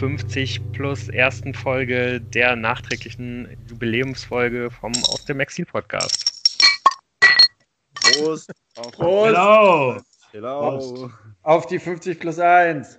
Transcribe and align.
50 0.00 0.72
plus 0.72 1.10
ersten 1.10 1.52
Folge 1.52 2.22
der 2.22 2.56
nachträglichen 2.56 3.54
Jubiläumsfolge 3.68 4.70
vom 4.70 4.92
Aus 4.92 5.26
dem 5.26 5.40
Exil 5.40 5.66
Podcast. 5.66 6.58
Prost! 7.92 8.50
Auf 8.78 8.92
Prost! 8.92 9.36
Hello! 9.36 10.00
Hello! 10.32 11.10
Auf 11.42 11.66
die 11.66 11.78
50 11.78 12.18
plus 12.18 12.38
1! 12.38 12.98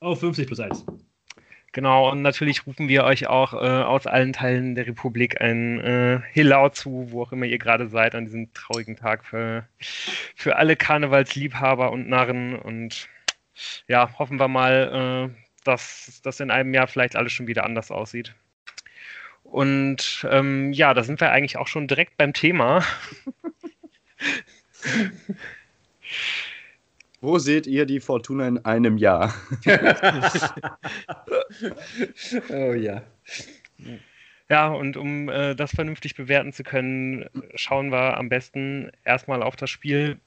Auf 0.00 0.20
50 0.20 0.46
plus 0.46 0.60
1. 0.60 0.84
Genau, 1.72 2.10
und 2.10 2.20
natürlich 2.20 2.66
rufen 2.66 2.86
wir 2.88 3.04
euch 3.04 3.28
auch 3.28 3.54
äh, 3.54 3.56
aus 3.56 4.06
allen 4.06 4.34
Teilen 4.34 4.74
der 4.74 4.86
Republik 4.86 5.40
ein 5.40 5.80
äh, 5.80 6.20
Hillau 6.32 6.68
zu, 6.68 7.12
wo 7.12 7.22
auch 7.22 7.32
immer 7.32 7.46
ihr 7.46 7.58
gerade 7.58 7.88
seid, 7.88 8.14
an 8.14 8.26
diesem 8.26 8.52
traurigen 8.52 8.96
Tag 8.96 9.24
für, 9.24 9.66
für 9.80 10.56
alle 10.56 10.76
Karnevalsliebhaber 10.76 11.90
und 11.90 12.10
Narren. 12.10 12.56
Und 12.58 13.08
ja, 13.88 14.18
hoffen 14.18 14.38
wir 14.38 14.48
mal, 14.48 15.32
äh, 15.32 15.45
dass 15.66 16.20
das 16.22 16.40
in 16.40 16.50
einem 16.50 16.74
Jahr 16.74 16.86
vielleicht 16.86 17.16
alles 17.16 17.32
schon 17.32 17.46
wieder 17.46 17.64
anders 17.64 17.90
aussieht. 17.90 18.34
Und 19.44 20.26
ähm, 20.30 20.72
ja, 20.72 20.92
da 20.94 21.04
sind 21.04 21.20
wir 21.20 21.30
eigentlich 21.30 21.56
auch 21.56 21.68
schon 21.68 21.86
direkt 21.86 22.16
beim 22.16 22.32
Thema. 22.32 22.84
Wo 27.20 27.38
seht 27.38 27.66
ihr 27.66 27.86
die 27.86 28.00
Fortuna 28.00 28.46
in 28.46 28.64
einem 28.64 28.98
Jahr? 28.98 29.34
oh 32.50 32.72
ja. 32.74 33.02
Ja, 34.48 34.68
und 34.68 34.96
um 34.96 35.28
äh, 35.28 35.54
das 35.54 35.72
vernünftig 35.72 36.14
bewerten 36.14 36.52
zu 36.52 36.62
können, 36.62 37.28
schauen 37.54 37.90
wir 37.90 38.16
am 38.16 38.28
besten 38.28 38.92
erstmal 39.04 39.42
auf 39.42 39.56
das 39.56 39.70
Spiel 39.70 40.18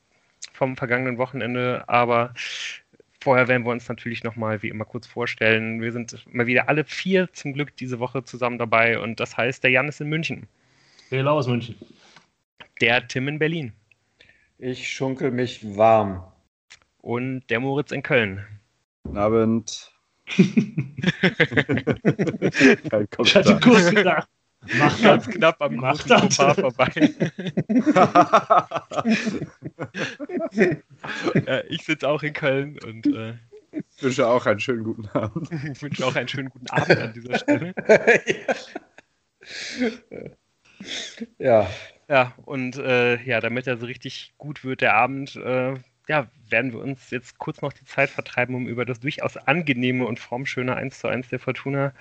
vom 0.54 0.76
vergangenen 0.76 1.18
Wochenende. 1.18 1.84
Aber 1.88 2.34
vorher 3.22 3.48
werden 3.48 3.66
wir 3.66 3.72
uns 3.72 3.88
natürlich 3.90 4.24
nochmal 4.24 4.62
wie 4.62 4.70
immer 4.70 4.86
kurz 4.86 5.08
vorstellen. 5.08 5.82
Wir 5.82 5.92
sind 5.92 6.26
mal 6.34 6.48
wieder 6.48 6.70
alle 6.70 6.84
vier 6.84 7.32
zum 7.34 7.54
Glück 7.54 7.76
diese 7.78 8.00
Woche 8.00 8.24
zusammen 8.24 8.58
dabei. 8.58 9.00
Und 9.00 9.20
das 9.20 9.38
heißt, 9.38 9.64
der 9.64 9.72
Jan 9.72 9.88
ist 9.88 10.02
in 10.02 10.10
München. 10.10 10.48
Hello 11.10 11.32
aus 11.32 11.48
München. 11.48 11.76
Der 12.82 13.08
Tim 13.08 13.28
in 13.28 13.40
Berlin. 13.40 13.74
Ich 14.58 14.88
schunkel 14.88 15.32
mich 15.32 15.78
warm. 15.78 16.24
Und 17.02 17.48
der 17.50 17.60
Moritz 17.60 17.92
in 17.92 18.04
Köln. 18.04 18.46
Guten 19.04 19.18
Abend. 19.18 19.92
ich 20.38 20.38
hatte 23.36 23.60
kurz 23.60 23.90
gedacht. 23.90 24.30
Macht 24.78 25.02
ganz 25.02 25.28
knapp 25.28 25.62
am 25.62 25.76
Macht 25.76 26.08
Fauxpas 26.08 26.56
vorbei. 26.56 27.14
ja, 31.48 31.64
ich 31.70 31.86
sitze 31.86 32.08
auch 32.08 32.24
in 32.24 32.34
Köln 32.34 32.78
und 32.86 33.08
äh, 33.08 33.34
ich 33.72 34.04
wünsche 34.04 34.28
auch 34.28 34.46
einen 34.46 34.60
schönen 34.60 34.84
guten 34.84 35.08
Abend. 35.10 35.50
ich 35.52 35.82
wünsche 35.82 36.06
auch 36.06 36.16
einen 36.16 36.28
schönen 36.28 36.50
guten 36.50 36.70
Abend 36.70 36.98
an 36.98 37.14
dieser 37.14 37.40
Stelle. 37.40 37.74
ja. 41.40 41.68
Ja, 42.10 42.34
und 42.46 42.78
äh, 42.78 43.22
ja, 43.24 43.40
damit 43.40 43.68
er 43.68 43.78
so 43.78 43.86
richtig 43.86 44.34
gut 44.40 44.64
wird, 44.64 44.82
der 44.82 44.96
Abend, 44.96 45.36
äh, 45.36 45.76
ja, 46.10 46.28
werden 46.50 46.74
wir 46.74 46.80
uns 46.80 47.12
jetzt 47.12 47.38
kurz 47.38 47.62
noch 47.62 47.72
die 47.72 47.86
Zeit 47.86 48.10
vertreiben, 48.10 48.56
um 48.56 48.68
über 48.68 48.84
das 48.84 49.00
durchaus 49.00 49.38
angenehme 49.38 50.08
und 50.08 50.20
formschöne 50.20 50.76
1 50.76 51.00
zu 51.00 51.08
1 51.08 51.30
der 51.30 51.40
Fortuna 51.40 51.94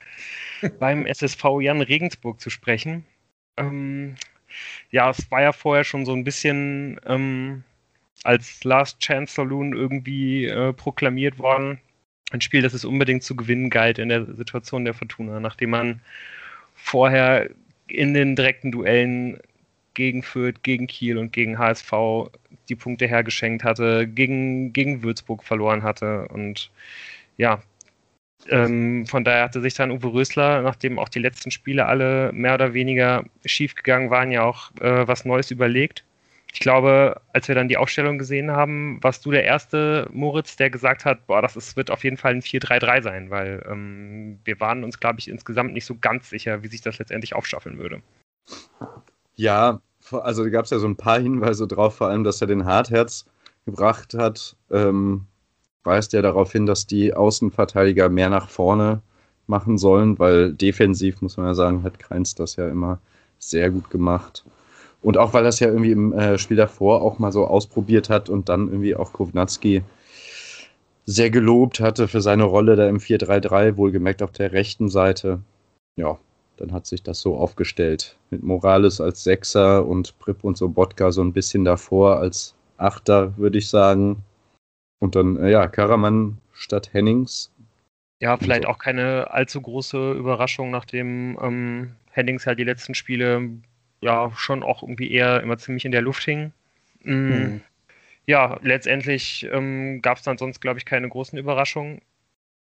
beim 0.81 1.05
SSV 1.05 1.45
Jan 1.61 1.83
Regensburg 1.83 2.41
zu 2.41 2.49
sprechen. 2.49 3.05
Ähm, 3.59 4.17
ja, 4.91 5.11
es 5.11 5.31
war 5.31 5.43
ja 5.43 5.53
vorher 5.53 5.85
schon 5.85 6.07
so 6.07 6.15
ein 6.15 6.25
bisschen 6.25 6.99
ähm, 7.05 7.65
als 8.25 8.65
Last 8.65 8.99
Chance 9.01 9.35
Saloon 9.35 9.75
irgendwie 9.75 10.47
äh, 10.47 10.73
proklamiert 10.73 11.39
worden. 11.39 11.79
Ein 12.31 12.41
Spiel, 12.41 12.63
das 12.63 12.73
es 12.73 12.87
unbedingt 12.87 13.23
zu 13.23 13.37
gewinnen 13.37 13.69
galt 13.69 13.99
in 13.99 14.09
der 14.09 14.25
Situation 14.25 14.87
der 14.87 14.95
Fortuna, 14.95 15.39
nachdem 15.39 15.71
man 15.71 16.01
vorher 16.75 17.51
in 17.89 18.15
den 18.15 18.37
direkten 18.37 18.73
Duellen 18.73 19.39
gegen 19.99 20.23
Fürth, 20.23 20.63
gegen 20.63 20.87
Kiel 20.87 21.19
und 21.19 21.33
gegen 21.33 21.59
HSV 21.59 21.93
die 22.69 22.77
Punkte 22.77 23.09
hergeschenkt 23.09 23.65
hatte, 23.65 24.07
gegen, 24.07 24.73
gegen 24.73 25.03
Würzburg 25.03 25.43
verloren 25.43 25.83
hatte. 25.83 26.29
Und 26.29 26.71
ja, 27.37 27.61
ähm, 28.49 29.07
von 29.07 29.25
daher 29.25 29.43
hatte 29.43 29.61
sich 29.61 29.75
dann 29.75 29.91
Uwe 29.91 30.13
Rösler, 30.13 30.63
nachdem 30.63 31.01
auch 31.01 31.09
die 31.09 31.19
letzten 31.19 31.51
Spiele 31.51 31.87
alle 31.87 32.31
mehr 32.33 32.55
oder 32.55 32.75
weniger 32.75 33.25
schief 33.45 33.75
gegangen 33.75 34.11
waren, 34.11 34.31
ja 34.31 34.45
auch 34.45 34.71
äh, 34.81 35.09
was 35.09 35.25
Neues 35.25 35.51
überlegt. 35.51 36.05
Ich 36.53 36.61
glaube, 36.61 37.21
als 37.33 37.49
wir 37.49 37.57
dann 37.57 37.69
die 37.69 37.77
Aufstellung 37.77 38.19
gesehen 38.19 38.53
haben, 38.53 39.03
warst 39.03 39.27
du 39.27 39.33
der 39.33 39.45
erste, 39.45 40.09
Moritz, 40.13 40.55
der 40.55 40.71
gesagt 40.71 41.05
hat, 41.05 41.27
boah, 41.27 41.43
das 41.43 41.57
ist, 41.57 41.77
wird 41.77 41.91
auf 41.91 42.05
jeden 42.05 42.17
Fall 42.17 42.35
ein 42.35 42.43
4-3-3 42.43 43.03
sein, 43.03 43.31
weil 43.31 43.67
ähm, 43.69 44.39
wir 44.45 44.61
waren 44.61 44.85
uns, 44.85 45.01
glaube 45.01 45.19
ich, 45.19 45.29
insgesamt 45.29 45.73
nicht 45.73 45.85
so 45.85 45.97
ganz 46.01 46.31
sicher, 46.31 46.63
wie 46.63 46.69
sich 46.69 46.83
das 46.83 46.99
letztendlich 46.99 47.35
aufschaffeln 47.35 47.79
würde. 47.79 48.01
Ja, 49.35 49.81
also 50.13 50.45
da 50.45 50.51
gab 50.51 50.65
es 50.65 50.71
ja 50.71 50.79
so 50.79 50.87
ein 50.87 50.97
paar 50.97 51.21
Hinweise 51.21 51.67
drauf, 51.67 51.97
vor 51.97 52.09
allem, 52.09 52.25
dass 52.25 52.41
er 52.41 52.47
den 52.47 52.65
Hartherz 52.65 53.27
gebracht 53.65 54.15
hat, 54.15 54.57
ähm, 54.71 55.27
weist 55.85 56.13
ja 56.13 56.23
darauf 56.23 56.53
hin, 56.53 56.67
dass 56.67 56.87
die 56.87 57.15
Außenverteidiger 57.15 58.09
mehr 58.09 58.31
nach 58.31 58.49
vorne 58.49 59.03
machen 59.47 59.79
sollen, 59.79 60.19
weil 60.19 60.53
defensiv, 60.53 61.23
muss 61.23 61.37
man 61.37 61.47
ja 61.47 61.55
sagen, 61.55 61.83
hat 61.83 61.99
Kreins 61.99 62.35
das 62.35 62.57
ja 62.57 62.69
immer 62.69 63.01
sehr 63.39 63.71
gut 63.71 63.91
gemacht. 63.91 64.45
Und 65.01 65.17
auch 65.17 65.33
weil 65.33 65.47
es 65.47 65.61
ja 65.61 65.69
irgendwie 65.69 65.93
im 65.93 66.13
äh, 66.13 66.39
Spiel 66.39 66.57
davor 66.57 67.03
auch 67.03 67.19
mal 67.19 67.33
so 67.33 67.47
ausprobiert 67.47 68.11
hat 68.11 68.29
und 68.29 68.49
dann 68.49 68.69
irgendwie 68.69 68.97
auch 68.97 69.13
Kovnatski 69.13 69.83
sehr 71.07 71.31
gelobt 71.31 71.81
hatte 71.81 72.09
für 72.09 72.21
seine 72.21 72.45
Rolle 72.45 72.77
da 72.77 72.89
im 72.89 72.99
4-3-3, 72.99 73.77
wohlgemerkt 73.77 74.23
auf 74.23 74.33
der 74.33 74.53
rechten 74.53 74.89
Seite. 74.89 75.41
Ja, 75.97 76.19
dann 76.59 76.73
hat 76.73 76.87
sich 76.87 77.03
das 77.03 77.21
so 77.21 77.37
aufgestellt. 77.37 78.17
Mit 78.31 78.43
Morales 78.43 79.01
als 79.01 79.25
Sechser 79.25 79.87
und 79.87 80.19
Prip 80.19 80.45
und 80.45 80.57
Sobotka 80.57 81.13
so 81.13 81.23
ein 81.23 81.33
bisschen 81.33 81.65
davor 81.65 82.19
als 82.19 82.55
Achter, 82.77 83.37
würde 83.39 83.59
ich 83.59 83.69
sagen. 83.69 84.25
Und 84.99 85.15
dann, 85.15 85.37
äh, 85.37 85.51
ja, 85.51 85.69
Karaman 85.69 86.39
statt 86.53 86.93
Hennings. 86.93 87.53
Ja, 88.21 88.37
vielleicht 88.37 88.65
so. 88.65 88.69
auch 88.69 88.79
keine 88.79 89.31
allzu 89.31 89.61
große 89.61 90.13
Überraschung, 90.13 90.71
nachdem 90.71 91.39
ähm, 91.41 91.95
Hennings 92.11 92.47
halt 92.47 92.59
die 92.59 92.65
letzten 92.65 92.95
Spiele 92.95 93.51
ja 94.01 94.33
schon 94.35 94.63
auch 94.63 94.83
irgendwie 94.83 95.11
eher 95.13 95.41
immer 95.41 95.59
ziemlich 95.59 95.85
in 95.85 95.93
der 95.93 96.03
Luft 96.03 96.25
hing. 96.25 96.53
Mhm. 97.03 97.29
Hm. 97.29 97.61
Ja, 98.27 98.59
letztendlich 98.63 99.49
ähm, 99.51 100.03
gab 100.03 100.19
es 100.19 100.25
dann 100.25 100.37
sonst, 100.37 100.61
glaube 100.61 100.79
ich, 100.79 100.85
keine 100.85 101.09
großen 101.09 101.39
Überraschungen. 101.39 102.03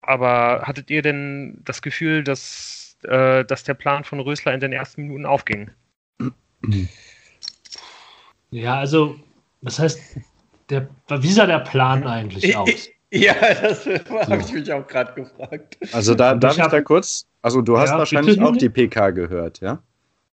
Aber 0.02 0.62
hattet 0.62 0.90
ihr 0.90 1.02
denn 1.02 1.59
das 1.66 1.81
Gefühl, 1.81 2.24
dass 2.24 2.87
äh, 3.03 3.46
dass 3.46 3.63
der 3.63 3.74
Plan 3.74 4.03
von 4.03 4.19
Rösler 4.19 4.53
in 4.53 4.59
den 4.59 4.74
ersten 4.74 5.03
Minuten 5.03 5.25
aufging. 5.25 5.72
Ja, 8.50 8.80
also, 8.80 9.16
was 9.62 9.80
heißt, 9.80 10.00
der, 10.69 10.90
wie 11.09 11.31
sah 11.31 11.46
der 11.46 11.59
Plan 11.59 12.06
eigentlich 12.06 12.56
aus? 12.56 12.90
Ja, 13.12 13.34
das 13.62 13.86
habe 14.30 14.41
ich 14.41 14.52
mich 14.52 14.72
auch 14.72 14.86
gerade 14.86 15.13
gefragt. 15.13 15.78
Also 15.94 16.13
da 16.13 16.36
darf 16.36 16.57
ich, 16.57 16.63
ich 16.63 16.69
da 16.69 16.81
kurz, 16.81 17.25
also 17.41 17.62
du 17.62 17.78
hast 17.78 17.91
ja, 17.91 17.97
wahrscheinlich 17.97 18.38
bitte? 18.38 18.50
auch 18.50 18.57
die 18.57 18.69
PK 18.69 19.12
gehört, 19.12 19.62
ja? 19.62 19.81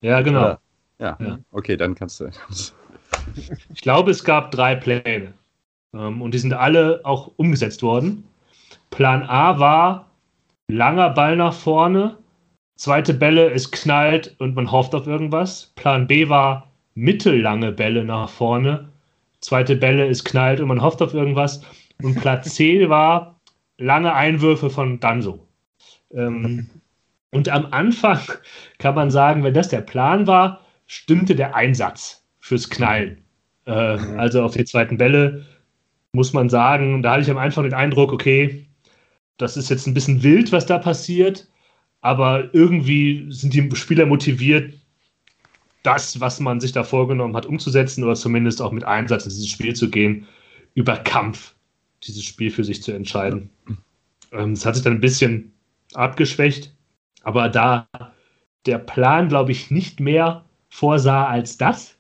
Ja, 0.02 0.22
genau. 0.22 0.58
Ja, 1.00 1.18
ja. 1.20 1.40
okay, 1.52 1.78
dann 1.78 1.96
kannst 1.96 2.20
du. 2.20 2.30
Ich 3.74 3.82
glaube, 3.82 4.12
es 4.12 4.24
gab 4.24 4.52
drei 4.52 4.76
Pläne 4.76 5.34
ähm, 5.94 6.22
und 6.22 6.34
die 6.34 6.40
sind 6.40 6.54
alle 6.54 7.02
auch 7.04 7.32
umgesetzt 7.38 7.84
worden. 7.84 8.24
Plan 8.90 9.24
A 9.24 9.60
war 9.60 10.10
langer 10.68 11.12
Ball 11.12 11.36
nach 11.36 11.54
vorne, 11.54 12.18
Zweite 12.76 13.14
Bälle, 13.14 13.52
es 13.52 13.72
knallt 13.72 14.36
und 14.40 14.56
man 14.56 14.72
hofft 14.72 14.96
auf 14.96 15.08
irgendwas. 15.08 15.72
Plan 15.76 16.08
B 16.08 16.30
war 16.30 16.72
mittellange 16.96 17.72
Bälle 17.72 18.04
nach 18.04 18.30
vorne. 18.30 18.90
Zweite 19.42 19.76
Bälle, 19.76 20.08
es 20.08 20.24
knallt 20.24 20.60
und 20.60 20.68
man 20.68 20.82
hofft 20.82 21.02
auf 21.02 21.14
irgendwas. 21.14 21.62
Und 22.02 22.20
Plan 22.20 22.44
C 22.44 22.90
war 22.90 23.40
lange 23.78 24.14
Einwürfe 24.14 24.70
von 24.70 25.00
Danso. 25.00 25.48
Ähm, 26.12 26.70
und 27.32 27.50
am 27.50 27.68
Anfang 27.72 28.20
kann 28.80 28.96
man 28.96 29.12
sagen, 29.12 29.44
wenn 29.44 29.54
das 29.54 29.70
der 29.70 29.82
Plan 29.82 30.26
war, 30.26 30.62
stimmte 30.88 31.36
der 31.36 31.56
Einsatz 31.56 32.24
fürs 32.40 32.70
Knallen. 32.70 33.24
Äh, 33.66 33.72
also 33.72 34.44
auf 34.44 34.54
die 34.54 34.66
zweiten 34.66 34.98
Bälle 34.98 35.46
muss 36.14 36.34
man 36.34 36.50
sagen, 36.50 37.02
da 37.04 37.14
hatte 37.14 37.22
ich 37.22 37.32
am 37.32 37.38
Anfang 37.38 37.64
den 37.64 37.74
Eindruck, 37.74 38.12
okay, 38.12 38.66
das 39.38 39.58
ist 39.58 39.70
jetzt 39.70 39.88
ein 39.88 39.94
bisschen 39.94 40.22
wild, 40.22 40.52
was 40.52 40.66
da 40.66 40.78
passiert 40.78 41.48
aber 42.04 42.54
irgendwie 42.54 43.26
sind 43.30 43.54
die 43.54 43.76
Spieler 43.76 44.06
motiviert, 44.06 44.74
das, 45.84 46.20
was 46.20 46.40
man 46.40 46.60
sich 46.60 46.74
da 46.74 46.84
vorgenommen 46.84 47.36
hat, 47.36 47.46
umzusetzen 47.46 48.04
oder 48.04 48.16
zumindest 48.16 48.62
auch 48.62 48.72
mit 48.72 48.84
Einsatz 48.84 49.24
in 49.24 49.30
dieses 49.30 49.50
Spiel 49.50 49.74
zu 49.74 49.90
gehen, 49.90 50.28
über 50.76 50.98
Kampf 50.98 51.56
dieses 52.04 52.24
Spiel 52.24 52.52
für 52.52 52.64
sich 52.64 52.84
zu 52.84 52.92
entscheiden. 52.92 53.50
Ähm, 54.32 54.52
es 54.52 54.66
hat 54.66 54.76
sich 54.76 54.84
dann 54.84 54.94
ein 54.94 55.02
bisschen 55.02 55.54
abgeschwächt, 55.94 56.76
aber 57.24 57.50
da 57.50 57.88
der 58.66 58.80
Plan, 58.80 59.30
glaube 59.30 59.52
ich, 59.52 59.72
nicht 59.72 60.00
mehr 60.00 60.44
vorsah 60.70 61.28
als 61.28 61.58
das, 61.58 61.98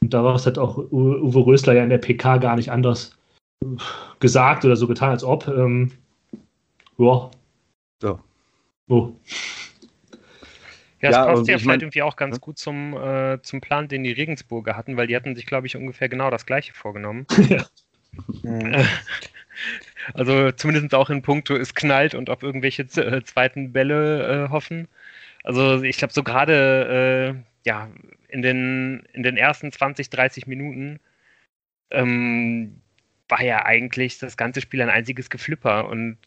und 0.00 0.14
daraus 0.14 0.46
hat 0.46 0.58
auch 0.58 0.76
Uwe 0.78 1.46
Rösler 1.46 1.74
ja 1.74 1.82
in 1.82 1.90
der 1.90 1.98
PK 1.98 2.36
gar 2.36 2.56
nicht 2.56 2.70
anders 2.70 3.16
gesagt 4.20 4.64
oder 4.64 4.76
so 4.76 4.86
getan, 4.86 5.10
als 5.10 5.24
ob, 5.24 5.48
ähm, 5.48 5.92
ja, 6.98 7.30
Oh. 8.88 9.12
Ja, 11.00 11.10
das 11.10 11.16
Ja, 11.16 11.24
passt 11.26 11.48
ja 11.48 11.56
ich 11.56 11.62
vielleicht 11.62 11.66
mein- 11.66 11.80
irgendwie 11.80 12.02
auch 12.02 12.16
ganz 12.16 12.40
gut 12.40 12.58
zum, 12.58 12.96
äh, 12.96 13.40
zum 13.42 13.60
Plan, 13.60 13.86
den 13.88 14.02
die 14.02 14.12
Regensburger 14.12 14.76
hatten, 14.76 14.96
weil 14.96 15.06
die 15.06 15.14
hatten 15.14 15.36
sich, 15.36 15.46
glaube 15.46 15.66
ich, 15.66 15.76
ungefähr 15.76 16.08
genau 16.08 16.30
das 16.30 16.46
gleiche 16.46 16.72
vorgenommen. 16.74 17.26
Mhm. 18.42 18.84
Also 20.14 20.52
zumindest 20.52 20.94
auch 20.94 21.10
in 21.10 21.22
puncto, 21.22 21.56
es 21.56 21.74
knallt 21.74 22.14
und 22.14 22.30
auf 22.30 22.42
irgendwelche 22.42 22.82
äh, 22.82 23.22
zweiten 23.24 23.72
Bälle 23.72 24.46
äh, 24.46 24.48
hoffen. 24.50 24.88
Also 25.44 25.82
ich 25.82 25.96
glaube, 25.98 26.12
so 26.12 26.22
gerade 26.22 27.34
äh, 27.34 27.68
ja, 27.68 27.88
in 28.28 28.42
den, 28.42 29.06
in 29.12 29.22
den 29.22 29.36
ersten 29.36 29.72
20, 29.72 30.10
30 30.10 30.46
Minuten 30.46 31.00
ähm, 31.90 32.80
war 33.28 33.42
ja 33.42 33.64
eigentlich 33.66 34.18
das 34.18 34.36
ganze 34.36 34.60
Spiel 34.60 34.82
ein 34.82 34.90
einziges 34.90 35.30
Geflipper 35.30 35.88
und 35.88 36.18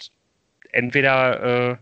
entweder, 0.72 1.72
äh, 1.72 1.78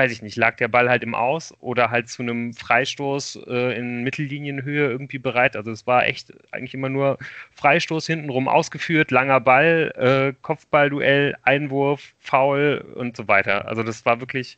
weiß 0.00 0.12
ich 0.12 0.22
nicht, 0.22 0.36
lag 0.36 0.56
der 0.56 0.68
Ball 0.68 0.88
halt 0.88 1.02
im 1.02 1.14
Aus 1.14 1.54
oder 1.60 1.90
halt 1.90 2.08
zu 2.08 2.22
einem 2.22 2.54
Freistoß 2.54 3.40
äh, 3.46 3.76
in 3.76 4.02
Mittellinienhöhe 4.02 4.88
irgendwie 4.88 5.18
bereit. 5.18 5.56
Also 5.56 5.70
es 5.70 5.86
war 5.86 6.06
echt 6.06 6.32
eigentlich 6.52 6.72
immer 6.72 6.88
nur 6.88 7.18
Freistoß 7.56 8.06
hintenrum 8.06 8.48
ausgeführt, 8.48 9.10
langer 9.10 9.40
Ball, 9.40 9.92
äh, 9.98 10.32
Kopfballduell, 10.40 11.36
Einwurf, 11.42 12.14
Foul 12.18 12.82
und 12.94 13.14
so 13.14 13.28
weiter. 13.28 13.68
Also 13.68 13.82
das 13.82 14.06
war 14.06 14.20
wirklich 14.20 14.56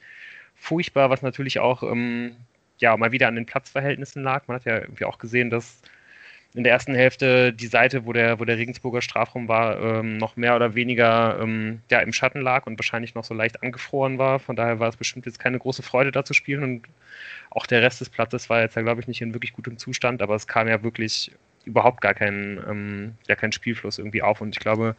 furchtbar, 0.54 1.10
was 1.10 1.22
natürlich 1.22 1.58
auch 1.58 1.82
ähm, 1.82 2.36
ja 2.78 2.96
mal 2.96 3.10
wieder 3.10 3.26
an 3.26 3.34
den 3.34 3.46
Platzverhältnissen 3.46 4.22
lag. 4.22 4.46
Man 4.46 4.54
hat 4.54 4.64
ja 4.64 4.78
irgendwie 4.78 5.06
auch 5.06 5.18
gesehen, 5.18 5.50
dass 5.50 5.82
in 6.54 6.64
der 6.64 6.72
ersten 6.72 6.94
Hälfte 6.94 7.52
die 7.52 7.66
Seite, 7.66 8.04
wo 8.04 8.12
der, 8.12 8.38
wo 8.38 8.44
der 8.44 8.58
Regensburger 8.58 9.00
Strafraum 9.00 9.48
war, 9.48 9.80
ähm, 9.80 10.18
noch 10.18 10.36
mehr 10.36 10.54
oder 10.54 10.74
weniger 10.74 11.38
ähm, 11.40 11.80
ja, 11.90 12.00
im 12.00 12.12
Schatten 12.12 12.42
lag 12.42 12.66
und 12.66 12.78
wahrscheinlich 12.78 13.14
noch 13.14 13.24
so 13.24 13.32
leicht 13.32 13.62
angefroren 13.62 14.18
war. 14.18 14.38
Von 14.38 14.56
daher 14.56 14.78
war 14.78 14.88
es 14.88 14.96
bestimmt 14.96 15.24
jetzt 15.24 15.38
keine 15.38 15.58
große 15.58 15.82
Freude, 15.82 16.12
da 16.12 16.24
zu 16.24 16.34
spielen. 16.34 16.62
Und 16.62 16.88
auch 17.50 17.66
der 17.66 17.82
Rest 17.82 18.00
des 18.02 18.10
Platzes 18.10 18.50
war 18.50 18.60
jetzt 18.60 18.76
ja, 18.76 18.82
glaube 18.82 19.00
ich, 19.00 19.08
nicht 19.08 19.22
in 19.22 19.34
wirklich 19.34 19.54
gutem 19.54 19.78
Zustand, 19.78 20.20
aber 20.20 20.34
es 20.34 20.46
kam 20.46 20.68
ja 20.68 20.82
wirklich 20.82 21.32
überhaupt 21.64 22.00
gar 22.00 22.14
kein, 22.14 22.60
ähm, 22.68 23.14
ja, 23.28 23.34
kein 23.34 23.52
Spielfluss 23.52 23.98
irgendwie 23.98 24.22
auf. 24.22 24.40
Und 24.42 24.54
ich 24.54 24.60
glaube, 24.60 24.94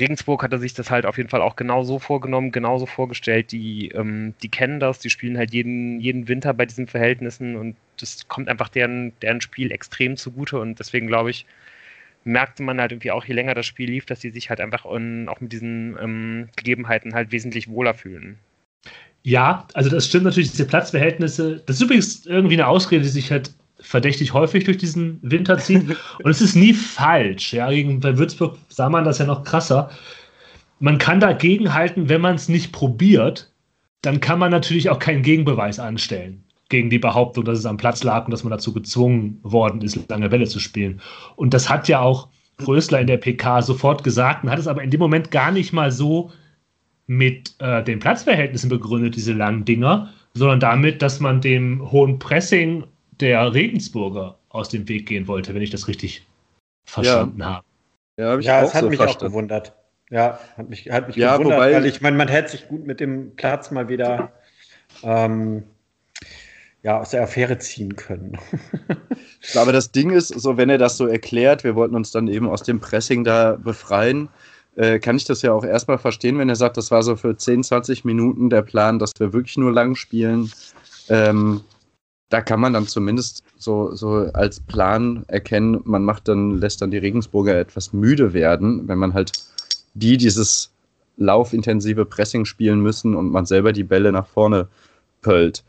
Regensburg 0.00 0.42
hatte 0.42 0.58
sich 0.58 0.74
das 0.74 0.90
halt 0.90 1.06
auf 1.06 1.16
jeden 1.16 1.28
Fall 1.28 1.42
auch 1.42 1.56
genauso 1.56 1.98
vorgenommen, 1.98 2.52
genauso 2.52 2.86
vorgestellt. 2.86 3.52
Die, 3.52 3.88
ähm, 3.88 4.34
die 4.42 4.48
kennen 4.48 4.80
das, 4.80 4.98
die 4.98 5.10
spielen 5.10 5.38
halt 5.38 5.52
jeden, 5.52 6.00
jeden 6.00 6.28
Winter 6.28 6.54
bei 6.54 6.66
diesen 6.66 6.86
Verhältnissen 6.86 7.56
und 7.56 7.76
das 8.00 8.26
kommt 8.28 8.48
einfach 8.48 8.68
deren, 8.68 9.12
deren 9.20 9.40
Spiel 9.40 9.70
extrem 9.70 10.16
zugute 10.16 10.58
und 10.58 10.78
deswegen 10.78 11.06
glaube 11.06 11.30
ich, 11.30 11.46
merkte 12.24 12.62
man 12.62 12.80
halt 12.80 12.92
irgendwie 12.92 13.10
auch, 13.10 13.24
je 13.24 13.34
länger 13.34 13.54
das 13.54 13.66
Spiel 13.66 13.90
lief, 13.90 14.06
dass 14.06 14.20
die 14.20 14.30
sich 14.30 14.50
halt 14.50 14.60
einfach 14.60 14.84
in, 14.86 15.28
auch 15.28 15.40
mit 15.40 15.52
diesen 15.52 15.96
ähm, 16.00 16.48
Gegebenheiten 16.56 17.14
halt 17.14 17.32
wesentlich 17.32 17.68
wohler 17.68 17.94
fühlen. 17.94 18.38
Ja, 19.22 19.66
also 19.74 19.88
das 19.90 20.06
stimmt 20.06 20.24
natürlich, 20.24 20.50
diese 20.50 20.66
Platzverhältnisse. 20.66 21.62
Das 21.64 21.76
ist 21.76 21.82
übrigens 21.82 22.26
irgendwie 22.26 22.54
eine 22.54 22.66
Ausrede, 22.66 23.02
die 23.02 23.08
sich 23.08 23.30
halt 23.30 23.54
verdächtig 23.84 24.32
häufig 24.32 24.64
durch 24.64 24.78
diesen 24.78 25.18
Winter 25.22 25.58
zieht. 25.58 25.96
Und 26.22 26.30
es 26.30 26.40
ist 26.40 26.56
nie 26.56 26.72
falsch. 26.72 27.52
Ja, 27.52 27.70
gegen, 27.70 28.00
bei 28.00 28.16
Würzburg 28.18 28.56
sah 28.68 28.88
man 28.88 29.04
das 29.04 29.18
ja 29.18 29.26
noch 29.26 29.44
krasser. 29.44 29.90
Man 30.80 30.98
kann 30.98 31.20
dagegenhalten, 31.20 32.08
wenn 32.08 32.20
man 32.20 32.34
es 32.34 32.48
nicht 32.48 32.72
probiert, 32.72 33.52
dann 34.02 34.20
kann 34.20 34.38
man 34.38 34.50
natürlich 34.50 34.90
auch 34.90 34.98
keinen 34.98 35.22
Gegenbeweis 35.22 35.78
anstellen 35.78 36.44
gegen 36.68 36.90
die 36.90 36.98
Behauptung, 36.98 37.44
dass 37.44 37.58
es 37.58 37.66
am 37.66 37.76
Platz 37.76 38.02
lag 38.02 38.24
und 38.24 38.30
dass 38.30 38.42
man 38.42 38.50
dazu 38.50 38.72
gezwungen 38.72 39.38
worden 39.42 39.80
ist, 39.82 40.08
lange 40.08 40.28
Bälle 40.28 40.46
zu 40.46 40.58
spielen. 40.58 41.00
Und 41.36 41.54
das 41.54 41.68
hat 41.68 41.88
ja 41.88 42.00
auch 42.00 42.28
Rösler 42.66 43.00
in 43.00 43.06
der 43.06 43.18
PK 43.18 43.62
sofort 43.62 44.02
gesagt 44.02 44.44
und 44.44 44.50
hat 44.50 44.58
es 44.58 44.66
aber 44.66 44.82
in 44.82 44.90
dem 44.90 45.00
Moment 45.00 45.30
gar 45.30 45.52
nicht 45.52 45.72
mal 45.72 45.92
so 45.92 46.32
mit 47.06 47.54
äh, 47.58 47.82
den 47.84 47.98
Platzverhältnissen 47.98 48.70
begründet, 48.70 49.16
diese 49.16 49.32
langen 49.32 49.64
Dinger, 49.64 50.10
sondern 50.32 50.60
damit, 50.60 51.02
dass 51.02 51.20
man 51.20 51.40
dem 51.40 51.90
hohen 51.90 52.18
Pressing 52.18 52.84
der 53.20 53.52
Regensburger 53.52 54.38
aus 54.48 54.68
dem 54.68 54.88
Weg 54.88 55.06
gehen 55.06 55.26
wollte, 55.28 55.54
wenn 55.54 55.62
ich 55.62 55.70
das 55.70 55.88
richtig 55.88 56.26
verstanden 56.84 57.44
habe. 57.44 57.64
Ja, 58.16 58.30
habe 58.30 58.40
ich 58.40 58.46
Ja, 58.46 58.60
auch 58.60 58.68
es 58.68 58.74
hat 58.74 58.82
so 58.82 58.88
mich 58.90 59.00
auch 59.00 59.04
verstanden. 59.04 59.32
gewundert. 59.32 59.72
Ja, 60.10 60.38
hat 60.56 60.68
mich, 60.68 60.90
hat 60.90 61.06
mich 61.08 61.16
Ja, 61.16 61.36
gewundert, 61.38 61.58
wobei- 61.58 61.72
weil 61.74 61.86
ich 61.86 62.00
meine, 62.00 62.16
man 62.16 62.28
hätte 62.28 62.50
sich 62.50 62.68
gut 62.68 62.86
mit 62.86 63.00
dem 63.00 63.34
Platz 63.36 63.70
mal 63.70 63.88
wieder 63.88 64.32
ähm, 65.02 65.64
ja, 66.82 67.00
aus 67.00 67.10
der 67.10 67.22
Affäre 67.22 67.58
ziehen 67.58 67.96
können. 67.96 68.38
Aber 69.54 69.72
das 69.72 69.90
Ding 69.90 70.10
ist, 70.10 70.28
so 70.28 70.56
wenn 70.56 70.68
er 70.70 70.78
das 70.78 70.96
so 70.96 71.06
erklärt, 71.06 71.64
wir 71.64 71.74
wollten 71.74 71.94
uns 71.94 72.10
dann 72.10 72.28
eben 72.28 72.48
aus 72.48 72.62
dem 72.62 72.80
Pressing 72.80 73.24
da 73.24 73.56
befreien, 73.56 74.28
äh, 74.76 74.98
kann 74.98 75.16
ich 75.16 75.24
das 75.24 75.42
ja 75.42 75.52
auch 75.52 75.64
erstmal 75.64 75.98
verstehen, 75.98 76.38
wenn 76.38 76.48
er 76.48 76.56
sagt, 76.56 76.76
das 76.76 76.90
war 76.90 77.02
so 77.02 77.16
für 77.16 77.36
10, 77.36 77.62
20 77.62 78.04
Minuten 78.04 78.50
der 78.50 78.62
Plan, 78.62 78.98
dass 78.98 79.12
wir 79.18 79.32
wirklich 79.32 79.56
nur 79.56 79.72
lang 79.72 79.94
spielen. 79.94 80.52
Ähm, 81.08 81.62
da 82.28 82.40
kann 82.40 82.60
man 82.60 82.72
dann 82.72 82.86
zumindest 82.86 83.44
so, 83.56 83.94
so 83.94 84.28
als 84.32 84.60
Plan 84.60 85.24
erkennen, 85.28 85.80
man 85.84 86.04
macht 86.04 86.28
dann, 86.28 86.58
lässt 86.58 86.82
dann 86.82 86.90
die 86.90 86.98
Regensburger 86.98 87.56
etwas 87.58 87.92
müde 87.92 88.32
werden, 88.32 88.88
wenn 88.88 88.98
man 88.98 89.14
halt 89.14 89.32
die 89.94 90.16
dieses 90.16 90.70
laufintensive 91.16 92.04
Pressing 92.04 92.44
spielen 92.44 92.80
müssen 92.80 93.14
und 93.14 93.30
man 93.30 93.46
selber 93.46 93.72
die 93.72 93.84
Bälle 93.84 94.10
nach 94.10 94.26
vorne 94.26 94.68
pöllt. 95.22 95.62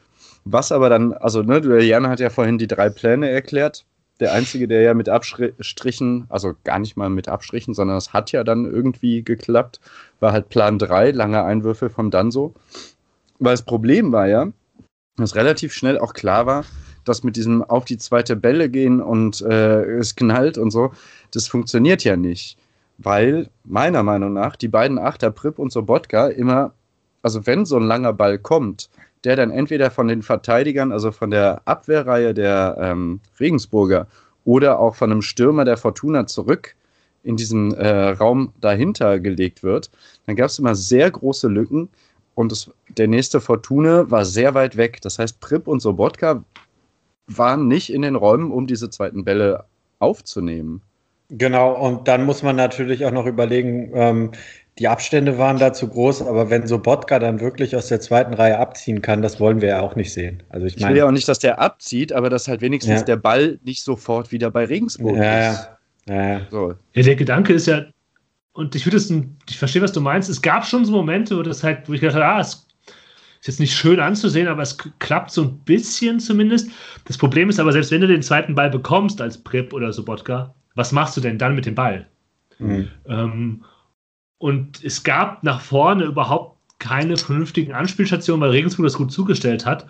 Was 0.43 0.71
aber 0.71 0.89
dann, 0.89 1.13
also 1.13 1.41
ne, 1.41 1.59
Jan 1.83 2.07
hat 2.07 2.19
ja 2.19 2.29
vorhin 2.29 2.57
die 2.57 2.67
drei 2.67 2.89
Pläne 2.89 3.29
erklärt. 3.29 3.85
Der 4.19 4.31
einzige, 4.31 4.67
der 4.67 4.81
ja 4.81 4.93
mit 4.93 5.09
Abstrichen, 5.09 6.25
also 6.29 6.53
gar 6.63 6.79
nicht 6.79 6.95
mal 6.95 7.09
mit 7.09 7.27
Abstrichen, 7.27 7.73
sondern 7.73 7.97
es 7.97 8.13
hat 8.13 8.31
ja 8.31 8.45
dann 8.45 8.65
irgendwie 8.65 9.23
geklappt, 9.23 9.81
war 10.21 10.31
halt 10.31 10.47
Plan 10.49 10.79
3, 10.79 11.11
lange 11.11 11.43
Einwürfe 11.43 11.89
von 11.89 12.11
Danso. 12.11 12.53
Weil 13.39 13.53
das 13.53 13.63
Problem 13.63 14.13
war 14.13 14.27
ja, 14.27 14.47
dass 15.17 15.35
relativ 15.35 15.73
schnell 15.73 15.97
auch 15.97 16.13
klar 16.13 16.45
war, 16.45 16.65
dass 17.05 17.23
mit 17.23 17.35
diesem 17.35 17.63
auf 17.63 17.85
die 17.85 17.97
zweite 17.97 18.35
Bälle 18.35 18.69
gehen 18.69 19.01
und 19.01 19.41
äh, 19.41 19.83
es 19.97 20.15
knallt 20.15 20.57
und 20.57 20.71
so, 20.71 20.91
das 21.31 21.47
funktioniert 21.47 22.03
ja 22.03 22.17
nicht. 22.17 22.57
Weil 22.97 23.49
meiner 23.63 24.03
Meinung 24.03 24.33
nach 24.33 24.55
die 24.55 24.67
beiden 24.67 24.97
Achter, 24.97 25.31
Prip 25.31 25.59
und 25.59 25.71
Sobotka, 25.71 26.27
immer, 26.27 26.73
also 27.21 27.45
wenn 27.45 27.65
so 27.65 27.77
ein 27.77 27.83
langer 27.83 28.13
Ball 28.13 28.39
kommt, 28.39 28.89
der 29.23 29.35
dann 29.35 29.51
entweder 29.51 29.91
von 29.91 30.07
den 30.07 30.21
Verteidigern, 30.21 30.91
also 30.91 31.11
von 31.11 31.31
der 31.31 31.61
Abwehrreihe 31.65 32.33
der 32.33 32.77
ähm, 32.79 33.19
Regensburger 33.39 34.07
oder 34.45 34.79
auch 34.79 34.95
von 34.95 35.11
einem 35.11 35.21
Stürmer 35.21 35.65
der 35.65 35.77
Fortuna 35.77 36.27
zurück 36.27 36.75
in 37.23 37.35
diesen 37.35 37.73
äh, 37.73 38.09
Raum 38.09 38.53
dahinter 38.61 39.19
gelegt 39.19 39.63
wird, 39.63 39.89
dann 40.27 40.35
gab 40.35 40.49
es 40.49 40.59
immer 40.59 40.75
sehr 40.75 41.09
große 41.09 41.47
Lücken 41.47 41.89
und 42.35 42.51
es, 42.51 42.69
der 42.89 43.07
nächste 43.07 43.41
Fortuna 43.41 44.09
war 44.11 44.25
sehr 44.25 44.53
weit 44.53 44.77
weg. 44.77 45.01
Das 45.01 45.19
heißt, 45.19 45.39
Prip 45.39 45.67
und 45.67 45.79
Sobotka 45.81 46.43
waren 47.27 47.67
nicht 47.67 47.91
in 47.91 48.01
den 48.03 48.15
Räumen, 48.15 48.51
um 48.51 48.67
diese 48.67 48.89
zweiten 48.89 49.23
Bälle 49.25 49.65
aufzunehmen. 49.99 50.81
Genau, 51.29 51.73
und 51.73 52.07
dann 52.07 52.25
muss 52.25 52.43
man 52.43 52.55
natürlich 52.55 53.03
auch 53.05 53.11
noch 53.11 53.25
überlegen, 53.25 53.91
ähm, 53.95 54.31
die 54.77 54.87
Abstände 54.87 55.37
waren 55.37 55.57
da 55.57 55.73
zu 55.73 55.87
groß, 55.87 56.21
aber 56.23 56.49
wenn 56.49 56.67
so 56.67 56.77
Botka 56.79 57.17
dann 57.17 57.39
wirklich 57.39 57.75
aus 57.75 57.87
der 57.87 57.99
zweiten 58.01 58.33
Reihe 58.33 58.59
abziehen 58.59 59.01
kann, 59.01 59.21
das 59.21 59.39
wollen 59.39 59.61
wir 59.61 59.69
ja 59.69 59.81
auch 59.81 59.95
nicht 59.95 60.13
sehen. 60.13 60.43
Also 60.49 60.67
ich 60.67 60.75
Ich 60.75 60.81
will 60.81 60.87
meine, 60.89 60.99
ja 60.99 61.07
auch 61.07 61.11
nicht, 61.11 61.27
dass 61.27 61.39
der 61.39 61.59
abzieht, 61.59 62.11
aber 62.13 62.29
dass 62.29 62.47
halt 62.47 62.61
wenigstens 62.61 62.99
Ja. 62.99 63.05
der 63.05 63.15
Ball 63.15 63.57
nicht 63.63 63.83
sofort 63.83 64.31
wieder 64.31 64.51
bei 64.51 64.65
Regensburg 64.65 65.15
Ja, 65.17 65.51
ist. 65.51 65.69
ja, 66.07 66.29
ja. 66.33 66.41
So. 66.51 66.73
Ja, 66.93 67.03
der 67.03 67.15
Gedanke 67.15 67.53
ist 67.53 67.67
ja, 67.67 67.85
und 68.55 68.73
ich 68.73 68.85
würde 68.85 68.95
es, 68.95 69.11
ich 69.49 69.57
verstehe, 69.57 69.81
was 69.81 69.91
du 69.91 69.99
meinst. 69.99 70.29
Es 70.29 70.41
gab 70.41 70.65
schon 70.65 70.85
so 70.85 70.91
Momente, 70.93 71.37
wo 71.37 71.43
das 71.43 71.61
halt, 71.61 71.89
wo 71.89 71.93
ich 71.93 71.99
gedacht 71.99 72.15
habe, 72.15 72.25
ah, 72.25 72.39
es 72.39 72.65
ist 73.41 73.47
jetzt 73.47 73.59
nicht 73.59 73.75
schön 73.75 73.99
anzusehen, 73.99 74.47
aber 74.47 74.61
es 74.61 74.77
klappt 74.99 75.31
so 75.31 75.43
ein 75.43 75.59
bisschen 75.59 76.21
zumindest. 76.21 76.71
Das 77.03 77.17
Problem 77.17 77.49
ist 77.49 77.59
aber, 77.59 77.73
selbst 77.73 77.91
wenn 77.91 77.99
du 77.99 78.07
den 78.07 78.21
zweiten 78.21 78.55
Ball 78.55 78.69
bekommst 78.69 79.19
als 79.19 79.37
Prip 79.37 79.73
oder 79.73 79.91
Sobotka, 79.91 80.55
was 80.73 80.93
machst 80.93 81.17
du 81.17 81.21
denn 81.21 81.37
dann 81.37 81.53
mit 81.53 81.65
dem 81.65 81.75
Ball? 81.75 82.07
Mhm. 82.59 82.87
Ähm, 83.05 83.65
und 84.37 84.81
es 84.85 85.03
gab 85.03 85.43
nach 85.43 85.59
vorne 85.59 86.05
überhaupt 86.05 86.57
keine 86.79 87.17
vernünftigen 87.17 87.73
Anspielstationen, 87.73 88.41
weil 88.41 88.51
Regensburg 88.51 88.85
das 88.85 88.95
gut 88.95 89.11
zugestellt 89.11 89.65
hat. 89.65 89.85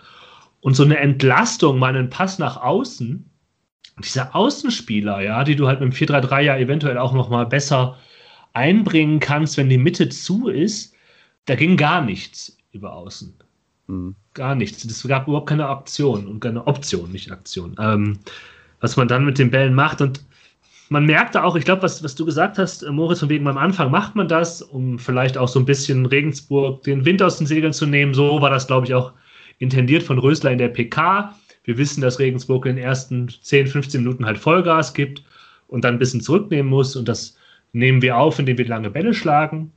Und 0.62 0.76
so 0.76 0.84
eine 0.84 0.98
Entlastung, 0.98 1.78
mal 1.78 1.96
einen 1.96 2.10
Pass 2.10 2.40
nach 2.40 2.58
außen, 2.58 3.30
diese 4.04 4.34
Außenspieler, 4.34 5.22
ja, 5.22 5.44
die 5.44 5.56
du 5.56 5.68
halt 5.68 5.82
mit 5.82 5.94
dem 5.94 6.08
4-3-3 6.08 6.42
ja 6.42 6.58
eventuell 6.58 6.98
auch 6.98 7.14
noch 7.14 7.30
mal 7.30 7.46
besser 7.46 7.98
einbringen 8.56 9.20
kannst, 9.20 9.58
wenn 9.58 9.70
die 9.70 9.78
Mitte 9.78 10.10
zu 10.10 10.48
ist, 10.48 10.94
da 11.46 11.56
ging 11.56 11.78
gar 11.78 12.02
nichts 12.02 12.58
über 12.72 12.94
außen. 12.94 13.34
Hm. 13.88 14.16
Gar 14.34 14.56
nichts. 14.56 14.84
Es 14.84 15.08
gab 15.08 15.28
überhaupt 15.28 15.50
keine 15.50 15.70
Option 15.70 16.28
und 16.28 16.40
keine 16.40 16.66
Option, 16.66 17.12
nicht 17.12 17.32
Aktion. 17.32 17.76
Ähm, 17.80 18.20
was 18.82 18.98
man 18.98 19.08
dann 19.08 19.26
mit 19.26 19.38
den 19.38 19.52
Bällen 19.52 19.74
macht 19.74 20.02
und 20.02 20.24
man 20.90 21.06
merkte 21.06 21.44
auch, 21.44 21.56
ich 21.56 21.66
glaube, 21.66 21.82
was, 21.82 22.04
was 22.04 22.16
du 22.16 22.26
gesagt 22.26 22.58
hast, 22.58 22.84
äh, 22.84 22.92
Moritz, 22.92 23.20
von 23.20 23.30
wegen 23.30 23.48
am 23.48 23.58
Anfang 23.58 23.90
macht 23.90 24.16
man 24.16 24.28
das, 24.28 24.62
um 24.62 25.00
vielleicht 25.00 25.38
auch 25.38 25.48
so 25.48 25.60
ein 25.60 25.66
bisschen 25.66 26.06
Regensburg 26.06 26.84
den 26.84 27.06
Wind 27.06 27.22
aus 27.24 27.38
den 27.38 27.48
Segeln 27.48 27.74
zu 27.74 27.86
nehmen. 27.86 28.14
So 28.14 28.42
war 28.42 28.50
das, 28.50 28.68
glaube 28.68 28.86
ich, 28.86 28.94
auch 28.94 29.14
intendiert 29.58 30.04
von 30.04 30.20
Rösler 30.20 30.52
in 30.52 30.58
der 30.58 30.70
PK. 30.70 31.36
Wir 31.64 31.78
wissen, 31.78 32.02
dass 32.02 32.20
Regensburg 32.20 32.66
in 32.68 32.76
den 32.76 32.86
ersten 32.86 33.30
10, 33.30 33.68
15 33.68 34.04
Minuten 34.04 34.26
halt 34.26 34.38
Vollgas 34.38 34.94
gibt 34.94 35.24
und 35.68 35.84
dann 35.84 35.96
ein 35.96 36.00
bisschen 36.00 36.22
zurücknehmen 36.22 36.70
muss. 36.70 36.96
Und 36.96 37.08
das 37.08 37.36
nehmen 37.76 38.02
wir 38.02 38.18
auf, 38.18 38.40
indem 38.40 38.58
wir 38.58 38.68
lange 38.68 38.90
Bälle 38.90 39.14
schlagen. 39.14 39.72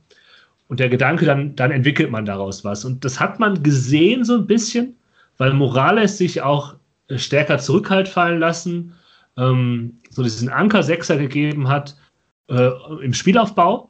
und 0.69 0.79
der 0.79 0.89
Gedanke, 0.89 1.25
dann, 1.25 1.55
dann 1.55 1.71
entwickelt 1.71 2.11
man 2.11 2.25
daraus 2.25 2.63
was. 2.63 2.85
Und 2.85 3.03
das 3.03 3.19
hat 3.19 3.39
man 3.39 3.63
gesehen 3.63 4.23
so 4.23 4.35
ein 4.35 4.45
bisschen, 4.47 4.95
weil 5.37 5.53
Morales 5.53 6.17
sich 6.19 6.41
auch 6.43 6.75
stärker 7.15 7.57
zurückhalt 7.57 8.07
fallen 8.07 8.39
lassen, 8.39 8.93
ähm, 9.35 9.97
so 10.11 10.21
diesen 10.21 10.49
Anker-Sechser 10.49 11.17
gegeben 11.17 11.67
hat 11.67 11.97
äh, 12.49 12.69
im 13.01 13.13
Spielaufbau. 13.13 13.89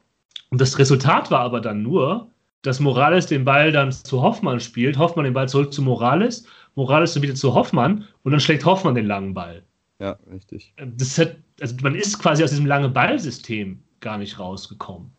Und 0.52 0.62
das 0.62 0.80
Resultat 0.80 1.32
war 1.32 1.42
aber 1.42 1.60
dann 1.60 1.84
nur, 1.84 2.30
dass 2.62 2.80
Morales 2.80 3.26
den 3.26 3.44
Ball 3.44 3.74
dann 3.74 3.92
zu 3.92 4.22
Hoffmann 4.22 4.62
spielt, 4.62 4.98
Hoffmann 4.98 5.26
den 5.26 5.34
Ball 5.34 5.50
zurück 5.50 5.74
zu 5.74 5.82
Morales, 5.82 6.46
Morales 6.76 7.14
dann 7.14 7.24
wieder 7.24 7.36
zu 7.36 7.54
Hoffmann 7.54 8.06
und 8.24 8.32
dann 8.32 8.40
schlägt 8.40 8.66
Hoffmann 8.66 8.96
den 8.96 9.06
langen 9.06 9.34
Ball. 9.34 9.64
Ja, 10.00 10.18
richtig. 10.32 10.74
Das 10.96 11.18
hat, 11.18 11.36
also 11.60 11.76
man 11.82 11.96
ist 11.96 12.20
quasi 12.20 12.42
aus 12.42 12.52
diesem 12.52 12.66
langen 12.66 12.94
Ballsystem 12.94 13.80
gar 14.02 14.18
nicht 14.18 14.40
rausgekommen. 14.40 15.12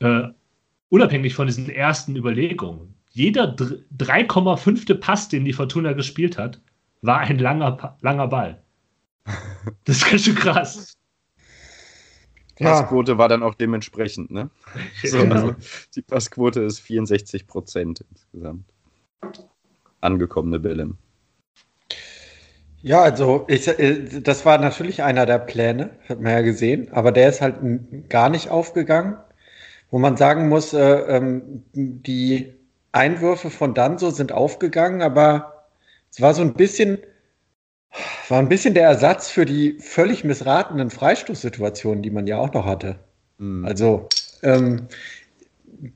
Äh, 0.00 0.28
unabhängig 0.88 1.34
von 1.34 1.46
diesen 1.46 1.68
ersten 1.68 2.16
Überlegungen. 2.16 2.94
Jeder 3.10 3.54
3,5. 3.54 4.94
Pass, 5.00 5.28
den 5.28 5.44
die 5.44 5.52
Fortuna 5.52 5.92
gespielt 5.92 6.38
hat, 6.38 6.60
war 7.02 7.18
ein 7.18 7.38
langer, 7.38 7.96
langer 8.00 8.28
Ball. 8.28 8.62
Das 9.84 9.98
ist 9.98 10.10
ganz 10.10 10.24
schön 10.24 10.34
krass. 10.34 10.96
Passquote 12.56 13.18
war 13.18 13.28
dann 13.28 13.42
auch 13.42 13.54
dementsprechend, 13.54 14.30
ne? 14.30 14.50
So, 15.04 15.18
also 15.18 15.54
die 15.94 16.02
Passquote 16.02 16.60
ist 16.62 16.80
64 16.80 17.46
Prozent 17.46 18.04
insgesamt. 18.10 18.64
Angekommene 20.00 20.60
Bälle. 20.60 20.94
Ja, 22.82 23.02
also 23.02 23.44
ich, 23.48 23.68
äh, 23.68 24.20
das 24.20 24.46
war 24.46 24.58
natürlich 24.58 25.02
einer 25.02 25.26
der 25.26 25.38
Pläne, 25.38 25.90
hat 26.08 26.20
man 26.20 26.32
ja 26.32 26.40
gesehen, 26.40 26.88
aber 26.92 27.12
der 27.12 27.28
ist 27.28 27.40
halt 27.40 27.56
gar 28.08 28.30
nicht 28.30 28.48
aufgegangen. 28.50 29.16
Wo 29.90 29.98
man 29.98 30.16
sagen 30.16 30.48
muss, 30.48 30.72
äh, 30.72 30.80
ähm, 31.16 31.64
die 31.72 32.54
Einwürfe 32.92 33.50
von 33.50 33.74
Danso 33.74 34.10
sind 34.10 34.32
aufgegangen, 34.32 35.02
aber 35.02 35.66
es 36.10 36.20
war 36.20 36.32
so 36.32 36.42
ein 36.42 36.54
bisschen, 36.54 36.98
war 38.28 38.38
ein 38.38 38.48
bisschen 38.48 38.74
der 38.74 38.84
Ersatz 38.84 39.30
für 39.30 39.44
die 39.44 39.78
völlig 39.80 40.24
missratenen 40.24 40.90
Freistoßsituationen, 40.90 42.02
die 42.02 42.10
man 42.10 42.26
ja 42.26 42.38
auch 42.38 42.52
noch 42.52 42.66
hatte. 42.66 43.00
Hm. 43.38 43.64
Also 43.64 44.08
ähm, 44.42 44.86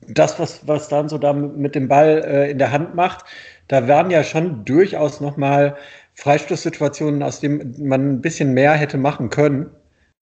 das, 0.07 0.39
was, 0.39 0.67
was 0.67 0.89
dann 0.89 1.09
so 1.09 1.17
da 1.17 1.33
mit 1.33 1.75
dem 1.75 1.87
Ball 1.87 2.23
äh, 2.25 2.51
in 2.51 2.57
der 2.57 2.71
Hand 2.71 2.95
macht, 2.95 3.25
da 3.67 3.87
waren 3.87 4.11
ja 4.11 4.23
schon 4.23 4.65
durchaus 4.65 5.21
nochmal 5.21 5.77
Freistoßsituationen, 6.15 7.23
aus 7.23 7.39
denen 7.39 7.87
man 7.87 8.13
ein 8.13 8.21
bisschen 8.21 8.53
mehr 8.53 8.73
hätte 8.73 8.97
machen 8.97 9.29
können. 9.29 9.69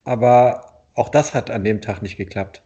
Aber 0.04 0.86
auch 0.96 1.10
das 1.10 1.34
hat 1.34 1.50
an 1.50 1.64
dem 1.64 1.82
Tag 1.82 2.02
nicht 2.02 2.18
geklappt. 2.18 2.64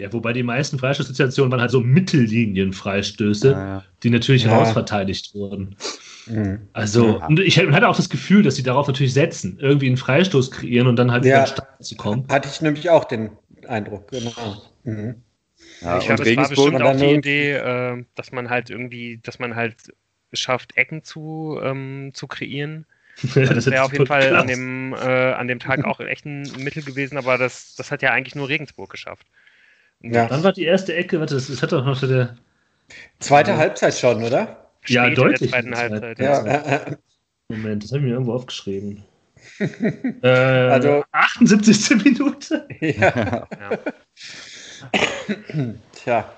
Ja, 0.00 0.12
wobei 0.12 0.32
die 0.32 0.42
meisten 0.42 0.78
Freistoßsituationen 0.78 1.52
waren 1.52 1.60
halt 1.60 1.70
so 1.70 1.80
Mittellinien-Freistöße, 1.80 3.52
Ja, 3.52 3.66
ja. 3.66 3.84
die 4.02 4.10
natürlich 4.10 4.44
Ja. 4.44 4.56
rausverteidigt 4.56 5.34
wurden. 5.34 5.76
Mhm. 6.26 6.68
Also, 6.72 7.18
Ja. 7.18 7.26
und 7.26 7.40
ich 7.40 7.58
hatte 7.58 7.88
auch 7.88 7.96
das 7.96 8.08
Gefühl, 8.08 8.42
dass 8.42 8.56
sie 8.56 8.62
darauf 8.62 8.86
natürlich 8.86 9.14
setzen, 9.14 9.58
irgendwie 9.60 9.86
einen 9.86 9.96
Freistoß 9.96 10.50
kreieren 10.50 10.88
und 10.88 10.96
dann 10.96 11.12
halt 11.12 11.24
Ja. 11.24 11.28
wieder 11.30 11.38
in 11.38 11.44
den 11.44 11.52
Start 11.52 11.84
zu 11.84 11.96
kommen. 11.96 12.26
Hatte 12.28 12.48
ich 12.48 12.60
nämlich 12.60 12.90
auch 12.90 13.04
den 13.04 13.30
Eindruck, 13.68 14.08
genau. 14.08 14.62
Mhm. 14.84 15.22
Ja, 15.80 15.98
ich 15.98 16.06
glaube, 16.06 16.22
es 16.22 16.36
war 16.36 16.48
bestimmt 16.48 16.82
auch 16.82 16.96
die 16.96 17.14
Idee, 17.14 17.52
äh, 17.52 18.04
dass 18.14 18.32
man 18.32 18.50
halt 18.50 18.70
irgendwie, 18.70 19.20
dass 19.22 19.38
man 19.38 19.54
halt 19.54 19.74
es 20.32 20.40
schafft, 20.40 20.76
Ecken 20.76 21.02
zu, 21.04 21.58
ähm, 21.62 22.10
zu 22.14 22.26
kreieren. 22.26 22.86
Das 23.34 23.66
wäre 23.66 23.84
auf 23.84 23.92
jeden 23.92 24.06
Fall 24.06 24.34
an 24.34 24.46
dem, 24.48 24.94
äh, 24.94 24.96
an 25.32 25.46
dem 25.46 25.58
Tag 25.60 25.84
auch 25.84 26.00
echt 26.00 26.24
ein 26.24 26.42
Mittel 26.58 26.82
gewesen, 26.82 27.18
aber 27.18 27.36
das, 27.38 27.74
das 27.76 27.90
hat 27.90 28.00
ja 28.02 28.10
eigentlich 28.10 28.34
nur 28.34 28.48
Regensburg 28.48 28.90
geschafft. 28.90 29.26
Und 30.02 30.14
Ja. 30.14 30.28
Wann 30.30 30.42
war 30.42 30.52
die 30.52 30.64
erste 30.64 30.94
Ecke? 30.96 31.20
Warte, 31.20 31.34
das, 31.34 31.46
das 31.48 31.62
hat 31.62 31.72
doch 31.72 31.84
noch 31.84 32.00
der. 32.00 32.36
Zweite 33.20 33.56
Halbzeit 33.56 33.94
schon, 33.94 34.22
oder? 34.24 34.66
Ja, 34.86 35.04
spät 35.04 35.08
in 35.10 35.14
deutlich 35.14 35.38
Der 35.40 35.48
zweiten 35.50 35.76
Halbzeit. 35.76 36.16
Zeit, 36.16 36.18
Ja, 36.18 36.46
Ja. 36.46 36.62
äh, 36.62 36.90
äh, 36.92 36.96
Moment, 37.48 37.84
das 37.84 37.90
habe 37.90 37.98
ich 37.98 38.04
mir 38.06 38.12
irgendwo 38.12 38.32
aufgeschrieben. 38.32 39.04
äh, 40.22 40.26
Also- 40.28 41.04
78. 41.12 42.02
Minute. 42.04 42.66
ja. 42.80 43.46
Ja. 43.60 43.78
Tja. 45.92 46.32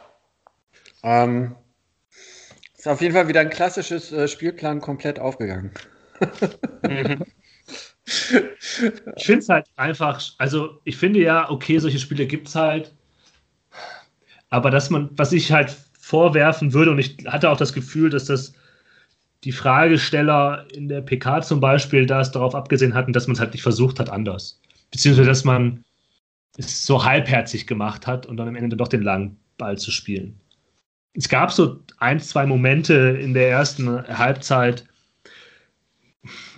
Ähm, 1.02 1.54
ist 2.85 2.88
auf 2.88 3.00
jeden 3.00 3.14
Fall 3.14 3.29
wieder 3.29 3.41
ein 3.41 3.49
klassisches 3.49 4.12
äh, 4.12 4.29
Spielplan 4.29 4.81
komplett 4.81 5.19
aufgegangen. 5.19 5.71
Mhm. 6.83 7.25
Ich 9.17 9.25
finde 9.25 9.38
es 9.38 9.49
halt 9.49 9.64
einfach, 9.76 10.23
also 10.37 10.79
ich 10.85 10.99
finde 10.99 11.21
ja, 11.21 11.50
okay, 11.50 11.79
solche 11.79 11.99
Spiele 11.99 12.26
gibt 12.26 12.49
es 12.49 12.55
halt. 12.55 12.93
Aber 14.50 14.71
dass 14.71 14.91
man, 14.91 15.09
was 15.17 15.33
ich 15.33 15.50
halt 15.50 15.75
vorwerfen 15.99 16.75
würde, 16.75 16.91
und 16.91 16.99
ich 16.99 17.17
hatte 17.26 17.49
auch 17.49 17.57
das 17.57 17.73
Gefühl, 17.73 18.11
dass 18.11 18.26
das 18.26 18.53
die 19.43 19.53
Fragesteller 19.53 20.67
in 20.75 20.88
der 20.88 21.00
PK 21.00 21.41
zum 21.41 21.61
Beispiel 21.61 22.05
das 22.05 22.31
darauf 22.31 22.55
abgesehen 22.55 22.93
hatten, 22.93 23.14
dass 23.14 23.26
man 23.26 23.37
es 23.37 23.41
halt 23.41 23.55
nicht 23.55 23.62
versucht 23.62 23.99
hat, 23.99 24.11
anders. 24.11 24.61
Beziehungsweise, 24.91 25.31
dass 25.31 25.45
man 25.45 25.83
es 26.59 26.85
so 26.85 27.03
halbherzig 27.03 27.67
gemacht 27.67 28.07
hat 28.07 28.26
und 28.26 28.37
dann 28.37 28.49
am 28.49 28.57
Ende 28.57 28.76
doch 28.76 28.88
den 28.88 29.03
langen 29.03 29.38
Ball 29.57 29.79
zu 29.79 29.91
spielen. 29.91 30.38
Es 31.14 31.28
gab 31.28 31.52
so 31.52 31.80
ein, 31.99 32.21
zwei 32.21 32.44
Momente 32.47 32.94
in 32.94 33.35
der 33.35 33.49
ersten 33.49 33.88
Halbzeit, 34.06 34.85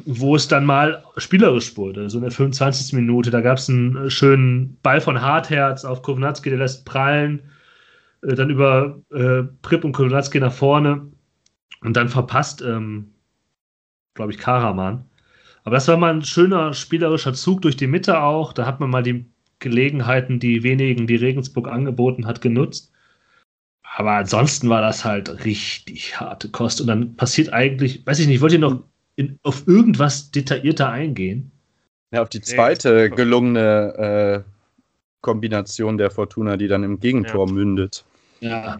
wo 0.05 0.37
es 0.37 0.49
dann 0.49 0.65
mal 0.65 1.05
spielerisch 1.17 1.77
wurde. 1.77 2.09
So 2.09 2.19
in 2.19 2.23
der 2.23 2.31
25. 2.31 2.93
Minute, 2.95 3.31
da 3.31 3.41
gab 3.41 3.59
es 3.59 3.69
einen 3.69 4.11
schönen 4.11 4.79
Ball 4.83 5.01
von 5.01 5.21
Hartherz 5.21 5.85
auf 5.85 6.03
Kovnatski, 6.03 6.51
der 6.51 6.59
lässt 6.59 6.85
prallen, 6.85 7.43
äh, 8.23 8.35
dann 8.35 8.51
über 8.51 8.99
äh, 9.13 9.43
Pripp 9.63 9.85
und 9.85 9.93
Kovnatski 9.93 10.41
nach 10.41 10.53
vorne 10.53 11.07
und 11.83 11.97
dann 11.97 12.09
verpasst, 12.09 12.63
ähm, 12.63 13.13
glaube 14.15 14.33
ich, 14.33 14.39
Karaman. 14.39 15.05
Aber 15.65 15.75
das 15.75 15.89
war 15.89 15.97
mal 15.97 16.15
ein 16.15 16.23
schöner 16.23 16.73
spielerischer 16.73 17.35
Zug 17.35 17.63
durch 17.63 17.77
die 17.77 17.89
Mitte 17.89 18.23
auch. 18.23 18.53
Da 18.53 18.67
hat 18.67 18.79
man 18.81 18.89
mal 18.89 19.03
die 19.03 19.27
Gelegenheiten, 19.59 20.39
die 20.39 20.63
wenigen, 20.63 21.07
die 21.07 21.17
Regensburg 21.17 21.69
angeboten 21.69 22.27
hat, 22.27 22.41
genutzt. 22.41 22.93
Aber 23.99 24.13
ansonsten 24.13 24.69
war 24.69 24.83
das 24.83 25.07
halt 25.07 25.47
richtig 25.47 26.21
harte 26.21 26.51
Kost. 26.51 26.83
Und 26.83 26.87
dann 26.87 27.17
passiert 27.17 27.55
eigentlich, 27.55 28.07
weiß 28.07 28.19
ich 28.19 28.27
nicht, 28.27 28.43
wollt 28.43 28.53
ihr 28.53 28.59
noch 28.59 28.85
in, 29.17 29.39
auf 29.43 29.67
irgendwas 29.67 30.31
detaillierter 30.31 30.91
eingehen? 30.91 31.51
Ja, 32.11 32.21
auf 32.21 32.29
die 32.29 32.43
zweite 32.43 33.09
gelungene 33.09 34.45
äh, 34.45 34.51
Kombination 35.23 35.97
der 35.97 36.11
Fortuna, 36.11 36.59
die 36.59 36.69
dann 36.69 36.85
im 36.85 37.01
Gegentor 37.01 37.51
mündet. 37.51 38.05
Ja. 38.39 38.77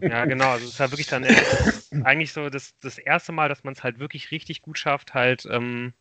Ja, 0.00 0.24
genau. 0.24 0.52
Also 0.52 0.64
es 0.64 0.72
ist 0.72 0.80
halt 0.80 0.92
wirklich 0.92 1.06
dann 1.06 1.22
erst, 1.22 1.92
eigentlich 2.02 2.32
so 2.32 2.48
das, 2.48 2.72
das 2.80 2.96
erste 2.96 3.30
Mal, 3.30 3.50
dass 3.50 3.62
man 3.62 3.74
es 3.74 3.82
halt 3.82 3.98
wirklich 3.98 4.30
richtig 4.30 4.62
gut 4.62 4.78
schafft, 4.78 5.12
halt 5.12 5.46
ähm, 5.50 5.92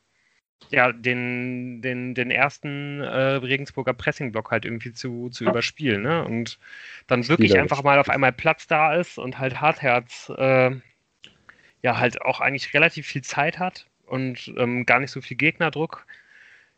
ja, 0.70 0.91
den, 0.91 1.82
den, 1.82 2.15
den 2.15 2.32
ersten 2.32 3.01
äh, 3.01 3.36
Regensburger 3.36 3.93
Pressingblock 3.93 4.51
halt 4.51 4.65
irgendwie 4.65 4.93
zu, 4.93 5.29
zu 5.29 5.43
überspielen. 5.46 6.01
Ne? 6.01 6.24
Und 6.24 6.58
dann 7.08 7.27
wirklich 7.27 7.51
Spielerisch. 7.51 7.72
einfach 7.72 7.84
mal 7.84 8.00
auf 8.00 8.10
einmal 8.10 8.32
Platz 8.32 8.67
da 8.67 8.96
ist 8.96 9.17
und 9.17 9.39
halt 9.39 9.62
Hartherz 9.62 10.32
äh, 10.36 10.72
ja 11.82 11.98
halt 12.00 12.22
auch 12.22 12.41
eigentlich 12.41 12.74
relativ 12.74 13.05
viel 13.05 13.22
Zeit 13.24 13.60
hat 13.60 13.88
und 14.05 14.53
ähm, 14.58 14.86
gar 14.86 15.00
nicht 15.00 15.12
so 15.12 15.22
viel 15.22 15.38
Gegnerdruck. 15.38 16.05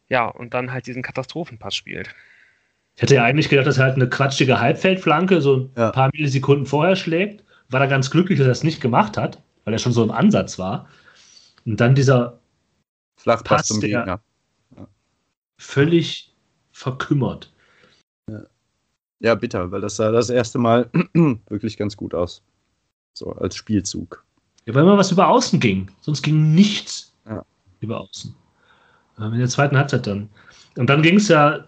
Ja, 0.10 0.26
und 0.28 0.54
dann 0.54 0.72
halt 0.72 0.88
diesen 0.88 1.02
Katastrophenpass 1.02 1.76
spielt. 1.76 2.14
Ich 2.96 3.02
hätte 3.02 3.16
ja 3.16 3.24
eigentlich 3.24 3.50
gedacht, 3.50 3.68
dass 3.68 3.78
er 3.78 3.86
halt 3.86 3.96
eine 3.96 4.08
quatschige 4.10 4.60
Halbfeldflanke 4.60 5.42
so 5.42 5.56
ein 5.58 5.70
Ja. 5.78 5.92
paar 5.92 6.10
Millisekunden 6.14 6.66
vorher 6.66 6.96
schlägt. 6.96 7.44
War 7.70 7.80
da 7.80 7.88
ganz 7.88 8.12
glücklich, 8.12 8.38
dass 8.38 8.48
er 8.48 8.52
es 8.52 8.64
nicht 8.64 8.82
gemacht 8.82 9.18
hat, 9.18 9.42
weil 9.64 9.74
er 9.74 9.80
schon 9.80 9.92
so 9.92 10.04
im 10.04 10.12
Ansatz 10.12 10.60
war. 10.60 10.88
Und 11.66 11.80
dann 11.82 11.96
dieser 11.96 12.40
Flachpass 13.18 13.58
Passt 13.58 13.68
zum 13.70 13.80
Gegner. 13.82 14.22
völlig 15.58 16.34
verkümmert. 16.72 17.52
Ja, 19.20 19.36
bitter, 19.36 19.72
weil 19.72 19.82
das 19.82 19.96
sah 19.96 20.12
das 20.12 20.30
erste 20.30 20.60
Mal 20.60 20.90
wirklich 21.50 21.78
ganz 21.78 21.96
gut 21.96 22.14
aus. 22.14 22.44
So 23.14 23.32
als 23.32 23.56
Spielzug. 23.56 24.24
Ja, 24.66 24.76
weil 24.76 24.84
immer 24.84 24.98
was 24.98 25.12
über 25.12 25.30
außen 25.30 25.60
ging. 25.60 25.90
Sonst 26.02 26.22
ging 26.22 26.54
nichts 26.54 27.16
Ja. 27.28 27.44
über 27.80 28.02
außen. 28.02 28.36
Ähm, 29.20 29.34
In 29.34 29.40
der 29.40 29.48
zweiten 29.48 29.78
Halbzeit 29.78 30.06
dann. 30.06 30.30
Und 30.78 30.90
dann 30.90 31.02
ging 31.02 31.16
es 31.16 31.30
ja, 31.30 31.66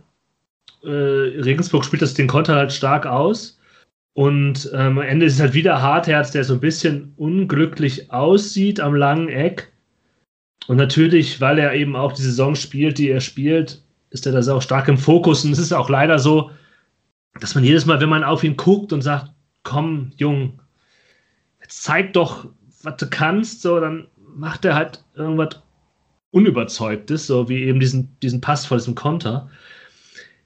äh, 0.83 0.89
Regensburg 0.89 1.85
spielt 1.85 2.01
das 2.01 2.13
den 2.13 2.27
Konter 2.27 2.55
halt 2.55 2.73
stark 2.73 3.05
aus. 3.05 3.57
Und 4.13 4.69
ähm, 4.73 4.97
am 4.97 5.01
Ende 5.01 5.25
ist 5.27 5.35
es 5.35 5.39
halt 5.39 5.53
wieder 5.53 5.81
Hartherz, 5.81 6.31
der 6.31 6.43
so 6.43 6.55
ein 6.55 6.59
bisschen 6.59 7.13
unglücklich 7.17 8.11
aussieht 8.11 8.79
am 8.81 8.93
langen 8.95 9.29
Eck. 9.29 9.71
Und 10.67 10.77
natürlich, 10.77 11.39
weil 11.39 11.59
er 11.59 11.73
eben 11.73 11.95
auch 11.95 12.11
die 12.11 12.21
Saison 12.21 12.55
spielt, 12.55 12.97
die 12.97 13.09
er 13.09 13.21
spielt, 13.21 13.81
ist 14.09 14.25
er 14.25 14.33
da 14.33 14.53
auch 14.53 14.61
stark 14.61 14.87
im 14.87 14.97
Fokus. 14.97 15.43
Und 15.45 15.51
es 15.51 15.59
ist 15.59 15.73
auch 15.73 15.89
leider 15.89 16.19
so, 16.19 16.51
dass 17.39 17.55
man 17.55 17.63
jedes 17.63 17.85
Mal, 17.85 17.99
wenn 17.99 18.09
man 18.09 18.23
auf 18.23 18.43
ihn 18.43 18.57
guckt 18.57 18.93
und 18.93 19.01
sagt, 19.01 19.31
komm, 19.63 20.11
Jung, 20.17 20.61
jetzt 21.61 21.83
zeig 21.83 22.13
doch, 22.13 22.47
was 22.83 22.97
du 22.97 23.07
kannst, 23.09 23.61
so, 23.61 23.79
dann 23.79 24.07
macht 24.35 24.65
er 24.65 24.75
halt 24.75 25.03
irgendwas 25.15 25.61
Unüberzeugtes, 26.31 27.27
so 27.27 27.49
wie 27.49 27.63
eben 27.63 27.79
diesen, 27.79 28.17
diesen 28.21 28.41
Pass 28.41 28.65
vor 28.65 28.77
diesem 28.77 28.95
Konter. 28.95 29.49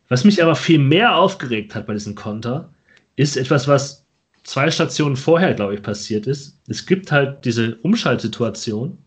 Was 0.10 0.24
mich 0.24 0.42
aber 0.42 0.56
viel 0.56 0.80
mehr 0.80 1.16
aufgeregt 1.16 1.74
hat 1.74 1.88
bei 1.88 1.94
diesem 1.94 2.16
Konter, 2.16 2.70
ist 3.16 3.38
etwas, 3.38 3.68
was 3.68 4.06
zwei 4.44 4.70
Stationen 4.72 5.16
vorher, 5.16 5.54
glaube 5.54 5.76
ich, 5.76 5.82
passiert 5.82 6.28
ist. 6.28 6.60
Es 6.68 6.86
gibt 6.86 7.12
halt 7.12 7.46
diese 7.46 7.76
Umschaltsituation. 7.78 8.98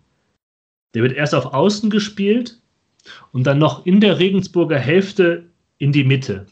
Der 0.94 1.02
wird 1.02 1.12
erst 1.12 1.34
auf 1.34 1.52
Außen 1.52 1.90
gespielt 1.90 2.60
und 3.32 3.44
dann 3.46 3.58
noch 3.58 3.84
in 3.84 4.00
der 4.00 4.18
Regensburger 4.18 4.78
Hälfte 4.78 5.44
in 5.78 5.92
die 5.92 6.04
Mitte. 6.04 6.46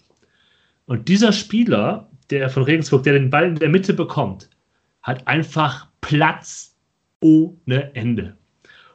Und 0.87 1.09
dieser 1.09 1.33
Spieler, 1.33 2.11
der 2.31 2.51
von 2.51 2.65
Regensburg, 2.65 3.05
der 3.05 3.15
den 3.15 3.31
Ball 3.31 3.47
in 3.47 3.57
der 3.57 3.69
Mitte 3.69 3.95
bekommt, 3.95 4.49
hat 5.03 5.27
einfach 5.27 5.89
Platz 6.01 6.75
ohne 7.21 7.95
Ende. 7.95 8.37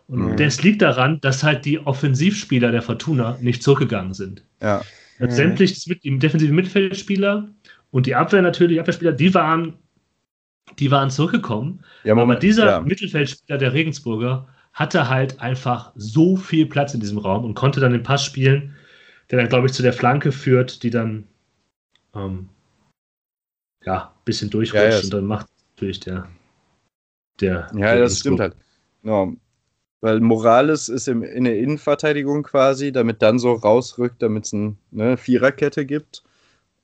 Und 0.08 0.32
mhm. 0.32 0.38
das 0.38 0.64
liegt 0.64 0.82
daran, 0.82 1.20
dass 1.22 1.44
halt 1.44 1.66
die 1.66 1.80
Offensivspieler 1.80 2.72
der 2.72 2.82
Fortuna 2.82 3.38
nicht 3.42 3.64
zurückgegangen 3.64 4.14
sind. 4.14 4.44
Ja. 4.62 4.82
Mhm. 5.20 5.32
Sämtlich 5.32 5.84
die 5.84 6.20
defensiven 6.20 6.56
Mittelfeldspieler 6.56 7.48
und 7.92 8.06
die 8.06 8.16
Abwehr 8.16 8.42
natürlich, 8.42 8.80
Abwehrspieler, 8.80 9.14
die 9.14 9.34
waren, 9.34 9.74
die 10.80 10.92
waren 10.92 11.10
zurückgekommen. 11.10 11.84
Ja, 12.04 12.16
aber 12.16 12.36
dieser 12.36 12.66
ja. 12.66 12.82
Mittelfeldspieler 12.82 13.58
der 13.58 13.74
Regensburger 13.74 14.48
hatte 14.78 15.10
halt 15.10 15.42
einfach 15.42 15.92
so 15.96 16.38
viel 16.38 16.68
Platz 16.68 16.94
in 16.94 17.00
diesem 17.00 17.18
Raum 17.18 17.44
und 17.44 17.56
konnte 17.56 17.80
dann 17.80 17.94
den 17.94 18.04
Pass 18.04 18.24
spielen, 18.24 18.76
der 19.32 19.40
dann, 19.40 19.50
glaube 19.50 19.66
ich, 19.66 19.74
zu 19.74 19.82
der 19.82 19.92
Flanke 19.92 20.32
führt, 20.32 20.84
die 20.84 20.92
dann 20.92 21.24
ähm, 22.14 22.50
ja, 23.84 24.14
ein 24.16 24.24
bisschen 24.24 24.52
durchrutscht 24.52 24.84
ja, 24.84 24.98
ja. 24.98 25.04
und 25.04 25.14
dann 25.14 25.26
macht 25.26 25.48
natürlich 25.76 26.00
der. 26.02 26.28
der 27.42 27.72
ja, 27.74 27.94
der 27.94 28.00
das 28.02 28.20
stimmt 28.20 28.40
halt. 28.40 28.56
Genau. 29.02 29.34
Weil 30.02 30.20
Morales 30.20 30.90
ist 30.90 31.08
im, 31.08 31.24
in 31.24 31.46
der 31.46 31.58
Innenverteidigung 31.58 32.44
quasi, 32.44 32.92
damit 32.92 33.24
dann 33.24 33.40
so 33.40 33.54
rausrückt, 33.54 34.22
damit 34.22 34.46
es 34.46 34.54
eine 34.54 34.76
ne, 34.92 35.18
Viererkette 35.18 35.88
gibt. 35.88 36.22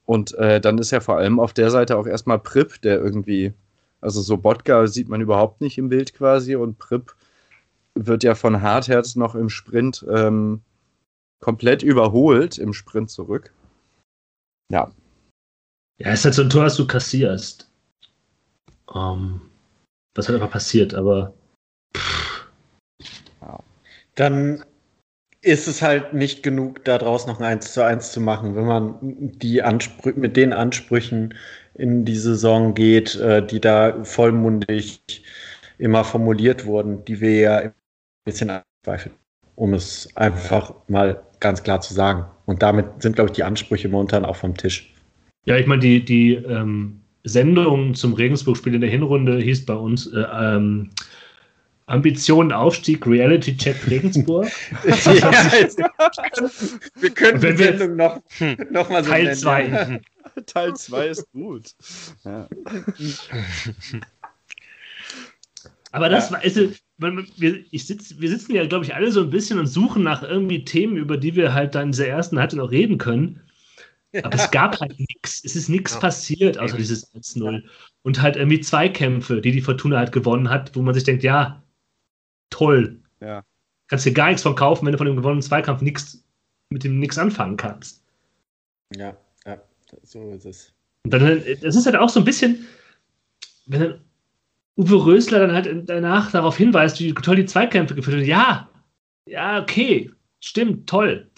Und 0.06 0.34
äh, 0.40 0.60
dann 0.60 0.80
ist 0.80 0.90
ja 0.90 1.00
vor 1.00 1.18
allem 1.18 1.40
auf 1.40 1.54
der 1.54 1.70
Seite 1.70 1.96
auch 1.96 2.08
erstmal 2.08 2.40
Prip, 2.40 2.82
der 2.82 3.00
irgendwie, 3.00 3.54
also 4.02 4.20
so 4.22 4.38
Bodka 4.38 4.88
sieht 4.88 5.10
man 5.10 5.22
überhaupt 5.22 5.62
nicht 5.62 5.78
im 5.78 5.90
Bild 5.90 6.16
quasi 6.16 6.56
und 6.56 6.80
Prip 6.80 7.14
wird 7.96 8.24
ja 8.24 8.36
von 8.36 8.62
Hartherz 8.62 9.16
noch 9.16 9.36
im 9.36 9.50
Sprint 9.50 10.06
ähm, 10.10 10.62
komplett 11.40 11.84
überholt, 11.84 12.58
im 12.58 12.74
Sprint 12.74 13.10
zurück. 13.10 13.54
Ja. 14.72 14.92
Ja, 16.00 16.10
es 16.12 16.20
ist 16.20 16.26
halt 16.26 16.36
so 16.36 16.42
ein 16.44 16.50
Tor, 16.50 16.64
das 16.64 16.76
du 16.76 16.88
kassierst. 16.88 17.70
Um, 18.88 18.96
ähm, 18.96 19.42
was 20.16 20.28
halt 20.28 20.36
einfach 20.36 20.52
passiert, 20.52 20.94
aber. 20.94 21.34
Dann 24.16 24.64
ist 25.42 25.68
es 25.68 25.82
halt 25.82 26.14
nicht 26.14 26.44
genug, 26.44 26.86
da 26.86 26.98
draußen 26.98 27.30
noch 27.30 27.40
ein 27.40 27.46
1 27.46 27.74
zu 27.74 27.84
1 27.84 28.12
zu 28.12 28.22
machen, 28.22 28.56
wenn 28.56 28.66
man 28.66 28.98
die 29.02 29.62
Ansprü 29.62 30.14
mit 30.16 30.38
den 30.38 30.54
Ansprüchen 30.54 31.34
in 31.74 32.06
die 32.06 32.16
Saison 32.16 32.74
geht, 32.74 33.16
äh, 33.16 33.46
die 33.46 33.60
da 33.60 34.04
vollmundig 34.04 35.02
immer 35.80 36.04
formuliert 36.04 36.66
wurden, 36.66 37.04
die 37.06 37.20
wir 37.20 37.34
ja 37.34 37.74
bisschen 38.24 38.50
anzweifeln, 38.50 39.16
um 39.56 39.74
es 39.74 40.10
einfach 40.16 40.74
mal 40.88 41.22
ganz 41.40 41.64
klar 41.64 41.82
zu 41.82 41.94
sagen. 41.94 42.26
Und 42.46 42.62
damit 42.62 43.02
sind, 43.02 43.16
glaube 43.16 43.30
ich, 43.30 43.36
die 43.36 43.44
Ansprüche 43.44 43.90
momentan 43.90 44.26
auch 44.26 44.36
vom 44.36 44.56
Tisch. 44.56 44.94
Ja, 45.46 45.58
ich 45.58 45.68
meine, 45.68 45.82
die, 45.82 46.04
die 46.04 46.36
ähm, 46.36 47.02
Sendung 47.24 47.94
zum 47.94 48.14
Regensburg-Spiel 48.14 48.76
in 48.76 48.82
der 48.82 48.90
Hinrunde 48.90 49.38
hieß 49.40 49.66
bei 49.66 49.76
uns 49.76 50.08
äh, 50.08 50.20
ähm, 50.20 50.90
Ambitionen 51.86 52.54
Aufstieg, 52.54 53.06
Reality 53.06 53.58
Check 53.58 53.90
Regensburg. 53.90 54.48
ja, 54.86 55.32
wir 56.96 57.10
können 57.12 57.42
die 57.42 57.58
Sendung 57.58 57.96
noch, 57.98 58.22
noch 58.72 58.90
mal 58.90 59.04
so 59.04 59.10
Teil 59.10 59.36
2. 59.36 60.02
Teil 60.46 60.74
2 60.74 61.08
ist 61.08 61.32
gut. 61.34 61.72
Ja. 62.24 62.48
Aber 65.92 66.10
das 66.10 66.30
ja. 66.30 66.38
war, 66.38 66.44
also, 67.04 67.24
wir, 67.38 67.64
ich 67.72 67.86
sitz, 67.86 68.20
wir 68.20 68.30
sitzen 68.30 68.56
ja, 68.56 68.66
glaube 68.66 68.86
ich, 68.86 68.96
alle 68.96 69.12
so 69.12 69.22
ein 69.22 69.30
bisschen 69.30 69.60
und 69.60 69.68
suchen 69.68 70.04
nach 70.04 70.24
irgendwie 70.24 70.66
Themen, 70.66 70.98
über 70.98 71.18
die 71.18 71.36
wir 71.36 71.54
halt 71.54 71.76
dann 71.76 71.88
in 71.88 71.92
dieser 71.92 72.08
ersten 72.08 72.40
Halbzeit 72.40 72.60
noch 72.60 72.72
reden 72.72 72.98
können. 72.98 73.42
Aber 74.22 74.36
es 74.36 74.52
gab 74.52 74.80
halt 74.80 74.98
nichts. 75.00 75.44
Es 75.44 75.56
ist 75.56 75.70
nichts 75.70 75.94
ja. 75.94 76.00
passiert, 76.00 76.58
außer 76.60 76.78
dieses 76.78 77.14
1-0. 77.16 77.64
Und 78.04 78.22
halt 78.22 78.36
irgendwie 78.36 78.60
Zweikämpfe, 78.60 79.42
die 79.42 79.52
die 79.52 79.62
Fortuna 79.62 79.98
halt 79.98 80.12
gewonnen 80.12 80.50
hat, 80.50 80.76
wo 80.76 80.82
man 80.82 80.94
sich 80.94 81.04
denkt, 81.04 81.24
ja, 81.24 81.64
toll. 82.52 83.00
Ja. 83.22 83.44
Kannst 83.88 84.06
dir 84.06 84.14
gar 84.14 84.28
nichts 84.28 84.44
von 84.44 84.56
kaufen, 84.56 84.86
wenn 84.86 84.92
du 84.92 84.98
von 84.98 85.08
dem 85.08 85.16
gewonnenen 85.16 85.42
Zweikampf 85.42 85.82
nichts 85.82 86.24
mit 86.70 86.84
dem 86.84 87.00
nichts 87.00 87.18
anfangen 87.18 87.58
kannst. 87.58 88.04
Ja, 88.96 89.16
ja, 89.46 89.62
so 90.04 90.32
ist 90.32 90.46
es. 90.46 90.74
Und 91.04 91.14
dann, 91.14 91.24
es 91.24 91.76
ist 91.76 91.86
halt 91.86 91.96
auch 91.96 92.10
so 92.10 92.20
ein 92.20 92.26
bisschen, 92.26 92.66
wenn 93.66 93.82
dann 93.82 94.02
Uwe 94.76 95.06
Rösler 95.06 95.40
dann 95.40 95.54
halt 95.54 95.90
danach 95.90 96.32
darauf 96.32 96.58
hinweist, 96.58 97.00
wie 97.00 97.14
toll 97.14 97.36
die 97.36 97.46
Zweikämpfe 97.46 97.96
geführt 97.96 98.18
haben. 98.18 98.26
Ja, 98.26 98.70
ja, 99.30 99.62
okay, 99.62 100.12
stimmt, 100.40 100.90
toll 100.90 101.30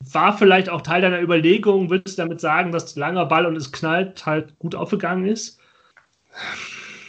war 0.00 0.36
vielleicht 0.36 0.68
auch 0.68 0.80
Teil 0.80 1.02
deiner 1.02 1.20
Überlegung, 1.20 1.90
würdest 1.90 2.18
du 2.18 2.22
damit 2.22 2.40
sagen, 2.40 2.72
dass 2.72 2.96
langer 2.96 3.26
Ball 3.26 3.46
und 3.46 3.56
es 3.56 3.70
knallt 3.72 4.24
halt 4.26 4.58
gut 4.58 4.74
aufgegangen 4.74 5.26
ist? 5.26 5.60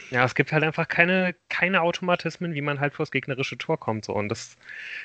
Ja, 0.10 0.26
es 0.26 0.36
gibt 0.36 0.52
halt 0.52 0.64
einfach 0.64 0.88
keine, 0.88 1.36
keine 1.48 1.82
Automatismen, 1.82 2.54
wie 2.54 2.62
man 2.62 2.82
halt 2.82 2.94
vors 2.94 3.12
gegnerische 3.12 3.58
Tor 3.58 3.80
kommt. 3.80 4.04
So. 4.06 4.14
Und 4.14 4.28
das, 4.28 4.58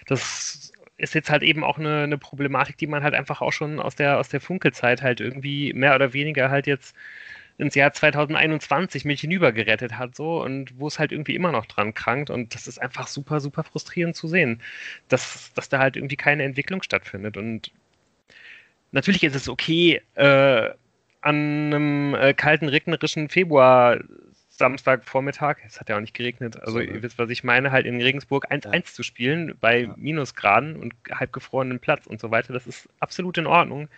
das 0.06 0.72
ist 0.96 1.14
jetzt 1.14 1.30
halt 1.30 1.44
eben 1.44 1.62
auch 1.62 1.78
eine, 1.78 2.02
eine 2.02 2.18
Problematik, 2.18 2.76
die 2.78 2.88
man 2.88 3.04
halt 3.04 3.14
einfach 3.14 3.40
auch 3.40 3.52
schon 3.52 3.78
aus 3.78 3.94
der, 3.94 4.18
aus 4.18 4.30
der 4.30 4.40
Funkelzeit 4.40 5.02
halt 5.02 5.20
irgendwie 5.20 5.72
mehr 5.74 5.94
oder 5.94 6.12
weniger 6.12 6.50
halt 6.50 6.66
jetzt 6.66 6.96
ins 7.58 7.74
Jahr 7.74 7.92
2021 7.92 9.04
mit 9.04 9.20
hinübergerettet 9.20 9.96
hat, 9.96 10.14
so 10.14 10.42
und 10.42 10.78
wo 10.78 10.88
es 10.88 10.98
halt 10.98 11.12
irgendwie 11.12 11.34
immer 11.34 11.52
noch 11.52 11.66
dran 11.66 11.94
krankt 11.94 12.30
und 12.30 12.54
das 12.54 12.66
ist 12.66 12.80
einfach 12.80 13.06
super, 13.06 13.40
super 13.40 13.64
frustrierend 13.64 14.14
zu 14.14 14.28
sehen, 14.28 14.60
dass, 15.08 15.52
dass 15.54 15.68
da 15.68 15.78
halt 15.78 15.96
irgendwie 15.96 16.16
keine 16.16 16.42
Entwicklung 16.42 16.82
stattfindet 16.82 17.36
und 17.36 17.72
natürlich 18.92 19.24
ist 19.24 19.34
es 19.34 19.48
okay, 19.48 20.02
äh, 20.14 20.70
an 21.22 21.34
einem 21.34 22.14
äh, 22.14 22.34
kalten, 22.34 22.68
regnerischen 22.68 23.28
Februar 23.28 23.98
Samstagvormittag, 24.56 25.58
es 25.66 25.80
hat 25.80 25.88
ja 25.88 25.96
auch 25.96 26.00
nicht 26.00 26.14
geregnet, 26.14 26.58
also 26.58 26.72
so, 26.72 26.80
ihr 26.80 27.02
wisst, 27.02 27.18
was 27.18 27.30
ich 27.30 27.44
meine, 27.44 27.72
halt 27.72 27.86
in 27.86 28.00
Regensburg 28.00 28.50
1-1 28.50 28.74
ja. 28.74 28.84
zu 28.84 29.02
spielen 29.02 29.54
bei 29.60 29.82
ja. 29.82 29.94
Minusgraden 29.96 30.76
und 30.76 30.94
halb 31.10 31.32
gefrorenen 31.32 31.78
Platz 31.78 32.06
und 32.06 32.20
so 32.20 32.30
weiter, 32.30 32.52
das 32.52 32.66
ist 32.66 32.88
absolut 33.00 33.38
in 33.38 33.46
Ordnung. 33.46 33.88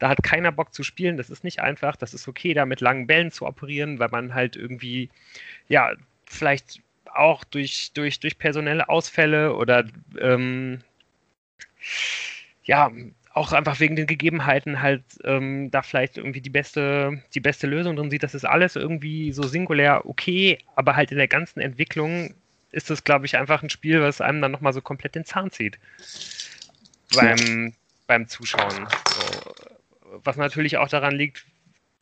Da 0.00 0.08
hat 0.08 0.22
keiner 0.22 0.50
Bock 0.50 0.74
zu 0.74 0.82
spielen. 0.82 1.16
Das 1.16 1.30
ist 1.30 1.44
nicht 1.44 1.60
einfach. 1.60 1.94
Das 1.94 2.14
ist 2.14 2.26
okay, 2.26 2.54
da 2.54 2.66
mit 2.66 2.80
langen 2.80 3.06
Bällen 3.06 3.30
zu 3.30 3.46
operieren, 3.46 4.00
weil 4.00 4.08
man 4.10 4.34
halt 4.34 4.56
irgendwie, 4.56 5.10
ja, 5.68 5.92
vielleicht 6.24 6.80
auch 7.14 7.44
durch, 7.44 7.92
durch, 7.92 8.18
durch 8.18 8.38
personelle 8.38 8.88
Ausfälle 8.88 9.54
oder 9.54 9.84
ähm, 10.18 10.80
ja, 12.64 12.90
auch 13.32 13.52
einfach 13.52 13.78
wegen 13.78 13.96
den 13.96 14.06
Gegebenheiten 14.06 14.82
halt 14.82 15.02
ähm, 15.24 15.70
da 15.70 15.82
vielleicht 15.82 16.16
irgendwie 16.16 16.40
die 16.40 16.50
beste, 16.50 17.22
die 17.34 17.40
beste 17.40 17.66
Lösung 17.66 17.94
drin 17.96 18.10
sieht. 18.10 18.22
Das 18.22 18.34
ist 18.34 18.44
alles 18.44 18.76
irgendwie 18.76 19.32
so 19.32 19.42
singulär 19.42 20.06
okay, 20.06 20.58
aber 20.74 20.96
halt 20.96 21.12
in 21.12 21.18
der 21.18 21.28
ganzen 21.28 21.60
Entwicklung 21.60 22.34
ist 22.72 22.90
das, 22.90 23.04
glaube 23.04 23.26
ich, 23.26 23.36
einfach 23.36 23.62
ein 23.62 23.70
Spiel, 23.70 24.00
was 24.00 24.20
einem 24.20 24.40
dann 24.40 24.52
nochmal 24.52 24.72
so 24.72 24.80
komplett 24.80 25.14
den 25.14 25.24
Zahn 25.24 25.50
zieht. 25.50 25.78
Beim, 27.14 27.74
beim 28.06 28.28
Zuschauen. 28.28 28.86
So 29.06 29.69
was 30.24 30.36
natürlich 30.36 30.76
auch 30.78 30.88
daran 30.88 31.14
liegt, 31.14 31.46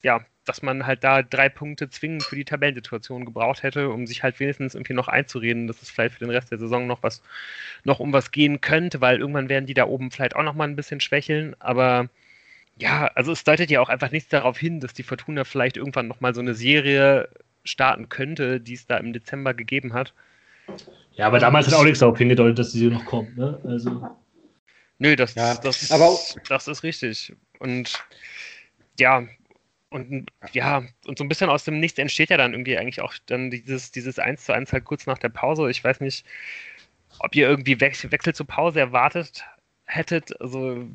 ja, 0.03 0.25
dass 0.45 0.63
man 0.63 0.87
halt 0.87 1.05
da 1.05 1.23
drei 1.23 1.49
Punkte 1.49 1.91
zwingend 1.91 2.23
für 2.23 2.37
die 2.37 2.45
Tabellensituation 2.45 3.25
gebraucht 3.25 3.63
hätte, 3.63 3.91
um 3.91 4.07
sich 4.07 4.23
halt 4.23 4.41
wenigstens 4.41 4.75
irgendwie 4.75 4.95
noch 4.95 5.09
einzureden, 5.09 5.67
dass 5.67 5.83
es 5.83 5.91
vielleicht 5.91 6.15
für 6.15 6.25
den 6.25 6.31
Rest 6.31 6.51
der 6.51 6.59
Saison 6.59 6.87
noch 6.87 7.03
was, 7.03 7.23
noch 7.85 8.01
um 8.01 8.13
was 8.13 8.31
gehen 8.31 8.61
könnte, 8.61 9.01
weil 9.01 9.19
irgendwann 9.19 9.49
werden 9.49 9.67
die 9.67 9.75
da 9.75 9.87
oben 9.87 10.11
vielleicht 10.11 10.37
auch 10.37 10.43
noch 10.43 10.55
mal 10.55 10.65
ein 10.65 10.77
bisschen 10.77 11.01
schwächeln, 11.01 11.55
aber 11.59 12.09
ja, 12.81 13.09
also 13.15 13.33
es 13.33 13.45
deutet 13.45 13.71
ja 13.71 13.81
auch 13.81 13.89
einfach 13.89 14.11
nichts 14.11 14.29
darauf 14.29 14.57
hin, 14.57 14.81
dass 14.81 14.95
die 14.95 15.03
Fortuna 15.03 15.45
vielleicht 15.45 15.77
irgendwann 15.77 16.09
noch 16.09 16.21
mal 16.21 16.35
so 16.35 16.41
eine 16.41 16.55
Serie 16.55 17.29
starten 17.65 18.09
könnte, 18.09 18.61
die 18.61 18.75
es 18.75 18.87
da 18.87 18.97
im 18.99 19.13
Dezember 19.13 19.53
gegeben 19.53 19.93
hat. 19.93 20.15
Ja, 21.15 21.27
aber 21.27 21.41
damals 21.41 21.67
hat 21.67 21.75
auch 21.75 21.85
nichts 21.85 21.99
darauf 21.99 22.17
hingedeutet, 22.17 22.59
dass 22.59 22.73
die 22.73 22.89
noch 22.89 23.05
kommt, 23.05 23.37
ne? 23.37 23.59
Also. 23.65 24.09
Nö, 24.99 25.17
das, 25.17 25.35
ja, 25.35 25.55
das, 25.57 25.91
aber 25.91 26.17
das 26.49 26.69
ist 26.69 26.83
richtig. 26.83 27.35
Und 27.59 28.05
ja, 28.99 29.27
und 29.91 30.31
ja, 30.53 30.85
und 31.07 31.19
so 31.19 31.25
ein 31.25 31.29
bisschen 31.29 31.51
aus 31.51 31.65
dem 31.65 31.81
Nichts 31.81 31.99
entsteht 31.99 32.31
ja 32.31 32.37
dann 32.37 32.53
irgendwie 32.53 32.77
eigentlich 32.77 33.01
auch 33.01 33.15
dann 33.27 33.51
dieses, 33.51 33.91
dieses 33.91 34.19
1 34.19 34.45
zu 34.45 34.53
1 34.53 34.73
halt 34.73 34.85
kurz 34.85 35.07
nach 35.07 35.19
der 35.19 35.31
Pause. 35.31 35.71
Ich 35.71 35.83
weiß 35.83 36.01
nicht, 36.01 36.27
ob 37.21 37.35
ihr 37.35 37.49
irgendwie 37.49 37.81
Wechsel, 37.81 38.13
Wechsel 38.13 38.35
zur 38.35 38.47
Pause 38.47 38.81
erwartet 38.81 39.45
hättet. 39.87 40.39
Also 40.41 40.87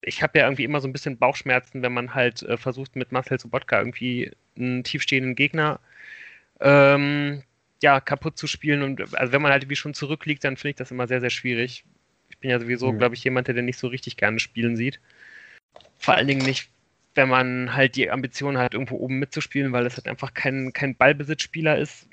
ich 0.00 0.22
habe 0.22 0.38
ja 0.38 0.46
irgendwie 0.46 0.64
immer 0.64 0.80
so 0.80 0.88
ein 0.88 0.92
bisschen 0.92 1.18
Bauchschmerzen, 1.18 1.82
wenn 1.82 1.92
man 1.92 2.14
halt 2.14 2.42
äh, 2.42 2.56
versucht, 2.56 2.96
mit 2.96 3.12
Marcel 3.12 3.38
Sobotka 3.38 3.78
irgendwie 3.78 4.30
einen 4.56 4.84
tiefstehenden 4.84 5.34
Gegner 5.34 5.80
ähm, 6.60 7.42
ja, 7.82 8.00
kaputt 8.00 8.38
zu 8.38 8.46
spielen. 8.46 8.82
Und 8.82 9.14
also 9.14 9.32
wenn 9.32 9.42
man 9.42 9.52
halt 9.52 9.68
wie 9.68 9.76
schon 9.76 9.94
zurückliegt, 9.94 10.44
dann 10.44 10.56
finde 10.56 10.70
ich 10.70 10.76
das 10.76 10.90
immer 10.90 11.06
sehr, 11.06 11.20
sehr 11.20 11.30
schwierig. 11.30 11.84
Ich 12.30 12.38
bin 12.38 12.50
ja 12.50 12.58
sowieso, 12.58 12.90
mhm. 12.90 12.98
glaube 12.98 13.14
ich, 13.14 13.24
jemand, 13.24 13.48
der 13.48 13.60
nicht 13.62 13.78
so 13.78 13.88
richtig 13.88 14.16
gerne 14.16 14.38
spielen 14.38 14.76
sieht. 14.76 15.00
Vor 15.98 16.14
allen 16.14 16.28
Dingen 16.28 16.44
nicht, 16.44 16.70
wenn 17.14 17.28
man 17.28 17.74
halt 17.74 17.96
die 17.96 18.10
Ambition 18.10 18.58
hat, 18.58 18.74
irgendwo 18.74 18.96
oben 18.96 19.18
mitzuspielen, 19.18 19.72
weil 19.72 19.86
es 19.86 19.96
halt 19.96 20.08
einfach 20.08 20.34
kein, 20.34 20.72
kein 20.72 20.96
Ballbesitzspieler 20.96 21.78
ist. 21.78 22.08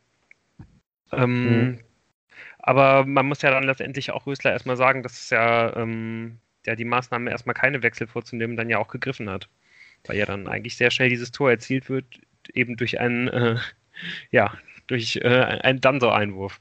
Ähm, 1.12 1.50
mhm. 1.50 1.80
Aber 2.60 3.06
man 3.06 3.26
muss 3.26 3.42
ja 3.42 3.52
dann 3.52 3.64
letztendlich 3.64 4.12
auch 4.12 4.28
Rösler 4.28 4.52
erstmal 4.52 4.78
sagen, 4.78 5.04
dass 5.04 5.14
es 5.14 5.30
ja, 5.32 5.76
ähm, 5.76 6.38
ja 6.66 6.76
die 6.76 6.86
Maßnahme, 6.86 7.32
erstmal 7.32 7.56
keine 7.56 7.82
Wechsel 7.82 8.08
vorzunehmen, 8.08 8.56
dann 8.56 8.70
ja 8.70 8.78
auch 8.78 8.88
gegriffen 8.88 9.30
hat. 9.30 9.50
Weil 10.06 10.18
ja 10.18 10.26
dann 10.26 10.48
eigentlich 10.48 10.78
sehr 10.78 10.92
schnell 10.92 11.10
dieses 11.10 11.32
Tor 11.32 11.50
erzielt 11.50 11.90
wird, 11.90 12.06
eben 12.54 12.78
durch 12.78 13.00
einen, 13.00 13.28
äh, 13.28 13.58
ja, 14.32 14.54
durch 14.88 15.18
äh, 15.18 15.28
einen 15.28 15.82
Danso-Einwurf. 15.82 16.60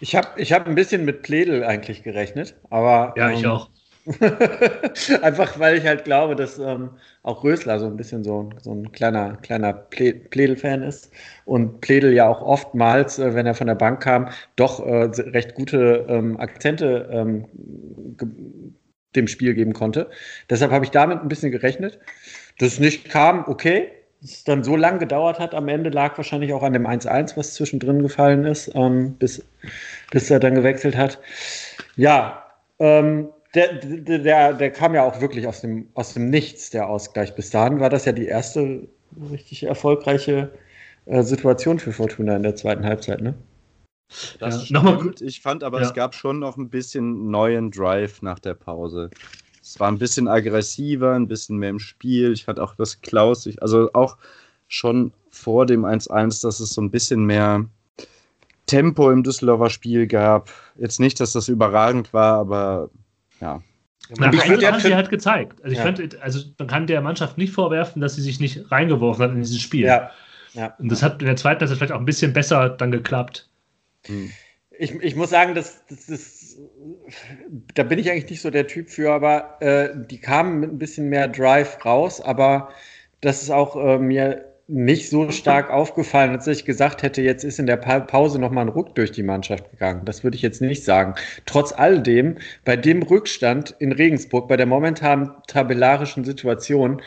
Ich 0.00 0.16
habe 0.16 0.40
ich 0.40 0.52
hab 0.52 0.66
ein 0.66 0.74
bisschen 0.74 1.04
mit 1.04 1.22
Pledel 1.22 1.64
eigentlich 1.64 2.02
gerechnet, 2.02 2.56
aber. 2.70 3.14
Ja, 3.16 3.30
ich 3.30 3.44
ähm, 3.44 3.50
auch. 3.50 3.70
Einfach 5.22 5.58
weil 5.58 5.76
ich 5.76 5.84
halt 5.84 6.04
glaube, 6.04 6.34
dass 6.34 6.58
ähm, 6.58 6.90
auch 7.22 7.44
Rösler 7.44 7.78
so 7.78 7.86
ein 7.86 7.96
bisschen 7.96 8.24
so, 8.24 8.48
so 8.60 8.72
ein 8.72 8.90
kleiner, 8.92 9.36
kleiner 9.36 9.72
Pledel-Fan 9.72 10.82
ist 10.82 11.12
und 11.44 11.80
Pledel 11.80 12.14
ja 12.14 12.26
auch 12.26 12.40
oftmals, 12.40 13.18
äh, 13.18 13.34
wenn 13.34 13.46
er 13.46 13.54
von 13.54 13.66
der 13.66 13.74
Bank 13.74 14.00
kam, 14.00 14.30
doch 14.56 14.84
äh, 14.84 15.10
recht 15.30 15.54
gute 15.54 16.06
ähm, 16.08 16.38
Akzente 16.40 17.08
ähm, 17.12 17.44
dem 19.14 19.28
Spiel 19.28 19.54
geben 19.54 19.74
konnte. 19.74 20.08
Deshalb 20.48 20.70
habe 20.70 20.84
ich 20.84 20.90
damit 20.90 21.20
ein 21.20 21.28
bisschen 21.28 21.52
gerechnet. 21.52 21.98
Dass 22.58 22.72
es 22.72 22.80
nicht 22.80 23.08
kam, 23.08 23.44
okay. 23.46 23.90
Es 24.22 24.42
dann 24.42 24.64
so 24.64 24.74
lang 24.74 24.98
gedauert 24.98 25.38
hat 25.38 25.54
am 25.54 25.68
Ende, 25.68 25.90
lag 25.90 26.16
wahrscheinlich 26.16 26.52
auch 26.52 26.64
an 26.64 26.72
dem 26.72 26.88
1-1, 26.88 27.36
was 27.36 27.54
zwischendrin 27.54 28.02
gefallen 28.02 28.44
ist, 28.44 28.72
ähm, 28.74 29.14
bis, 29.14 29.44
bis 30.10 30.28
er 30.28 30.40
dann 30.40 30.56
gewechselt 30.56 30.96
hat. 30.96 31.20
Ja, 31.94 32.44
ähm, 32.80 33.28
der, 33.58 33.74
der, 33.74 34.18
der, 34.18 34.52
der, 34.54 34.70
kam 34.70 34.94
ja 34.94 35.02
auch 35.02 35.20
wirklich 35.20 35.46
aus 35.46 35.60
dem, 35.60 35.88
aus 35.94 36.14
dem 36.14 36.30
Nichts, 36.30 36.70
der 36.70 36.88
Ausgleich. 36.88 37.34
Bis 37.34 37.50
dahin 37.50 37.80
war 37.80 37.90
das 37.90 38.04
ja 38.04 38.12
die 38.12 38.26
erste 38.26 38.88
richtig 39.32 39.64
erfolgreiche 39.64 40.50
äh, 41.06 41.22
Situation 41.22 41.78
für 41.78 41.92
Fortuna 41.92 42.36
in 42.36 42.42
der 42.42 42.54
zweiten 42.54 42.84
Halbzeit, 42.84 43.20
ne? 43.20 43.34
Das 44.38 44.68
ja, 44.68 44.74
nochmal 44.74 44.98
gut. 44.98 45.20
Ich 45.20 45.40
fand 45.40 45.62
aber, 45.62 45.80
ja. 45.80 45.86
es 45.86 45.94
gab 45.94 46.14
schon 46.14 46.38
noch 46.38 46.56
ein 46.56 46.70
bisschen 46.70 47.30
neuen 47.30 47.70
Drive 47.70 48.22
nach 48.22 48.38
der 48.38 48.54
Pause. 48.54 49.10
Es 49.60 49.78
war 49.78 49.88
ein 49.88 49.98
bisschen 49.98 50.28
aggressiver, 50.28 51.14
ein 51.14 51.28
bisschen 51.28 51.58
mehr 51.58 51.70
im 51.70 51.78
Spiel. 51.78 52.32
Ich 52.32 52.44
fand 52.44 52.58
auch, 52.58 52.74
dass 52.74 53.02
Klaus 53.02 53.42
sich, 53.42 53.60
also 53.60 53.90
auch 53.92 54.16
schon 54.66 55.12
vor 55.30 55.66
dem 55.66 55.84
1-1, 55.84 56.42
dass 56.42 56.60
es 56.60 56.70
so 56.70 56.80
ein 56.80 56.90
bisschen 56.90 57.26
mehr 57.26 57.66
Tempo 58.66 59.10
im 59.10 59.24
Düsseldorfer 59.24 59.68
Spiel 59.68 60.06
gab. 60.06 60.50
Jetzt 60.78 61.00
nicht, 61.00 61.20
dass 61.20 61.32
das 61.32 61.48
überragend 61.48 62.14
war, 62.14 62.38
aber 62.38 62.90
ja. 63.40 63.62
Na, 64.16 64.32
ich 64.32 64.40
finde, 64.40 64.66
haben 64.66 64.80
sie 64.80 64.94
halt 64.94 65.10
gezeigt. 65.10 65.62
Also 65.62 65.72
ich 65.72 65.78
ja. 65.78 65.84
fand, 65.84 66.22
also 66.22 66.40
man 66.58 66.68
kann 66.68 66.86
der 66.86 67.00
Mannschaft 67.00 67.36
nicht 67.36 67.52
vorwerfen, 67.52 68.00
dass 68.00 68.14
sie 68.14 68.22
sich 68.22 68.40
nicht 68.40 68.70
reingeworfen 68.70 69.22
hat 69.22 69.30
in 69.32 69.42
dieses 69.42 69.60
Spiel. 69.60 69.84
Ja. 69.84 70.10
ja. 70.54 70.74
Und 70.78 70.90
das 70.90 71.02
hat 71.02 71.20
in 71.20 71.26
der 71.26 71.36
zweiten 71.36 71.60
Halbzeit 71.60 71.76
vielleicht 71.76 71.92
auch 71.92 71.98
ein 71.98 72.06
bisschen 72.06 72.32
besser 72.32 72.70
dann 72.70 72.90
geklappt. 72.90 73.48
Hm. 74.06 74.30
Ich, 74.78 74.94
ich 74.94 75.16
muss 75.16 75.30
sagen, 75.30 75.54
das, 75.54 75.84
das, 75.88 76.06
das, 76.06 76.56
da 77.74 77.82
bin 77.82 77.98
ich 77.98 78.10
eigentlich 78.10 78.30
nicht 78.30 78.40
so 78.40 78.50
der 78.50 78.66
Typ 78.66 78.88
für, 78.88 79.12
aber 79.12 79.60
äh, 79.60 79.90
die 79.94 80.20
kamen 80.20 80.60
mit 80.60 80.70
ein 80.70 80.78
bisschen 80.78 81.08
mehr 81.08 81.28
Drive 81.28 81.84
raus, 81.84 82.20
aber 82.20 82.70
das 83.20 83.42
ist 83.42 83.50
auch 83.50 83.76
äh, 83.76 83.98
mir 83.98 84.47
nicht 84.70 85.08
so 85.08 85.30
stark 85.30 85.70
aufgefallen, 85.70 86.32
als 86.32 86.46
ich 86.46 86.66
gesagt 86.66 87.02
hätte, 87.02 87.22
jetzt 87.22 87.42
ist 87.42 87.58
in 87.58 87.66
der 87.66 87.78
Pause 87.78 88.38
nochmal 88.38 88.66
ein 88.66 88.68
Ruck 88.68 88.94
durch 88.94 89.10
die 89.10 89.22
Mannschaft 89.22 89.70
gegangen. 89.70 90.04
Das 90.04 90.22
würde 90.22 90.36
ich 90.36 90.42
jetzt 90.42 90.60
nicht 90.60 90.84
sagen. 90.84 91.14
Trotz 91.46 91.72
alledem, 91.72 92.36
bei 92.66 92.76
dem 92.76 93.02
Rückstand 93.02 93.74
in 93.78 93.92
Regensburg, 93.92 94.46
bei 94.46 94.58
der 94.58 94.66
momentanen 94.66 95.30
tabellarischen 95.46 96.24
Situation, 96.24 97.00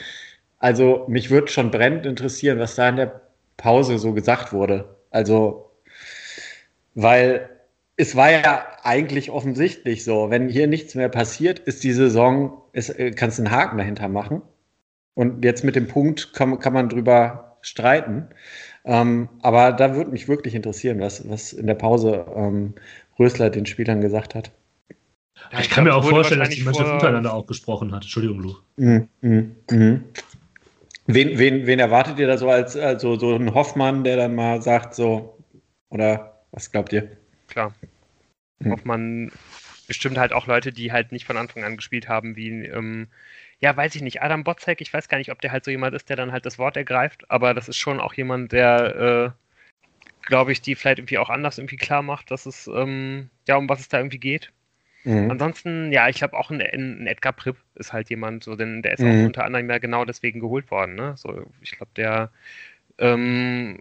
also 0.58 1.06
mich 1.08 1.30
würde 1.30 1.50
schon 1.50 1.70
brennend 1.70 2.08
interessieren, 2.08 2.58
was 2.58 2.76
da 2.76 2.90
in 2.90 2.96
der 2.96 3.22
Pause 3.58 4.00
so 4.00 4.14
gesagt 4.14 4.54
wurde. 4.54 4.98
Also, 5.12 5.72
weil 6.96 7.48
es 7.96 8.16
war 8.16 8.32
ja 8.32 8.66
eigentlich 8.82 9.30
offensichtlich 9.30 10.04
so, 10.04 10.32
wenn 10.32 10.50
hier 10.50 10.66
nichts 10.66 10.96
mehr 10.96 11.10
passiert, 11.10 11.60
ist 11.60 11.84
die 11.84 11.94
Saison, 11.94 12.64
ist, 12.74 12.90
äh, 12.90 13.12
kannst 13.12 13.38
du 13.38 13.44
einen 13.44 13.52
Haken 13.52 13.78
dahinter 13.78 14.08
machen. 14.08 14.42
Und 15.14 15.44
jetzt 15.46 15.64
mit 15.64 15.76
dem 15.76 15.88
Punkt 15.88 16.34
kann, 16.34 16.58
kann 16.60 16.74
man 16.74 16.90
drüber 16.90 17.51
streiten. 17.62 18.28
Ähm, 18.84 19.30
aber 19.42 19.72
da 19.72 19.96
würde 19.96 20.12
mich 20.12 20.28
wirklich 20.28 20.56
interessieren, 20.56 21.00
was, 21.00 21.28
was 21.30 21.54
in 21.54 21.68
der 21.68 21.76
Pause 21.76 22.26
ähm, 22.36 22.74
Rösler 23.20 23.50
den 23.50 23.66
Spielern 23.66 24.02
gesagt 24.02 24.36
hat. 24.36 24.52
Ja, 25.52 25.60
ich, 25.60 25.66
ich 25.66 25.70
kann 25.70 25.84
mir 25.84 25.96
auch 25.96 26.08
vorstellen, 26.08 26.40
dass 26.40 26.50
die 26.50 26.64
Mannschaft 26.64 26.92
untereinander 26.92 27.34
auch 27.34 27.46
gesprochen 27.46 27.94
hat. 27.94 28.04
Entschuldigung, 28.04 28.40
Lu. 28.40 28.56
Mhm, 28.78 29.08
mh, 29.22 29.44
mh. 29.72 30.00
Wen, 31.08 31.38
wen, 31.38 31.66
wen 31.66 31.80
erwartet 31.80 32.20
ihr 32.20 32.28
da 32.28 32.38
so 32.38 32.50
als 32.50 32.78
also 32.78 33.18
so 33.18 33.36
ein 33.36 33.54
Hoffmann, 33.54 34.04
der 34.04 34.18
dann 34.18 34.36
mal 34.36 34.62
sagt, 34.62 34.96
so, 34.96 35.38
oder 35.90 36.44
was 36.52 36.72
glaubt 36.72 36.94
ihr? 36.94 37.18
Klar. 37.48 37.74
Mhm. 38.60 38.72
Hoffmann 38.72 39.32
bestimmt 39.88 40.18
halt 40.18 40.32
auch 40.32 40.48
Leute, 40.48 40.72
die 40.72 40.92
halt 40.92 41.12
nicht 41.12 41.26
von 41.26 41.38
Anfang 41.38 41.64
an 41.64 41.76
gespielt 41.76 42.08
haben, 42.08 42.36
wie 42.36 42.66
ähm, 42.66 43.08
ja, 43.62 43.78
weiß 43.78 43.96
ich 43.96 44.02
nicht, 44.02 44.22
Adam 44.22 44.44
Botzek, 44.44 44.82
ich 44.82 44.92
weiß 44.92 45.08
gar 45.08 45.20
nicht, 45.20 45.32
ob 45.32 45.40
der 45.40 45.52
halt 45.52 45.64
so 45.64 45.72
jemand 45.72 45.96
ist, 45.96 46.10
der 46.10 46.16
dann 46.16 46.32
halt 46.32 46.46
das 46.46 46.58
Wort 46.58 46.76
ergreift, 46.76 47.30
aber 47.30 47.54
das 47.54 47.70
ist 47.70 47.78
schon 47.78 48.00
auch 48.00 48.16
jemand, 48.16 48.52
der, 48.52 49.36
äh, 49.36 50.26
glaube 50.26 50.52
ich, 50.52 50.62
die 50.62 50.76
vielleicht 50.76 50.98
irgendwie 50.98 51.20
auch 51.20 51.30
anders 51.30 51.60
irgendwie 51.60 51.78
klar 51.78 52.02
macht, 52.02 52.32
dass 52.32 52.48
es, 52.48 52.68
ähm, 52.68 53.30
ja, 53.48 53.58
um 53.58 53.70
was 53.70 53.80
es 53.80 53.88
da 53.88 53.98
irgendwie 53.98 54.18
geht. 54.18 54.52
Mhm. 55.04 55.30
Ansonsten, 55.32 55.92
ja, 55.92 56.10
ich 56.10 56.18
glaube 56.18 56.38
auch 56.38 56.50
ein, 56.50 56.62
ein, 56.62 57.08
Edgar 57.08 57.34
Pripp 57.34 57.58
ist 57.76 57.94
halt 57.94 58.10
jemand, 58.10 58.44
so, 58.44 58.56
denn 58.56 58.82
der 58.82 58.94
ist 58.94 59.02
mhm. 59.02 59.10
auch 59.10 59.26
unter 59.28 59.46
anderem 59.46 59.70
ja 59.70 59.78
genau 59.78 60.06
deswegen 60.06 60.40
geholt 60.40 60.72
worden, 60.72 60.96
ne? 60.96 61.14
So, 61.18 61.46
ich 61.62 61.72
glaube, 61.72 61.92
der 61.96 62.32
ähm, 62.98 63.80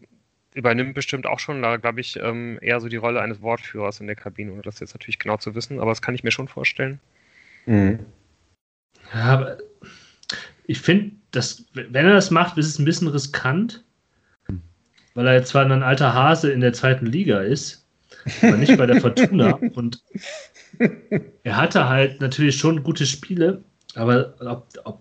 übernimmt 0.54 0.94
bestimmt 0.94 1.26
auch 1.26 1.38
schon, 1.38 1.60
glaube 1.60 2.00
ich, 2.00 2.18
ähm, 2.18 2.58
eher 2.60 2.80
so 2.80 2.88
die 2.88 2.96
Rolle 2.96 3.20
eines 3.20 3.40
Wortführers 3.42 4.00
in 4.00 4.06
der 4.06 4.16
Kabine, 4.16 4.52
ohne 4.52 4.62
das 4.62 4.80
jetzt 4.80 4.94
natürlich 4.94 5.18
genau 5.18 5.36
zu 5.36 5.54
wissen, 5.54 5.78
aber 5.78 5.90
das 5.90 6.02
kann 6.02 6.14
ich 6.14 6.24
mir 6.24 6.32
schon 6.32 6.48
vorstellen. 6.48 7.00
Mhm. 7.66 8.00
Ja, 9.12 9.24
aber 9.24 9.58
ich 10.66 10.80
finde, 10.80 11.12
dass, 11.30 11.64
wenn 11.74 12.06
er 12.06 12.14
das 12.14 12.30
macht, 12.30 12.58
ist 12.58 12.66
es 12.66 12.78
ein 12.78 12.84
bisschen 12.84 13.08
riskant, 13.08 13.84
weil 15.14 15.26
er 15.26 15.34
jetzt 15.34 15.50
zwar 15.50 15.64
ein 15.64 15.82
alter 15.82 16.14
Hase 16.14 16.52
in 16.52 16.60
der 16.60 16.72
zweiten 16.72 17.06
Liga 17.06 17.40
ist, 17.40 17.86
aber 18.42 18.56
nicht 18.56 18.76
bei 18.76 18.86
der 18.86 19.00
Fortuna. 19.00 19.54
Und 19.74 20.02
er 21.42 21.56
hatte 21.56 21.88
halt 21.88 22.20
natürlich 22.20 22.56
schon 22.56 22.82
gute 22.82 23.06
Spiele, 23.06 23.62
aber 23.94 24.34
ob, 24.40 24.68
ob 24.84 25.00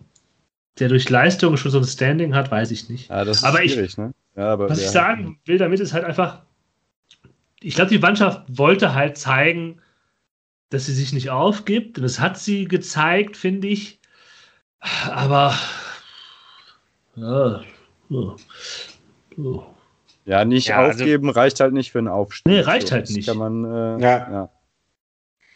der 0.79 0.89
durch 0.89 1.09
Leistung 1.09 1.57
schon 1.57 1.71
so 1.71 1.79
ein 1.79 1.83
Standing 1.83 2.33
hat, 2.33 2.51
weiß 2.51 2.71
ich 2.71 2.89
nicht. 2.89 3.09
Ja, 3.09 3.25
das 3.25 3.37
ist 3.37 3.43
aber 3.43 3.59
schwierig, 3.59 3.91
ich, 3.91 3.97
ne? 3.97 4.13
Ja, 4.35 4.53
aber 4.53 4.69
was 4.69 4.79
ich 4.79 4.87
sagen 4.87 5.39
will 5.45 5.57
damit 5.57 5.79
ist 5.79 5.93
halt 5.93 6.05
einfach, 6.05 6.43
ich 7.61 7.75
glaube, 7.75 7.89
die 7.89 7.99
Mannschaft 7.99 8.43
wollte 8.47 8.95
halt 8.95 9.17
zeigen, 9.17 9.81
dass 10.69 10.85
sie 10.85 10.93
sich 10.93 11.13
nicht 11.13 11.29
aufgibt. 11.29 11.97
Und 11.97 12.03
das 12.03 12.19
hat 12.19 12.37
sie 12.37 12.65
gezeigt, 12.65 13.37
finde 13.37 13.67
ich. 13.67 13.98
Aber 14.79 15.53
ja, 17.15 17.61
ja 20.25 20.45
nicht 20.45 20.67
ja, 20.67 20.77
also 20.77 21.03
aufgeben 21.03 21.27
also, 21.27 21.39
reicht 21.39 21.59
halt 21.59 21.73
nicht 21.73 21.91
für 21.91 21.99
einen 21.99 22.07
Aufstieg. 22.07 22.51
Nee, 22.51 22.59
reicht 22.61 22.87
so, 22.87 22.95
halt 22.95 23.09
nicht. 23.09 23.27
Kann 23.27 23.37
man, 23.37 23.65
äh, 23.65 24.01
ja. 24.01 24.31
ja. 24.31 24.49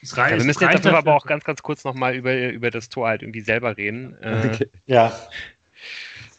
Es 0.02 0.18
reicht, 0.18 0.32
ja, 0.32 0.38
wir 0.40 0.46
müssen 0.46 0.64
jetzt 0.64 0.86
halt 0.86 0.96
aber 0.96 1.16
auch 1.16 1.26
ganz, 1.26 1.46
ganz 1.46 1.64
kurz 1.64 1.86
nochmal 1.86 2.16
über, 2.16 2.36
über 2.50 2.70
das 2.72 2.90
Tor 2.90 3.08
halt 3.08 3.22
irgendwie 3.22 3.42
selber 3.42 3.78
reden. 3.78 4.18
Äh, 4.22 4.50
okay. 4.54 4.70
Ja. 4.86 5.14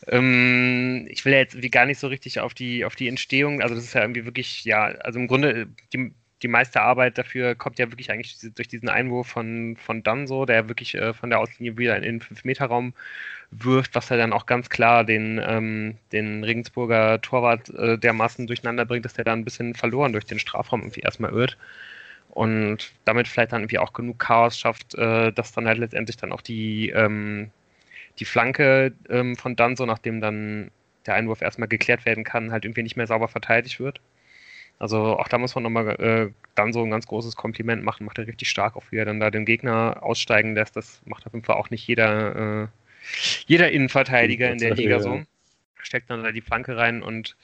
Ähm, 0.06 1.06
ich 1.08 1.24
will 1.24 1.32
ja 1.32 1.38
jetzt 1.38 1.54
irgendwie 1.54 1.70
gar 1.70 1.86
nicht 1.86 1.98
so 1.98 2.08
richtig 2.08 2.40
auf 2.40 2.52
die, 2.52 2.84
auf 2.84 2.94
die 2.94 3.08
Entstehung, 3.08 3.62
also 3.62 3.74
das 3.74 3.84
ist 3.84 3.94
ja 3.94 4.02
irgendwie 4.02 4.26
wirklich, 4.26 4.64
ja, 4.64 4.84
also 4.84 5.18
im 5.18 5.28
Grunde, 5.28 5.68
die, 5.94 6.14
die 6.44 6.48
meiste 6.48 6.82
Arbeit 6.82 7.16
dafür 7.16 7.54
kommt 7.54 7.78
ja 7.78 7.90
wirklich 7.90 8.10
eigentlich 8.12 8.36
durch 8.54 8.68
diesen 8.68 8.90
Einwurf 8.90 9.26
von, 9.28 9.76
von 9.78 10.02
Danso, 10.02 10.44
der 10.44 10.68
wirklich 10.68 10.94
äh, 10.94 11.14
von 11.14 11.30
der 11.30 11.40
Auslinie 11.40 11.78
wieder 11.78 11.96
in 11.96 12.02
den 12.02 12.20
5-Meter-Raum 12.20 12.92
wirft, 13.50 13.94
was 13.94 14.10
er 14.10 14.18
dann 14.18 14.34
auch 14.34 14.44
ganz 14.44 14.68
klar 14.68 15.04
den, 15.04 15.40
ähm, 15.42 15.96
den 16.12 16.44
Regensburger 16.44 17.22
Torwart 17.22 17.70
äh, 17.70 17.96
dermaßen 17.96 18.46
durcheinander 18.46 18.84
bringt, 18.84 19.06
dass 19.06 19.14
der 19.14 19.24
da 19.24 19.32
ein 19.32 19.44
bisschen 19.44 19.74
verloren 19.74 20.12
durch 20.12 20.26
den 20.26 20.38
Strafraum 20.38 20.82
irgendwie 20.82 21.00
erstmal 21.00 21.32
irrt. 21.32 21.56
Und 22.28 22.92
damit 23.06 23.26
vielleicht 23.26 23.52
dann 23.52 23.62
irgendwie 23.62 23.78
auch 23.78 23.94
genug 23.94 24.18
Chaos 24.18 24.58
schafft, 24.58 24.94
äh, 24.96 25.32
dass 25.32 25.52
dann 25.52 25.66
halt 25.66 25.78
letztendlich 25.78 26.18
dann 26.18 26.32
auch 26.32 26.42
die, 26.42 26.90
ähm, 26.90 27.50
die 28.18 28.26
Flanke 28.26 28.92
ähm, 29.08 29.34
von 29.36 29.56
Danso, 29.56 29.86
nachdem 29.86 30.20
dann 30.20 30.70
der 31.06 31.14
Einwurf 31.14 31.40
erstmal 31.40 31.68
geklärt 31.68 32.04
werden 32.04 32.24
kann, 32.24 32.52
halt 32.52 32.66
irgendwie 32.66 32.82
nicht 32.82 32.96
mehr 32.96 33.06
sauber 33.06 33.28
verteidigt 33.28 33.80
wird. 33.80 34.00
Also 34.78 35.18
auch 35.18 35.28
da 35.28 35.38
muss 35.38 35.54
man 35.54 35.64
nochmal 35.64 35.88
äh, 36.00 36.30
dann 36.54 36.72
so 36.72 36.82
ein 36.82 36.90
ganz 36.90 37.06
großes 37.06 37.36
Kompliment 37.36 37.82
machen. 37.84 38.04
Macht 38.04 38.18
er 38.18 38.26
richtig 38.26 38.48
stark, 38.50 38.76
auch 38.76 38.84
wie 38.90 38.96
er 38.96 39.04
dann 39.04 39.20
da 39.20 39.30
den 39.30 39.44
Gegner 39.46 40.02
aussteigen 40.02 40.54
lässt. 40.54 40.76
Das 40.76 41.00
macht 41.06 41.26
auf 41.26 41.32
jeden 41.32 41.44
Fall 41.44 41.56
auch 41.56 41.70
nicht 41.70 41.86
jeder, 41.86 42.64
äh, 42.64 42.68
jeder 43.46 43.70
Innenverteidiger 43.70 44.50
in 44.50 44.58
der 44.58 44.74
Liga 44.74 45.00
so. 45.00 45.22
Steckt 45.76 46.10
dann 46.10 46.24
da 46.24 46.32
die 46.32 46.40
Flanke 46.40 46.76
rein 46.76 47.02
und 47.02 47.36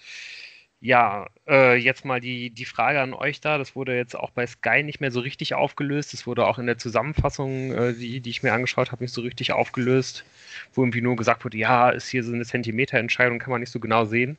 Ja, 0.83 1.29
äh, 1.47 1.77
jetzt 1.77 2.07
mal 2.07 2.21
die, 2.21 2.49
die 2.51 2.64
Frage 2.64 3.01
an 3.03 3.12
euch 3.12 3.40
da. 3.43 3.59
Das 3.59 3.77
wurde 3.77 3.95
jetzt 3.97 4.16
auch 4.16 4.31
bei 4.31 4.47
Sky 4.47 4.83
nicht 4.83 5.01
mehr 5.01 5.11
so 5.11 5.21
richtig 5.21 5.53
aufgelöst. 5.55 6.14
Das 6.14 6.27
wurde 6.27 6.47
auch 6.47 6.59
in 6.59 6.64
der 6.66 6.79
Zusammenfassung, 6.79 7.73
äh, 7.73 7.93
die, 7.93 8.21
die 8.21 8.31
ich 8.31 8.43
mir 8.43 8.55
angeschaut 8.55 8.90
habe, 8.90 9.05
nicht 9.05 9.12
so 9.12 9.21
richtig 9.21 9.53
aufgelöst, 9.53 10.25
wo 10.73 10.83
irgendwie 10.83 11.03
nur 11.03 11.16
gesagt 11.16 11.45
wurde, 11.45 11.59
ja, 11.59 11.90
ist 11.90 12.09
hier 12.09 12.25
so 12.25 12.33
eine 12.33 12.47
Zentimeterentscheidung, 12.47 13.38
kann 13.38 13.51
man 13.51 13.61
nicht 13.61 13.73
so 13.73 13.79
genau 13.79 14.07
sehen. 14.07 14.38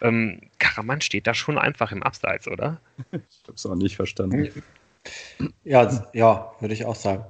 Ähm, 0.00 0.40
Karaman 0.76 1.00
steht 1.00 1.26
da 1.26 1.32
schon 1.32 1.56
einfach 1.56 1.90
im 1.90 2.02
Abseits, 2.02 2.46
oder? 2.46 2.80
Ich 3.12 3.42
habe 3.44 3.54
es 3.54 3.64
auch 3.64 3.74
nicht 3.74 3.96
verstanden. 3.96 4.50
Ja, 5.64 6.04
ja, 6.12 6.52
würde 6.60 6.74
ich 6.74 6.84
auch 6.84 6.94
sagen. 6.94 7.24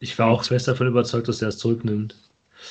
Ich 0.00 0.18
war 0.18 0.26
auch 0.26 0.42
fest 0.42 0.66
davon 0.66 0.88
überzeugt, 0.88 1.28
dass 1.28 1.40
er 1.42 1.48
es 1.48 1.58
zurücknimmt. 1.58 2.16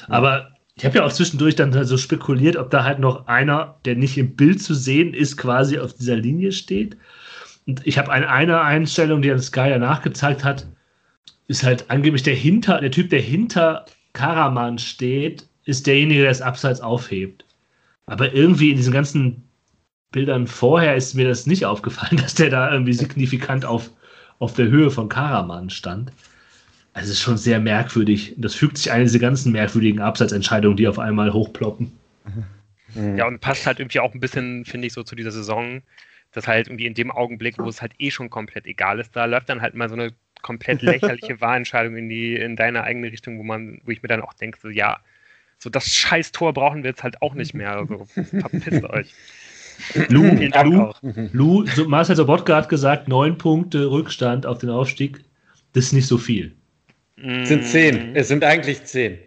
Aber 0.09 0.51
ich 0.75 0.83
habe 0.83 0.97
ja 0.97 1.05
auch 1.05 1.13
zwischendurch 1.13 1.55
dann 1.55 1.71
so 1.85 1.97
spekuliert, 1.97 2.57
ob 2.57 2.71
da 2.71 2.83
halt 2.83 2.99
noch 2.99 3.27
einer, 3.27 3.79
der 3.85 3.95
nicht 3.95 4.17
im 4.17 4.35
Bild 4.35 4.61
zu 4.61 4.73
sehen 4.73 5.13
ist, 5.13 5.37
quasi 5.37 5.79
auf 5.79 5.93
dieser 5.93 6.17
Linie 6.17 6.51
steht. 6.51 6.97
Und 7.65 7.87
ich 7.87 7.97
habe 7.97 8.11
eine, 8.11 8.27
eine 8.29 8.59
Einstellung, 8.61 9.21
die 9.21 9.31
an 9.31 9.39
Sky 9.39 9.69
ja 9.69 9.77
nachgezeigt 9.77 10.43
hat, 10.43 10.67
ist 11.47 11.63
halt 11.63 11.89
angeblich 11.89 12.23
der 12.23 12.35
hinter, 12.35 12.81
der 12.81 12.91
Typ, 12.91 13.09
der 13.09 13.21
hinter 13.21 13.85
Karaman 14.11 14.77
steht, 14.77 15.47
ist 15.63 15.87
derjenige, 15.87 16.21
der 16.21 16.31
das 16.31 16.41
Abseits 16.41 16.81
aufhebt. 16.81 17.45
Aber 18.05 18.33
irgendwie 18.33 18.71
in 18.71 18.77
diesen 18.77 18.93
ganzen 18.93 19.43
Bildern 20.11 20.47
vorher 20.47 20.95
ist 20.95 21.13
mir 21.13 21.27
das 21.27 21.47
nicht 21.47 21.65
aufgefallen, 21.65 22.17
dass 22.21 22.35
der 22.35 22.49
da 22.49 22.71
irgendwie 22.71 22.93
signifikant 22.93 23.65
auf, 23.65 23.89
auf 24.39 24.53
der 24.53 24.67
Höhe 24.67 24.91
von 24.91 25.09
Karaman 25.09 25.69
stand. 25.69 26.11
Also 26.93 27.07
es 27.07 27.17
ist 27.17 27.21
schon 27.21 27.37
sehr 27.37 27.59
merkwürdig. 27.59 28.35
Das 28.37 28.53
fügt 28.53 28.77
sich 28.77 28.91
ein, 28.91 29.03
diese 29.03 29.19
ganzen 29.19 29.53
merkwürdigen 29.53 30.01
Abseitsentscheidungen, 30.01 30.75
die 30.75 30.87
auf 30.87 30.99
einmal 30.99 31.31
hochploppen. 31.31 31.91
Mhm. 32.93 33.17
Ja, 33.17 33.27
und 33.27 33.39
passt 33.39 33.65
halt 33.65 33.79
irgendwie 33.79 34.01
auch 34.01 34.13
ein 34.13 34.19
bisschen, 34.19 34.65
finde 34.65 34.87
ich, 34.87 34.93
so 34.93 35.03
zu 35.03 35.15
dieser 35.15 35.31
Saison, 35.31 35.81
dass 36.33 36.47
halt 36.47 36.67
irgendwie 36.67 36.85
in 36.85 36.93
dem 36.93 37.11
Augenblick, 37.11 37.57
wo 37.57 37.69
es 37.69 37.81
halt 37.81 37.93
eh 37.99 38.11
schon 38.11 38.29
komplett 38.29 38.65
egal 38.65 38.99
ist, 38.99 39.15
da 39.15 39.25
läuft 39.25 39.49
dann 39.49 39.61
halt 39.61 39.75
mal 39.75 39.87
so 39.87 39.95
eine 39.95 40.13
komplett 40.41 40.81
lächerliche 40.81 41.39
Wahlentscheidung 41.41 41.95
in 41.95 42.09
die, 42.09 42.35
in 42.35 42.57
deine 42.57 42.83
eigene 42.83 43.11
Richtung, 43.11 43.39
wo 43.39 43.43
man, 43.43 43.79
wo 43.85 43.91
ich 43.91 44.01
mir 44.01 44.09
dann 44.09 44.21
auch 44.21 44.33
denke, 44.33 44.59
so 44.59 44.69
ja, 44.69 44.99
so 45.61 45.69
das 45.69 45.87
scheiß 45.87 46.31
Tor 46.31 46.53
brauchen 46.53 46.83
wir 46.83 46.89
jetzt 46.89 47.03
halt 47.03 47.21
auch 47.21 47.33
nicht 47.35 47.53
mehr. 47.53 47.77
Also 47.77 48.05
verpisst 48.05 48.83
euch. 48.83 49.13
Lou, 50.09 50.23
Lou, 50.23 50.93
Lou 51.31 51.65
so 51.67 51.87
Marcel 51.87 52.15
Sobotka 52.15 52.55
hat 52.55 52.69
gesagt, 52.69 53.07
neun 53.07 53.37
Punkte 53.37 53.89
Rückstand 53.89 54.45
auf 54.45 54.59
den 54.59 54.69
Aufstieg, 54.69 55.23
das 55.73 55.85
ist 55.85 55.93
nicht 55.93 56.07
so 56.07 56.17
viel. 56.17 56.55
Es 57.15 57.49
sind 57.49 57.65
zehn. 57.65 58.15
Es 58.15 58.27
sind 58.27 58.43
eigentlich 58.43 58.83
zehn. 58.85 59.19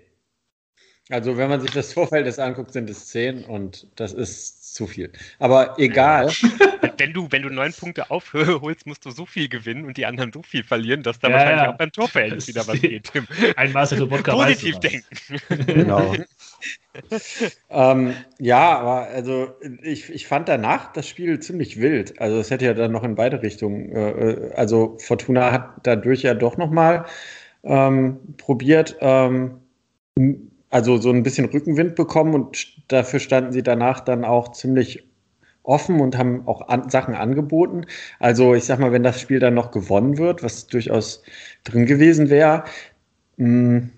Also, 1.10 1.36
wenn 1.36 1.50
man 1.50 1.60
sich 1.60 1.70
das 1.70 1.92
Vorfeld 1.92 2.38
anguckt, 2.38 2.72
sind 2.72 2.88
es 2.88 3.06
zehn 3.08 3.44
und 3.44 3.86
das 3.96 4.12
ist 4.12 4.63
zu 4.74 4.86
viel. 4.86 5.10
Aber 5.38 5.78
egal. 5.78 6.30
wenn 6.98 7.12
du, 7.12 7.28
wenn 7.30 7.42
du 7.42 7.48
neun 7.48 7.72
Punkte 7.72 8.10
aufholst, 8.10 8.86
musst 8.86 9.04
du 9.06 9.10
so 9.10 9.26
viel 9.26 9.48
gewinnen 9.48 9.84
und 9.84 9.96
die 9.96 10.06
anderen 10.06 10.32
so 10.32 10.42
viel 10.42 10.62
verlieren, 10.62 11.02
dass 11.02 11.18
da 11.18 11.28
Ja, 11.28 11.34
wahrscheinlich 11.34 11.62
ja. 11.62 11.72
auch 11.72 11.76
beim 11.76 11.92
Torverhältnis 11.92 12.48
wieder 12.48 12.66
was 12.66 12.80
geht. 12.80 13.12
Ein 13.56 13.72
Marcel 13.72 13.98
Sobotka 13.98 14.32
Positiv 14.32 14.78
denken. 14.78 15.04
Genau. 15.66 16.14
ähm, 17.70 18.14
ja, 18.38 18.78
aber 18.78 19.08
also 19.08 19.54
ich, 19.82 20.10
ich 20.10 20.26
fand 20.26 20.48
danach 20.48 20.92
das 20.92 21.08
Spiel 21.08 21.38
ziemlich 21.40 21.80
wild. 21.80 22.20
Also 22.20 22.38
es 22.38 22.50
hätte 22.50 22.64
ja 22.64 22.74
dann 22.74 22.92
noch 22.92 23.04
in 23.04 23.14
beide 23.14 23.42
Richtungen. 23.42 23.90
Äh, 23.92 24.10
äh, 24.10 24.54
also 24.54 24.96
Fortuna 24.98 25.52
hat 25.52 25.70
dadurch 25.82 26.22
ja 26.22 26.34
doch 26.34 26.56
nochmal 26.56 27.06
ähm, 27.62 28.18
probiert, 28.36 28.96
ähm, 29.00 29.60
also 30.74 30.96
so 30.98 31.10
ein 31.10 31.22
bisschen 31.22 31.44
Rückenwind 31.46 31.94
bekommen 31.94 32.34
und 32.34 32.82
dafür 32.88 33.20
standen 33.20 33.52
sie 33.52 33.62
danach 33.62 34.00
dann 34.00 34.24
auch 34.24 34.50
ziemlich 34.50 35.08
offen 35.62 36.00
und 36.00 36.18
haben 36.18 36.48
auch 36.48 36.68
an, 36.68 36.90
Sachen 36.90 37.14
angeboten. 37.14 37.86
Also 38.18 38.54
ich 38.56 38.64
sag 38.64 38.80
mal, 38.80 38.90
wenn 38.90 39.04
das 39.04 39.20
Spiel 39.20 39.38
dann 39.38 39.54
noch 39.54 39.70
gewonnen 39.70 40.18
wird, 40.18 40.42
was 40.42 40.66
durchaus 40.66 41.22
drin 41.62 41.86
gewesen 41.86 42.28
wäre, 42.28 42.64
mh, 43.36 43.88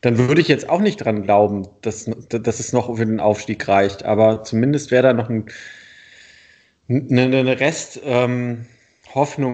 dann 0.00 0.16
würde 0.18 0.40
ich 0.40 0.48
jetzt 0.48 0.70
auch 0.70 0.80
nicht 0.80 0.96
dran 1.04 1.22
glauben, 1.22 1.68
dass, 1.82 2.10
dass 2.30 2.60
es 2.60 2.72
noch 2.72 2.96
für 2.96 3.04
den 3.04 3.20
Aufstieg 3.20 3.68
reicht. 3.68 4.04
Aber 4.04 4.42
zumindest 4.42 4.90
wäre 4.90 5.02
da 5.02 5.12
noch 5.12 5.28
ein, 5.28 5.50
eine, 6.88 7.24
eine 7.24 7.60
Resthoffnung 7.60 8.66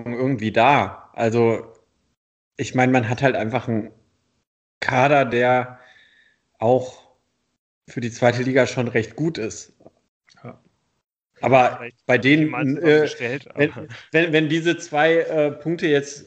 ähm, 0.06 0.12
irgendwie 0.14 0.52
da. 0.52 1.10
Also, 1.12 1.66
ich 2.56 2.74
meine, 2.76 2.92
man 2.92 3.08
hat 3.08 3.22
halt 3.22 3.34
einfach 3.36 3.66
einen 3.68 3.90
Kader, 4.80 5.24
der 5.24 5.80
auch 6.58 7.02
für 7.88 8.00
die 8.00 8.10
zweite 8.10 8.42
Liga 8.42 8.66
schon 8.66 8.88
recht 8.88 9.16
gut 9.16 9.38
ist. 9.38 9.72
Ja. 10.42 10.60
Aber 11.40 11.76
Vielleicht 11.78 12.06
bei 12.06 12.18
denen, 12.18 12.52
äh, 12.52 12.74
zusammengestellt, 12.74 13.48
wenn, 13.54 13.70
wenn, 14.12 14.32
wenn 14.32 14.48
diese 14.48 14.76
zwei 14.78 15.16
äh, 15.18 15.50
Punkte 15.52 15.86
jetzt 15.86 16.26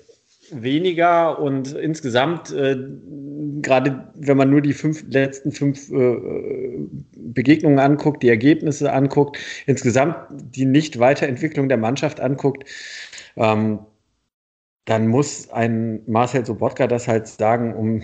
weniger 0.51 1.39
und 1.39 1.73
insgesamt, 1.73 2.51
äh, 2.51 2.77
gerade 3.61 4.11
wenn 4.15 4.37
man 4.37 4.49
nur 4.49 4.61
die 4.61 4.73
fünf, 4.73 5.03
letzten 5.09 5.51
fünf 5.51 5.91
äh, 5.91 6.87
Begegnungen 7.15 7.79
anguckt, 7.79 8.23
die 8.23 8.29
Ergebnisse 8.29 8.91
anguckt, 8.91 9.37
insgesamt 9.65 10.15
die 10.31 10.65
Nicht-Weiterentwicklung 10.65 11.69
der 11.69 11.77
Mannschaft 11.77 12.19
anguckt, 12.19 12.67
ähm, 13.35 13.79
dann 14.85 15.07
muss 15.07 15.49
ein 15.51 16.01
Marcel 16.07 16.45
Sobotka 16.45 16.87
das 16.87 17.07
halt 17.07 17.27
sagen, 17.27 17.75
um 17.75 18.01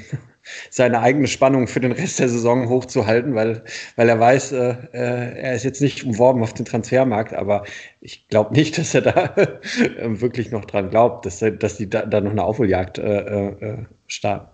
seine 0.69 1.01
eigene 1.01 1.27
Spannung 1.27 1.67
für 1.67 1.79
den 1.79 1.91
Rest 1.91 2.19
der 2.19 2.29
Saison 2.29 2.69
hochzuhalten, 2.69 3.35
weil, 3.35 3.63
weil 3.95 4.09
er 4.09 4.19
weiß, 4.19 4.51
äh, 4.53 4.75
äh, 4.93 5.39
er 5.41 5.53
ist 5.55 5.63
jetzt 5.63 5.81
nicht 5.81 6.03
umworben 6.03 6.43
auf 6.43 6.53
den 6.53 6.65
Transfermarkt, 6.65 7.33
aber 7.33 7.63
ich 8.01 8.27
glaube 8.27 8.53
nicht, 8.53 8.77
dass 8.77 8.93
er 8.93 9.01
da 9.01 9.25
äh, 9.35 9.59
wirklich 10.21 10.51
noch 10.51 10.65
dran 10.65 10.89
glaubt, 10.89 11.25
dass, 11.25 11.41
er, 11.41 11.51
dass 11.51 11.77
die 11.77 11.89
da, 11.89 12.05
da 12.05 12.21
noch 12.21 12.31
eine 12.31 12.43
Aufholjagd 12.43 12.97
äh, 12.99 13.47
äh, 13.49 13.85
starten. 14.07 14.49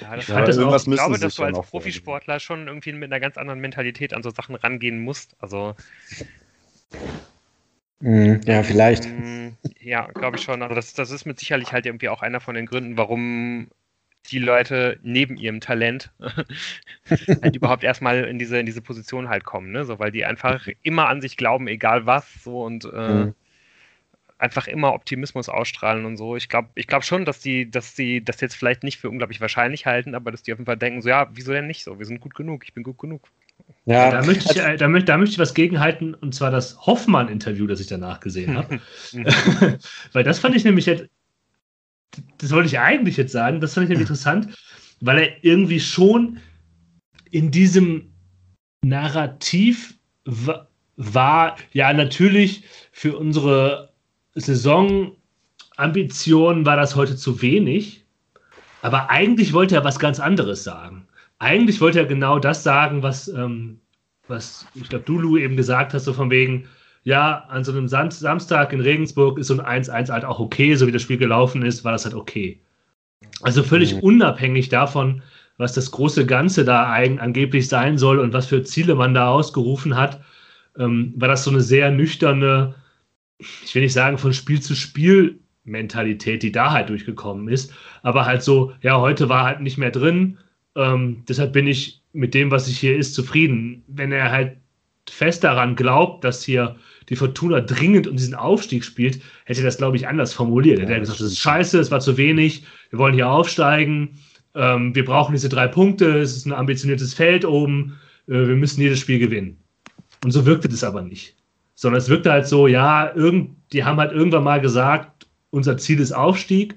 Ja, 0.00 0.16
das 0.16 0.26
Ja, 0.28 0.34
halt 0.34 0.48
das 0.48 0.58
auch, 0.58 0.76
ich 0.76 0.90
glaube, 0.92 1.18
dass 1.18 1.34
du 1.36 1.42
als 1.44 1.60
Profisportler 1.60 2.40
schon 2.40 2.66
irgendwie 2.68 2.92
mit 2.92 3.10
einer 3.12 3.20
ganz 3.20 3.36
anderen 3.38 3.60
Mentalität 3.60 4.12
an 4.12 4.22
so 4.22 4.30
Sachen 4.30 4.54
rangehen 4.56 5.00
musst. 5.02 5.36
Also, 5.40 5.74
Mhm, 8.00 8.40
ja, 8.46 8.62
vielleicht. 8.62 9.12
mm, 9.18 9.48
ja, 9.80 10.06
glaube 10.12 10.36
ich 10.36 10.42
schon. 10.42 10.62
Also 10.62 10.74
das, 10.74 10.94
das 10.94 11.10
ist 11.10 11.24
mit 11.24 11.38
sicherlich 11.38 11.72
halt 11.72 11.86
irgendwie 11.86 12.08
auch 12.08 12.22
einer 12.22 12.40
von 12.40 12.54
den 12.54 12.66
Gründen, 12.66 12.96
warum 12.96 13.70
die 14.30 14.38
Leute 14.38 14.98
neben 15.02 15.36
ihrem 15.36 15.60
Talent 15.60 16.12
halt 17.42 17.56
überhaupt 17.56 17.84
erstmal 17.84 18.24
in 18.24 18.38
diese, 18.38 18.58
in 18.58 18.66
diese 18.66 18.82
Position 18.82 19.28
halt 19.28 19.44
kommen, 19.44 19.72
ne? 19.72 19.84
So, 19.84 19.98
weil 19.98 20.12
die 20.12 20.24
einfach 20.24 20.66
immer 20.82 21.08
an 21.08 21.20
sich 21.20 21.36
glauben, 21.36 21.68
egal 21.68 22.06
was, 22.06 22.42
so 22.42 22.62
und 22.64 22.84
äh, 22.86 23.26
Mhm. 23.26 23.34
einfach 24.38 24.66
immer 24.66 24.92
Optimismus 24.94 25.48
ausstrahlen 25.48 26.04
und 26.04 26.16
so. 26.16 26.36
Ich 26.36 26.48
glaube 26.48 26.68
ich 26.74 26.86
glaub 26.86 27.04
schon, 27.04 27.24
dass 27.24 27.40
die, 27.40 27.70
dass 27.70 27.94
die 27.94 28.24
das 28.24 28.40
jetzt 28.40 28.56
vielleicht 28.56 28.82
nicht 28.82 28.98
für 28.98 29.08
unglaublich 29.10 29.40
wahrscheinlich 29.40 29.86
halten, 29.86 30.14
aber 30.14 30.30
dass 30.30 30.42
die 30.42 30.52
auf 30.52 30.58
jeden 30.58 30.66
Fall 30.66 30.76
denken, 30.76 31.02
so 31.02 31.08
ja, 31.08 31.28
wieso 31.32 31.52
denn 31.52 31.66
nicht 31.66 31.84
so? 31.84 31.98
Wir 31.98 32.06
sind 32.06 32.20
gut 32.20 32.34
genug, 32.34 32.64
ich 32.64 32.74
bin 32.74 32.82
gut 32.82 32.98
genug. 32.98 33.28
Ja, 33.86 34.10
Da 34.10 34.22
möchte, 34.22 34.44
ich, 34.44 34.56
äh, 34.56 34.76
da, 34.76 34.88
möchte, 34.88 35.06
da 35.06 35.18
möchte 35.18 35.34
ich 35.34 35.38
was 35.38 35.54
gegenhalten, 35.54 36.14
und 36.14 36.34
zwar 36.34 36.50
das 36.50 36.78
Hoffmann-Interview, 36.86 37.66
das 37.66 37.80
ich 37.80 37.86
danach 37.86 38.20
gesehen 38.20 38.54
habe. 38.54 38.78
weil 40.12 40.24
das 40.24 40.38
fand 40.38 40.56
ich 40.56 40.64
nämlich 40.64 40.86
jetzt, 40.86 41.04
das 42.38 42.50
wollte 42.50 42.68
ich 42.68 42.78
eigentlich 42.78 43.16
jetzt 43.16 43.32
sagen, 43.32 43.60
das 43.60 43.74
fand 43.74 43.84
ich 43.84 43.90
nämlich 43.90 44.08
interessant, 44.08 44.56
weil 45.00 45.18
er 45.18 45.44
irgendwie 45.44 45.80
schon 45.80 46.38
in 47.30 47.50
diesem 47.50 48.12
Narrativ 48.82 49.94
wa- 50.24 50.68
war, 50.96 51.56
ja, 51.72 51.92
natürlich 51.92 52.64
für 52.92 53.16
unsere 53.16 53.92
Saisonambitionen 54.34 56.64
war 56.64 56.76
das 56.76 56.94
heute 56.94 57.16
zu 57.16 57.42
wenig, 57.42 58.04
aber 58.82 59.10
eigentlich 59.10 59.52
wollte 59.52 59.74
er 59.74 59.84
was 59.84 59.98
ganz 59.98 60.20
anderes 60.20 60.62
sagen. 60.62 61.08
Eigentlich 61.38 61.80
wollte 61.80 61.98
er 61.98 62.06
genau 62.06 62.38
das 62.38 62.62
sagen, 62.62 63.02
was, 63.02 63.28
ähm, 63.28 63.80
was 64.28 64.66
ich 64.74 64.88
glaube, 64.88 65.04
du, 65.04 65.18
Lou, 65.18 65.36
eben 65.36 65.56
gesagt 65.56 65.94
hast, 65.94 66.04
so 66.04 66.12
von 66.12 66.30
wegen, 66.30 66.68
ja, 67.04 67.44
an 67.48 67.64
so 67.64 67.72
einem 67.72 67.88
Sam 67.88 68.10
Samstag 68.10 68.72
in 68.72 68.80
Regensburg 68.80 69.38
ist 69.38 69.48
so 69.48 69.58
ein 69.60 69.84
1-1 69.84 70.10
halt 70.10 70.24
auch 70.24 70.40
okay, 70.40 70.74
so 70.74 70.86
wie 70.86 70.92
das 70.92 71.02
Spiel 71.02 71.18
gelaufen 71.18 71.62
ist, 71.62 71.84
war 71.84 71.92
das 71.92 72.04
halt 72.04 72.14
okay. 72.14 72.60
Also 73.42 73.62
völlig 73.62 73.94
Mhm. 73.94 74.00
unabhängig 74.00 74.68
davon, 74.68 75.22
was 75.58 75.72
das 75.74 75.90
große 75.90 76.26
Ganze 76.26 76.64
da 76.64 76.84
angeblich 76.92 77.68
sein 77.68 77.98
soll 77.98 78.18
und 78.18 78.32
was 78.32 78.46
für 78.46 78.62
Ziele 78.64 78.94
man 78.94 79.14
da 79.14 79.28
ausgerufen 79.30 79.96
hat, 79.96 80.20
ähm, 80.78 81.14
war 81.16 81.28
das 81.28 81.44
so 81.44 81.50
eine 81.50 81.60
sehr 81.60 81.90
nüchterne, 81.90 82.74
ich 83.38 83.74
will 83.74 83.82
nicht 83.82 83.92
sagen 83.92 84.18
von 84.18 84.32
Spiel 84.32 84.60
zu 84.60 84.74
Spiel 84.74 85.40
Mentalität, 85.64 86.42
die 86.42 86.52
da 86.52 86.72
halt 86.72 86.88
durchgekommen 86.90 87.48
ist, 87.48 87.72
aber 88.02 88.26
halt 88.26 88.42
so, 88.42 88.72
ja, 88.82 89.00
heute 89.00 89.28
war 89.28 89.44
halt 89.44 89.60
nicht 89.60 89.78
mehr 89.78 89.90
drin, 89.90 90.38
ähm, 90.76 91.24
deshalb 91.28 91.52
bin 91.52 91.66
ich 91.66 92.02
mit 92.12 92.34
dem, 92.34 92.50
was 92.50 92.68
ich 92.68 92.78
hier 92.78 92.96
ist, 92.96 93.14
zufrieden. 93.14 93.84
Wenn 93.88 94.12
er 94.12 94.30
halt 94.30 94.56
fest 95.08 95.44
daran 95.44 95.76
glaubt, 95.76 96.24
dass 96.24 96.42
hier 96.42 96.76
die 97.08 97.16
Fortuna 97.16 97.60
dringend 97.60 98.06
um 98.06 98.16
diesen 98.16 98.34
Aufstieg 98.34 98.84
spielt, 98.84 99.20
hätte 99.44 99.60
er 99.60 99.64
das, 99.64 99.76
glaube 99.76 99.96
ich, 99.96 100.08
anders 100.08 100.32
formuliert. 100.32 100.78
Er 100.78 100.84
Ja, 100.84 100.90
hätte 100.90 101.00
das 101.00 101.08
gesagt, 101.10 101.20
das 101.20 101.32
ist 101.32 101.38
scheiße, 101.38 101.78
es 101.78 101.90
war 101.90 102.00
zu 102.00 102.16
wenig, 102.16 102.64
wir 102.90 102.98
wollen 102.98 103.14
hier 103.14 103.28
aufsteigen, 103.28 104.18
ähm, 104.54 104.94
wir 104.94 105.04
brauchen 105.04 105.32
diese 105.32 105.48
drei 105.48 105.68
Punkte, 105.68 106.18
es 106.18 106.36
ist 106.36 106.46
ein 106.46 106.52
ambitioniertes 106.52 107.14
Feld 107.14 107.44
oben, 107.44 107.98
äh, 108.26 108.32
wir 108.32 108.56
müssen 108.56 108.80
jedes 108.80 109.00
Spiel 109.00 109.18
gewinnen. 109.18 109.58
Und 110.24 110.30
so 110.30 110.46
wirkte 110.46 110.68
das 110.68 110.84
aber 110.84 111.02
nicht. 111.02 111.36
Sondern 111.74 111.98
es 111.98 112.08
wirkte 112.08 112.30
halt 112.30 112.46
so, 112.46 112.66
ja, 112.66 113.14
irgend, 113.14 113.56
die 113.72 113.84
haben 113.84 113.98
halt 113.98 114.12
irgendwann 114.12 114.44
mal 114.44 114.60
gesagt, 114.60 115.26
unser 115.50 115.76
Ziel 115.76 116.00
ist 116.00 116.12
Aufstieg, 116.12 116.74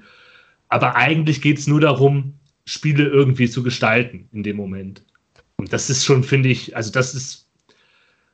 aber 0.69 0.95
eigentlich 0.95 1.41
geht 1.41 1.59
es 1.59 1.67
nur 1.67 1.79
darum, 1.79 2.33
Spiele 2.65 3.05
irgendwie 3.05 3.47
zu 3.49 3.63
gestalten 3.63 4.27
in 4.33 4.43
dem 4.43 4.57
Moment. 4.57 5.03
Und 5.55 5.71
das 5.71 5.89
ist 5.89 6.03
schon, 6.03 6.23
finde 6.23 6.49
ich, 6.49 6.75
also 6.75 6.91
das 6.91 7.15
ist, 7.15 7.46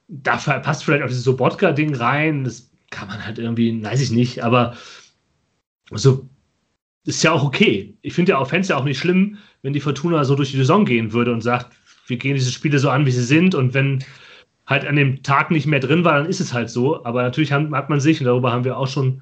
da 0.08 0.38
passt 0.38 0.84
vielleicht 0.84 1.04
auch 1.04 1.08
dieses 1.08 1.24
Sobotka-Ding 1.24 1.96
rein, 1.96 2.44
das 2.44 2.70
kann 2.90 3.08
man 3.08 3.26
halt 3.26 3.40
irgendwie, 3.40 3.84
weiß 3.84 4.02
ich 4.02 4.12
nicht, 4.12 4.44
aber 4.44 4.76
so 5.92 6.28
ist 7.06 7.24
ja 7.24 7.32
auch 7.32 7.44
okay. 7.44 7.98
Ich 8.02 8.14
finde 8.14 8.32
ja 8.32 8.38
auch 8.38 8.50
Fans 8.50 8.68
ja 8.68 8.78
auch 8.78 8.84
nicht 8.86 9.00
schlimm, 9.00 9.38
wenn 9.62 9.74
die 9.74 9.80
Fortuna 9.80 10.24
so 10.24 10.36
durch 10.36 10.52
die 10.52 10.58
Saison 10.58 10.86
gehen 10.86 11.12
würde 11.12 11.34
und 11.34 11.42
sagt, 11.42 11.76
wir 12.08 12.18
gehen 12.18 12.36
diese 12.36 12.52
Spiele 12.52 12.80
so 12.80 12.90
an, 12.90 13.06
wie 13.06 13.12
sie 13.12 13.24
sind 13.24 13.56
und 13.56 13.74
wenn 13.74 14.04
halt 14.66 14.86
an 14.86 14.96
dem 14.96 15.24
Tag 15.24 15.52
nicht 15.52 15.68
mehr 15.68 15.80
drin 15.80 16.04
war, 16.04 16.20
dann 16.20 16.30
ist 16.30 16.40
es 16.40 16.54
halt 16.54 16.70
so. 16.70 17.04
Aber 17.06 17.24
natürlich 17.24 17.52
hat 17.52 17.90
man 17.90 18.00
sich, 18.00 18.20
und 18.20 18.26
darüber 18.26 18.52
haben 18.52 18.64
wir 18.64 18.78
auch 18.78 18.88
schon 18.88 19.22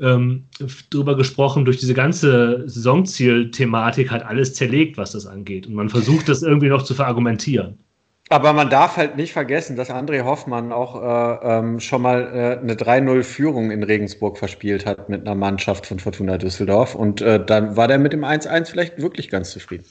ähm, 0.00 0.44
drüber 0.90 1.16
gesprochen, 1.16 1.64
durch 1.64 1.78
diese 1.78 1.94
ganze 1.94 2.68
Saisonziel-Thematik 2.68 4.10
hat 4.10 4.24
alles 4.24 4.54
zerlegt, 4.54 4.96
was 4.98 5.12
das 5.12 5.26
angeht. 5.26 5.66
Und 5.66 5.74
man 5.74 5.88
versucht 5.88 6.28
das 6.28 6.42
irgendwie 6.42 6.68
noch 6.68 6.82
zu 6.82 6.94
verargumentieren. 6.94 7.78
Aber 8.30 8.52
man 8.52 8.68
darf 8.68 8.96
halt 8.98 9.16
nicht 9.16 9.32
vergessen, 9.32 9.76
dass 9.76 9.90
André 9.90 10.22
Hoffmann 10.22 10.70
auch 10.70 11.02
äh, 11.02 11.58
ähm, 11.58 11.80
schon 11.80 12.02
mal 12.02 12.22
äh, 12.22 12.60
eine 12.60 12.74
3-0-Führung 12.74 13.70
in 13.70 13.82
Regensburg 13.82 14.36
verspielt 14.36 14.84
hat 14.84 15.08
mit 15.08 15.22
einer 15.22 15.34
Mannschaft 15.34 15.86
von 15.86 15.98
Fortuna 15.98 16.36
Düsseldorf. 16.36 16.94
Und 16.94 17.22
äh, 17.22 17.44
dann 17.44 17.76
war 17.76 17.88
der 17.88 17.98
mit 17.98 18.12
dem 18.12 18.24
1-1 18.24 18.66
vielleicht 18.66 18.98
wirklich 18.98 19.30
ganz 19.30 19.50
zufrieden. 19.50 19.84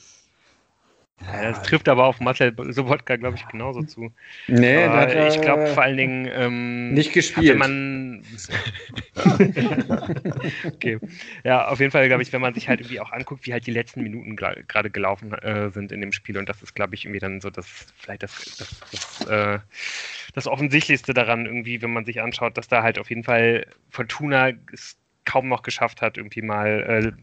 Ja, 1.20 1.42
das 1.52 1.64
trifft 1.64 1.90
aber 1.90 2.06
auf 2.06 2.20
Marcel 2.20 2.54
Sobotka, 2.70 3.16
glaube 3.16 3.38
ich, 3.38 3.48
genauso 3.48 3.82
zu. 3.82 4.12
Nee, 4.48 4.84
aber 4.84 4.98
hat, 4.98 5.34
ich 5.34 5.42
glaube 5.42 5.68
vor 5.68 5.82
allen 5.82 5.98
Dingen. 5.98 6.30
Ähm, 6.32 6.94
nicht 6.94 7.12
gespielt. 7.12 7.50
Wenn 7.50 7.58
man. 7.58 8.24
okay. 10.66 11.00
Ja, 11.44 11.70
auf 11.70 11.80
jeden 11.80 11.92
Fall, 11.92 12.08
glaube 12.08 12.22
ich, 12.22 12.32
wenn 12.34 12.42
man 12.42 12.54
sich 12.54 12.70
halt 12.70 12.82
irgendwie 12.82 13.00
auch 13.00 13.12
anguckt, 13.12 13.48
wie 13.48 13.54
halt 13.54 13.66
die 13.66 13.72
letzten 13.72 14.04
Minuten 14.04 14.36
gerade 14.36 14.90
gelaufen 14.92 15.34
äh, 15.34 15.72
sind 15.72 15.92
in 15.92 16.02
dem 16.02 16.12
Spiel. 16.12 16.38
Und 16.38 16.48
das 16.50 16.62
ist, 16.62 16.76
glaube 16.76 16.94
ich, 16.94 17.06
irgendwie 17.06 17.20
dann 17.20 17.42
so 17.42 17.50
das, 17.50 17.88
vielleicht 17.98 18.22
das, 18.22 18.56
das, 18.60 18.70
das, 18.92 19.28
äh, 19.28 19.60
das 20.36 20.48
Offensichtlichste 20.48 21.16
daran, 21.16 21.48
irgendwie, 21.48 21.82
wenn 21.82 21.92
man 21.92 22.06
sich 22.06 22.22
anschaut, 22.22 22.58
dass 22.58 22.68
da 22.68 22.84
halt 22.84 23.00
auf 23.00 23.10
jeden 23.10 23.24
Fall 23.24 23.66
Fortuna 23.90 24.52
es 24.72 24.98
kaum 25.26 25.48
noch 25.48 25.64
geschafft 25.64 26.04
hat, 26.04 26.18
irgendwie 26.18 26.44
mal. 26.44 27.16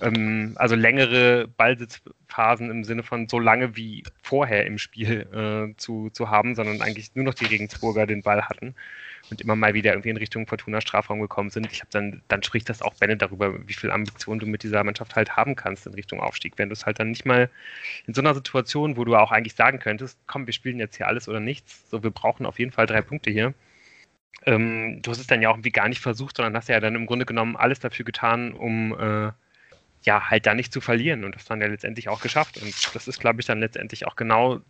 Äh, 0.00 0.06
ähm, 0.06 0.52
also 0.56 0.74
längere 0.74 1.48
Ballsitzphasen 1.48 2.70
im 2.70 2.84
Sinne 2.84 3.02
von 3.02 3.28
so 3.28 3.38
lange 3.38 3.76
wie 3.76 4.04
vorher 4.22 4.66
im 4.66 4.78
Spiel 4.78 5.26
äh, 5.32 5.76
zu, 5.76 6.10
zu 6.10 6.30
haben, 6.30 6.54
sondern 6.54 6.82
eigentlich 6.82 7.14
nur 7.14 7.24
noch 7.24 7.34
die 7.34 7.46
Regensburger 7.46 8.06
den 8.06 8.22
Ball 8.22 8.42
hatten 8.42 8.74
und 9.30 9.40
immer 9.40 9.56
mal 9.56 9.74
wieder 9.74 9.92
irgendwie 9.92 10.10
in 10.10 10.16
Richtung 10.16 10.46
Fortuna 10.46 10.80
Strafraum 10.80 11.20
gekommen 11.20 11.50
sind. 11.50 11.70
Ich 11.72 11.80
habe 11.80 11.90
dann, 11.90 12.22
dann 12.28 12.42
spricht 12.42 12.68
das 12.68 12.82
auch 12.82 12.94
Bennett 12.94 13.22
darüber, 13.22 13.66
wie 13.66 13.72
viel 13.72 13.90
Ambition 13.90 14.38
du 14.38 14.46
mit 14.46 14.62
dieser 14.62 14.84
Mannschaft 14.84 15.16
halt 15.16 15.36
haben 15.36 15.56
kannst 15.56 15.86
in 15.86 15.94
Richtung 15.94 16.20
Aufstieg. 16.20 16.54
Wenn 16.56 16.68
du 16.68 16.74
es 16.74 16.86
halt 16.86 17.00
dann 17.00 17.10
nicht 17.10 17.26
mal 17.26 17.50
in 18.06 18.14
so 18.14 18.20
einer 18.20 18.34
Situation, 18.34 18.96
wo 18.96 19.04
du 19.04 19.16
auch 19.16 19.32
eigentlich 19.32 19.54
sagen 19.54 19.78
könntest, 19.78 20.18
komm, 20.26 20.46
wir 20.46 20.52
spielen 20.52 20.78
jetzt 20.78 20.96
hier 20.96 21.08
alles 21.08 21.28
oder 21.28 21.40
nichts, 21.40 21.88
so 21.90 22.02
wir 22.02 22.10
brauchen 22.10 22.46
auf 22.46 22.58
jeden 22.58 22.72
Fall 22.72 22.86
drei 22.86 23.02
Punkte 23.02 23.30
hier. 23.30 23.54
Ähm, 24.44 25.00
du 25.02 25.10
hast 25.10 25.18
es 25.18 25.26
dann 25.26 25.42
ja 25.42 25.48
auch 25.48 25.54
irgendwie 25.54 25.72
gar 25.72 25.88
nicht 25.88 26.00
versucht, 26.00 26.36
sondern 26.36 26.56
hast 26.56 26.68
ja 26.68 26.78
dann 26.78 26.94
im 26.94 27.06
Grunde 27.06 27.26
genommen 27.26 27.56
alles 27.56 27.80
dafür 27.80 28.04
getan, 28.04 28.52
um 28.52 28.92
äh, 28.98 29.32
ja, 30.06 30.30
halt 30.30 30.46
da 30.46 30.54
nicht 30.54 30.72
zu 30.72 30.80
verlieren 30.80 31.24
und 31.24 31.34
das 31.34 31.44
dann 31.44 31.60
ja 31.60 31.66
letztendlich 31.66 32.08
auch 32.08 32.20
geschafft. 32.20 32.56
Und 32.62 32.94
das 32.94 33.08
ist, 33.08 33.18
glaube 33.18 33.40
ich, 33.40 33.46
dann 33.46 33.60
letztendlich 33.60 34.06
auch 34.06 34.14
genau, 34.14 34.60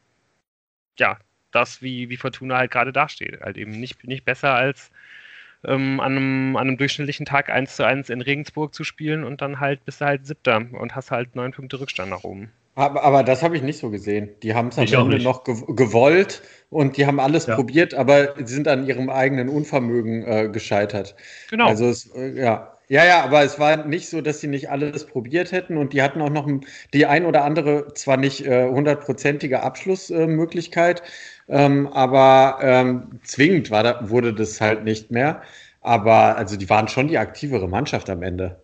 ja, 0.98 1.18
das, 1.52 1.82
wie, 1.82 2.08
wie 2.08 2.16
Fortuna 2.16 2.56
halt 2.56 2.70
gerade 2.70 2.92
dasteht. 2.92 3.40
Halt 3.42 3.58
eben 3.58 3.72
nicht, 3.72 4.02
nicht 4.04 4.24
besser 4.24 4.54
als 4.54 4.90
ähm, 5.64 6.00
an, 6.00 6.12
einem, 6.12 6.56
an 6.56 6.68
einem 6.68 6.76
durchschnittlichen 6.78 7.26
Tag 7.26 7.50
1 7.50 7.76
zu 7.76 7.84
1 7.84 8.08
in 8.08 8.22
Regensburg 8.22 8.74
zu 8.74 8.82
spielen 8.82 9.24
und 9.24 9.42
dann 9.42 9.60
halt 9.60 9.84
bist 9.84 10.00
du 10.00 10.06
halt 10.06 10.26
Siebter 10.26 10.66
und 10.72 10.94
hast 10.96 11.10
halt 11.10 11.36
neun 11.36 11.52
Punkte 11.52 11.80
Rückstand 11.80 12.10
nach 12.10 12.24
oben. 12.24 12.50
Aber, 12.74 13.02
aber 13.04 13.22
das 13.22 13.42
habe 13.42 13.56
ich 13.56 13.62
nicht 13.62 13.78
so 13.78 13.90
gesehen. 13.90 14.30
Die 14.42 14.54
haben 14.54 14.68
es 14.68 14.78
am 14.78 14.84
Ende 14.86 15.22
noch 15.22 15.44
gewollt 15.44 16.42
und 16.68 16.96
die 16.98 17.06
haben 17.06 17.20
alles 17.20 17.46
ja. 17.46 17.54
probiert, 17.54 17.94
aber 17.94 18.34
sind 18.44 18.68
an 18.68 18.86
ihrem 18.86 19.08
eigenen 19.08 19.48
Unvermögen 19.48 20.26
äh, 20.26 20.48
gescheitert. 20.50 21.14
Genau. 21.50 21.66
Also 21.66 21.86
es, 21.86 22.14
äh, 22.14 22.38
ja, 22.38 22.75
ja, 22.88 23.04
ja, 23.04 23.24
aber 23.24 23.42
es 23.42 23.58
war 23.58 23.84
nicht 23.84 24.08
so, 24.08 24.20
dass 24.20 24.40
sie 24.40 24.46
nicht 24.46 24.70
alles 24.70 25.06
probiert 25.06 25.50
hätten 25.50 25.76
und 25.76 25.92
die 25.92 26.02
hatten 26.02 26.20
auch 26.20 26.30
noch 26.30 26.48
die 26.92 27.06
ein 27.06 27.26
oder 27.26 27.44
andere, 27.44 27.92
zwar 27.94 28.16
nicht 28.16 28.46
äh, 28.46 28.68
hundertprozentige 28.68 29.56
äh, 29.56 29.58
Abschlussmöglichkeit, 29.58 31.02
ähm, 31.48 31.88
aber 31.88 32.58
ähm, 32.60 33.20
zwingend 33.24 33.70
war 33.70 33.82
da, 33.82 34.08
wurde 34.08 34.32
das 34.32 34.60
halt 34.60 34.84
nicht 34.84 35.10
mehr. 35.10 35.42
Aber 35.80 36.36
also 36.36 36.56
die 36.56 36.68
waren 36.68 36.88
schon 36.88 37.08
die 37.08 37.18
aktivere 37.18 37.68
Mannschaft 37.68 38.10
am 38.10 38.22
Ende. 38.22 38.60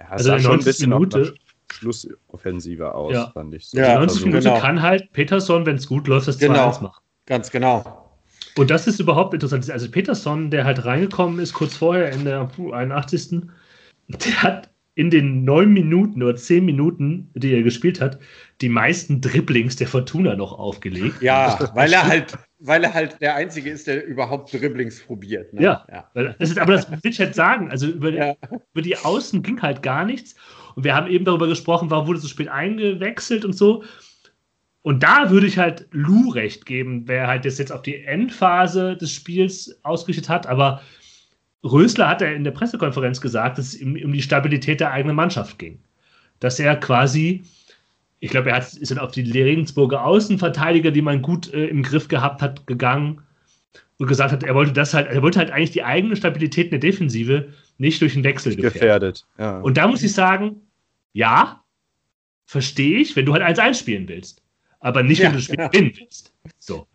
Ja, 0.00 0.08
also 0.08 0.34
in 0.34 0.42
90 0.42 0.86
Minute 0.86 1.34
Schlussoffensive 1.70 2.94
aus, 2.94 3.14
ja. 3.14 3.30
fand 3.32 3.54
ich. 3.54 3.66
So. 3.66 3.78
Ja, 3.78 3.98
90 3.98 4.26
Minuten 4.26 4.44
genau. 4.44 4.60
kann 4.60 4.82
halt 4.82 5.10
Peterson, 5.12 5.66
wenn 5.66 5.76
es 5.76 5.86
gut 5.86 6.08
läuft, 6.08 6.28
das 6.28 6.38
2-1 6.38 6.40
genau. 6.40 6.66
machen. 6.80 7.02
Ganz 7.26 7.50
genau. 7.50 8.10
Und 8.56 8.70
das 8.70 8.86
ist 8.86 9.00
überhaupt 9.00 9.32
interessant. 9.32 9.70
Also 9.70 9.90
Peterson, 9.90 10.50
der 10.50 10.64
halt 10.64 10.84
reingekommen 10.84 11.38
ist 11.40 11.54
kurz 11.54 11.76
vorher 11.76 12.12
in 12.12 12.24
der 12.24 12.50
81 12.72 13.42
der 14.24 14.42
hat 14.42 14.72
in 14.94 15.10
den 15.10 15.44
neun 15.44 15.72
Minuten 15.72 16.22
oder 16.22 16.36
zehn 16.36 16.66
Minuten, 16.66 17.30
die 17.34 17.54
er 17.54 17.62
gespielt 17.62 18.00
hat, 18.00 18.18
die 18.60 18.68
meisten 18.68 19.22
Dribblings 19.22 19.76
der 19.76 19.88
Fortuna 19.88 20.36
noch 20.36 20.52
aufgelegt. 20.58 21.22
Ja, 21.22 21.70
weil 21.74 21.92
er 21.92 22.06
halt, 22.06 22.36
weil 22.58 22.84
er 22.84 22.92
halt 22.92 23.20
der 23.22 23.34
Einzige 23.34 23.70
ist, 23.70 23.86
der 23.86 24.04
überhaupt 24.04 24.52
Dribblings 24.52 25.00
probiert. 25.00 25.54
Ne? 25.54 25.62
Ja, 25.62 25.86
ja. 25.90 26.34
Das 26.38 26.50
ist, 26.50 26.58
aber 26.58 26.74
das 26.74 26.90
will 26.90 26.98
ich 27.04 27.18
halt 27.18 27.34
sagen. 27.34 27.70
Also 27.70 27.86
über, 27.86 28.10
ja. 28.10 28.36
über 28.74 28.82
die 28.82 28.96
Außen 28.96 29.42
ging 29.42 29.62
halt 29.62 29.82
gar 29.82 30.04
nichts. 30.04 30.34
Und 30.74 30.84
wir 30.84 30.94
haben 30.94 31.10
eben 31.10 31.24
darüber 31.24 31.48
gesprochen, 31.48 31.90
warum 31.90 32.06
wurde 32.06 32.18
so 32.18 32.28
spät 32.28 32.48
eingewechselt 32.48 33.46
und 33.46 33.54
so. 33.54 33.84
Und 34.82 35.02
da 35.02 35.30
würde 35.30 35.46
ich 35.46 35.58
halt 35.58 35.86
Lou 35.92 36.30
recht 36.30 36.66
geben, 36.66 37.04
wer 37.06 37.28
halt 37.28 37.44
das 37.46 37.56
jetzt 37.56 37.72
auf 37.72 37.82
die 37.82 38.04
Endphase 38.04 38.96
des 38.96 39.12
Spiels 39.12 39.78
ausgerichtet 39.84 40.28
hat. 40.28 40.46
Aber 40.46 40.82
Rösler 41.64 42.08
hat 42.08 42.22
er 42.22 42.34
in 42.34 42.44
der 42.44 42.50
Pressekonferenz 42.50 43.20
gesagt, 43.20 43.58
dass 43.58 43.68
es 43.68 43.80
ihm 43.80 43.96
um 44.04 44.12
die 44.12 44.22
Stabilität 44.22 44.80
der 44.80 44.90
eigenen 44.90 45.16
Mannschaft 45.16 45.58
ging. 45.58 45.78
Dass 46.40 46.58
er 46.58 46.76
quasi, 46.76 47.44
ich 48.18 48.30
glaube, 48.30 48.50
er 48.50 48.56
hat, 48.56 48.74
ist 48.74 48.90
dann 48.90 48.98
auf 48.98 49.12
die 49.12 49.30
Regensburger 49.30 50.04
Außenverteidiger, 50.04 50.90
die 50.90 51.02
man 51.02 51.22
gut 51.22 51.52
äh, 51.52 51.66
im 51.66 51.82
Griff 51.82 52.08
gehabt 52.08 52.42
hat, 52.42 52.66
gegangen 52.66 53.22
und 53.98 54.08
gesagt 54.08 54.32
hat, 54.32 54.42
er 54.42 54.54
wollte 54.54 54.72
das 54.72 54.92
halt, 54.94 55.06
er 55.06 55.22
wollte 55.22 55.38
halt 55.38 55.52
eigentlich 55.52 55.70
die 55.70 55.84
eigene 55.84 56.16
Stabilität 56.16 56.66
in 56.66 56.70
der 56.72 56.80
Defensive 56.80 57.52
nicht 57.78 58.00
durch 58.00 58.14
den 58.14 58.24
Wechsel 58.24 58.56
gefährdet. 58.56 58.74
gefährdet. 58.74 59.26
Ja. 59.38 59.60
Und 59.60 59.76
da 59.76 59.86
muss 59.86 60.02
ich 60.02 60.12
sagen, 60.12 60.62
ja, 61.12 61.62
verstehe 62.46 62.98
ich, 62.98 63.14
wenn 63.14 63.26
du 63.26 63.32
halt 63.32 63.42
1-1 63.42 63.74
spielen 63.74 64.08
willst. 64.08 64.41
Aber 64.82 65.02
nicht, 65.02 65.22
wenn 65.22 65.32
du 65.32 65.40
Spiel 65.40 65.56
gewinnen 65.56 65.92
willst. 65.96 66.34
So. 66.58 66.86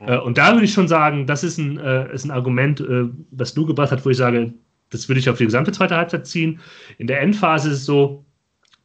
Äh, 0.00 0.18
und 0.18 0.38
da 0.38 0.52
würde 0.52 0.66
ich 0.66 0.72
schon 0.72 0.86
sagen, 0.86 1.26
das 1.26 1.42
ist 1.42 1.58
ein, 1.58 1.78
äh, 1.78 2.12
ist 2.14 2.24
ein 2.24 2.30
Argument, 2.30 2.80
äh, 2.80 3.08
was 3.30 3.54
du 3.54 3.66
gebracht 3.66 3.90
hast, 3.90 4.04
wo 4.04 4.10
ich 4.10 4.18
sage, 4.18 4.52
das 4.90 5.08
würde 5.08 5.18
ich 5.18 5.28
auf 5.28 5.38
die 5.38 5.46
gesamte 5.46 5.72
zweite 5.72 5.96
Halbzeit 5.96 6.26
ziehen. 6.26 6.60
In 6.98 7.06
der 7.06 7.20
Endphase 7.20 7.70
ist 7.70 7.78
es 7.78 7.84
so, 7.86 8.24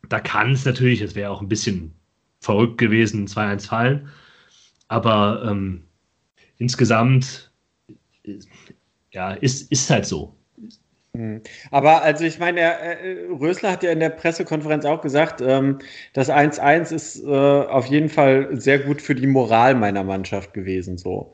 da 0.08 0.20
kann 0.20 0.52
es 0.52 0.66
natürlich, 0.66 1.02
es 1.02 1.14
wäre 1.14 1.30
auch 1.30 1.42
ein 1.42 1.50
bisschen 1.50 1.94
verrückt 2.40 2.78
gewesen, 2.78 3.28
2-1 3.28 3.68
fallen. 3.68 4.10
Aber 4.88 5.46
ähm, 5.46 5.84
insgesamt, 6.58 7.52
ja, 9.12 9.32
ist, 9.34 9.72
ist 9.72 9.90
halt 9.90 10.06
so. 10.06 10.36
Hm. 11.14 11.42
Aber 11.72 12.04
also 12.04 12.24
ich 12.24 12.40
meine, 12.40 12.62
der, 12.62 13.02
äh, 13.04 13.26
Rösler 13.30 13.72
hat 13.72 13.84
ja 13.84 13.92
in 13.92 14.00
der 14.00 14.12
Pressekonferenz 14.12 14.86
auch 14.86 15.02
gesagt, 15.02 15.42
ähm, 15.42 15.80
das 16.14 16.30
1-1 16.30 16.94
ist 16.94 17.22
äh, 17.22 17.28
auf 17.28 17.88
jeden 17.88 18.08
Fall 18.08 18.48
sehr 18.54 18.80
gut 18.80 19.02
für 19.02 19.14
die 19.14 19.28
Moral 19.28 19.76
meiner 19.76 20.06
Mannschaft 20.06 20.54
gewesen. 20.54 20.98
So 20.98 21.34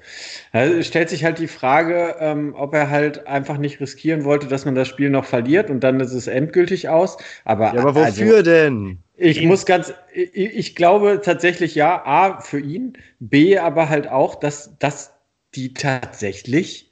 also 0.52 0.82
stellt 0.82 1.10
sich 1.10 1.24
halt 1.24 1.38
die 1.38 1.48
Frage, 1.48 2.16
ähm, 2.20 2.56
ob 2.58 2.74
er 2.74 2.90
halt 2.90 3.28
einfach 3.28 3.60
nicht 3.60 3.80
riskieren 3.80 4.24
wollte, 4.24 4.48
dass 4.48 4.66
man 4.66 4.74
das 4.74 4.88
Spiel 4.88 5.12
noch 5.12 5.26
verliert 5.26 5.70
und 5.70 5.82
dann 5.82 6.00
ist 6.00 6.14
es 6.14 6.26
endgültig 6.26 6.90
aus. 6.90 7.18
Aber, 7.46 7.76
ja, 7.76 7.82
aber 7.82 7.94
wofür 7.94 8.38
also, 8.38 8.42
denn? 8.42 8.98
Ich 9.16 9.44
muss 9.44 9.68
ganz, 9.68 9.94
ich, 10.12 10.36
ich 10.36 10.76
glaube 10.76 11.22
tatsächlich 11.24 11.76
ja, 11.76 12.04
A 12.04 12.40
für 12.40 12.60
ihn, 12.60 12.94
B 13.20 13.60
aber 13.60 13.90
halt 13.90 14.08
auch, 14.08 14.34
dass, 14.34 14.76
dass 14.80 15.14
die 15.54 15.76
tatsächlich 15.76 16.92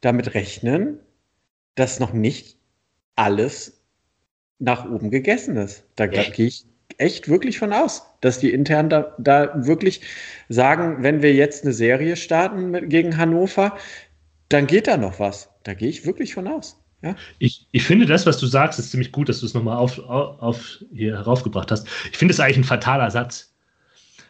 damit 0.00 0.34
rechnen, 0.34 1.00
dass 1.76 2.00
noch 2.00 2.12
nicht 2.12 2.56
alles 3.14 3.80
nach 4.58 4.84
oben 4.84 5.10
gegessen 5.10 5.56
ist. 5.56 5.84
Da 5.94 6.06
gehe 6.06 6.46
ich 6.46 6.66
echt 6.98 7.28
wirklich 7.28 7.58
von 7.58 7.72
aus, 7.72 8.02
dass 8.20 8.38
die 8.38 8.52
intern 8.52 8.88
da, 8.88 9.14
da 9.18 9.52
wirklich 9.66 10.00
sagen, 10.48 11.02
wenn 11.02 11.22
wir 11.22 11.34
jetzt 11.34 11.64
eine 11.64 11.72
Serie 11.72 12.16
starten 12.16 12.70
mit, 12.70 12.90
gegen 12.90 13.16
Hannover, 13.16 13.76
dann 14.48 14.66
geht 14.66 14.86
da 14.86 14.96
noch 14.96 15.18
was. 15.18 15.50
Da 15.64 15.74
gehe 15.74 15.88
ich 15.88 16.06
wirklich 16.06 16.34
von 16.34 16.48
aus. 16.48 16.82
Ja? 17.02 17.16
Ich, 17.38 17.66
ich 17.72 17.84
finde 17.84 18.06
das, 18.06 18.26
was 18.26 18.38
du 18.38 18.46
sagst, 18.46 18.78
ist 18.78 18.90
ziemlich 18.90 19.12
gut, 19.12 19.28
dass 19.28 19.40
du 19.40 19.46
es 19.46 19.54
nochmal 19.54 19.76
auf, 19.76 19.98
auf, 19.98 20.82
hier 20.92 21.16
heraufgebracht 21.16 21.70
hast. 21.70 21.86
Ich 22.10 22.16
finde 22.16 22.32
es 22.32 22.40
eigentlich 22.40 22.58
ein 22.58 22.64
fataler 22.64 23.10
Satz, 23.10 23.54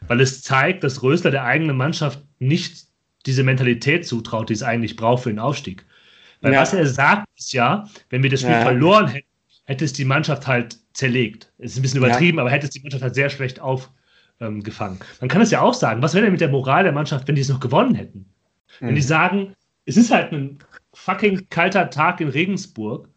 weil 0.08 0.20
es 0.20 0.42
zeigt, 0.42 0.82
dass 0.82 1.02
Rösler 1.02 1.30
der 1.30 1.44
eigenen 1.44 1.76
Mannschaft 1.76 2.20
nicht 2.38 2.86
diese 3.26 3.44
Mentalität 3.44 4.06
zutraut, 4.06 4.48
die 4.48 4.54
es 4.54 4.62
eigentlich 4.62 4.96
braucht 4.96 5.24
für 5.24 5.30
den 5.30 5.38
Aufstieg. 5.38 5.84
Weil 6.40 6.52
Ja. 6.52 6.60
was 6.60 6.72
er 6.72 6.86
sagt, 6.86 7.25
ist 7.36 7.52
ja, 7.52 7.88
wenn 8.10 8.22
wir 8.22 8.30
das 8.30 8.40
Spiel 8.40 8.52
Ja. 8.54 8.60
verloren 8.62 9.08
hätten, 9.08 9.26
hätte 9.64 9.84
es 9.84 9.92
die 9.92 10.04
Mannschaft 10.04 10.46
halt 10.46 10.78
zerlegt. 10.92 11.52
Es 11.58 11.72
ist 11.72 11.78
ein 11.78 11.82
bisschen 11.82 11.98
übertrieben, 11.98 12.38
aber 12.38 12.50
hätte 12.50 12.66
es 12.66 12.70
die 12.72 12.80
Mannschaft 12.80 13.02
halt 13.02 13.14
sehr 13.14 13.30
schlecht 13.30 13.60
aufgefangen. 13.60 14.98
Man 15.20 15.28
kann 15.28 15.42
es 15.42 15.50
ja 15.50 15.60
auch 15.60 15.74
sagen, 15.74 16.02
was 16.02 16.14
wäre 16.14 16.24
denn 16.24 16.32
mit 16.32 16.40
der 16.40 16.48
Moral 16.48 16.84
der 16.84 16.92
Mannschaft, 16.92 17.26
wenn 17.28 17.34
die 17.34 17.40
es 17.42 17.48
noch 17.48 17.60
gewonnen 17.60 17.94
hätten? 17.94 18.26
Wenn 18.80 18.94
die 18.94 19.00
Mhm. 19.00 19.06
sagen, 19.06 19.52
es 19.84 19.96
ist 19.96 20.10
halt 20.10 20.32
ein 20.32 20.58
fucking 20.92 21.48
kalter 21.50 21.90
Tag 21.90 22.20
in 22.20 22.28
Regensburg 22.28 23.08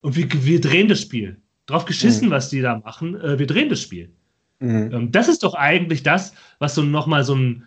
und 0.00 0.16
wir, 0.16 0.26
wir 0.44 0.60
drehen 0.60 0.88
das 0.88 1.00
Spiel. 1.00 1.40
Drauf 1.66 1.84
geschissen, 1.86 2.30
was 2.30 2.50
die 2.50 2.60
da 2.60 2.78
machen, 2.78 3.18
äh, 3.20 3.38
wir 3.38 3.46
drehen 3.46 3.68
das 3.70 3.80
Spiel. 3.80 4.12
Mhm. 4.60 4.90
Ähm, 4.92 5.12
das 5.12 5.28
ist 5.28 5.42
doch 5.42 5.54
eigentlich 5.54 6.02
das, 6.02 6.34
was 6.58 6.74
so 6.74 6.82
nochmal 6.82 7.24
so 7.24 7.34
ein, 7.34 7.64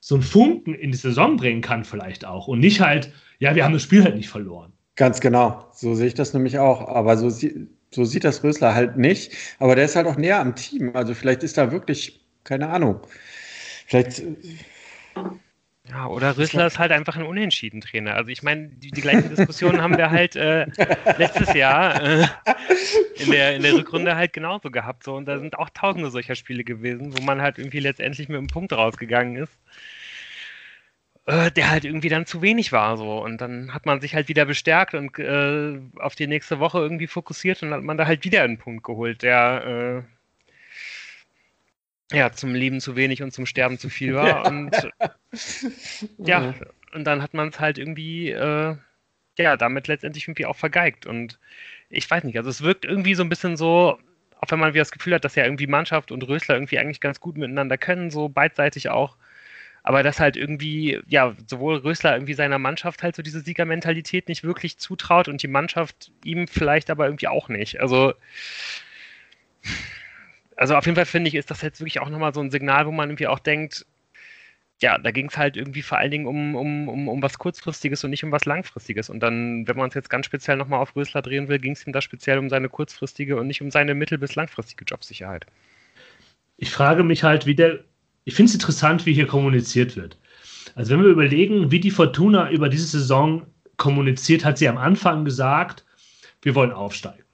so 0.00 0.16
ein 0.16 0.22
Funken 0.22 0.74
in 0.74 0.92
die 0.92 0.96
Saison 0.98 1.36
bringen 1.36 1.60
kann, 1.60 1.84
vielleicht 1.84 2.24
auch. 2.24 2.46
Und 2.48 2.60
nicht 2.60 2.80
halt, 2.80 3.12
ja, 3.38 3.54
wir 3.54 3.64
haben 3.64 3.72
das 3.72 3.82
Spiel 3.82 4.02
halt 4.04 4.16
nicht 4.16 4.28
verloren. 4.28 4.72
Ganz 4.96 5.20
genau. 5.20 5.68
So 5.72 5.94
sehe 5.94 6.06
ich 6.06 6.14
das 6.14 6.34
nämlich 6.34 6.58
auch. 6.58 6.88
Aber 6.88 7.16
so, 7.16 7.28
so 7.30 8.04
sieht 8.04 8.24
das 8.24 8.44
Rösler 8.44 8.74
halt 8.74 8.96
nicht. 8.96 9.32
Aber 9.58 9.74
der 9.74 9.84
ist 9.86 9.96
halt 9.96 10.06
auch 10.06 10.16
näher 10.16 10.40
am 10.40 10.54
Team. 10.54 10.94
Also 10.94 11.14
vielleicht 11.14 11.42
ist 11.42 11.58
da 11.58 11.72
wirklich, 11.72 12.24
keine 12.44 12.68
Ahnung. 12.68 13.00
Vielleicht, 13.86 14.20
äh, 14.20 14.36
Ja, 15.88 16.06
oder 16.06 16.36
Rösler 16.38 16.66
ist 16.66 16.78
halt 16.78 16.92
einfach 16.92 17.16
ein 17.16 17.24
Unentschieden-Trainer. 17.26 18.14
Also 18.14 18.30
ich 18.30 18.42
meine, 18.42 18.68
die, 18.68 18.90
die 18.90 19.00
gleichen 19.02 19.28
Diskussionen 19.28 19.82
haben 19.82 19.98
wir 19.98 20.10
halt 20.10 20.34
äh, 20.34 20.66
letztes 21.18 21.52
Jahr 21.52 22.02
äh, 22.02 22.26
in, 23.16 23.30
der, 23.30 23.56
in 23.56 23.62
der 23.62 23.74
Rückrunde 23.74 24.16
halt 24.16 24.32
genauso 24.32 24.70
gehabt. 24.70 25.04
So. 25.04 25.14
Und 25.14 25.26
da 25.26 25.38
sind 25.38 25.58
auch 25.58 25.68
tausende 25.70 26.10
solcher 26.10 26.36
Spiele 26.36 26.64
gewesen, 26.64 27.16
wo 27.18 27.22
man 27.22 27.42
halt 27.42 27.58
irgendwie 27.58 27.80
letztendlich 27.80 28.28
mit 28.28 28.38
einem 28.38 28.46
Punkt 28.46 28.72
rausgegangen 28.72 29.36
ist, 29.36 29.52
äh, 31.26 31.50
der 31.50 31.70
halt 31.70 31.84
irgendwie 31.84 32.08
dann 32.08 32.26
zu 32.26 32.42
wenig 32.42 32.72
war. 32.72 32.96
So. 32.96 33.22
Und 33.22 33.40
dann 33.40 33.72
hat 33.72 33.86
man 33.86 34.00
sich 34.00 34.14
halt 34.14 34.28
wieder 34.28 34.44
bestärkt 34.44 34.94
und 34.94 35.18
äh, 35.18 35.78
auf 35.98 36.14
die 36.14 36.26
nächste 36.26 36.60
Woche 36.60 36.78
irgendwie 36.78 37.06
fokussiert 37.06 37.62
und 37.62 37.72
hat 37.72 37.82
man 37.82 37.96
da 37.96 38.06
halt 38.06 38.24
wieder 38.24 38.42
einen 38.42 38.58
Punkt 38.58 38.84
geholt, 38.84 39.22
der 39.22 40.04
äh, 42.12 42.16
ja, 42.16 42.32
zum 42.32 42.54
Leben 42.54 42.80
zu 42.80 42.96
wenig 42.96 43.22
und 43.22 43.32
zum 43.32 43.46
Sterben 43.46 43.78
zu 43.78 43.88
viel 43.88 44.14
war. 44.14 44.46
Und 44.46 44.70
ja, 46.18 46.54
und 46.92 47.04
dann 47.04 47.22
hat 47.22 47.34
man 47.34 47.48
es 47.48 47.58
halt 47.58 47.76
irgendwie, 47.78 48.30
äh, 48.30 48.76
ja, 49.36 49.56
damit 49.56 49.88
letztendlich 49.88 50.28
irgendwie 50.28 50.46
auch 50.46 50.56
vergeigt. 50.56 51.06
Und 51.06 51.40
ich 51.90 52.08
weiß 52.08 52.22
nicht, 52.24 52.36
also 52.36 52.50
es 52.50 52.62
wirkt 52.62 52.84
irgendwie 52.84 53.14
so 53.14 53.24
ein 53.24 53.28
bisschen 53.28 53.56
so, 53.56 53.98
auch 54.40 54.50
wenn 54.50 54.60
man 54.60 54.74
wieder 54.74 54.82
das 54.82 54.92
Gefühl 54.92 55.14
hat, 55.14 55.24
dass 55.24 55.34
ja 55.34 55.44
irgendwie 55.44 55.66
Mannschaft 55.66 56.12
und 56.12 56.22
Rösler 56.28 56.54
irgendwie 56.54 56.78
eigentlich 56.78 57.00
ganz 57.00 57.18
gut 57.20 57.36
miteinander 57.36 57.78
können, 57.78 58.10
so 58.10 58.28
beidseitig 58.28 58.90
auch. 58.90 59.16
Aber 59.84 60.02
dass 60.02 60.18
halt 60.18 60.36
irgendwie, 60.36 61.00
ja, 61.06 61.36
sowohl 61.46 61.76
Rösler 61.76 62.14
irgendwie 62.14 62.34
seiner 62.34 62.58
Mannschaft 62.58 63.02
halt 63.02 63.14
so 63.14 63.22
diese 63.22 63.40
Siegermentalität 63.40 64.28
nicht 64.28 64.42
wirklich 64.42 64.78
zutraut 64.78 65.28
und 65.28 65.42
die 65.42 65.48
Mannschaft 65.48 66.10
ihm 66.24 66.48
vielleicht 66.48 66.90
aber 66.90 67.04
irgendwie 67.04 67.28
auch 67.28 67.48
nicht. 67.50 67.80
Also, 67.80 68.14
also 70.56 70.74
auf 70.76 70.86
jeden 70.86 70.96
Fall 70.96 71.04
finde 71.04 71.28
ich, 71.28 71.34
ist 71.34 71.50
das 71.50 71.60
jetzt 71.62 71.80
wirklich 71.80 72.00
auch 72.00 72.08
nochmal 72.08 72.32
so 72.34 72.40
ein 72.40 72.50
Signal, 72.50 72.86
wo 72.86 72.92
man 72.92 73.10
irgendwie 73.10 73.26
auch 73.26 73.38
denkt, 73.38 73.84
ja, 74.80 74.98
da 74.98 75.10
ging 75.10 75.28
es 75.28 75.36
halt 75.36 75.56
irgendwie 75.56 75.82
vor 75.82 75.98
allen 75.98 76.10
Dingen 76.10 76.26
um, 76.26 76.56
um, 76.56 76.88
um, 76.88 77.08
um 77.08 77.22
was 77.22 77.38
Kurzfristiges 77.38 78.04
und 78.04 78.10
nicht 78.10 78.24
um 78.24 78.32
was 78.32 78.44
Langfristiges. 78.46 79.10
Und 79.10 79.20
dann, 79.20 79.68
wenn 79.68 79.76
man 79.76 79.88
es 79.88 79.94
jetzt 79.94 80.10
ganz 80.10 80.26
speziell 80.26 80.56
nochmal 80.56 80.80
auf 80.80 80.96
Rösler 80.96 81.22
drehen 81.22 81.48
will, 81.48 81.58
ging 81.58 81.72
es 81.72 81.86
ihm 81.86 81.92
da 81.92 82.00
speziell 82.00 82.38
um 82.38 82.48
seine 82.48 82.68
kurzfristige 82.68 83.36
und 83.36 83.46
nicht 83.46 83.62
um 83.62 83.70
seine 83.70 83.94
mittel- 83.94 84.18
bis 84.18 84.34
langfristige 84.34 84.84
Jobsicherheit. 84.84 85.46
Ich 86.56 86.70
frage 86.70 87.04
mich 87.04 87.22
halt, 87.22 87.46
wie 87.46 87.54
der. 87.54 87.84
Ich 88.24 88.34
finde 88.34 88.48
es 88.48 88.54
interessant, 88.54 89.06
wie 89.06 89.12
hier 89.12 89.26
kommuniziert 89.26 89.96
wird. 89.96 90.18
Also, 90.74 90.92
wenn 90.92 91.02
wir 91.02 91.10
überlegen, 91.10 91.70
wie 91.70 91.80
die 91.80 91.90
Fortuna 91.90 92.50
über 92.50 92.68
diese 92.68 92.86
Saison 92.86 93.46
kommuniziert, 93.76 94.44
hat 94.44 94.58
sie 94.58 94.68
am 94.68 94.78
Anfang 94.78 95.24
gesagt, 95.24 95.84
wir 96.42 96.54
wollen 96.54 96.72
aufsteigen. 96.72 97.24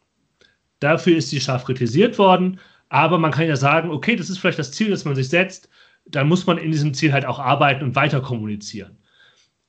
Dafür 0.81 1.17
ist 1.17 1.31
sie 1.31 1.41
scharf 1.41 1.65
kritisiert 1.65 2.19
worden, 2.19 2.59
aber 2.89 3.19
man 3.19 3.31
kann 3.31 3.47
ja 3.47 3.57
sagen, 3.57 3.91
okay, 3.91 4.17
das 4.17 4.31
ist 4.31 4.39
vielleicht 4.39 4.59
das 4.59 4.73
Ziel, 4.73 4.91
das 4.91 5.05
man 5.05 5.15
sich 5.15 5.29
setzt, 5.29 5.69
dann 6.07 6.29
muss 6.29 6.47
man 6.47 6.59
in 6.59 6.73
diesem 6.73 6.95
Ziel 6.95 7.13
halt 7.13 7.27
auch 7.27 7.39
arbeiten 7.39 7.85
und 7.85 7.95
weiter 7.95 8.21
kommunizieren. 8.21 8.97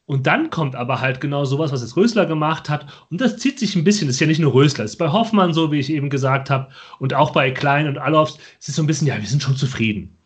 Und 0.06 0.28
dann 0.28 0.50
kommt 0.50 0.76
aber 0.76 1.00
halt 1.00 1.22
genau 1.22 1.46
sowas, 1.46 1.72
was 1.72 1.82
jetzt 1.82 1.96
Rösler 1.96 2.26
gemacht 2.26 2.70
hat. 2.70 2.86
Und 3.10 3.22
das 3.22 3.38
zieht 3.38 3.60
sich 3.60 3.76
ein 3.76 3.84
bisschen. 3.84 4.08
Das 4.08 4.16
ist 4.16 4.20
ja 4.20 4.28
nicht 4.28 4.40
nur 4.40 4.54
Rösler. 4.54 4.84
Das 4.84 4.92
ist 4.92 4.98
bei 4.98 5.10
Hoffmann 5.10 5.54
so, 5.54 5.72
wie 5.72 5.80
ich 5.80 5.90
eben 5.90 6.10
gesagt 6.10 6.50
habe. 6.50 6.70
Und 7.00 7.14
auch 7.14 7.32
bei 7.32 7.52
Klein 7.52 7.88
und 7.88 7.98
Allofs. 7.98 8.38
Es 8.60 8.68
ist 8.68 8.76
so 8.76 8.84
ein 8.84 8.88
bisschen, 8.88 9.08
ja, 9.08 9.18
wir 9.18 9.28
sind 9.28 9.42
schon 9.42 9.56
zufrieden. 9.56 10.18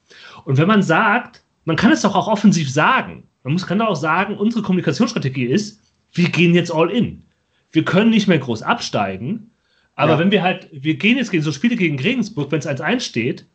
Und 0.43 0.57
wenn 0.57 0.67
man 0.67 0.83
sagt, 0.83 1.43
man 1.65 1.75
kann 1.75 1.91
es 1.91 2.01
doch 2.01 2.15
auch 2.15 2.27
offensiv 2.27 2.69
sagen. 2.69 3.23
Man 3.43 3.53
muss, 3.53 3.65
kann 3.67 3.79
doch 3.79 3.87
auch 3.87 3.95
sagen, 3.95 4.37
unsere 4.37 4.63
Kommunikationsstrategie 4.63 5.45
ist, 5.45 5.81
wir 6.13 6.29
gehen 6.29 6.53
jetzt 6.53 6.73
all 6.73 6.89
in. 6.91 7.23
Wir 7.71 7.85
können 7.85 8.09
nicht 8.09 8.27
mehr 8.27 8.39
groß 8.39 8.61
absteigen. 8.61 9.51
Aber 9.95 10.13
Ja. 10.13 10.19
wenn 10.19 10.31
wir 10.31 10.43
halt, 10.43 10.69
wir 10.71 10.95
gehen 10.95 11.17
jetzt 11.17 11.31
gegen 11.31 11.43
so 11.43 11.51
Spiele 11.51 11.75
gegen 11.75 11.99
Regensburg, 11.99 12.51
wenn 12.51 12.59
es 12.59 12.67
1-1 12.67 13.01
steht, 13.01 13.45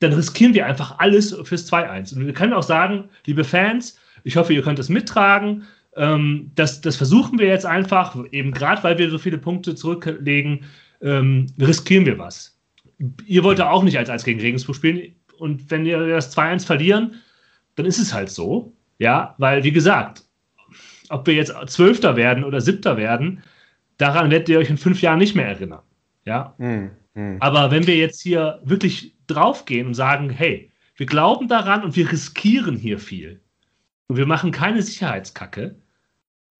dann 0.00 0.12
riskieren 0.12 0.54
wir 0.54 0.66
einfach 0.66 0.98
alles 0.98 1.36
fürs 1.44 1.66
2-1. 1.66 2.14
Und 2.14 2.26
wir 2.26 2.32
können 2.32 2.52
auch 2.52 2.62
sagen, 2.62 3.08
liebe 3.26 3.44
Fans, 3.44 3.98
ich 4.24 4.36
hoffe, 4.36 4.52
ihr 4.54 4.62
könnt 4.62 4.78
es 4.78 4.88
mittragen. 4.88 5.64
Ähm, 5.96 6.52
das, 6.54 6.80
das 6.80 6.96
versuchen 6.96 7.38
wir 7.38 7.46
jetzt 7.46 7.66
einfach, 7.66 8.16
eben 8.30 8.52
gerade 8.52 8.82
weil 8.84 8.98
wir 8.98 9.10
so 9.10 9.18
viele 9.18 9.38
Punkte 9.38 9.74
zurücklegen, 9.74 10.64
ähm, 11.02 11.46
riskieren 11.60 12.06
wir 12.06 12.18
was. 12.18 12.56
Ihr 13.26 13.42
wollt 13.44 13.58
ja 13.58 13.70
auch 13.70 13.82
nicht 13.82 13.98
als 13.98 14.10
1 14.10 14.24
gegen 14.24 14.40
Regensburg 14.40 14.76
spielen. 14.76 15.14
Und 15.38 15.70
wenn 15.70 15.84
wir 15.84 16.06
das 16.08 16.36
2-1 16.36 16.66
verlieren, 16.66 17.14
dann 17.76 17.86
ist 17.86 17.98
es 17.98 18.12
halt 18.12 18.30
so. 18.30 18.72
Ja, 18.98 19.34
weil, 19.38 19.62
wie 19.64 19.72
gesagt, 19.72 20.24
ob 21.08 21.26
wir 21.26 21.34
jetzt 21.34 21.54
Zwölfter 21.68 22.16
werden 22.16 22.44
oder 22.44 22.60
Siebter 22.60 22.96
werden, 22.96 23.42
daran 23.96 24.30
werdet 24.30 24.48
ihr 24.48 24.58
euch 24.58 24.70
in 24.70 24.78
fünf 24.78 25.00
Jahren 25.00 25.18
nicht 25.18 25.34
mehr 25.34 25.46
erinnern. 25.46 25.82
Ja, 26.24 26.54
Mhm. 27.18 27.36
Aber 27.40 27.72
wenn 27.72 27.86
wir 27.88 27.96
jetzt 27.96 28.20
hier 28.22 28.60
wirklich 28.62 29.16
draufgehen 29.26 29.88
und 29.88 29.94
sagen, 29.94 30.30
hey, 30.30 30.70
wir 30.96 31.06
glauben 31.06 31.48
daran 31.48 31.82
und 31.82 31.96
wir 31.96 32.10
riskieren 32.10 32.76
hier 32.76 33.00
viel 33.00 33.40
und 34.06 34.16
wir 34.16 34.26
machen 34.26 34.52
keine 34.52 34.82
Sicherheitskacke, 34.82 35.74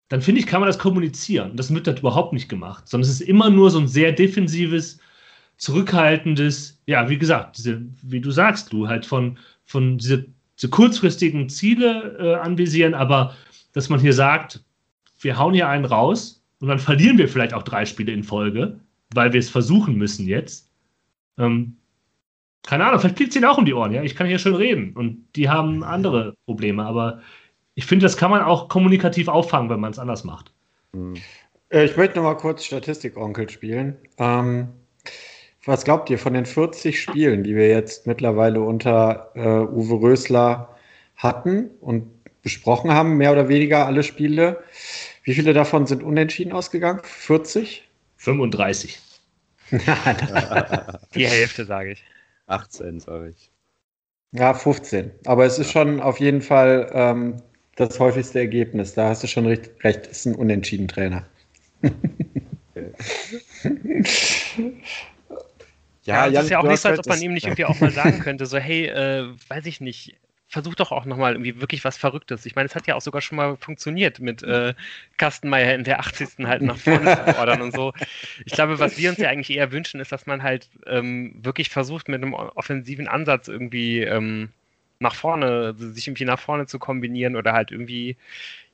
dann 0.09 0.21
finde 0.21 0.41
ich, 0.41 0.49
kann 0.49 0.61
man 0.61 0.67
das 0.67 0.79
kommunizieren. 0.79 1.57
Das 1.57 1.73
wird 1.73 1.87
das 1.87 2.01
überhaupt 2.01 2.33
nicht 2.33 2.49
gemacht, 2.49 2.89
sondern 2.89 3.09
es 3.09 3.21
ist 3.21 3.29
immer 3.29 3.51
nur 3.51 3.71
so 3.71 3.79
ein 3.79 3.87
sehr 3.87 4.11
defensives, 4.11 4.99
zurückhaltendes, 5.59 6.81
ja, 6.87 7.09
wie 7.09 7.19
gesagt, 7.19 7.59
diese, 7.59 7.83
wie 8.03 8.21
du 8.21 8.31
sagst, 8.31 8.73
du 8.73 8.89
halt 8.89 9.05
von, 9.05 9.39
von 9.67 9.99
diese, 9.99 10.27
diese 10.57 10.71
kurzfristigen 10.71 11.49
Ziele 11.49 12.17
äh, 12.19 12.35
anvisieren, 12.37 12.95
aber 12.95 13.37
dass 13.73 13.89
man 13.89 14.01
hier 14.01 14.13
sagt, 14.15 14.65
wir 15.21 15.37
hauen 15.37 15.55
hier 15.55 15.69
einen 15.69 15.85
raus 15.85 16.43
und 16.61 16.69
dann 16.69 16.79
verlieren 16.79 17.19
wir 17.19 17.29
vielleicht 17.29 17.55
auch 17.55 17.65
drei 17.65 17.85
Spiele 17.85 18.13
in 18.13 18.23
Folge, 18.23 18.79
weil 19.15 19.33
wir 19.33 19.41
es 19.41 19.51
versuchen 19.51 19.97
müssen 19.97 20.27
jetzt. 20.27 20.71
Ähm, 21.37 21.77
keine 22.63 22.87
Ahnung, 22.87 23.01
vielleicht 23.01 23.17
fliegt 23.17 23.31
es 23.31 23.37
ihnen 23.37 23.45
auch 23.45 23.59
um 23.59 23.65
die 23.65 23.75
Ohren, 23.75 23.93
ja. 23.93 24.03
Ich 24.03 24.15
kann 24.15 24.27
hier 24.27 24.39
schön 24.39 24.55
reden 24.55 24.93
und 24.95 25.25
die 25.37 25.49
haben 25.49 25.83
andere 25.83 26.35
Probleme, 26.47 26.85
aber 26.85 27.21
ich 27.75 27.87
finde, 27.87 28.05
das 28.05 28.17
kann 28.17 28.31
man 28.31 28.43
auch 28.43 28.69
kommunikativ 28.69 29.29
auffangen, 29.29 29.71
wenn 29.71 29.81
man 29.81 29.91
es 29.91 29.99
anders 29.99 30.25
macht. 30.25 30.53
Hm. 30.93 31.15
Äh, 31.71 31.85
Ich 31.85 31.97
möchte 31.97 32.17
noch 32.17 32.25
mal 32.25 32.35
kurz 32.35 32.65
Statistik-Onkel 32.65 33.49
spielen. 33.51 33.97
Ähm, 34.19 34.69
was 35.69 35.85
glaubt 35.85 36.09
ihr 36.09 36.19
von 36.19 36.33
den 36.33 36.47
40 36.47 37.01
Spielen, 37.01 37.45
die 37.45 37.55
wir 37.55 37.69
jetzt 37.69 38.07
mittlerweile 38.07 38.63
unter 38.63 39.31
äh, 39.35 39.41
Uwe 39.41 40.01
Rösler 40.01 40.75
hatten 41.17 41.69
und 41.83 42.11
besprochen 42.43 42.91
haben, 42.91 43.19
mehr 43.19 43.33
oder 43.33 43.49
weniger 43.49 43.85
alle 43.85 44.03
Spiele? 44.03 44.65
Wie 45.25 45.35
viele 45.35 45.53
davon 45.53 45.87
sind 45.87 46.03
unentschieden 46.03 46.53
ausgegangen? 46.53 47.01
40? 47.05 47.87
35. 48.17 48.99
Die 51.15 51.27
Hälfte, 51.27 51.67
sage 51.67 51.93
ich. 51.93 52.05
18, 52.47 53.01
sage 53.01 53.35
ich. 53.37 53.51
Ja, 54.33 54.55
15. 54.55 55.11
Aber 55.27 55.45
es 55.45 55.59
ist 55.59 55.71
schon 55.71 56.01
auf 56.01 56.19
jeden 56.19 56.41
Fall 56.41 56.91
ähm, 56.95 57.43
das 57.77 58.01
häufigste 58.01 58.39
Ergebnis. 58.39 58.95
Da 58.95 59.11
hast 59.11 59.23
du 59.23 59.27
schon 59.27 59.45
recht, 59.45 59.73
recht. 59.85 60.07
ist 60.07 60.25
ein 60.25 60.35
Unentschieden-Trainer. 60.35 61.27
Ja, 66.11 66.27
es 66.27 66.33
Jan, 66.33 66.45
ist 66.45 66.49
ja 66.51 66.59
auch 66.59 66.67
nicht 66.67 66.81
so, 66.81 66.89
als 66.89 66.99
ob 66.99 67.09
man 67.09 67.21
das- 67.21 67.23
ihm 67.23 67.35
nicht 67.35 67.47
irgendwie 67.47 67.65
auch 67.67 67.81
mal 67.81 67.93
sagen 67.93 68.19
könnte, 68.19 68.47
so, 68.47 68.59
hey, 68.59 68.87
äh, 68.87 69.29
weiß 69.49 69.67
ich 69.67 69.81
nicht, 69.81 70.17
versuch 70.49 70.75
doch 70.75 70.91
auch 70.93 71.05
nochmal 71.05 71.33
irgendwie 71.35 71.61
wirklich 71.61 71.85
was 71.85 71.99
Verrücktes. 71.99 72.47
Ich 72.47 72.55
meine, 72.57 72.67
es 72.67 72.75
hat 72.75 72.87
ja 72.87 72.95
auch 72.95 73.03
sogar 73.03 73.21
schon 73.21 73.37
mal 73.37 73.57
funktioniert 73.59 74.19
mit 74.19 74.43
äh, 74.43 74.75
Kastenmeier 75.19 75.75
in 75.75 75.85
der 75.85 76.01
80. 76.01 76.47
halt 76.47 76.63
nach 76.65 76.79
vorne 76.79 77.11
zu 77.11 77.23
fordern 77.25 77.61
und 77.61 77.73
so. 77.73 77.93
Ich 78.47 78.55
glaube, 78.55 78.79
was 78.79 78.97
wir 78.97 79.11
uns 79.11 79.21
ja 79.21 79.29
eigentlich 79.29 79.55
eher 79.57 79.73
wünschen, 79.73 80.01
ist, 80.01 80.11
dass 80.13 80.25
man 80.27 80.43
halt 80.43 80.71
ähm, 80.87 81.35
wirklich 81.45 81.69
versucht, 81.69 82.09
mit 82.09 82.23
einem 82.23 82.33
offensiven 82.35 83.09
Ansatz 83.09 83.49
irgendwie 83.49 84.01
ähm, 84.03 84.51
nach 85.01 85.15
vorne, 85.15 85.75
sich 85.77 86.09
irgendwie 86.09 86.25
nach 86.25 86.41
vorne 86.41 86.67
zu 86.67 86.79
kombinieren 86.79 87.37
oder 87.37 87.53
halt 87.53 87.71
irgendwie, 87.71 88.17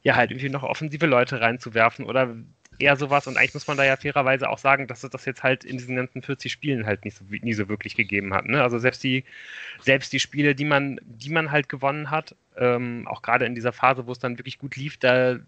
ja, 0.03 0.17
halt 0.17 0.31
irgendwie 0.31 0.51
noch 0.51 0.63
offensive 0.65 1.07
Leute 1.07 1.41
reinzuwerfen 1.41 2.05
oder 2.07 2.37
eher 2.79 2.97
sowas. 2.97 3.27
Und 3.27 3.37
eigentlich 3.37 3.55
muss 3.55 3.67
man 3.67 3.77
da 3.77 3.85
ja 3.85 3.97
fairerweise 3.97 4.49
auch 4.49 4.59
sagen, 4.59 4.87
dass 4.87 5.05
es 5.05 5.11
das 5.11 5.25
jetzt 5.25 5.43
halt 5.43 5.65
in 5.65 5.79
diesen 5.79 5.97
ganzen 5.97 6.23
40 6.23 6.53
Spielen 6.53 6.87
halt 6.87 7.05
nicht 7.05 7.17
so, 7.17 7.25
nie 7.29 7.55
so 7.55 7.69
wirklich 7.69 7.97
gegeben 7.97 8.35
hat. 8.35 8.47
Ne? 8.47 8.63
Also 8.63 8.79
selbst 8.79 9.03
die, 9.05 9.25
selbst 9.81 10.13
die 10.13 10.21
Spiele, 10.21 10.55
die 10.55 10.65
man, 10.65 11.01
die 11.05 11.31
man 11.31 11.51
halt 11.51 11.69
gewonnen 11.69 12.11
hat, 12.11 12.35
ähm, 12.57 13.07
auch 13.09 13.23
gerade 13.23 13.47
in 13.47 13.55
dieser 13.55 13.73
Phase, 13.73 14.07
wo 14.07 14.13
es 14.13 14.19
dann 14.19 14.39
wirklich 14.39 14.59
gut 14.59 14.77
lief, 14.77 14.97
da 14.97 15.39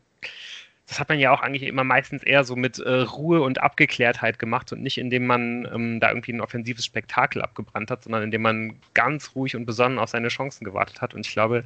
das 0.87 1.01
hat 1.01 1.09
man 1.09 1.19
ja 1.19 1.33
auch 1.33 1.41
eigentlich 1.41 1.65
immer 1.65 1.83
meistens 1.83 2.23
eher 2.23 2.45
so 2.45 2.55
mit 2.55 2.79
äh, 2.79 2.91
Ruhe 2.91 3.43
und 3.43 3.61
Abgeklärtheit 3.61 4.39
gemacht 4.39 4.73
und 4.73 4.83
nicht 4.83 4.99
indem 4.99 5.27
man 5.27 5.69
ähm, 5.73 5.99
da 5.99 6.11
irgendwie 6.11 6.33
ein 6.33 6.41
offensives 6.41 6.85
Spektakel 6.85 7.43
abgebrannt 7.43 7.91
hat, 7.91 8.05
sondern 8.05 8.23
indem 8.23 8.43
man 8.43 8.77
ganz 8.95 9.35
ruhig 9.35 9.57
und 9.57 9.67
besonnen 9.67 9.99
auf 9.99 10.11
seine 10.11 10.29
Chancen 10.29 10.65
gewartet 10.65 11.01
hat. 11.01 11.13
Und 11.13 11.27
ich 11.27 11.33
glaube, 11.33 11.65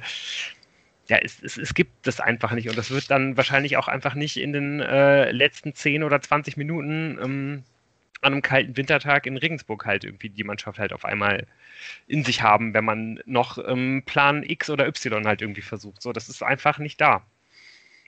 ja, 1.11 1.17
es, 1.17 1.43
es, 1.43 1.57
es 1.57 1.73
gibt 1.73 2.07
das 2.07 2.21
einfach 2.21 2.53
nicht. 2.53 2.69
Und 2.69 2.77
das 2.77 2.89
wird 2.89 3.11
dann 3.11 3.35
wahrscheinlich 3.35 3.75
auch 3.75 3.89
einfach 3.89 4.15
nicht 4.15 4.37
in 4.37 4.53
den 4.53 4.79
äh, 4.79 5.29
letzten 5.31 5.75
10 5.75 6.03
oder 6.03 6.21
20 6.21 6.55
Minuten 6.55 7.19
ähm, 7.21 7.63
an 8.21 8.31
einem 8.31 8.41
kalten 8.41 8.77
Wintertag 8.77 9.25
in 9.25 9.35
Regensburg 9.35 9.85
halt 9.85 10.05
irgendwie 10.05 10.29
die 10.29 10.45
Mannschaft 10.45 10.79
halt 10.79 10.93
auf 10.93 11.03
einmal 11.03 11.47
in 12.07 12.23
sich 12.23 12.43
haben, 12.43 12.73
wenn 12.73 12.85
man 12.85 13.19
noch 13.25 13.57
ähm, 13.67 14.03
Plan 14.05 14.41
X 14.41 14.69
oder 14.69 14.87
Y 14.87 15.27
halt 15.27 15.41
irgendwie 15.41 15.61
versucht. 15.61 16.01
So, 16.01 16.13
das 16.13 16.29
ist 16.29 16.43
einfach 16.43 16.77
nicht 16.77 17.01
da. 17.01 17.21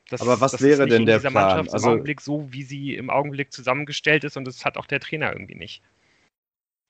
Das, 0.09 0.21
Aber 0.21 0.39
was 0.39 0.61
wäre 0.61 0.87
denn 0.87 1.05
der 1.05 1.19
Plan? 1.19 1.33
Mannschaft 1.33 1.73
also, 1.73 1.87
im 1.87 1.93
Augenblick 1.95 2.21
so, 2.21 2.53
wie 2.53 2.63
sie 2.63 2.95
im 2.95 3.09
Augenblick 3.09 3.51
zusammengestellt 3.51 4.23
ist 4.23 4.37
und 4.37 4.45
das 4.45 4.63
hat 4.63 4.77
auch 4.77 4.85
der 4.85 5.01
Trainer 5.01 5.33
irgendwie 5.33 5.55
nicht. 5.55 5.81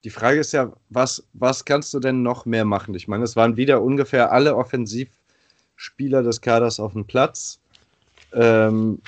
Die 0.04 0.10
Frage 0.10 0.38
ist 0.38 0.52
ja, 0.52 0.72
was, 0.90 1.26
was 1.32 1.64
kannst 1.64 1.92
du 1.92 1.98
denn 1.98 2.22
noch 2.22 2.46
mehr 2.46 2.64
machen? 2.64 2.94
Ich 2.94 3.08
meine, 3.08 3.24
es 3.24 3.34
waren 3.34 3.56
wieder 3.56 3.82
ungefähr 3.82 4.30
alle 4.30 4.54
Offensivspieler 5.74 6.22
des 6.22 6.40
Kaders 6.40 6.80
auf 6.80 6.92
dem 6.92 7.04
Platz. 7.04 7.60
Ähm, 8.32 9.00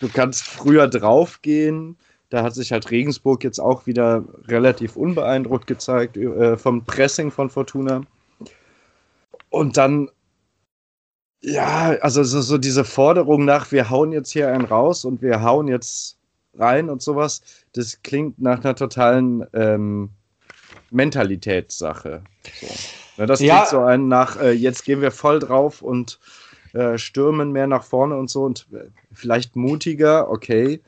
du 0.00 0.08
kannst 0.08 0.44
früher 0.44 0.88
draufgehen. 0.88 1.96
Da 2.30 2.42
hat 2.42 2.54
sich 2.54 2.72
halt 2.72 2.90
Regensburg 2.90 3.44
jetzt 3.44 3.60
auch 3.60 3.86
wieder 3.86 4.24
relativ 4.48 4.96
unbeeindruckt 4.96 5.66
gezeigt 5.66 6.16
äh, 6.16 6.56
vom 6.56 6.84
Pressing 6.84 7.30
von 7.30 7.50
Fortuna. 7.50 8.02
Und 9.50 9.76
dann 9.76 10.10
ja, 11.40 11.90
also 12.00 12.24
so, 12.24 12.40
so, 12.40 12.56
diese 12.56 12.84
Forderung 12.84 13.44
nach, 13.44 13.70
wir 13.70 13.90
hauen 13.90 14.12
jetzt 14.12 14.30
hier 14.30 14.50
einen 14.50 14.64
raus 14.64 15.04
und 15.04 15.20
wir 15.20 15.42
hauen 15.42 15.68
jetzt 15.68 16.16
rein 16.54 16.88
und 16.88 17.02
sowas, 17.02 17.42
das 17.72 18.00
klingt 18.02 18.40
nach 18.40 18.64
einer 18.64 18.74
totalen 18.74 19.44
ähm, 19.52 20.08
Mentalitätssache. 20.90 22.24
So. 22.60 22.66
Ja, 23.16 23.26
das 23.26 23.40
ja. 23.40 23.66
so 23.66 23.80
ein 23.80 24.08
nach, 24.08 24.40
äh, 24.40 24.52
jetzt 24.52 24.84
gehen 24.84 25.00
wir 25.00 25.10
voll 25.10 25.38
drauf 25.38 25.82
und 25.82 26.18
äh, 26.72 26.98
stürmen 26.98 27.52
mehr 27.52 27.66
nach 27.66 27.84
vorne 27.84 28.16
und 28.16 28.28
so 28.28 28.44
und 28.44 28.66
äh, 28.72 28.86
vielleicht 29.12 29.56
mutiger, 29.56 30.30
okay. 30.30 30.80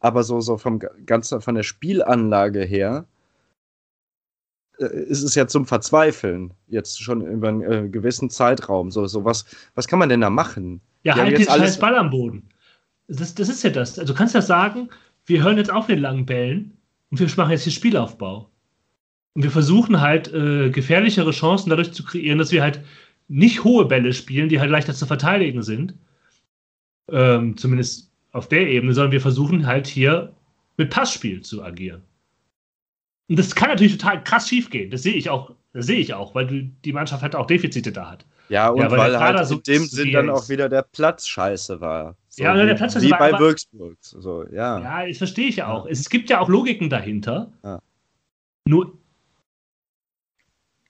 Aber 0.00 0.22
so, 0.22 0.40
so 0.40 0.56
vom 0.56 0.80
ganzen, 1.04 1.42
von 1.42 1.54
der 1.54 1.62
Spielanlage 1.62 2.62
her, 2.62 3.04
äh, 4.78 4.86
ist 4.86 5.22
es 5.22 5.34
ja 5.34 5.46
zum 5.46 5.66
Verzweifeln, 5.66 6.54
jetzt 6.68 7.02
schon 7.02 7.20
über 7.20 7.48
einen 7.48 7.62
äh, 7.62 7.88
gewissen 7.88 8.30
Zeitraum. 8.30 8.90
So, 8.90 9.06
so 9.06 9.24
was, 9.24 9.44
was 9.74 9.86
kann 9.86 9.98
man 9.98 10.08
denn 10.08 10.22
da 10.22 10.30
machen? 10.30 10.80
Ja, 11.02 11.16
halt 11.16 11.36
den 11.36 11.44
scheiß 11.44 11.78
Ball 11.78 11.96
am 11.96 12.10
Boden. 12.10 12.48
Das, 13.08 13.34
das 13.34 13.48
ist 13.48 13.62
ja 13.62 13.70
das. 13.70 13.98
Also 13.98 14.12
du 14.12 14.18
kannst 14.18 14.34
ja 14.34 14.42
sagen, 14.42 14.88
wir 15.26 15.42
hören 15.42 15.58
jetzt 15.58 15.70
auf 15.70 15.86
den 15.86 15.98
langen 15.98 16.26
Bällen 16.26 16.76
und 17.10 17.20
wir 17.20 17.28
machen 17.36 17.50
jetzt 17.50 17.64
hier 17.64 17.72
Spielaufbau. 17.72 18.49
Und 19.34 19.42
wir 19.42 19.50
versuchen 19.50 20.00
halt 20.00 20.32
äh, 20.32 20.70
gefährlichere 20.70 21.30
Chancen 21.30 21.70
dadurch 21.70 21.92
zu 21.92 22.04
kreieren, 22.04 22.38
dass 22.38 22.52
wir 22.52 22.62
halt 22.62 22.82
nicht 23.28 23.62
hohe 23.62 23.84
Bälle 23.84 24.12
spielen, 24.12 24.48
die 24.48 24.60
halt 24.60 24.70
leichter 24.70 24.94
zu 24.94 25.06
verteidigen 25.06 25.62
sind. 25.62 25.94
Ähm, 27.10 27.56
zumindest 27.56 28.10
auf 28.32 28.48
der 28.48 28.68
Ebene, 28.68 28.92
sondern 28.92 29.12
wir 29.12 29.20
versuchen 29.20 29.66
halt 29.66 29.86
hier 29.86 30.32
mit 30.76 30.90
Passspiel 30.90 31.42
zu 31.42 31.62
agieren. 31.62 32.02
Und 33.28 33.38
das 33.38 33.54
kann 33.54 33.68
natürlich 33.68 33.96
total 33.96 34.22
krass 34.24 34.48
schief 34.48 34.70
gehen. 34.70 34.90
Das 34.90 35.02
sehe 35.02 35.14
ich 35.14 35.30
auch, 35.30 35.52
das 35.72 35.86
sehe 35.86 35.98
ich 35.98 36.14
auch, 36.14 36.34
weil 36.34 36.72
die 36.84 36.92
Mannschaft 36.92 37.22
halt 37.22 37.36
auch 37.36 37.46
Defizite 37.46 37.92
da 37.92 38.10
hat. 38.10 38.26
Ja, 38.48 38.70
und 38.70 38.80
ja, 38.80 38.90
weil, 38.90 38.98
weil 38.98 39.20
halt 39.20 39.46
so 39.46 39.56
in 39.56 39.62
dem 39.62 39.84
Sinn 39.84 40.12
dann 40.12 40.28
auch 40.28 40.48
wieder 40.48 40.68
der 40.68 40.82
Platz 40.82 41.28
scheiße 41.28 41.80
war. 41.80 42.16
So 42.28 42.42
ja, 42.42 42.54
wie, 42.54 42.66
der 42.66 42.74
Platz 42.74 43.00
wie 43.00 43.10
war, 43.12 43.18
bei 43.18 43.38
Würzburg. 43.38 43.96
So, 44.00 44.44
ja. 44.52 44.80
ja, 44.80 45.06
das 45.06 45.18
verstehe 45.18 45.46
ich 45.46 45.56
ja 45.56 45.68
auch. 45.68 45.86
Es 45.86 46.08
gibt 46.08 46.30
ja 46.30 46.40
auch 46.40 46.48
Logiken 46.48 46.90
dahinter. 46.90 47.52
Ja. 47.62 47.80
Nur, 48.66 48.98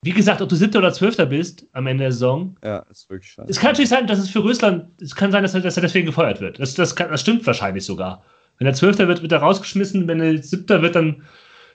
wie 0.03 0.13
gesagt, 0.13 0.41
ob 0.41 0.49
du 0.49 0.57
siebter 0.57 0.79
oder 0.79 0.93
zwölfter 0.93 1.27
bist 1.27 1.67
am 1.73 1.87
Ende 1.87 2.05
der 2.05 2.13
Saison. 2.13 2.57
Ja, 2.65 2.79
ist 2.91 3.11
wirklich 3.11 3.33
scheiße. 3.33 3.51
Es 3.51 3.61
kann 3.61 3.73
natürlich 3.73 3.91
sein, 3.91 4.07
dass 4.07 4.19
es 4.19 4.31
für 4.31 4.39
Russland, 4.39 4.87
es 5.01 5.15
kann 5.15 5.31
sein, 5.31 5.43
dass 5.43 5.55
er, 5.55 5.61
dass 5.61 5.77
er 5.77 5.83
deswegen 5.83 6.07
gefeuert 6.07 6.41
wird. 6.41 6.59
Das, 6.59 6.75
das, 6.75 6.97
kann, 6.97 7.11
das 7.11 7.21
stimmt 7.21 7.47
wahrscheinlich 7.47 7.85
sogar. 7.85 8.23
Wenn 8.59 8.67
er 8.67 8.73
Zwölfter 8.73 9.09
wird, 9.09 9.21
wird 9.21 9.33
er 9.33 9.41
rausgeschmissen. 9.41 10.09
Wenn 10.09 10.21
er 10.21 10.43
Siebter 10.43 10.81
wird, 10.81 10.95
dann 10.95 11.23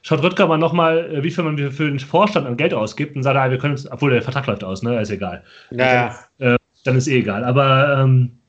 schaut 0.01 0.23
Rüttger 0.23 0.47
mal 0.47 0.57
nochmal, 0.57 1.11
äh, 1.13 1.23
wie 1.23 1.30
viel 1.30 1.43
man 1.43 1.57
für 1.71 1.86
den 1.86 1.99
Vorstand 1.99 2.47
an 2.47 2.57
Geld 2.57 2.73
ausgibt 2.73 3.15
und 3.15 3.21
sagt, 3.21 3.38
ah, 3.38 3.51
wir 3.51 3.59
können 3.59 3.73
uns, 3.73 3.91
obwohl 3.91 4.11
der 4.11 4.23
Vertrag 4.23 4.47
läuft 4.47 4.63
aus, 4.63 4.82
ne, 4.82 4.99
ist 4.99 5.11
egal. 5.11 5.43
Naja. 5.69 6.15
Also, 6.39 6.55
äh, 6.55 6.57
dann 6.84 6.95
ist 6.95 7.07
eh 7.07 7.19
egal. 7.19 7.43
Aber 7.43 7.99
ähm, 7.99 8.39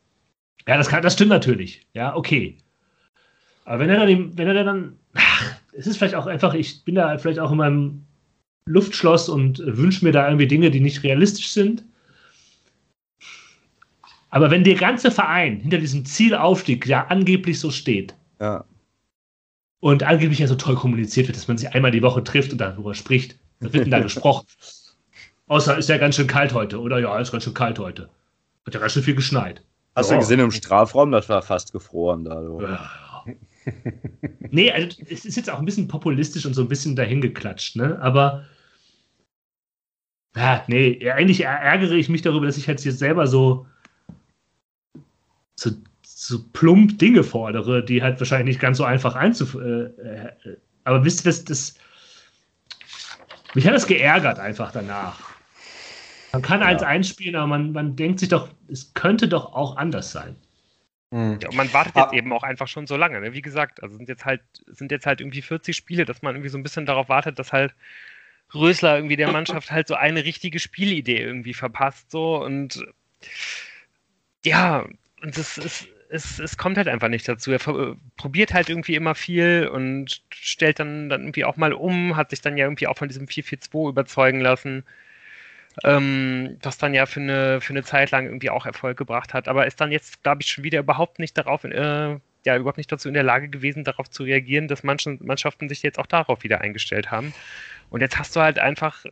ja, 0.66 0.78
das, 0.78 0.88
kann, 0.88 1.02
das 1.02 1.12
stimmt 1.12 1.30
natürlich. 1.30 1.86
Ja, 1.92 2.16
okay. 2.16 2.56
Aber 3.66 3.80
wenn 3.80 3.90
er 3.90 4.06
dann, 4.06 4.38
wenn 4.38 4.48
er 4.48 4.64
dann, 4.64 4.98
ach, 5.14 5.54
es 5.72 5.86
ist 5.86 5.98
vielleicht 5.98 6.14
auch 6.14 6.26
einfach, 6.26 6.54
ich 6.54 6.84
bin 6.84 6.94
da 6.94 7.18
vielleicht 7.18 7.40
auch 7.40 7.50
in 7.50 7.58
meinem 7.58 8.05
Luftschloss 8.66 9.28
und 9.28 9.62
wünsche 9.64 10.04
mir 10.04 10.12
da 10.12 10.26
irgendwie 10.26 10.48
Dinge, 10.48 10.70
die 10.70 10.80
nicht 10.80 11.02
realistisch 11.02 11.50
sind. 11.50 11.84
Aber 14.30 14.50
wenn 14.50 14.64
der 14.64 14.74
ganze 14.74 15.10
Verein 15.10 15.60
hinter 15.60 15.78
diesem 15.78 16.04
Zielaufstieg 16.04 16.86
ja 16.86 17.06
angeblich 17.06 17.58
so 17.58 17.70
steht, 17.70 18.14
ja 18.40 18.64
und 19.86 20.02
angeblich 20.02 20.38
ja 20.38 20.46
so 20.46 20.54
toll 20.54 20.74
kommuniziert 20.74 21.28
wird, 21.28 21.36
dass 21.36 21.48
man 21.48 21.58
sich 21.58 21.72
einmal 21.72 21.90
die 21.90 22.02
Woche 22.02 22.24
trifft 22.24 22.52
und 22.52 22.58
darüber 22.58 22.94
spricht. 22.94 23.38
Da 23.60 23.72
wird 23.72 23.84
denn 23.84 23.90
da 23.90 24.00
gesprochen. 24.02 24.46
Außer 25.46 25.78
ist 25.78 25.88
ja 25.88 25.98
ganz 25.98 26.16
schön 26.16 26.26
kalt 26.26 26.52
heute, 26.54 26.80
oder? 26.80 26.98
Ja, 26.98 27.18
ist 27.20 27.30
ganz 27.30 27.44
schön 27.44 27.54
kalt 27.54 27.78
heute. 27.78 28.08
Hat 28.66 28.74
ja 28.74 28.80
ganz 28.80 28.92
schön 28.92 29.02
viel 29.02 29.14
geschneit. 29.14 29.62
Hast 29.94 30.10
ja. 30.10 30.16
du 30.16 30.20
gesehen 30.20 30.40
im 30.40 30.50
Strafraum, 30.50 31.12
das 31.12 31.28
war 31.28 31.40
fast 31.40 31.72
gefroren 31.72 32.24
da. 32.24 32.42
Ja, 32.42 32.90
ja. 33.24 33.34
nee, 34.50 34.72
also 34.72 34.88
es 35.08 35.24
ist 35.24 35.36
jetzt 35.36 35.50
auch 35.50 35.58
ein 35.58 35.64
bisschen 35.64 35.88
populistisch 35.88 36.44
und 36.44 36.54
so 36.54 36.62
ein 36.62 36.68
bisschen 36.68 36.96
dahingeklatscht, 36.96 37.76
ne? 37.76 37.98
Aber 38.02 38.44
ja, 40.36 40.64
nee, 40.66 41.10
eigentlich 41.10 41.44
ärgere 41.44 41.94
ich 41.94 42.08
mich 42.08 42.22
darüber, 42.22 42.46
dass 42.46 42.58
ich 42.58 42.68
halt 42.68 42.84
jetzt 42.84 42.98
selber 42.98 43.26
so, 43.26 43.66
so 45.54 45.70
so 46.26 46.42
plump 46.52 46.98
Dinge 46.98 47.22
fordere, 47.22 47.84
die 47.84 48.02
halt 48.02 48.18
wahrscheinlich 48.18 48.56
nicht 48.56 48.60
ganz 48.60 48.78
so 48.78 48.84
einfach 48.84 49.14
einzuführen. 49.14 49.96
Äh, 49.98 50.48
äh, 50.48 50.56
aber 50.84 51.04
wisst 51.04 51.20
ihr, 51.20 51.30
das, 51.30 51.44
das, 51.44 51.74
mich 53.54 53.66
hat 53.66 53.74
das 53.74 53.86
geärgert 53.86 54.38
einfach 54.38 54.72
danach. 54.72 55.20
Man 56.32 56.42
kann 56.42 56.60
ja. 56.60 56.66
eins 56.66 56.82
einspielen, 56.82 57.36
aber 57.36 57.46
man, 57.46 57.72
man 57.72 57.96
denkt 57.96 58.20
sich 58.20 58.28
doch, 58.28 58.48
es 58.68 58.92
könnte 58.94 59.28
doch 59.28 59.52
auch 59.52 59.76
anders 59.76 60.10
sein. 60.10 60.36
Mhm. 61.10 61.38
Ja, 61.42 61.48
und 61.50 61.56
man 61.56 61.72
wartet 61.72 61.96
jetzt 61.96 62.12
ah. 62.12 62.16
eben 62.16 62.32
auch 62.32 62.42
einfach 62.42 62.66
schon 62.66 62.86
so 62.86 62.96
lange. 62.96 63.20
Ne? 63.20 63.32
Wie 63.32 63.42
gesagt, 63.42 63.82
also 63.82 63.96
sind 63.96 64.08
jetzt 64.08 64.24
halt, 64.24 64.42
sind 64.66 64.90
jetzt 64.90 65.06
halt 65.06 65.20
irgendwie 65.20 65.42
40 65.42 65.76
Spiele, 65.76 66.04
dass 66.04 66.22
man 66.22 66.34
irgendwie 66.34 66.50
so 66.50 66.58
ein 66.58 66.62
bisschen 66.62 66.86
darauf 66.86 67.08
wartet, 67.08 67.38
dass 67.38 67.52
halt 67.52 67.74
Rösler 68.54 68.96
irgendwie 68.96 69.16
der 69.16 69.32
Mannschaft 69.32 69.70
halt 69.70 69.88
so 69.88 69.94
eine 69.94 70.24
richtige 70.24 70.58
Spielidee 70.58 71.20
irgendwie 71.20 71.54
verpasst. 71.54 72.10
So 72.10 72.42
und 72.42 72.84
ja, 74.44 74.86
und 75.22 75.36
das 75.36 75.58
ist, 75.58 75.88
es, 76.10 76.38
es 76.38 76.56
kommt 76.56 76.76
halt 76.76 76.88
einfach 76.88 77.08
nicht 77.08 77.28
dazu. 77.28 77.52
Er 77.52 77.58
probiert 78.16 78.54
halt 78.54 78.68
irgendwie 78.68 78.94
immer 78.94 79.14
viel 79.14 79.68
und 79.72 80.22
stellt 80.30 80.78
dann, 80.78 81.08
dann 81.08 81.22
irgendwie 81.22 81.44
auch 81.44 81.56
mal 81.56 81.72
um, 81.72 82.16
hat 82.16 82.30
sich 82.30 82.40
dann 82.40 82.56
ja 82.56 82.66
irgendwie 82.66 82.86
auch 82.86 82.96
von 82.96 83.08
diesem 83.08 83.26
4-4-2 83.26 83.88
überzeugen 83.90 84.40
lassen, 84.40 84.84
ähm, 85.84 86.58
das 86.62 86.78
dann 86.78 86.94
ja 86.94 87.06
für 87.06 87.20
eine, 87.20 87.60
für 87.60 87.72
eine 87.72 87.82
Zeit 87.82 88.10
lang 88.10 88.26
irgendwie 88.26 88.50
auch 88.50 88.66
Erfolg 88.66 88.96
gebracht 88.96 89.34
hat, 89.34 89.48
aber 89.48 89.66
ist 89.66 89.80
dann 89.80 89.92
jetzt, 89.92 90.22
glaube 90.22 90.42
ich, 90.42 90.48
schon 90.48 90.64
wieder 90.64 90.80
überhaupt 90.80 91.18
nicht 91.18 91.36
darauf, 91.36 91.64
äh, 91.64 92.18
ja, 92.46 92.56
überhaupt 92.56 92.78
nicht 92.78 92.92
dazu 92.92 93.08
in 93.08 93.14
der 93.14 93.22
Lage 93.24 93.48
gewesen, 93.48 93.84
darauf 93.84 94.08
zu 94.08 94.22
reagieren, 94.22 94.68
dass 94.68 94.84
manche 94.84 95.18
Mannschaften 95.20 95.68
sich 95.68 95.82
jetzt 95.82 95.98
auch 95.98 96.06
darauf 96.06 96.44
wieder 96.44 96.60
eingestellt 96.60 97.10
haben. 97.10 97.34
Und 97.90 98.00
jetzt 98.00 98.18
hast 98.18 98.34
du 98.36 98.40
halt 98.40 98.58
einfach, 98.58 99.04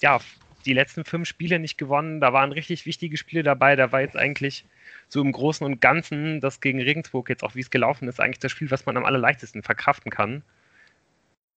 ja, 0.00 0.20
die 0.66 0.72
letzten 0.72 1.04
fünf 1.04 1.28
Spiele 1.28 1.58
nicht 1.58 1.78
gewonnen. 1.78 2.20
Da 2.20 2.32
waren 2.32 2.52
richtig 2.52 2.86
wichtige 2.86 3.16
Spiele 3.16 3.42
dabei. 3.42 3.76
Da 3.76 3.92
war 3.92 4.00
jetzt 4.00 4.16
eigentlich 4.16 4.64
so 5.08 5.20
im 5.20 5.32
Großen 5.32 5.64
und 5.64 5.80
Ganzen 5.80 6.40
das 6.40 6.60
gegen 6.60 6.80
Regensburg 6.80 7.28
jetzt 7.28 7.42
auch, 7.42 7.54
wie 7.54 7.60
es 7.60 7.70
gelaufen 7.70 8.08
ist, 8.08 8.20
eigentlich 8.20 8.38
das 8.38 8.52
Spiel, 8.52 8.70
was 8.70 8.86
man 8.86 8.96
am 8.96 9.04
allerleichtesten 9.04 9.62
verkraften 9.62 10.10
kann. 10.10 10.42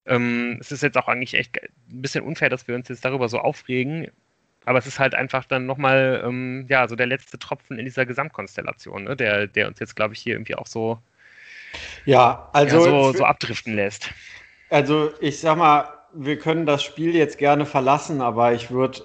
Ähm, 0.06 0.58
es 0.60 0.72
ist 0.72 0.84
jetzt 0.84 0.98
auch 0.98 1.08
eigentlich 1.08 1.36
echt 1.36 1.62
ein 1.62 2.02
bisschen 2.02 2.24
unfair, 2.24 2.50
dass 2.50 2.68
wir 2.68 2.76
uns 2.76 2.90
jetzt 2.90 3.06
darüber 3.06 3.30
so 3.30 3.40
aufregen. 3.40 4.10
Aber 4.66 4.80
es 4.80 4.88
ist 4.88 5.00
halt 5.00 5.14
einfach 5.14 5.46
dann 5.46 5.66
nochmal, 5.66 6.24
ähm, 6.26 6.66
ja, 6.70 6.88
so 6.88 6.96
der 6.96 7.08
letzte 7.08 7.38
Tropfen 7.38 7.78
in 7.78 7.86
dieser 7.86 8.06
Gesamtkonstellation, 8.06 9.04
ne? 9.04 9.16
der, 9.16 9.48
der 9.48 9.68
uns 9.68 9.80
jetzt, 9.80 9.96
glaube 9.96 10.14
ich, 10.14 10.22
hier 10.22 10.36
irgendwie 10.36 10.56
auch 10.56 10.68
so, 10.68 11.00
ja, 12.06 12.50
also 12.54 12.78
ja, 12.78 12.84
so, 12.84 13.14
so 13.14 13.26
abdriften 13.26 13.76
lässt. 13.76 14.12
Also 14.70 15.12
ich 15.20 15.40
sag 15.40 15.58
mal, 15.58 15.88
wir 16.14 16.38
können 16.38 16.66
das 16.66 16.84
Spiel 16.84 17.16
jetzt 17.16 17.38
gerne 17.38 17.66
verlassen, 17.66 18.22
aber 18.22 18.54
ich 18.54 18.72
würde 18.72 19.04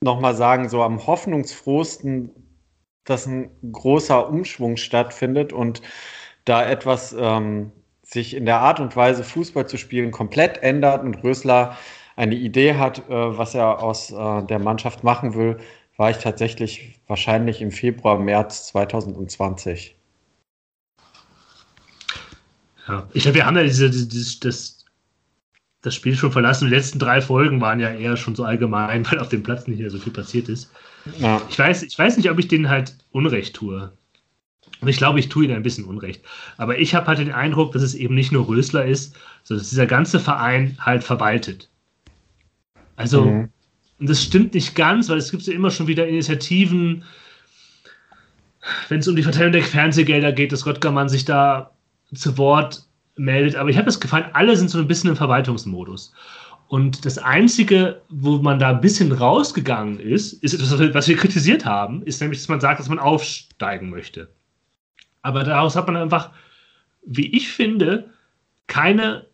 nochmal 0.00 0.34
sagen, 0.34 0.68
so 0.68 0.82
am 0.82 1.06
hoffnungsfrohsten 1.06 2.30
dass 3.04 3.26
ein 3.26 3.50
großer 3.70 4.28
Umschwung 4.28 4.76
stattfindet 4.76 5.52
und 5.52 5.82
da 6.44 6.66
etwas 6.66 7.14
ähm, 7.18 7.72
sich 8.02 8.34
in 8.34 8.46
der 8.46 8.60
Art 8.60 8.80
und 8.80 8.96
Weise, 8.96 9.24
Fußball 9.24 9.66
zu 9.66 9.76
spielen, 9.76 10.10
komplett 10.10 10.62
ändert 10.62 11.02
und 11.02 11.22
Rösler 11.22 11.76
eine 12.16 12.34
Idee 12.34 12.74
hat, 12.74 13.08
äh, 13.08 13.38
was 13.38 13.54
er 13.54 13.82
aus 13.82 14.10
äh, 14.10 14.42
der 14.44 14.58
Mannschaft 14.58 15.04
machen 15.04 15.34
will, 15.34 15.58
war 15.96 16.10
ich 16.10 16.18
tatsächlich 16.18 17.00
wahrscheinlich 17.06 17.62
im 17.62 17.70
Februar, 17.70 18.18
März 18.18 18.66
2020. 18.68 19.96
Ja, 22.88 23.08
ich 23.14 23.22
glaube, 23.22 23.36
wir 23.36 23.46
haben 23.46 23.56
ja 23.56 23.62
diese, 23.62 23.90
diese, 23.90 24.40
das, 24.40 24.83
das 25.84 25.94
Spiel 25.94 26.16
schon 26.16 26.32
verlassen. 26.32 26.68
Die 26.68 26.74
letzten 26.74 26.98
drei 26.98 27.20
Folgen 27.20 27.60
waren 27.60 27.78
ja 27.78 27.90
eher 27.90 28.16
schon 28.16 28.34
so 28.34 28.44
allgemein, 28.44 29.06
weil 29.10 29.18
auf 29.20 29.28
dem 29.28 29.42
Platz 29.42 29.68
nicht 29.68 29.78
mehr 29.78 29.90
so 29.90 29.98
viel 29.98 30.12
passiert 30.12 30.48
ist. 30.48 30.72
Ja. 31.18 31.40
Ich, 31.48 31.58
weiß, 31.58 31.82
ich 31.82 31.98
weiß 31.98 32.16
nicht, 32.16 32.30
ob 32.30 32.38
ich 32.38 32.48
denen 32.48 32.70
halt 32.70 32.96
Unrecht 33.12 33.54
tue. 33.54 33.92
Und 34.80 34.88
ich 34.88 34.96
glaube, 34.96 35.20
ich 35.20 35.28
tue 35.28 35.44
ihnen 35.44 35.54
ein 35.54 35.62
bisschen 35.62 35.84
Unrecht. 35.84 36.24
Aber 36.56 36.78
ich 36.78 36.94
habe 36.94 37.06
halt 37.06 37.18
den 37.18 37.32
Eindruck, 37.32 37.72
dass 37.72 37.82
es 37.82 37.94
eben 37.94 38.14
nicht 38.14 38.32
nur 38.32 38.48
Rösler 38.48 38.86
ist, 38.86 39.14
sondern 39.42 39.60
dass 39.62 39.70
dieser 39.70 39.86
ganze 39.86 40.18
Verein 40.18 40.76
halt 40.80 41.04
verwaltet. 41.04 41.68
Also, 42.96 43.26
mhm. 43.26 43.48
und 43.98 44.08
das 44.08 44.22
stimmt 44.22 44.54
nicht 44.54 44.74
ganz, 44.74 45.10
weil 45.10 45.18
es 45.18 45.30
gibt 45.30 45.42
ja 45.42 45.52
immer 45.52 45.70
schon 45.70 45.86
wieder 45.86 46.08
Initiativen, 46.08 47.04
wenn 48.88 49.00
es 49.00 49.08
um 49.08 49.16
die 49.16 49.22
Verteilung 49.22 49.52
der 49.52 49.62
Fernsehgelder 49.62 50.32
geht, 50.32 50.52
dass 50.52 50.64
Röttgermann 50.64 51.10
sich 51.10 51.26
da 51.26 51.72
zu 52.14 52.38
Wort 52.38 52.86
meldet. 53.16 53.56
Aber 53.56 53.70
ich 53.70 53.76
habe 53.76 53.86
das 53.86 54.00
Gefühl, 54.00 54.26
alle 54.32 54.56
sind 54.56 54.70
so 54.70 54.78
ein 54.78 54.88
bisschen 54.88 55.10
im 55.10 55.16
Verwaltungsmodus. 55.16 56.12
Und 56.68 57.04
das 57.04 57.18
Einzige, 57.18 58.00
wo 58.08 58.38
man 58.38 58.58
da 58.58 58.70
ein 58.70 58.80
bisschen 58.80 59.12
rausgegangen 59.12 60.00
ist, 60.00 60.32
ist 60.42 60.54
etwas, 60.54 60.94
was 60.94 61.08
wir 61.08 61.16
kritisiert 61.16 61.64
haben, 61.64 62.02
ist 62.02 62.20
nämlich, 62.20 62.40
dass 62.40 62.48
man 62.48 62.60
sagt, 62.60 62.80
dass 62.80 62.88
man 62.88 62.98
aufsteigen 62.98 63.90
möchte. 63.90 64.28
Aber 65.22 65.44
daraus 65.44 65.76
hat 65.76 65.86
man 65.86 65.96
einfach, 65.96 66.30
wie 67.04 67.34
ich 67.36 67.48
finde, 67.48 68.10
keine 68.66 69.26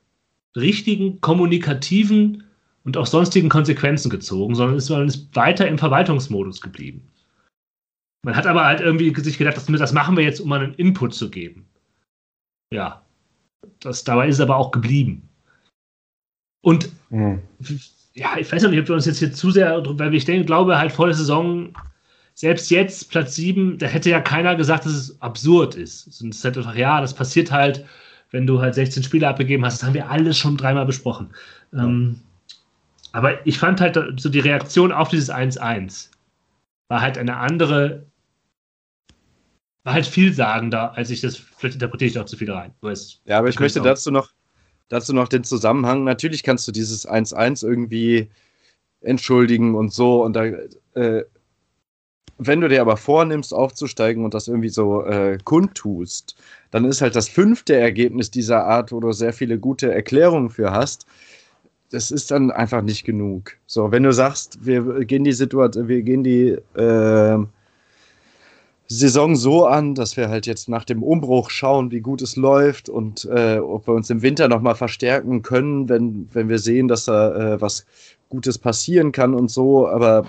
richtigen 0.57 1.21
kommunikativen 1.21 2.45
und 2.85 2.97
auch 2.97 3.07
sonstigen 3.07 3.49
Konsequenzen 3.49 4.11
gezogen, 4.11 4.55
sondern 4.55 5.09
ist, 5.09 5.37
weiter 5.37 5.69
im 5.69 5.79
Verwaltungsmodus 5.79 6.61
geblieben. 6.61 7.09
Man 8.23 8.37
hat 8.37 8.47
aber 8.47 8.65
halt 8.65 8.81
irgendwie 8.81 9.15
sich 9.21 9.39
gedacht, 9.39 9.57
das 9.57 9.93
machen 9.93 10.17
wir 10.17 10.25
jetzt, 10.25 10.41
um 10.41 10.53
einen 10.53 10.75
Input 10.75 11.15
zu 11.15 11.31
geben. 11.31 11.67
Ja, 12.73 13.03
das, 13.81 14.05
dabei 14.05 14.29
ist 14.29 14.37
es 14.37 14.41
aber 14.41 14.57
auch 14.57 14.71
geblieben. 14.71 15.29
Und 16.63 16.91
mhm. 17.11 17.41
ja, 18.15 18.37
ich 18.39 18.51
weiß 18.51 18.63
nicht, 18.65 18.81
ob 18.81 18.89
wir 18.89 18.95
uns 18.95 19.07
jetzt 19.07 19.19
hier 19.19 19.33
zu 19.33 19.51
sehr, 19.51 19.83
weil 19.85 20.15
ich 20.15 20.25
denke, 20.25 20.45
glaube 20.45 20.79
halt 20.79 20.93
vor 20.93 21.07
der 21.07 21.15
Saison, 21.15 21.75
selbst 22.35 22.71
jetzt 22.71 23.11
Platz 23.11 23.35
7, 23.35 23.79
da 23.79 23.87
hätte 23.87 24.11
ja 24.11 24.21
keiner 24.21 24.57
gesagt, 24.57 24.87
dass 24.87 24.93
es 24.93 25.21
absurd 25.23 25.75
ist. 25.75 26.07
Es 26.07 26.21
ist 26.21 26.45
halt 26.45 26.57
einfach, 26.59 26.75
ja, 26.75 27.01
das 27.01 27.15
passiert 27.15 27.51
halt, 27.51 27.85
wenn 28.31 28.47
du 28.47 28.61
halt 28.61 28.75
16 28.75 29.03
Spiele 29.03 29.29
abgegeben 29.29 29.65
hast. 29.65 29.79
Das 29.79 29.87
haben 29.87 29.95
wir 29.95 30.09
alles 30.09 30.39
schon 30.39 30.57
dreimal 30.57 30.87
besprochen. 30.87 31.31
Ja. 31.73 31.85
Ähm, 31.85 32.21
aber 33.13 33.45
ich 33.47 33.59
fand 33.59 33.81
halt 33.81 33.99
so 34.21 34.29
die 34.29 34.41
Reaktion 34.41 34.93
auf 34.93 35.09
dieses 35.09 35.31
1-1 35.31 36.11
war 36.89 37.01
halt 37.01 37.19
eine 37.19 37.37
andere, 37.37 38.05
war 39.85 39.95
halt 39.95 40.07
vielsagender, 40.07 40.97
als 40.97 41.11
ich 41.11 41.21
das, 41.21 41.37
vielleicht 41.37 41.75
interpretiere 41.75 42.11
ich 42.11 42.19
auch 42.19 42.27
zu 42.27 42.37
viel 42.37 42.51
rein. 42.51 42.73
ja, 43.25 43.39
aber 43.39 43.49
ich 43.49 43.59
möchte 43.59 43.81
dazu 43.81 44.11
noch, 44.11 44.31
dazu 44.89 45.15
noch 45.15 45.29
den 45.29 45.45
Zusammenhang. 45.45 46.05
Natürlich 46.05 46.43
kannst 46.43 46.69
du 46.69 46.73
dieses 46.73 47.09
1-1 47.09 47.67
irgendwie 47.67 48.29
entschuldigen 49.01 49.75
und 49.75 49.93
so. 49.93 50.23
Und 50.23 50.35
da, 50.35 50.45
äh, 50.95 51.25
wenn 52.37 52.61
du 52.61 52.69
dir 52.69 52.83
aber 52.83 52.97
vornimmst, 52.97 53.55
aufzusteigen 53.55 54.25
und 54.25 54.35
das 54.35 54.49
irgendwie 54.49 54.69
so 54.69 55.05
äh, 55.05 55.39
kundtust, 55.45 56.37
dann 56.71 56.85
ist 56.85 57.01
halt 57.01 57.17
das 57.17 57.29
fünfte 57.29 57.77
Ergebnis 57.77 58.31
dieser 58.31 58.65
Art, 58.67 58.93
wo 58.93 59.01
du 59.01 59.13
sehr 59.13 59.33
viele 59.33 59.59
gute 59.59 59.93
Erklärungen 59.93 60.51
für 60.51 60.71
hast. 60.71 61.07
Das 61.91 62.11
ist 62.11 62.31
dann 62.31 62.51
einfach 62.51 62.83
nicht 62.83 63.05
genug. 63.05 63.57
So, 63.67 63.91
wenn 63.91 64.05
du 64.05 64.13
sagst, 64.13 64.65
wir 64.65 65.05
gehen 65.05 65.25
die 65.25 65.33
Situation, 65.33 65.89
wir 65.89 66.03
gehen 66.03 66.23
die 66.23 66.51
äh, 66.79 67.39
Saison 68.93 69.37
so 69.37 69.67
an, 69.67 69.95
dass 69.95 70.17
wir 70.17 70.29
halt 70.29 70.47
jetzt 70.47 70.69
nach 70.69 70.85
dem 70.85 71.05
Umbruch 71.05 71.51
schauen, 71.51 71.93
wie 71.93 72.01
gut 72.01 72.23
es 72.23 72.35
läuft 72.35 72.89
und 72.89 73.25
äh, 73.25 73.59
ob 73.59 73.87
wir 73.87 73.95
uns 73.95 74.11
im 74.11 74.21
Winter 74.21 74.49
nochmal 74.49 74.75
verstärken 74.75 75.43
können, 75.43 75.89
wenn, 75.89 76.29
wenn 76.33 76.49
wir 76.49 76.59
sehen, 76.59 76.89
dass 76.89 77.05
da 77.05 77.55
äh, 77.55 77.61
was 77.61 77.87
Gutes 78.31 78.59
passieren 78.59 79.13
kann 79.13 79.33
und 79.33 79.49
so. 79.49 79.87
Aber 79.87 80.25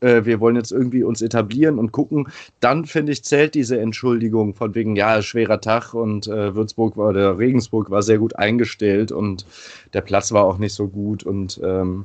äh, 0.00 0.26
wir 0.26 0.40
wollen 0.40 0.56
jetzt 0.56 0.72
irgendwie 0.72 1.04
uns 1.04 1.22
etablieren 1.22 1.78
und 1.78 1.90
gucken. 1.90 2.28
Dann, 2.60 2.84
finde 2.84 3.12
ich, 3.12 3.24
zählt 3.24 3.54
diese 3.54 3.80
Entschuldigung 3.80 4.52
von 4.52 4.74
wegen, 4.74 4.94
ja, 4.94 5.22
schwerer 5.22 5.62
Tag 5.62 5.94
und 5.94 6.26
äh, 6.26 6.54
Würzburg 6.54 6.98
war, 6.98 7.08
oder 7.08 7.38
Regensburg 7.38 7.90
war 7.90 8.02
sehr 8.02 8.18
gut 8.18 8.36
eingestellt 8.36 9.10
und 9.10 9.46
der 9.94 10.02
Platz 10.02 10.32
war 10.32 10.44
auch 10.44 10.58
nicht 10.58 10.74
so 10.74 10.86
gut 10.86 11.22
und 11.22 11.58
ähm, 11.64 12.04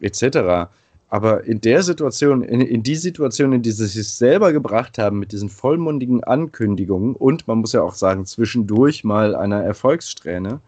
etc. 0.00 0.68
Aber 1.10 1.42
in 1.44 1.60
der 1.60 1.82
Situation, 1.82 2.42
in, 2.42 2.60
in 2.60 2.84
die 2.84 2.94
Situation, 2.94 3.52
in 3.52 3.62
die 3.62 3.72
sie 3.72 3.86
sich 3.86 4.08
selber 4.08 4.52
gebracht 4.52 4.96
haben, 4.96 5.18
mit 5.18 5.32
diesen 5.32 5.48
vollmundigen 5.48 6.22
Ankündigungen 6.22 7.16
und 7.16 7.48
man 7.48 7.58
muss 7.58 7.72
ja 7.72 7.82
auch 7.82 7.94
sagen, 7.94 8.26
zwischendurch 8.26 9.02
mal 9.02 9.34
einer 9.34 9.60
Erfolgssträhne, 9.62 10.60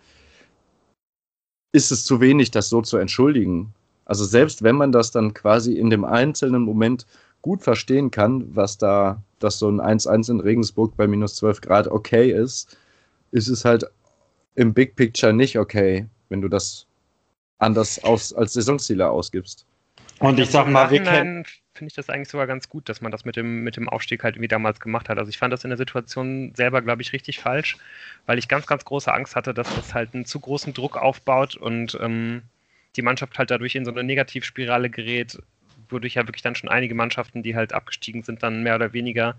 ist 1.70 1.92
es 1.92 2.04
zu 2.04 2.20
wenig, 2.20 2.50
das 2.50 2.68
so 2.68 2.82
zu 2.82 2.96
entschuldigen. 2.96 3.72
Also 4.04 4.24
selbst 4.24 4.64
wenn 4.64 4.74
man 4.74 4.90
das 4.90 5.12
dann 5.12 5.32
quasi 5.32 5.74
in 5.74 5.90
dem 5.90 6.04
einzelnen 6.04 6.62
Moment 6.62 7.06
gut 7.40 7.62
verstehen 7.62 8.10
kann, 8.10 8.44
was 8.54 8.78
da, 8.78 9.22
dass 9.38 9.60
so 9.60 9.68
ein 9.68 9.80
1-1 9.80 10.28
in 10.28 10.40
Regensburg 10.40 10.96
bei 10.96 11.06
minus 11.06 11.36
12 11.36 11.60
Grad 11.60 11.86
okay 11.86 12.32
ist, 12.32 12.76
ist 13.30 13.48
es 13.48 13.64
halt 13.64 13.86
im 14.56 14.74
Big 14.74 14.96
Picture 14.96 15.32
nicht 15.32 15.56
okay, 15.56 16.06
wenn 16.30 16.42
du 16.42 16.48
das 16.48 16.86
anders 17.58 18.02
aus, 18.02 18.32
als 18.32 18.54
Saisonziele 18.54 19.08
ausgibst. 19.08 19.66
Und 20.22 20.38
ich 20.38 20.50
sag 20.50 20.68
mal, 20.68 20.90
wir 20.90 21.02
kennen. 21.02 21.44
Finde 21.74 21.88
ich 21.88 21.94
das 21.94 22.10
eigentlich 22.10 22.28
sogar 22.28 22.46
ganz 22.46 22.68
gut, 22.68 22.88
dass 22.90 23.00
man 23.00 23.10
das 23.10 23.24
mit 23.24 23.34
dem, 23.34 23.64
mit 23.64 23.76
dem 23.76 23.88
Aufstieg 23.88 24.22
halt 24.24 24.38
wie 24.38 24.46
damals 24.46 24.78
gemacht 24.78 25.08
hat. 25.08 25.18
Also 25.18 25.30
ich 25.30 25.38
fand 25.38 25.52
das 25.52 25.64
in 25.64 25.70
der 25.70 25.78
Situation 25.78 26.54
selber, 26.54 26.82
glaube 26.82 27.00
ich, 27.00 27.14
richtig 27.14 27.38
falsch, 27.38 27.78
weil 28.26 28.38
ich 28.38 28.46
ganz, 28.46 28.66
ganz 28.66 28.84
große 28.84 29.12
Angst 29.12 29.36
hatte, 29.36 29.54
dass 29.54 29.74
das 29.74 29.94
halt 29.94 30.14
einen 30.14 30.26
zu 30.26 30.38
großen 30.38 30.74
Druck 30.74 30.98
aufbaut 30.98 31.56
und 31.56 31.98
ähm, 32.00 32.42
die 32.94 33.02
Mannschaft 33.02 33.38
halt 33.38 33.50
dadurch 33.50 33.74
in 33.74 33.86
so 33.86 33.90
eine 33.90 34.04
Negativspirale 34.04 34.90
gerät, 34.90 35.38
wodurch 35.88 36.14
ja 36.14 36.28
wirklich 36.28 36.42
dann 36.42 36.54
schon 36.54 36.68
einige 36.68 36.94
Mannschaften, 36.94 37.42
die 37.42 37.56
halt 37.56 37.72
abgestiegen 37.72 38.22
sind, 38.22 38.42
dann 38.42 38.62
mehr 38.62 38.76
oder 38.76 38.92
weniger 38.92 39.36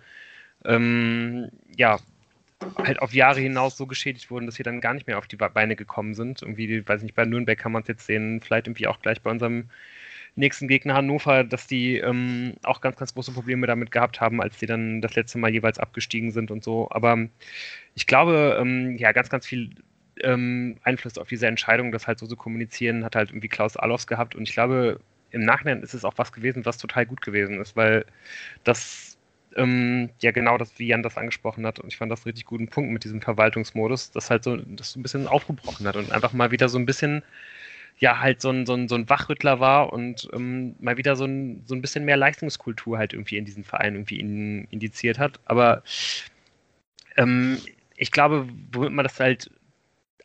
ähm, 0.66 1.50
ja, 1.78 2.00
halt 2.78 3.00
auf 3.00 3.14
Jahre 3.14 3.42
hinaus 3.42 3.78
so 3.78 3.86
geschädigt 3.86 4.32
wurden, 4.32 4.46
dass 4.46 4.56
sie 4.56 4.64
dann 4.64 4.82
gar 4.82 4.94
nicht 4.94 5.08
mehr 5.08 5.18
auf 5.18 5.28
die 5.28 5.36
Beine 5.36 5.76
gekommen 5.76 6.16
sind. 6.16 6.42
Irgendwie, 6.42 6.88
weiß 6.88 7.04
nicht, 7.04 7.16
bei 7.16 7.26
Nürnberg 7.26 7.60
kann 7.60 7.72
man 7.72 7.84
es 7.84 7.88
jetzt 7.88 8.06
sehen, 8.06 8.42
vielleicht 8.42 8.68
irgendwie 8.68 8.88
auch 8.88 9.02
gleich 9.02 9.22
bei 9.22 9.30
unserem 9.30 9.70
nächsten 10.36 10.68
Gegner 10.68 10.96
Hannover, 10.96 11.44
dass 11.44 11.68
die 11.68 11.98
ähm, 11.98 12.56
auch 12.64 12.82
ganz, 12.82 12.98
ganz 12.98 13.14
große 13.14 13.32
Probleme 13.32 13.68
damit 13.68 13.92
gehabt 13.92 14.20
haben, 14.22 14.42
als 14.42 14.58
die 14.58 14.66
dann 14.66 15.02
das 15.02 15.16
letzte 15.16 15.38
Mal 15.38 15.52
jeweils 15.52 15.80
abgestiegen 15.80 16.32
sind 16.32 16.52
und 16.52 16.64
so. 16.64 16.88
Aber 16.92 17.28
ich 17.96 18.08
glaube, 18.08 18.58
ähm, 18.60 18.98
ja, 18.98 19.12
ganz, 19.12 19.30
ganz 19.30 19.46
viel 19.46 19.70
ähm, 20.22 20.78
Einfluss 20.84 21.18
auf 21.18 21.28
diese 21.28 21.48
Entscheidung, 21.48 21.92
das 21.92 22.08
halt 22.08 22.20
so 22.20 22.28
zu 22.28 22.36
kommunizieren, 22.36 23.04
hat 23.06 23.16
halt 23.16 23.30
irgendwie 23.30 23.48
Klaus 23.48 23.78
Allofs 23.78 24.08
gehabt. 24.08 24.36
Und 24.36 24.48
ich 24.48 24.54
glaube, 24.54 25.00
im 25.32 25.42
Nachhinein 25.42 25.82
ist 25.84 25.94
es 25.94 26.06
auch 26.06 26.14
was 26.18 26.32
gewesen, 26.32 26.66
was 26.66 26.78
total 26.78 27.06
gut 27.06 27.22
gewesen 27.22 27.60
ist, 27.60 27.76
weil 27.76 28.06
das 28.64 29.18
ähm, 29.56 30.10
ja 30.22 30.32
genau 30.32 30.58
das, 30.58 30.78
wie 30.80 30.88
Jan 30.88 31.04
das 31.04 31.18
angesprochen 31.18 31.66
hat, 31.66 31.80
und 31.80 31.88
ich 31.90 31.98
fand 31.98 32.12
das 32.12 32.22
einen 32.22 32.32
richtig 32.32 32.46
guten 32.46 32.68
Punkt 32.68 32.92
mit 32.92 33.04
diesem 33.04 33.22
Verwaltungsmodus, 33.22 34.12
das 34.12 34.30
halt 34.30 34.44
so, 34.44 34.58
das 34.58 34.92
so 34.92 35.00
ein 35.00 35.04
bisschen 35.04 35.28
aufgebrochen 35.28 35.88
hat 35.88 35.96
und 35.96 36.12
einfach 36.12 36.34
mal 36.34 36.52
wieder 36.52 36.70
so 36.70 36.78
ein 36.78 36.86
bisschen 36.86 37.24
ja 38.00 38.20
halt 38.20 38.42
so 38.42 38.50
ein, 38.50 38.66
so 38.66 38.74
ein, 38.74 38.88
so 38.88 38.96
ein 38.96 39.10
Wachrüttler 39.10 39.60
war 39.60 39.94
und 39.94 40.28
ähm, 40.34 40.76
mal 40.80 40.98
wieder 40.98 41.16
so 41.16 41.26
ein, 41.26 41.64
so 41.66 41.76
ein 41.76 41.82
bisschen 41.82 42.06
mehr 42.06 42.18
Leistungskultur 42.18 42.98
halt 42.98 43.14
irgendwie 43.14 43.38
in 43.38 43.46
diesen 43.46 43.64
Verein 43.64 43.96
irgendwie 43.96 44.20
in, 44.20 44.66
indiziert 44.66 45.20
hat. 45.20 45.40
Aber 45.46 45.84
ähm, 47.18 47.58
ich 47.96 48.12
glaube, 48.12 48.48
womit 48.72 48.92
man 48.92 49.04
das 49.04 49.20
halt 49.20 49.50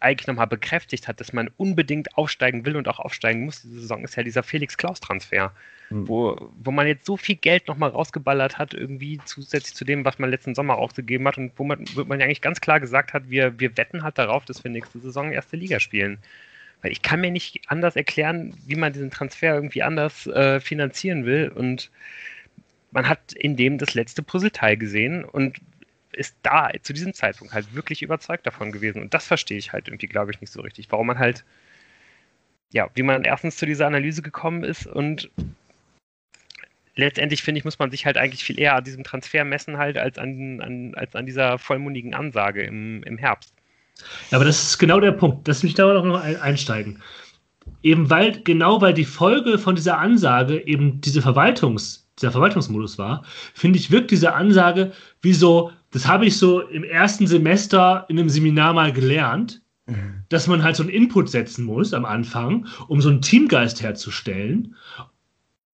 eigentlich 0.01 0.27
nochmal 0.27 0.47
bekräftigt 0.47 1.09
hat, 1.09 1.21
dass 1.21 1.33
man 1.33 1.51
unbedingt 1.57 2.17
aufsteigen 2.17 2.65
will 2.65 2.77
und 2.77 2.89
auch 2.89 3.01
aufsteigen 3.01 3.45
muss 3.45 3.63
diese 3.63 3.81
Saison, 3.81 4.05
ist 4.05 4.17
ja 4.17 4.23
dieser 4.23 4.43
Felix-Klaus-Transfer, 4.43 5.53
mhm. 5.91 6.09
wo, 6.09 6.51
wo 6.57 6.71
man 6.71 6.87
jetzt 6.87 7.05
so 7.05 7.17
viel 7.17 7.35
Geld 7.35 7.67
nochmal 7.67 7.91
rausgeballert 7.91 8.59
hat, 8.59 8.75
irgendwie 8.75 9.21
zusätzlich 9.25 9.75
zu 9.75 9.85
dem, 9.85 10.05
was 10.05 10.19
man 10.19 10.31
letzten 10.31 10.55
Sommer 10.55 10.77
ausgegeben 10.77 11.27
hat 11.27 11.39
und 11.39 11.53
wo 11.57 11.65
man, 11.65 11.85
wo 11.95 12.05
man 12.05 12.23
eigentlich 12.23 12.43
ganz 12.43 12.61
klar 12.61 12.81
gesagt 12.81 13.13
hat, 13.13 13.29
wir, 13.29 13.59
wir 13.59 13.77
wetten 13.77 14.03
halt 14.03 14.19
darauf, 14.19 14.45
dass 14.45 14.63
wir 14.63 14.71
nächste 14.71 15.01
Saison 15.01 15.33
erste 15.33 15.57
Liga 15.57 15.81
spielen. 15.81 16.19
Weil 16.83 16.93
ich 16.93 17.03
kann 17.03 17.21
mir 17.21 17.31
nicht 17.31 17.63
anders 17.67 17.97
erklären, 17.97 18.55
wie 18.67 18.77
man 18.77 18.93
diesen 18.93 19.11
Transfer 19.11 19.55
irgendwie 19.55 19.83
anders 19.83 20.27
äh, 20.29 20.61
finanzieren 20.61 21.25
will. 21.25 21.49
Und 21.49 21.91
man 22.91 23.09
hat 23.09 23.33
in 23.33 23.57
dem 23.57 23.79
das 23.79 23.95
letzte 23.95 24.23
Puzzleteil 24.23 24.77
gesehen 24.77 25.25
und 25.25 25.59
ist 26.13 26.37
da 26.43 26.71
zu 26.83 26.93
diesem 26.93 27.15
Zeitpunkt 27.15 27.53
halt 27.53 27.75
wirklich 27.75 28.03
überzeugt 28.03 28.47
davon 28.47 28.73
gewesen. 28.73 29.03
Und 29.03 29.15
das 29.15 29.27
verstehe 29.27 29.59
ich 29.59 29.73
halt 29.73 29.89
irgendwie, 29.89 30.07
glaube 30.07 30.33
ich, 30.33 30.41
nicht 30.41 30.53
so 30.53 30.61
richtig. 30.61 30.91
Warum 30.91 31.07
man 31.07 31.19
halt, 31.19 31.45
ja, 32.71 32.89
wie 32.95 33.03
man 33.03 33.25
erstens 33.25 33.57
zu 33.57 33.67
dieser 33.67 33.87
Analyse 33.87 34.23
gekommen 34.23 34.65
ist 34.65 34.87
und 34.87 35.31
letztendlich 36.97 37.43
finde 37.43 37.61
ich, 37.61 37.65
muss 37.65 37.79
man 37.79 37.91
sich 37.91 38.05
halt 38.05 38.19
eigentlich 38.19 38.43
viel 38.43 38.59
eher 38.59 38.75
an 38.75 38.85
diesem 38.85 39.05
Transfer 39.05 39.45
messen 39.45 39.79
halt 39.79 39.97
als 39.97 40.19
an, 40.19 40.61
an, 40.61 40.95
als 40.97 41.15
an 41.15 41.27
dieser 41.27 41.59
vollmundigen 41.59 42.15
Ansage 42.15 42.63
im, 42.63 43.03
im 43.05 43.17
Herbst. 43.17 43.55
Ja, 44.31 44.39
aber 44.39 44.45
das 44.45 44.63
ist 44.63 44.79
genau 44.79 45.01
der 45.01 45.13
Punkt. 45.13 45.47
Lass 45.49 45.63
mich 45.63 45.75
da 45.75 45.93
noch 46.03 46.23
einsteigen. 46.23 47.03
Eben 47.83 48.11
weil, 48.11 48.41
genau 48.43 48.81
weil 48.81 48.95
die 48.95 49.05
Folge 49.05 49.59
von 49.59 49.75
dieser 49.75 49.99
Ansage 49.99 50.67
eben 50.67 51.01
diese 51.01 51.21
Verwaltungs- 51.21 52.05
dieser 52.19 52.33
Verwaltungsmodus 52.33 52.99
war, 52.99 53.25
finde 53.55 53.79
ich, 53.79 53.91
wirkt 53.91 54.11
diese 54.11 54.35
Ansage 54.35 54.93
wie 55.23 55.33
so, 55.33 55.71
das 55.91 56.07
habe 56.07 56.27
ich 56.27 56.37
so 56.37 56.61
im 56.61 56.83
ersten 56.83 57.27
Semester 57.27 58.07
in 58.09 58.19
einem 58.19 58.29
Seminar 58.29 58.73
mal 58.73 58.93
gelernt, 58.93 59.63
dass 60.29 60.47
man 60.47 60.63
halt 60.63 60.77
so 60.77 60.83
einen 60.83 60.91
Input 60.91 61.31
setzen 61.31 61.65
muss 61.65 61.95
am 61.95 62.05
Anfang, 62.05 62.67
um 62.89 63.01
so 63.01 63.09
einen 63.09 63.23
Teamgeist 63.23 63.83
herzustellen. 63.83 64.75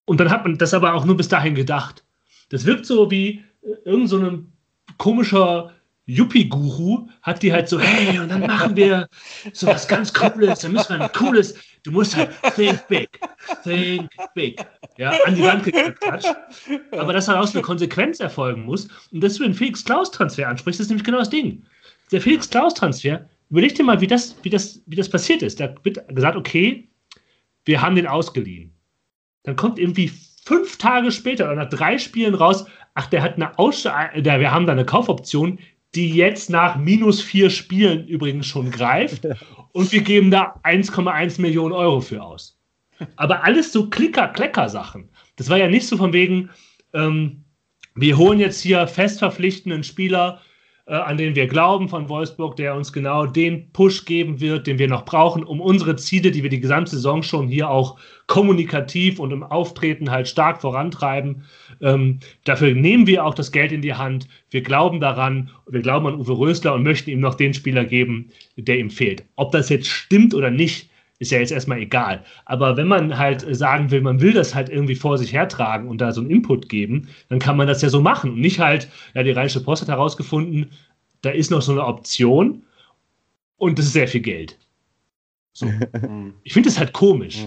Und 0.05 0.21
dann 0.21 0.31
hat 0.31 0.45
man 0.45 0.57
das 0.57 0.73
aber 0.73 0.95
auch 0.95 1.05
nur 1.05 1.17
bis 1.17 1.29
dahin 1.29 1.55
gedacht. 1.55 2.05
Das 2.51 2.65
wirkt 2.65 2.87
so 2.87 3.11
wie 3.11 3.43
äh, 3.63 3.75
irgend 3.85 4.09
so 4.09 4.45
komischer 4.99 5.73
Yuppie-Guru 6.07 7.09
hat 7.23 7.43
die 7.43 7.53
halt 7.53 7.69
so, 7.69 7.81
hey, 7.81 8.19
und 8.19 8.29
dann 8.29 8.41
machen 8.41 8.77
wir 8.77 9.09
so 9.53 9.67
was 9.67 9.89
ganz 9.89 10.13
Cooles, 10.13 10.61
dann 10.61 10.73
müssen 10.73 10.99
wir 10.99 11.05
ein 11.05 11.13
cooles, 11.13 11.55
du 11.83 11.93
musst 11.93 12.15
halt 12.15 12.31
think 12.55 12.87
big, 12.89 13.09
think 13.63 14.11
big, 14.35 14.65
ja, 14.99 15.13
an 15.25 15.35
die 15.35 15.43
Wand 15.43 15.65
geklatscht. 15.65 16.35
Aber 16.93 17.13
dass 17.13 17.27
daraus 17.27 17.55
eine 17.55 17.63
Konsequenz 17.63 18.21
erfolgen 18.21 18.65
muss 18.65 18.89
und 19.13 19.23
dass 19.23 19.35
du 19.35 19.45
den 19.45 19.55
Felix-Klaus-Transfer 19.55 20.47
ansprichst, 20.49 20.81
ist 20.81 20.89
nämlich 20.89 21.05
genau 21.05 21.19
das 21.19 21.31
Ding. 21.31 21.65
Der 22.13 22.21
Felix-Klaus-Transfer, 22.21 23.27
überleg 23.49 23.75
dir 23.75 23.85
mal, 23.85 24.01
wie 24.01 24.07
das, 24.07 24.37
wie, 24.43 24.51
das, 24.51 24.83
wie 24.87 24.97
das 24.97 25.09
passiert 25.09 25.43
ist. 25.43 25.59
Da 25.59 25.75
wird 25.85 26.07
gesagt, 26.09 26.37
okay, 26.37 26.89
wir 27.65 27.81
haben 27.81 27.97
den 27.97 28.07
ausgeliehen. 28.07 28.75
Dann 29.45 29.57
kommt 29.57 29.79
irgendwie 29.79 30.13
fünf 30.45 30.77
Tage 30.77 31.11
später 31.11 31.47
oder 31.47 31.57
nach 31.57 31.71
drei 31.71 31.97
Spielen 31.99 32.35
raus, 32.35 32.67
ach, 32.95 33.07
der 33.07 33.23
hat 33.23 33.37
eine 33.37 33.59
Aus 33.59 33.83
der, 33.83 34.41
wir 34.41 34.51
haben 34.53 34.67
da 34.67 34.73
eine 34.73 34.85
Kaufoption, 34.85 35.59
die 35.95 36.11
jetzt 36.11 36.51
nach 36.51 36.77
minus 36.77 37.21
vier 37.21 37.51
Spielen 37.51 38.07
übrigens 38.07 38.47
schon 38.47 38.71
greift. 38.71 39.27
Und 39.73 39.91
wir 39.93 40.03
geben 40.03 40.31
da 40.31 40.61
1,1 40.63 41.41
Millionen 41.41 41.73
Euro 41.73 42.01
für 42.01 42.23
aus. 42.23 42.59
Aber 43.17 43.43
alles 43.45 43.73
so 43.73 43.91
Klicker-Klecker-Sachen. 43.91 45.09
Das 45.37 45.51
war 45.51 45.59
ja 45.59 45.69
nicht 45.69 45.89
so 45.89 45.97
von 45.97 46.13
wegen, 46.13 46.51
ähm, 46.93 47.45
wir 47.97 48.17
holen 48.17 48.39
jetzt 48.39 48.61
hier 48.61 48.87
fest 48.87 49.19
verpflichtenden 49.19 49.83
Spieler 49.83 50.41
äh, 50.87 50.95
an 50.95 51.17
den 51.17 51.35
wir 51.35 51.47
glauben 51.47 51.89
von 51.89 52.09
Wolfsburg, 52.09 52.57
der 52.57 52.75
uns 52.75 52.93
genau 52.93 53.25
den 53.27 53.73
Push 53.73 54.05
geben 54.05 54.41
wird, 54.41 54.67
den 54.67 54.79
wir 54.79 54.89
noch 54.89 55.07
brauchen, 55.07 55.43
um 55.43 55.61
unsere 55.61 55.97
Ziele, 55.97 56.31
die 56.31 56.43
wir 56.43 56.51
die 56.51 56.61
gesamte 56.61 56.91
Saison 56.91 57.23
schon 57.23 57.49
hier 57.49 57.71
auch 57.71 57.99
kommunikativ 58.27 59.19
und 59.19 59.31
im 59.31 59.43
Auftreten 59.43 60.11
halt 60.11 60.29
stark 60.29 60.61
vorantreiben. 60.61 61.45
Ähm, 61.81 62.21
dafür 62.45 62.75
nehmen 62.75 63.07
wir 63.07 63.25
auch 63.25 63.35
das 63.35 63.53
Geld 63.53 63.73
in 63.73 63.83
die 63.83 63.95
Hand. 63.95 64.29
Wir 64.51 64.63
glauben 64.63 65.01
daran, 65.01 65.51
wir 65.67 65.81
glauben 65.81 66.07
an 66.07 66.15
Uwe 66.15 66.39
Rösler 66.39 66.75
und 66.75 66.83
möchten 66.83 67.11
ihm 67.11 67.21
noch 67.21 67.35
den 67.35 67.55
Spieler 67.55 67.85
geben, 67.85 68.31
der 68.57 68.79
ihm 68.79 68.91
fehlt. 68.91 69.25
Ob 69.37 69.53
das 69.53 69.69
jetzt 69.69 69.89
stimmt 69.89 70.35
oder 70.35 70.51
nicht, 70.51 70.91
ist 71.19 71.31
ja 71.31 71.39
jetzt 71.39 71.53
erstmal 71.53 71.79
egal. 71.79 72.25
Aber 72.45 72.77
wenn 72.77 72.89
man 72.89 73.17
halt 73.19 73.45
sagen 73.55 73.91
will, 73.91 74.01
man 74.01 74.21
will 74.21 74.33
das 74.33 74.55
halt 74.55 74.69
irgendwie 74.69 74.97
vor 74.97 75.17
sich 75.19 75.33
hertragen 75.33 75.89
und 75.89 76.01
da 76.01 76.13
so 76.13 76.21
einen 76.21 76.31
Input 76.31 76.69
geben, 76.69 77.09
dann 77.29 77.39
kann 77.39 77.57
man 77.57 77.67
das 77.67 77.83
ja 77.83 77.89
so 77.89 78.01
machen. 78.01 78.33
Und 78.33 78.41
nicht 78.41 78.59
halt, 78.59 78.89
ja, 79.15 79.23
die 79.23 79.31
Rheinische 79.31 79.63
Post 79.63 79.83
hat 79.83 79.89
herausgefunden, 79.89 80.71
da 81.23 81.31
ist 81.31 81.51
noch 81.51 81.63
so 81.63 81.73
eine 81.73 81.85
Option 81.85 82.65
und 83.57 83.79
das 83.79 83.87
ist 83.87 83.93
sehr 83.93 84.09
viel 84.09 84.21
Geld. 84.21 84.59
So. 85.53 85.67
ich 86.43 86.53
finde 86.53 86.69
das 86.69 86.79
halt 86.79 86.93
komisch. 86.93 87.47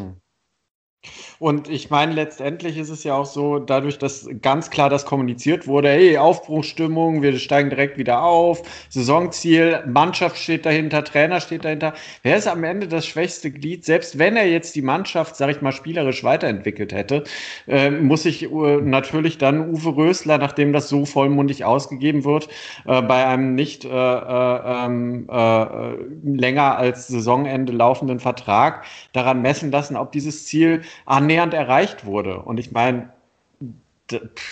Und 1.40 1.70
ich 1.70 1.90
meine, 1.90 2.14
letztendlich 2.14 2.78
ist 2.78 2.90
es 2.90 3.04
ja 3.04 3.16
auch 3.16 3.26
so, 3.26 3.60
dadurch, 3.60 4.00
dass 4.00 4.28
ganz 4.42 4.70
klar 4.70 4.90
das 4.90 5.06
kommuniziert 5.06 5.68
wurde, 5.68 5.90
hey, 5.90 6.18
Aufbruchsstimmung, 6.18 7.22
wir 7.22 7.38
steigen 7.38 7.70
direkt 7.70 7.98
wieder 7.98 8.24
auf, 8.24 8.64
Saisonziel, 8.90 9.84
Mannschaft 9.86 10.38
steht 10.38 10.66
dahinter, 10.66 11.04
Trainer 11.04 11.40
steht 11.40 11.64
dahinter. 11.64 11.94
Wer 12.24 12.38
ist 12.38 12.48
am 12.48 12.64
Ende 12.64 12.88
das 12.88 13.06
schwächste 13.06 13.52
Glied? 13.52 13.86
Selbst 13.86 14.18
wenn 14.18 14.36
er 14.36 14.48
jetzt 14.48 14.76
die 14.76 14.82
Mannschaft, 14.82 15.36
sag 15.36 15.50
ich 15.52 15.62
mal, 15.62 15.72
spielerisch 15.72 16.24
weiterentwickelt 16.24 16.92
hätte, 16.92 17.24
äh, 17.68 17.92
muss 17.92 18.26
ich 18.26 18.44
äh, 18.44 18.78
natürlich 18.82 19.38
dann 19.38 19.70
Uwe 19.70 19.96
Rösler, 19.96 20.40
nachdem 20.40 20.74
das 20.74 20.90
so 20.90 21.06
vollmundig 21.06 21.66
ausgegeben 21.66 22.26
wird, 22.26 22.48
äh, 22.86 23.02
bei 23.02 23.26
einem 23.28 23.54
nicht 23.54 23.86
äh, 23.86 23.90
äh, 23.90 24.86
ähm, 24.86 25.28
äh, 25.30 25.94
länger 26.24 26.78
als 26.78 27.08
Saisonende 27.08 27.74
laufenden 27.74 28.20
Vertrag 28.20 28.86
daran 29.14 29.42
messen 29.42 29.72
lassen, 29.72 29.96
ob 29.96 30.12
dieses 30.12 30.46
Ziel 30.46 30.82
annähernd 31.28 31.54
erreicht 31.54 32.06
wurde. 32.06 32.40
Und 32.40 32.58
ich 32.58 32.72
meine, 32.72 33.12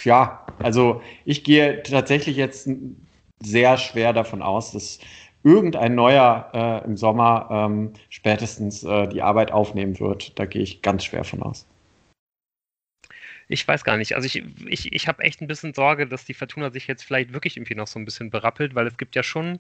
ja, 0.03 0.45
also 0.59 1.01
ich 1.23 1.45
gehe 1.45 1.82
tatsächlich 1.84 2.36
jetzt 2.36 2.69
sehr 3.41 3.78
schwer 3.78 4.11
davon 4.11 4.41
aus, 4.41 4.73
dass 4.73 4.99
irgendein 5.43 5.95
neuer 5.95 6.51
äh, 6.53 6.86
im 6.86 6.97
Sommer 6.97 7.47
ähm, 7.49 7.93
spätestens 8.09 8.84
äh, 8.84 9.07
die 9.07 9.21
Arbeit 9.21 9.53
aufnehmen 9.53 9.97
wird. 10.01 10.38
Da 10.38 10.45
gehe 10.45 10.63
ich 10.63 10.82
ganz 10.82 11.05
schwer 11.05 11.23
von 11.23 11.43
aus. 11.43 11.65
Ich 13.47 13.65
weiß 13.65 13.86
gar 13.86 13.95
nicht. 13.95 14.15
Also 14.15 14.26
ich, 14.26 14.43
ich, 14.65 14.91
ich 14.91 15.07
habe 15.07 15.23
echt 15.23 15.39
ein 15.39 15.47
bisschen 15.47 15.73
Sorge, 15.73 16.07
dass 16.07 16.26
die 16.26 16.34
Fortuna 16.34 16.71
sich 16.71 16.88
jetzt 16.88 17.03
vielleicht 17.03 17.32
wirklich 17.32 17.55
irgendwie 17.55 17.76
noch 17.76 17.88
so 17.88 17.99
ein 17.99 18.05
bisschen 18.05 18.32
berappelt, 18.32 18.76
weil 18.76 18.88
es 18.88 18.97
gibt 18.97 19.15
ja 19.15 19.23
schon 19.23 19.59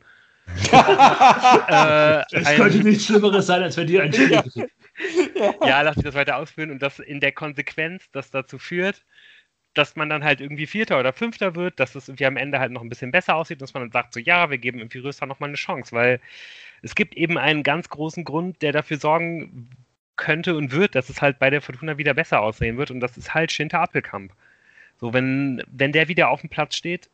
äh, 0.71 2.23
es 2.31 2.55
könnte 2.55 2.77
nichts 2.79 3.05
Schlimmeres 3.05 3.47
sein, 3.47 3.63
als 3.63 3.77
wenn 3.77 3.87
die 3.87 3.99
ein 3.99 4.13
Spiel 4.13 4.31
ja. 4.31 4.43
ja, 5.65 5.81
lass 5.81 5.95
mich 5.95 6.05
das 6.05 6.15
weiter 6.15 6.37
ausführen 6.37 6.71
und 6.71 6.81
das 6.81 6.99
in 6.99 7.19
der 7.19 7.31
Konsequenz, 7.31 8.09
das 8.11 8.31
dazu 8.31 8.57
führt, 8.59 9.03
dass 9.73 9.95
man 9.95 10.09
dann 10.09 10.23
halt 10.23 10.41
irgendwie 10.41 10.67
Vierter 10.67 10.99
oder 10.99 11.13
Fünfter 11.13 11.55
wird, 11.55 11.79
dass 11.79 11.95
es 11.95 12.07
irgendwie 12.07 12.25
am 12.25 12.37
Ende 12.37 12.59
halt 12.59 12.71
noch 12.71 12.81
ein 12.81 12.89
bisschen 12.89 13.11
besser 13.11 13.35
aussieht, 13.35 13.61
dass 13.61 13.73
man 13.73 13.83
dann 13.83 13.91
sagt, 13.91 14.13
so 14.13 14.19
ja, 14.19 14.49
wir 14.49 14.57
geben 14.57 14.79
irgendwie 14.79 14.99
Röster 14.99 15.25
nochmal 15.25 15.49
eine 15.49 15.57
Chance, 15.57 15.91
weil 15.93 16.21
es 16.81 16.95
gibt 16.95 17.15
eben 17.15 17.37
einen 17.37 17.63
ganz 17.63 17.89
großen 17.89 18.23
Grund, 18.23 18.61
der 18.61 18.71
dafür 18.71 18.97
sorgen 18.97 19.69
könnte 20.15 20.55
und 20.55 20.71
wird, 20.71 20.95
dass 20.95 21.09
es 21.09 21.21
halt 21.21 21.39
bei 21.39 21.49
der 21.49 21.61
Fortuna 21.61 21.97
wieder 21.97 22.13
besser 22.13 22.41
aussehen 22.41 22.77
wird 22.77 22.91
und 22.91 23.01
das 23.01 23.17
ist 23.17 23.33
halt 23.33 23.51
Schinter 23.51 23.81
Appelkamp. 23.81 24.31
So, 24.97 25.13
wenn, 25.13 25.61
wenn 25.67 25.91
der 25.91 26.07
wieder 26.07 26.29
auf 26.29 26.39
dem 26.39 26.49
Platz 26.49 26.75
steht, 26.75 27.09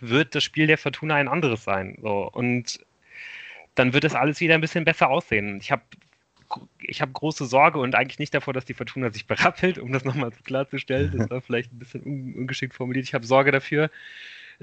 wird 0.00 0.34
das 0.34 0.44
Spiel 0.44 0.66
der 0.66 0.78
Fortuna 0.78 1.16
ein 1.16 1.28
anderes 1.28 1.64
sein. 1.64 1.98
So, 2.00 2.30
und 2.32 2.80
dann 3.74 3.92
wird 3.92 4.04
es 4.04 4.14
alles 4.14 4.40
wieder 4.40 4.54
ein 4.54 4.60
bisschen 4.60 4.84
besser 4.84 5.08
aussehen. 5.08 5.58
Ich 5.60 5.70
habe 5.70 5.82
ich 6.80 7.00
habe 7.00 7.12
große 7.12 7.46
Sorge 7.46 7.78
und 7.78 7.94
eigentlich 7.94 8.18
nicht 8.18 8.34
davor, 8.34 8.52
dass 8.52 8.64
die 8.64 8.74
Fortuna 8.74 9.12
sich 9.12 9.26
berappelt, 9.26 9.78
um 9.78 9.92
das 9.92 10.04
nochmal 10.04 10.32
klarzustellen. 10.44 11.16
Das 11.16 11.30
war 11.30 11.40
vielleicht 11.40 11.72
ein 11.72 11.78
bisschen 11.78 12.02
un 12.02 12.34
ungeschickt 12.34 12.74
formuliert. 12.74 13.04
Ich 13.04 13.14
habe 13.14 13.24
Sorge 13.24 13.52
dafür. 13.52 13.90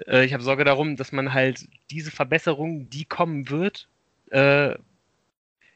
Äh, 0.06 0.26
ich 0.26 0.34
habe 0.34 0.44
Sorge 0.44 0.66
darum, 0.66 0.96
dass 0.96 1.12
man 1.12 1.34
halt 1.34 1.68
diese 1.90 2.12
Verbesserung, 2.12 2.90
die 2.90 3.06
kommen 3.06 3.50
wird, 3.50 3.88
äh, 4.32 4.76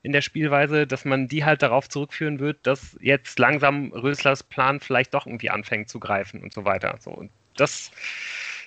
in 0.03 0.11
der 0.11 0.21
Spielweise, 0.21 0.87
dass 0.87 1.05
man 1.05 1.27
die 1.27 1.45
halt 1.45 1.61
darauf 1.61 1.87
zurückführen 1.87 2.39
wird, 2.39 2.65
dass 2.65 2.97
jetzt 3.01 3.37
langsam 3.37 3.91
Röslers 3.93 4.43
Plan 4.43 4.79
vielleicht 4.79 5.13
doch 5.13 5.27
irgendwie 5.27 5.51
anfängt 5.51 5.89
zu 5.89 5.99
greifen 5.99 6.41
und 6.41 6.53
so 6.53 6.65
weiter. 6.65 6.97
So, 6.99 7.11
und 7.11 7.29
das 7.55 7.91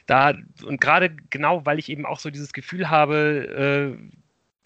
da, 0.07 0.35
und 0.65 0.81
gerade 0.81 1.11
genau, 1.31 1.65
weil 1.65 1.79
ich 1.79 1.89
eben 1.89 2.07
auch 2.07 2.19
so 2.19 2.31
dieses 2.31 2.53
Gefühl 2.53 2.91
habe, 2.91 3.97
äh, 3.99 4.15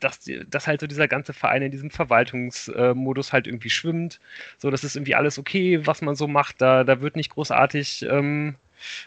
dass, 0.00 0.20
dass 0.48 0.66
halt 0.66 0.80
so 0.80 0.86
dieser 0.86 1.08
ganze 1.08 1.32
Verein 1.32 1.62
in 1.62 1.70
diesem 1.70 1.90
Verwaltungsmodus 1.90 3.32
halt 3.32 3.46
irgendwie 3.46 3.70
schwimmt. 3.70 4.20
So, 4.58 4.70
das 4.70 4.84
ist 4.84 4.96
irgendwie 4.96 5.14
alles 5.14 5.38
okay, 5.38 5.86
was 5.86 6.02
man 6.02 6.14
so 6.14 6.28
macht. 6.28 6.60
Da, 6.60 6.84
da 6.84 7.00
wird 7.00 7.16
nicht 7.16 7.30
großartig, 7.30 8.06
ähm, 8.08 8.56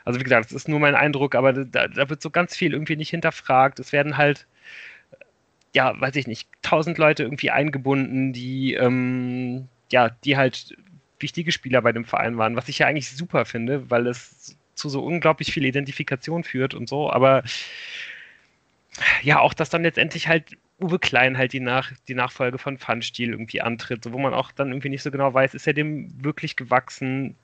also 0.04 0.20
wie 0.20 0.24
gesagt, 0.24 0.46
das 0.46 0.52
ist 0.52 0.68
nur 0.68 0.80
mein 0.80 0.96
Eindruck, 0.96 1.36
aber 1.36 1.54
da, 1.54 1.88
da 1.88 2.10
wird 2.10 2.22
so 2.22 2.30
ganz 2.30 2.56
viel 2.56 2.74
irgendwie 2.74 2.98
nicht 2.98 3.10
hinterfragt. 3.10 3.80
Es 3.80 3.94
werden 3.94 4.18
halt, 4.18 4.48
ja, 5.74 6.00
weiß 6.00 6.16
ich 6.18 6.28
nicht, 6.28 6.50
tausend 6.62 6.98
Leute 6.98 7.24
irgendwie 7.24 7.52
eingebunden, 7.52 8.34
die, 8.34 8.74
ähm, 8.74 9.70
ja, 9.92 10.10
die 10.10 10.38
halt 10.38 10.76
wichtige 11.20 11.52
Spieler 11.52 11.82
bei 11.82 11.92
dem 11.94 12.06
Verein 12.06 12.38
waren, 12.38 12.56
was 12.56 12.68
ich 12.68 12.80
ja 12.80 12.88
eigentlich 12.88 13.10
super 13.12 13.46
finde, 13.46 13.90
weil 13.90 14.08
es 14.08 14.58
zu 14.82 14.90
so 14.90 15.04
unglaublich 15.04 15.54
viel 15.54 15.66
Identifikation 15.66 16.44
führt 16.44 16.74
und 16.74 16.90
so, 16.90 17.12
aber 17.12 17.44
ja, 19.22 19.40
auch 19.40 19.54
dass 19.54 19.70
dann 19.70 19.84
letztendlich 19.84 20.28
halt 20.28 20.58
Uwe 20.82 21.00
Klein 21.00 21.38
halt 21.38 21.54
die, 21.54 21.60
Nach 21.60 21.92
die 22.08 22.16
Nachfolge 22.16 22.58
von 22.58 22.78
Pfannstiel 22.78 23.32
irgendwie 23.32 23.62
antritt, 23.62 24.12
wo 24.12 24.18
man 24.18 24.34
auch 24.34 24.52
dann 24.52 24.70
irgendwie 24.70 24.90
nicht 24.90 25.04
so 25.04 25.12
genau 25.12 25.34
weiß, 25.34 25.54
ist 25.54 25.68
er 25.68 25.74
dem 25.74 26.12
wirklich 26.24 26.56
gewachsen? 26.56 27.36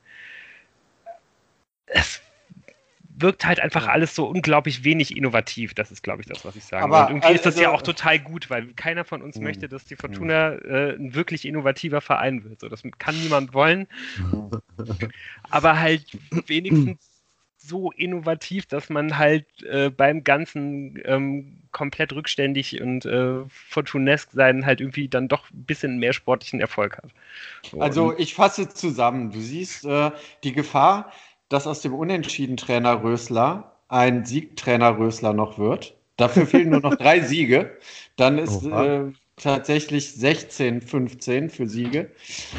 Es 1.85 2.21
wirkt 3.19 3.45
halt 3.45 3.59
einfach 3.59 3.87
alles 3.87 4.13
so 4.13 4.27
unglaublich 4.27 4.83
wenig 4.83 5.15
innovativ. 5.15 5.73
Das 5.73 5.91
ist, 5.91 6.03
glaube 6.03 6.21
ich, 6.21 6.27
das, 6.27 6.45
was 6.45 6.55
ich 6.55 6.63
sage. 6.65 6.83
Aber, 6.83 7.07
Und 7.07 7.17
irgendwie 7.17 7.33
ist 7.33 7.45
das 7.45 7.55
also, 7.55 7.63
ja 7.63 7.71
auch 7.71 7.81
total 7.81 8.19
gut, 8.19 8.49
weil 8.49 8.67
keiner 8.73 9.05
von 9.05 9.21
uns 9.21 9.37
mh. 9.37 9.43
möchte, 9.43 9.69
dass 9.69 9.85
die 9.85 9.95
Fortuna 9.95 10.53
äh, 10.53 10.95
ein 10.95 11.15
wirklich 11.15 11.45
innovativer 11.45 12.01
Verein 12.01 12.43
wird. 12.43 12.59
So, 12.59 12.69
das 12.69 12.83
kann 12.99 13.19
niemand 13.19 13.53
wollen. 13.53 13.87
Aber 15.49 15.79
halt 15.79 16.05
wenigstens 16.47 17.06
so 17.67 17.91
innovativ, 17.91 18.65
dass 18.65 18.89
man 18.89 19.17
halt 19.17 19.45
äh, 19.63 19.89
beim 19.89 20.23
Ganzen 20.23 21.01
ähm, 21.05 21.57
komplett 21.71 22.13
rückständig 22.13 22.81
und 22.81 23.05
äh, 23.05 23.39
fortunesk 23.49 24.31
sein 24.31 24.65
halt 24.65 24.81
irgendwie 24.81 25.07
dann 25.07 25.27
doch 25.27 25.49
ein 25.51 25.63
bisschen 25.65 25.99
mehr 25.99 26.13
sportlichen 26.13 26.59
Erfolg 26.59 26.97
hat. 26.97 27.11
So, 27.69 27.79
also 27.79 28.17
ich 28.17 28.33
fasse 28.33 28.69
zusammen. 28.69 29.31
Du 29.31 29.39
siehst 29.39 29.85
äh, 29.85 30.11
die 30.43 30.53
Gefahr, 30.53 31.11
dass 31.49 31.67
aus 31.67 31.81
dem 31.81 31.93
Unentschieden-Trainer 31.93 33.03
Rösler 33.03 33.73
ein 33.89 34.25
Siegtrainer 34.25 34.97
Rösler 34.97 35.33
noch 35.33 35.57
wird. 35.57 35.95
Dafür 36.17 36.47
fehlen 36.47 36.71
nur 36.71 36.81
noch 36.81 36.95
drei 36.97 37.21
Siege. 37.21 37.77
Dann 38.15 38.37
ist 38.37 38.65
äh, 38.65 39.05
tatsächlich 39.37 40.13
16, 40.13 40.81
15 40.81 41.49
für 41.49 41.67
Siege. 41.67 42.11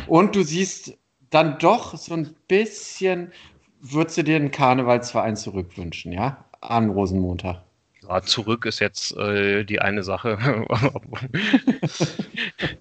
Und 0.06 0.36
du 0.36 0.42
siehst 0.42 0.96
dann 1.30 1.59
doch 1.59 1.96
so 1.96 2.14
ein 2.14 2.34
bisschen 2.46 3.32
würdest 3.81 4.18
du 4.18 4.24
dir 4.24 4.37
einen 4.37 4.51
Karnevalsverein 4.51 5.37
zurückwünschen, 5.37 6.12
ja? 6.12 6.45
An 6.61 6.91
Rosenmontag. 6.91 7.62
Ja, 8.09 8.22
zurück 8.22 8.64
ist 8.64 8.79
jetzt 8.81 9.14
äh, 9.16 9.64
die 9.64 9.81
eine 9.81 10.03
Sache. 10.03 10.39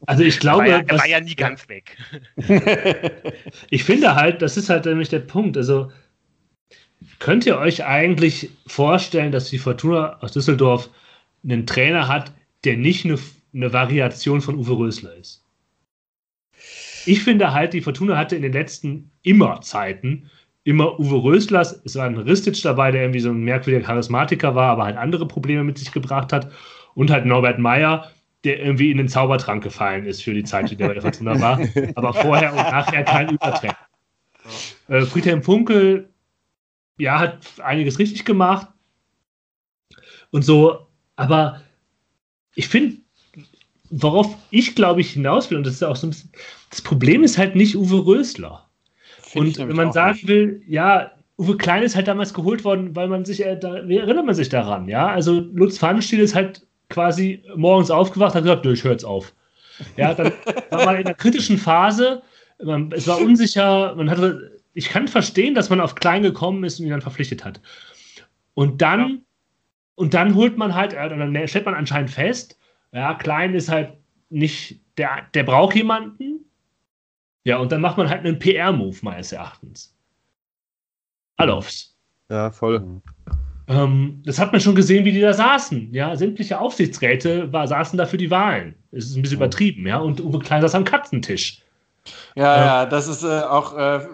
also 0.06 0.24
ich 0.24 0.39
glaube, 0.39 0.68
er 0.68 0.72
war, 0.72 0.80
ja, 0.80 0.86
er 0.88 1.00
war 1.00 1.08
ja 1.08 1.20
nie 1.20 1.36
ganz 1.36 1.68
weg. 1.68 1.98
ich 3.70 3.84
finde 3.84 4.16
halt, 4.16 4.41
das 4.41 4.56
ist 4.56 4.70
halt 4.70 4.86
nämlich 4.86 5.10
der 5.10 5.20
Punkt. 5.20 5.58
Also 5.58 5.91
könnt 7.20 7.45
ihr 7.45 7.58
euch 7.58 7.84
eigentlich 7.84 8.52
vorstellen, 8.68 9.34
dass 9.34 9.50
die 9.50 9.58
Fortuna 9.58 10.18
aus 10.22 10.32
Düsseldorf 10.32 10.89
einen 11.43 11.68
Trainer 11.68 12.08
hat, 12.08 12.32
der 12.64 12.78
nicht 12.78 13.04
eine, 13.04 13.20
eine 13.54 13.74
Variation 13.74 14.39
von 14.39 14.56
Uwe 14.56 14.78
Rösler 14.78 15.14
ist? 15.16 15.43
Ich 17.06 17.24
finde 17.24 17.54
halt, 17.54 17.74
die 17.74 17.82
Fortuna 17.82 18.18
hatte 18.18 18.38
in 18.38 18.41
den 18.43 18.54
letzten 18.54 19.12
immer 19.24 19.60
Zeiten 19.62 20.30
immer 20.68 20.99
Uwe 20.99 21.24
Röslers, 21.24 21.82
es 21.86 21.95
war 21.95 22.07
ein 22.07 22.18
Ristic 22.18 22.61
dabei, 22.61 22.91
der 22.91 23.03
irgendwie 23.03 23.22
so 23.22 23.30
ein 23.30 23.39
merkwürdiger 23.39 23.86
Charismatiker 23.86 24.53
war, 24.53 24.72
aber 24.72 24.84
halt 24.84 24.97
andere 24.97 25.26
Probleme 25.26 25.63
mit 25.63 25.78
sich 25.78 25.93
gebracht 25.93 26.34
hat. 26.34 26.51
Und 26.93 27.09
halt 27.09 27.26
Norbert 27.26 27.57
Meyer, 27.57 28.11
der 28.43 28.59
irgendwie 28.59 28.91
in 28.91 28.97
den 28.97 29.07
Zaubertrank 29.07 29.63
gefallen 29.63 30.05
ist 30.05 30.24
für 30.24 30.34
die 30.34 30.43
Zeit, 30.43 30.70
die 30.70 30.76
der 30.76 30.88
bei 30.88 30.93
der 30.93 31.03
Fortuna 31.03 31.39
war, 31.39 31.61
aber 31.95 32.13
vorher 32.13 32.51
und 32.51 32.57
nachher 32.57 33.05
kein 33.05 33.30
Übertrend. 33.30 33.78
Äh, 34.89 35.01
Friedhelm 35.03 35.41
Funkel, 35.41 36.09
ja, 36.97 37.18
hat 37.18 37.45
einiges 37.63 37.97
richtig 37.97 38.26
gemacht 38.26 38.68
und 40.32 40.41
so, 40.41 40.88
aber 41.15 41.61
ich 42.55 42.68
finde, 42.68 42.97
worauf 43.89 44.36
ich 44.49 44.76
glaube 44.76 44.99
ich 44.99 45.11
hinaus 45.11 45.49
will, 45.49 45.57
und 45.57 45.65
das 45.65 45.76
ist 45.76 45.84
auch 45.84 45.95
so 45.95 46.07
ein 46.07 46.09
bisschen, 46.09 46.32
das 46.72 46.82
Problem 46.82 47.24
ist 47.24 47.38
halt 47.38 47.55
nicht 47.55 47.78
Uwe 47.78 48.05
Rösler. 48.05 48.66
Und 49.36 49.57
wenn 49.57 49.75
man 49.75 49.91
sagen 49.91 50.13
nicht. 50.13 50.28
will, 50.28 50.61
ja, 50.67 51.11
Uwe 51.38 51.57
Klein 51.57 51.84
ist 51.84 51.95
halt 51.95 52.07
damals 52.07 52.34
geholt 52.34 52.63
worden, 52.63 52.95
weil 52.95 53.07
man 53.07 53.23
sich, 53.23 53.45
äh, 53.45 53.57
da, 53.57 53.88
wie 53.88 53.97
erinnert 53.97 54.25
man 54.25 54.36
sich 54.36 54.49
daran, 54.49 54.88
ja? 54.88 55.07
Also 55.07 55.39
Lutz 55.53 55.78
Pfannenstiel 55.78 56.19
ist 56.19 56.34
halt 56.34 56.65
quasi 56.89 57.43
morgens 57.55 57.91
aufgewacht, 57.91 58.34
hat 58.34 58.43
gesagt, 58.43 58.65
nö, 58.65 58.73
ich 58.73 58.84
höre 58.84 58.93
jetzt 58.93 59.05
auf. 59.05 59.34
Ja, 59.97 60.13
dann 60.13 60.32
war 60.71 60.86
man 60.86 60.95
in 60.95 61.05
einer 61.05 61.13
kritischen 61.13 61.57
Phase, 61.57 62.23
man, 62.63 62.91
es 62.91 63.07
war 63.07 63.21
unsicher, 63.21 63.93
man 63.95 64.09
hatte, 64.09 64.59
ich 64.73 64.89
kann 64.89 65.07
verstehen, 65.07 65.53
dass 65.53 65.69
man 65.69 65.80
auf 65.80 65.95
Klein 65.95 66.23
gekommen 66.23 66.63
ist 66.63 66.80
und 66.80 66.86
ihn 66.86 66.91
dann 66.91 67.01
verpflichtet 67.01 67.45
hat. 67.45 67.61
Und 68.55 68.82
dann, 68.82 68.99
ja. 68.99 69.15
und 69.95 70.13
dann 70.15 70.34
holt 70.34 70.57
man 70.57 70.73
halt, 70.73 70.93
äh, 70.93 71.09
dann 71.09 71.47
stellt 71.47 71.65
man 71.65 71.75
anscheinend 71.75 72.09
fest, 72.09 72.57
ja, 72.93 73.13
Klein 73.13 73.53
ist 73.53 73.69
halt 73.69 73.93
nicht, 74.30 74.82
der, 74.97 75.28
der 75.36 75.43
braucht 75.43 75.75
jemanden, 75.75 76.47
ja, 77.48 77.58
und 77.60 77.72
dann 77.72 77.80
macht 77.80 77.98
man 77.98 78.10
halt 78.10 78.26
einen 78.26 78.38
PR-Move, 78.38 78.98
meines 79.04 79.32
Erachtens. 79.32 79.95
Alofs. 81.38 81.95
Ja, 82.30 82.52
voll. 82.52 83.02
Ähm, 83.70 84.22
das 84.26 84.38
hat 84.38 84.52
man 84.52 84.60
schon 84.60 84.76
gesehen, 84.76 85.06
wie 85.06 85.14
die 85.14 85.22
da 85.22 85.34
saßen. 85.34 85.93
Ja, 85.93 86.14
sämtliche 86.18 86.60
Aufsichtsräte 86.60 87.54
war, 87.54 87.66
saßen 87.66 87.98
da 87.98 88.06
für 88.06 88.18
die 88.18 88.30
Wahlen. 88.30 88.76
Es 88.91 89.06
ist 89.06 89.16
ein 89.16 89.22
bisschen 89.22 89.38
übertrieben, 89.38 89.88
ja. 89.88 89.98
Und 89.98 90.20
Uwe 90.20 90.39
Klein 90.39 90.62
saß 90.62 90.76
am 90.76 90.84
Katzentisch. 90.84 91.62
Ja, 92.36 92.56
äh, 92.56 92.66
ja, 92.66 92.86
das 92.86 93.08
ist 93.08 93.24
äh, 93.24 93.43
auch 93.43 93.78
äh, 93.78 94.06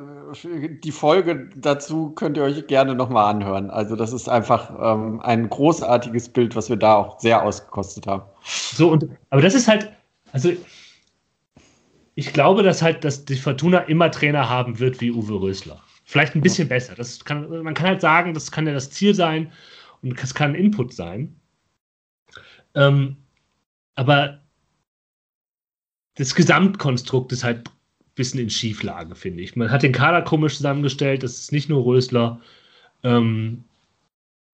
die 0.83 0.91
Folge 0.91 1.49
dazu 1.55 2.11
könnt 2.11 2.37
ihr 2.37 2.43
euch 2.43 2.67
gerne 2.67 2.93
nochmal 2.93 3.33
anhören. 3.33 3.71
Also, 3.71 3.95
das 3.95 4.13
ist 4.13 4.29
einfach 4.29 4.69
ähm, 4.79 5.21
ein 5.21 5.49
großartiges 5.49 6.29
Bild, 6.29 6.55
was 6.55 6.69
wir 6.69 6.77
da 6.77 6.97
auch 6.97 7.19
sehr 7.19 7.41
ausgekostet 7.41 8.05
haben. 8.05 8.25
So, 8.43 8.91
und 8.91 9.07
aber 9.31 9.41
das 9.41 9.55
ist 9.55 9.67
halt, 9.67 9.91
also 10.33 10.51
ich 12.15 12.33
glaube, 12.33 12.63
dass 12.63 12.81
halt, 12.81 13.03
dass 13.03 13.25
die 13.25 13.35
Fortuna 13.35 13.79
immer 13.79 14.11
Trainer 14.11 14.49
haben 14.49 14.79
wird 14.79 15.01
wie 15.01 15.11
Uwe 15.11 15.41
Rösler. 15.41 15.81
Vielleicht 16.05 16.35
ein 16.35 16.41
bisschen 16.41 16.67
besser. 16.67 16.95
Das 16.95 17.23
kann, 17.23 17.49
man 17.63 17.73
kann 17.73 17.87
halt 17.87 18.01
sagen, 18.01 18.33
das 18.33 18.51
kann 18.51 18.67
ja 18.67 18.73
das 18.73 18.91
Ziel 18.91 19.15
sein 19.15 19.51
und 20.01 20.21
das 20.21 20.35
kann 20.35 20.51
ein 20.51 20.55
Input 20.55 20.93
sein. 20.93 21.35
Ähm, 22.75 23.17
aber 23.95 24.41
das 26.15 26.35
Gesamtkonstrukt 26.35 27.31
ist 27.31 27.43
halt 27.43 27.67
ein 27.67 27.71
bisschen 28.15 28.39
in 28.39 28.49
Schieflage, 28.49 29.15
finde 29.15 29.41
ich. 29.41 29.55
Man 29.55 29.71
hat 29.71 29.83
den 29.83 29.91
Kader 29.91 30.21
komisch 30.21 30.57
zusammengestellt, 30.57 31.23
das 31.23 31.39
ist 31.39 31.51
nicht 31.51 31.69
nur 31.69 31.85
Rösler. 31.85 32.41
Ähm, 33.03 33.63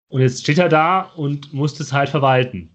und 0.08 0.22
jetzt 0.22 0.42
steht 0.42 0.60
er 0.60 0.70
da 0.70 1.02
und 1.02 1.54
muss 1.54 1.76
das 1.76 1.94
halt 1.94 2.10
verwalten. 2.10 2.73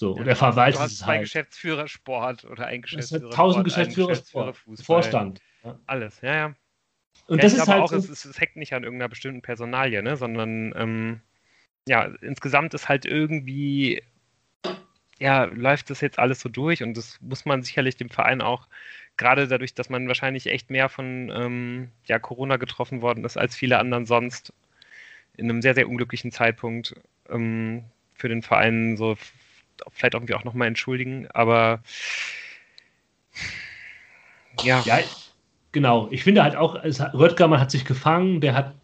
So, 0.00 0.14
ja, 0.14 0.22
und 0.22 0.28
er 0.28 0.34
verwaltet 0.36 0.78
du 0.78 0.82
hast 0.82 0.96
zwei 0.96 1.16
halt. 1.16 1.24
Geschäftsführer 1.24 1.86
Sport 1.86 2.46
oder 2.46 2.66
ein 2.66 2.80
Geschäftsführer 2.80 3.30
tausend 3.32 3.64
Geschäftsführer, 3.64 4.14
Sport, 4.14 4.56
Vorstand. 4.82 5.42
Ja. 5.62 5.78
Alles, 5.86 6.22
ja, 6.22 6.34
ja. 6.34 6.54
Und 7.26 7.36
ja, 7.36 7.42
das 7.42 7.52
ist 7.52 7.68
halt 7.68 7.82
auch, 7.82 7.90
so 7.90 7.96
es, 7.96 8.24
es, 8.24 8.40
hängt 8.40 8.56
nicht 8.56 8.72
an 8.72 8.82
irgendeiner 8.82 9.10
bestimmten 9.10 9.42
Personalie, 9.42 10.02
ne, 10.02 10.16
sondern 10.16 10.72
ähm, 10.74 11.20
ja, 11.86 12.04
insgesamt 12.22 12.72
ist 12.72 12.88
halt 12.88 13.04
irgendwie 13.04 14.02
ja, 15.18 15.44
läuft 15.44 15.90
das 15.90 16.00
jetzt 16.00 16.18
alles 16.18 16.40
so 16.40 16.48
durch 16.48 16.82
und 16.82 16.96
das 16.96 17.20
muss 17.20 17.44
man 17.44 17.62
sicherlich 17.62 17.96
dem 17.96 18.08
Verein 18.08 18.40
auch, 18.40 18.68
gerade 19.18 19.48
dadurch, 19.48 19.74
dass 19.74 19.90
man 19.90 20.08
wahrscheinlich 20.08 20.46
echt 20.46 20.70
mehr 20.70 20.88
von 20.88 21.30
ähm, 21.30 21.90
ja, 22.06 22.18
Corona 22.18 22.56
getroffen 22.56 23.02
worden 23.02 23.22
ist 23.26 23.36
als 23.36 23.54
viele 23.54 23.78
anderen 23.78 24.06
sonst, 24.06 24.54
in 25.36 25.50
einem 25.50 25.60
sehr, 25.60 25.74
sehr 25.74 25.90
unglücklichen 25.90 26.32
Zeitpunkt 26.32 26.94
ähm, 27.28 27.84
für 28.14 28.30
den 28.30 28.40
Verein 28.40 28.96
so 28.96 29.18
vielleicht 29.92 30.14
irgendwie 30.14 30.34
auch 30.34 30.44
nochmal 30.44 30.68
entschuldigen, 30.68 31.26
aber 31.32 31.82
ja. 34.62 34.82
ja. 34.84 35.00
Genau, 35.72 36.08
ich 36.10 36.24
finde 36.24 36.42
halt 36.42 36.56
auch, 36.56 36.74
Röttgermann 37.14 37.60
hat 37.60 37.70
sich 37.70 37.84
gefangen, 37.84 38.40
der 38.40 38.54
hat, 38.54 38.74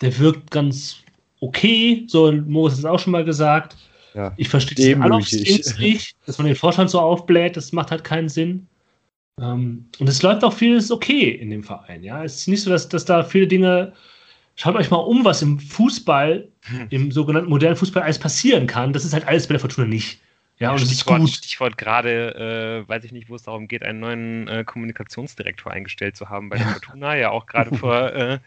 der 0.00 0.18
wirkt 0.18 0.50
ganz 0.50 1.02
okay, 1.40 2.04
so 2.06 2.30
Moritz 2.32 2.74
hat 2.74 2.78
es 2.80 2.84
auch 2.84 2.98
schon 2.98 3.12
mal 3.12 3.24
gesagt. 3.24 3.76
Ja, 4.14 4.32
ich 4.36 4.48
verstehe 4.48 4.96
es 4.96 5.78
nicht, 5.78 6.16
dass 6.26 6.38
man 6.38 6.46
den 6.46 6.56
Vorstand 6.56 6.90
so 6.90 7.00
aufbläht, 7.00 7.56
das 7.56 7.72
macht 7.72 7.90
halt 7.90 8.04
keinen 8.04 8.28
Sinn. 8.28 8.66
Um, 9.36 9.86
und 9.98 10.06
es 10.06 10.20
läuft 10.22 10.44
auch 10.44 10.52
vieles 10.52 10.90
okay 10.90 11.30
in 11.30 11.48
dem 11.48 11.62
Verein, 11.62 12.02
ja. 12.02 12.22
Es 12.24 12.36
ist 12.36 12.48
nicht 12.48 12.62
so, 12.62 12.70
dass, 12.70 12.88
dass 12.88 13.06
da 13.06 13.22
viele 13.22 13.46
Dinge 13.46 13.94
Schaut 14.60 14.76
euch 14.76 14.90
mal 14.90 14.98
um, 14.98 15.24
was 15.24 15.40
im 15.40 15.58
Fußball, 15.58 16.46
hm. 16.64 16.86
im 16.90 17.10
sogenannten 17.10 17.48
modernen 17.48 17.76
Fußball 17.76 18.02
alles 18.02 18.18
passieren 18.18 18.66
kann. 18.66 18.92
Das 18.92 19.06
ist 19.06 19.14
halt 19.14 19.26
alles 19.26 19.46
bei 19.46 19.54
der 19.54 19.60
Fortuna 19.60 19.86
nicht. 19.86 20.20
Ja, 20.58 20.72
und 20.72 20.80
Stichwort, 20.80 21.20
ist 21.20 21.24
gut. 21.24 21.30
Stichwort 21.30 21.78
gerade, 21.78 22.84
äh, 22.84 22.86
weiß 22.86 23.04
ich 23.04 23.12
nicht, 23.12 23.30
wo 23.30 23.36
es 23.36 23.44
darum 23.44 23.68
geht, 23.68 23.82
einen 23.82 24.00
neuen 24.00 24.48
äh, 24.48 24.62
Kommunikationsdirektor 24.64 25.72
eingestellt 25.72 26.14
zu 26.14 26.28
haben 26.28 26.50
bei 26.50 26.58
der 26.58 26.66
Fortuna. 26.66 27.16
Ja, 27.16 27.30
auch 27.30 27.46
gerade 27.46 27.74
vor, 27.78 28.12
äh, 28.12 28.38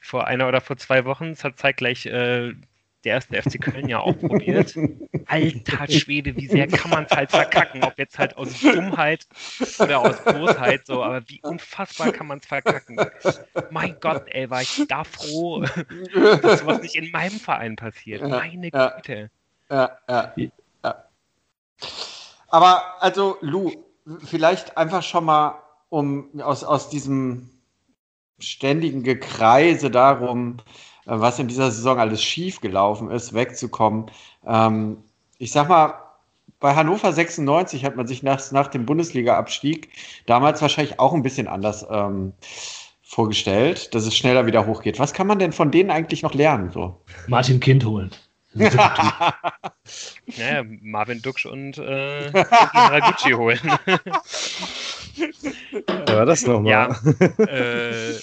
vor 0.00 0.26
einer 0.26 0.48
oder 0.48 0.62
vor 0.62 0.78
zwei 0.78 1.04
Wochen. 1.04 1.32
Es 1.32 1.44
hat 1.44 1.58
zeitgleich 1.58 2.06
äh, 2.06 2.54
der 3.04 3.14
erste 3.14 3.42
FC 3.42 3.60
Köln 3.60 3.88
ja 3.88 4.00
auch 4.00 4.18
probiert. 4.18 4.74
Alter 5.26 5.90
Schwede, 5.90 6.36
wie 6.36 6.46
sehr 6.46 6.66
kann 6.66 6.90
man 6.90 7.04
es 7.04 7.12
halt 7.12 7.30
verkacken, 7.30 7.84
ob 7.84 7.98
jetzt 7.98 8.18
halt 8.18 8.36
aus 8.36 8.60
Dummheit 8.60 9.26
oder 9.78 10.00
aus 10.00 10.22
Großheit 10.24 10.86
so, 10.86 11.02
aber 11.02 11.28
wie 11.28 11.40
unfassbar 11.42 12.12
kann 12.12 12.26
man 12.26 12.38
es 12.38 12.46
verkacken. 12.46 12.98
Mein 13.70 13.96
Gott, 14.00 14.24
ey, 14.28 14.50
war 14.50 14.62
ich 14.62 14.84
da 14.88 15.04
froh, 15.04 15.60
dass 16.42 16.60
sowas 16.60 16.82
nicht 16.82 16.96
in 16.96 17.10
meinem 17.10 17.38
Verein 17.38 17.76
passiert. 17.76 18.22
Meine 18.22 18.70
ja, 18.72 18.88
Güte. 18.90 19.30
Ja, 19.70 19.98
ja, 20.08 20.34
ja. 20.84 21.04
Aber 22.48 23.02
also, 23.02 23.36
Lou, 23.42 23.72
vielleicht 24.24 24.76
einfach 24.76 25.02
schon 25.02 25.24
mal, 25.24 25.62
um 25.90 26.40
aus, 26.40 26.64
aus 26.64 26.88
diesem 26.88 27.50
ständigen 28.38 29.02
Gekreise 29.02 29.90
darum, 29.90 30.58
was 31.08 31.38
in 31.38 31.48
dieser 31.48 31.70
Saison 31.70 31.98
alles 31.98 32.22
schief 32.22 32.60
gelaufen 32.60 33.10
ist, 33.10 33.32
wegzukommen. 33.32 34.10
Ähm, 34.46 34.98
ich 35.38 35.52
sag 35.52 35.68
mal, 35.68 35.94
bei 36.60 36.74
Hannover 36.74 37.12
96 37.12 37.84
hat 37.84 37.96
man 37.96 38.06
sich 38.06 38.22
nach, 38.22 38.50
nach 38.50 38.68
dem 38.68 38.84
Bundesliga-Abstieg 38.84 39.90
damals 40.26 40.60
wahrscheinlich 40.60 40.98
auch 40.98 41.14
ein 41.14 41.22
bisschen 41.22 41.46
anders 41.46 41.86
ähm, 41.90 42.32
vorgestellt, 43.02 43.94
dass 43.94 44.06
es 44.06 44.16
schneller 44.16 44.46
wieder 44.46 44.66
hochgeht. 44.66 44.98
Was 44.98 45.12
kann 45.12 45.26
man 45.26 45.38
denn 45.38 45.52
von 45.52 45.70
denen 45.70 45.90
eigentlich 45.90 46.22
noch 46.22 46.34
lernen? 46.34 46.70
So? 46.70 47.00
Martin 47.26 47.60
Kind 47.60 47.84
holen. 47.84 48.10
naja, 48.54 49.34
Marvin 50.80 51.22
Duksch 51.22 51.46
und 51.46 51.78
äh, 51.78 52.32
Haraguchi 52.32 53.32
holen. 53.32 53.60
ja, 55.88 56.16
war 56.16 56.26
das 56.26 56.46
nochmal? 56.46 56.72
Ja, 56.72 56.96
äh, 57.44 58.14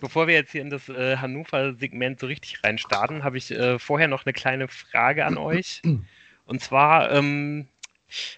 Bevor 0.00 0.26
wir 0.26 0.34
jetzt 0.34 0.52
hier 0.52 0.62
in 0.62 0.70
das 0.70 0.88
äh, 0.88 1.16
Hannover-Segment 1.16 2.20
so 2.20 2.26
richtig 2.26 2.62
reinstarten, 2.64 3.24
habe 3.24 3.38
ich 3.38 3.50
äh, 3.50 3.78
vorher 3.78 4.08
noch 4.08 4.24
eine 4.24 4.32
kleine 4.32 4.68
Frage 4.68 5.24
an 5.24 5.36
euch. 5.36 5.82
Und 6.46 6.62
zwar, 6.62 7.12
ähm, 7.12 7.66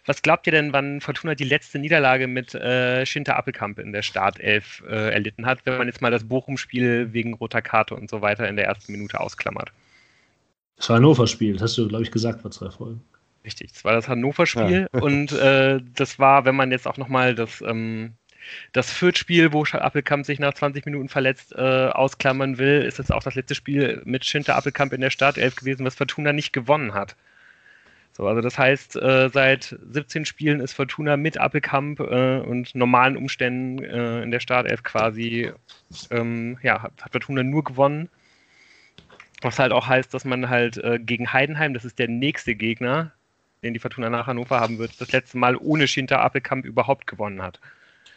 was 0.05 0.23
glaubt 0.23 0.47
ihr 0.47 0.53
denn, 0.53 0.73
wann 0.73 1.01
Fortuna 1.01 1.35
die 1.35 1.45
letzte 1.45 1.79
Niederlage 1.79 2.27
mit 2.27 2.55
äh, 2.55 3.07
Schinter 3.07 3.37
Appelkamp 3.37 3.79
in 3.79 3.93
der 3.93 4.03
Startelf 4.03 4.83
äh, 4.89 5.13
erlitten 5.13 5.47
hat, 5.47 5.61
wenn 5.65 5.79
man 5.79 5.87
jetzt 5.87 6.03
mal 6.03 6.11
das 6.11 6.25
Bochum-Spiel 6.25 7.13
wegen 7.13 7.35
roter 7.35 7.63
Karte 7.63 7.95
und 7.95 8.11
so 8.11 8.21
weiter 8.21 8.49
in 8.49 8.57
der 8.57 8.67
ersten 8.67 8.91
Minute 8.91 9.21
ausklammert? 9.21 9.73
Das 10.77 10.89
war 10.89 10.97
Hannover-Spiel, 10.97 11.53
das 11.53 11.63
hast 11.63 11.79
du, 11.79 11.87
glaube 11.87 12.03
ich, 12.03 12.11
gesagt 12.11 12.41
vor 12.41 12.51
zwei 12.51 12.71
Folgen. 12.71 13.03
Richtig, 13.45 13.73
das 13.73 13.85
war 13.85 13.93
das 13.93 14.09
Hannover-Spiel 14.09 14.89
ja. 14.93 15.01
und 15.01 15.33
äh, 15.33 15.81
das 15.95 16.19
war, 16.19 16.45
wenn 16.45 16.57
man 16.57 16.73
jetzt 16.73 16.89
auch 16.89 16.97
nochmal 16.97 17.35
das 17.35 17.63
ähm, 17.63 18.15
das 18.73 18.91
Fürth-Spiel, 18.93 19.53
wo 19.53 19.65
Appelkamp 19.65 20.27
sich 20.27 20.39
nach 20.39 20.55
20 20.55 20.87
Minuten 20.87 21.09
verletzt 21.09 21.53
äh, 21.57 21.89
ausklammern 21.89 22.59
will, 22.59 22.83
ist 22.83 22.99
jetzt 22.99 23.13
auch 23.13 23.23
das 23.23 23.35
letzte 23.35 23.55
Spiel 23.55 24.03
mit 24.05 24.25
Schinter 24.25 24.57
Appelkamp 24.57 24.93
in 24.93 25.01
der 25.01 25.11
Startelf 25.11 25.57
gewesen, 25.57 25.85
was 25.85 25.95
Fortuna 25.95 26.33
nicht 26.33 26.53
gewonnen 26.53 26.95
hat. 26.95 27.17
So, 28.13 28.27
also 28.27 28.41
das 28.41 28.59
heißt, 28.59 28.97
äh, 28.97 29.31
seit 29.33 29.77
17 29.91 30.25
Spielen 30.25 30.61
ist 30.61 30.73
Fortuna 30.73 31.17
mit 31.17 31.39
Appelkamp 31.39 32.01
äh, 32.01 32.41
und 32.41 32.75
normalen 32.75 33.17
Umständen 33.17 33.83
äh, 33.83 34.23
in 34.23 34.31
der 34.31 34.41
Startelf 34.41 34.83
quasi, 34.83 35.53
ähm, 36.11 36.59
ja, 36.63 36.83
hat, 36.83 36.93
Fortuna 37.13 37.43
nur 37.43 37.65
gewonnen. 37.65 38.09
Was 39.43 39.59
halt 39.59 39.73
auch 39.73 39.87
heißt, 39.87 40.13
dass 40.13 40.25
man 40.25 40.51
halt 40.51 40.77
äh, 40.79 40.99
gegen 40.99 41.33
Heidenheim, 41.33 41.73
das 41.73 41.85
ist 41.85 41.99
der 41.99 42.09
nächste 42.09 42.55
Gegner, 42.55 43.13
den 43.63 43.73
die 43.73 43.81
Fortuna 43.81 44.11
nach 44.11 44.27
Hannover 44.27 44.61
haben 44.61 44.79
wird, 44.79 45.01
das 45.01 45.13
letzte 45.13 45.39
Mal 45.39 45.57
ohne 45.57 45.89
Schinter 45.89 46.21
Appelkamp 46.21 46.65
überhaupt 46.67 47.07
gewonnen 47.07 47.43
hat. 47.43 47.61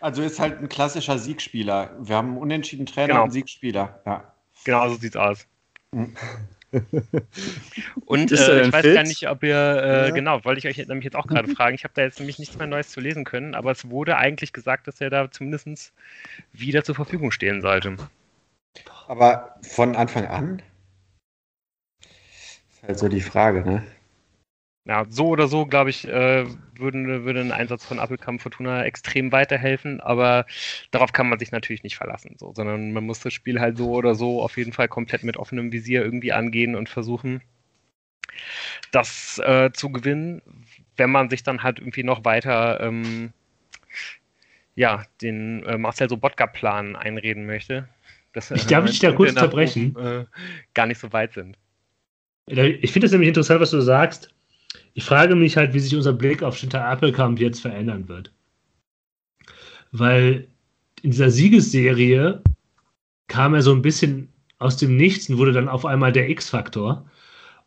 Also 0.03 0.21
ist 0.21 0.37
halt 0.37 0.59
ein 0.59 0.67
klassischer 0.67 1.17
Siegspieler. 1.17 1.95
Wir 1.97 2.17
haben 2.17 2.31
einen 2.31 2.37
unentschieden 2.37 2.85
Trainer 2.85 3.07
Genau. 3.07 3.19
und 3.19 3.23
einen 3.23 3.31
Siegspieler. 3.31 4.01
Ja. 4.05 4.33
Genau 4.65 4.89
so 4.89 4.95
sieht's 4.95 5.15
aus. 5.15 5.47
Mhm. 5.91 6.13
Und 8.05 8.31
äh, 8.33 8.63
ich 8.63 8.73
weiß 8.73 8.81
fit? 8.81 8.95
gar 8.95 9.03
nicht, 9.03 9.29
ob 9.29 9.43
ihr, 9.43 9.55
äh, 9.55 10.07
Ja. 10.07 10.09
genau, 10.09 10.43
wollte 10.43 10.59
ich 10.59 10.67
euch 10.67 10.85
nämlich 10.87 11.05
jetzt 11.05 11.15
auch 11.15 11.25
gerade 11.25 11.47
fragen. 11.55 11.75
Ich 11.75 11.85
habe 11.85 11.93
da 11.93 12.01
jetzt 12.01 12.19
nämlich 12.19 12.37
nichts 12.37 12.57
mehr 12.57 12.67
Neues 12.67 12.89
zu 12.89 12.99
lesen 12.99 13.23
können, 13.23 13.55
aber 13.55 13.71
es 13.71 13.89
wurde 13.89 14.17
eigentlich 14.17 14.51
gesagt, 14.51 14.87
dass 14.87 14.99
er 14.99 15.09
da 15.09 15.31
zumindest 15.31 15.93
wieder 16.51 16.83
zur 16.83 16.95
Verfügung 16.95 17.31
stehen 17.31 17.61
sollte. 17.61 17.95
Aber 19.07 19.55
von 19.61 19.95
Anfang 19.95 20.25
an? 20.25 20.61
Ist 22.01 22.83
halt 22.83 22.99
so 22.99 23.07
die 23.07 23.21
Frage, 23.21 23.61
ne? 23.63 23.83
Ja, 24.85 25.05
so 25.09 25.27
oder 25.27 25.47
so, 25.47 25.65
glaube 25.65 25.91
ich, 25.91 26.05
äh, 26.07 26.45
würden, 26.75 27.23
würde 27.23 27.39
ein 27.39 27.53
Einsatz 27.53 27.85
von 27.85 27.99
Appelkamp 27.99 28.41
Fortuna 28.41 28.83
extrem 28.83 29.31
weiterhelfen, 29.31 30.01
aber 30.01 30.45
darauf 30.91 31.13
kann 31.13 31.29
man 31.29 31.39
sich 31.39 31.53
natürlich 31.53 31.83
nicht 31.83 31.95
verlassen, 31.95 32.35
so, 32.37 32.53
sondern 32.53 32.91
man 32.91 33.05
muss 33.05 33.21
das 33.21 33.31
Spiel 33.31 33.61
halt 33.61 33.77
so 33.77 33.91
oder 33.91 34.13
so 34.13 34.41
auf 34.41 34.57
jeden 34.57 34.73
Fall 34.73 34.89
komplett 34.89 35.23
mit 35.23 35.37
offenem 35.37 35.71
Visier 35.71 36.03
irgendwie 36.03 36.33
angehen 36.33 36.75
und 36.75 36.89
versuchen, 36.89 37.41
das 38.91 39.39
äh, 39.39 39.71
zu 39.71 39.89
gewinnen, 39.89 40.41
wenn 40.97 41.09
man 41.09 41.29
sich 41.29 41.43
dann 41.43 41.63
halt 41.63 41.79
irgendwie 41.79 42.03
noch 42.03 42.25
weiter 42.25 42.81
ähm, 42.81 43.31
ja, 44.75 45.05
den 45.21 45.63
äh, 45.63 45.77
Marcel 45.77 46.09
Sobotka-Plan 46.09 46.95
einreden 46.95 47.45
möchte. 47.45 47.87
Dass, 48.33 48.51
Ich 48.51 48.65
darf 48.65 48.85
dich 48.85 48.99
da 48.99 49.11
kurz 49.11 49.33
nach 49.35 49.43
unterbrechen. 49.43 49.95
oben, 49.95 50.05
Äh, 50.05 50.25
gar 50.73 50.87
nicht 50.87 50.99
so 50.99 51.13
weit 51.13 51.33
sind. 51.33 51.57
Ich 52.47 52.91
finde 52.91 53.05
es 53.05 53.11
nämlich 53.11 53.29
interessant, 53.29 53.61
was 53.61 53.71
du 53.71 53.79
sagst. 53.79 54.33
Ich 54.93 55.03
frage 55.03 55.35
mich 55.35 55.57
halt, 55.57 55.73
wie 55.73 55.79
sich 55.79 55.95
unser 55.95 56.13
Blick 56.13 56.43
auf 56.43 56.57
Schinter 56.57 56.85
Appelkamp 56.85 57.39
jetzt 57.39 57.61
verändern 57.61 58.07
wird. 58.07 58.31
Weil 59.91 60.47
in 61.01 61.11
dieser 61.11 61.29
Siegesserie 61.31 62.41
kam 63.27 63.53
er 63.53 63.61
so 63.61 63.71
ein 63.73 63.81
bisschen 63.81 64.29
aus 64.59 64.77
dem 64.77 64.95
Nichts 64.95 65.29
und 65.29 65.37
wurde 65.37 65.51
dann 65.51 65.67
auf 65.67 65.85
einmal 65.85 66.11
der 66.11 66.29
X-Faktor. 66.29 67.09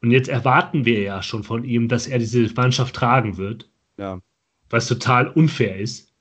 Und 0.02 0.10
jetzt 0.10 0.28
erwarten 0.28 0.84
wir 0.84 1.00
ja 1.00 1.22
schon 1.22 1.42
von 1.42 1.64
ihm, 1.64 1.88
dass 1.88 2.06
er 2.06 2.18
diese 2.18 2.52
Mannschaft 2.54 2.94
tragen 2.94 3.36
wird, 3.36 3.68
Ja. 3.98 4.20
was 4.70 4.86
total 4.86 5.28
unfair 5.28 5.76
ist. 5.78 6.12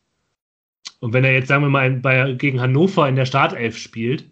Und 0.99 1.13
wenn 1.13 1.23
er 1.23 1.33
jetzt, 1.33 1.49
sagen 1.49 1.63
wir 1.63 1.69
mal, 1.69 1.91
bei, 1.91 2.33
gegen 2.33 2.61
Hannover 2.61 3.07
in 3.07 3.15
der 3.15 3.25
Startelf 3.25 3.77
spielt 3.77 4.29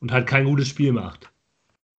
und 0.00 0.12
halt 0.12 0.26
kein 0.26 0.44
gutes 0.44 0.68
Spiel 0.68 0.92
macht, 0.92 1.30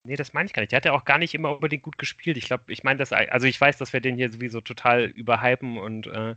Nee, 0.09 0.17
das 0.17 0.33
meine 0.33 0.47
ich 0.47 0.55
gar 0.55 0.63
nicht. 0.63 0.73
Der 0.73 0.79
hat 0.79 0.87
ja 0.87 0.93
auch 0.93 1.05
gar 1.05 1.19
nicht 1.19 1.35
immer 1.35 1.53
unbedingt 1.55 1.83
gut 1.83 1.99
gespielt. 1.99 2.39
Ich 2.39 2.47
glaube, 2.47 2.65
ich 2.73 2.83
meine 2.83 3.05
also 3.31 3.47
ich 3.47 3.61
weiß, 3.61 3.77
dass 3.77 3.93
wir 3.93 4.01
den 4.01 4.17
hier 4.17 4.33
sowieso 4.33 4.61
total 4.63 5.05
überhypen 5.05 5.77
und 5.79 6.07
äh, 6.07 6.35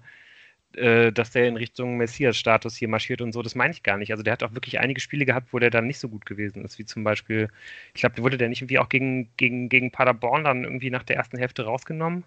äh, 0.75 1.11
dass 1.13 1.31
der 1.31 1.47
in 1.47 1.57
Richtung 1.57 1.97
Messias-Status 1.97 2.75
hier 2.77 2.89
marschiert 2.89 3.21
und 3.21 3.33
so, 3.33 3.41
das 3.41 3.55
meine 3.55 3.73
ich 3.73 3.83
gar 3.83 3.97
nicht. 3.97 4.11
Also 4.11 4.23
der 4.23 4.33
hat 4.33 4.43
auch 4.43 4.53
wirklich 4.55 4.79
einige 4.79 5.01
Spiele 5.01 5.25
gehabt, 5.25 5.53
wo 5.53 5.59
der 5.59 5.69
dann 5.71 5.87
nicht 5.87 5.99
so 5.99 6.09
gut 6.09 6.25
gewesen 6.25 6.65
ist, 6.65 6.79
wie 6.79 6.85
zum 6.85 7.03
Beispiel, 7.05 7.49
ich 7.93 8.01
glaube, 8.01 8.17
wurde 8.19 8.37
der 8.37 8.49
nicht 8.49 8.61
irgendwie 8.61 8.79
auch 8.79 8.89
gegen, 8.89 9.29
gegen, 9.37 9.69
gegen 9.69 9.91
Paderborn 9.91 10.43
dann 10.45 10.63
irgendwie 10.65 10.89
nach 10.91 11.03
der 11.03 11.17
ersten 11.17 11.37
Hälfte 11.37 11.65
rausgenommen? 11.65 12.25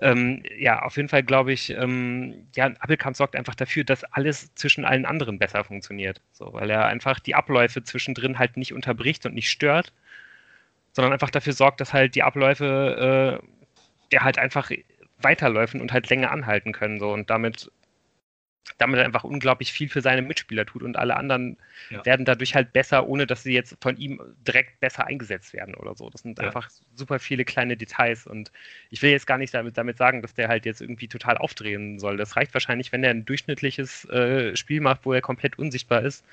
Ähm, 0.00 0.42
ja, 0.56 0.82
auf 0.82 0.96
jeden 0.96 1.08
Fall 1.08 1.24
glaube 1.24 1.52
ich, 1.52 1.70
ähm, 1.70 2.46
ja, 2.54 2.66
Appelkamp 2.66 3.16
sorgt 3.16 3.34
einfach 3.34 3.56
dafür, 3.56 3.82
dass 3.84 4.04
alles 4.04 4.54
zwischen 4.54 4.84
allen 4.84 5.04
anderen 5.06 5.38
besser 5.38 5.64
funktioniert. 5.64 6.20
So, 6.32 6.52
weil 6.52 6.70
er 6.70 6.86
einfach 6.86 7.18
die 7.18 7.34
Abläufe 7.34 7.82
zwischendrin 7.82 8.38
halt 8.38 8.56
nicht 8.56 8.72
unterbricht 8.72 9.26
und 9.26 9.34
nicht 9.34 9.50
stört, 9.50 9.92
sondern 10.98 11.12
einfach 11.12 11.30
dafür 11.30 11.52
sorgt, 11.52 11.80
dass 11.80 11.92
halt 11.92 12.16
die 12.16 12.24
Abläufe, 12.24 13.40
äh, 13.40 13.46
der 14.10 14.24
halt 14.24 14.36
einfach 14.36 14.72
weiterläufen 15.22 15.80
und 15.80 15.92
halt 15.92 16.10
länger 16.10 16.32
anhalten 16.32 16.72
können. 16.72 16.98
So 16.98 17.12
und 17.12 17.30
damit, 17.30 17.70
damit 18.78 18.98
einfach 18.98 19.22
unglaublich 19.22 19.72
viel 19.72 19.88
für 19.88 20.00
seine 20.00 20.22
Mitspieler 20.22 20.66
tut 20.66 20.82
und 20.82 20.96
alle 20.96 21.16
anderen 21.16 21.56
Ja. 21.90 22.04
werden 22.04 22.24
dadurch 22.26 22.56
halt 22.56 22.72
besser, 22.72 23.06
ohne 23.06 23.28
dass 23.28 23.44
sie 23.44 23.52
jetzt 23.52 23.76
von 23.80 23.96
ihm 23.96 24.20
direkt 24.44 24.80
besser 24.80 25.06
eingesetzt 25.06 25.52
werden 25.52 25.76
oder 25.76 25.94
so. 25.94 26.10
Das 26.10 26.22
sind 26.22 26.40
Ja. 26.40 26.46
einfach 26.46 26.68
super 26.96 27.20
viele 27.20 27.44
kleine 27.44 27.76
Details 27.76 28.26
und 28.26 28.50
ich 28.90 29.00
will 29.00 29.12
jetzt 29.12 29.28
gar 29.28 29.38
nicht 29.38 29.54
damit, 29.54 29.78
damit 29.78 29.98
sagen, 29.98 30.20
dass 30.20 30.34
der 30.34 30.48
halt 30.48 30.66
jetzt 30.66 30.80
irgendwie 30.80 31.06
total 31.06 31.38
aufdrehen 31.38 32.00
soll. 32.00 32.16
Das 32.16 32.34
reicht 32.34 32.54
wahrscheinlich, 32.54 32.90
wenn 32.90 33.04
er 33.04 33.10
ein 33.10 33.24
durchschnittliches 33.24 34.04
äh, 34.06 34.56
Spiel 34.56 34.80
macht, 34.80 35.02
wo 35.04 35.12
er 35.12 35.20
komplett 35.20 35.60
unsichtbar 35.60 36.02
ist, 36.02 36.24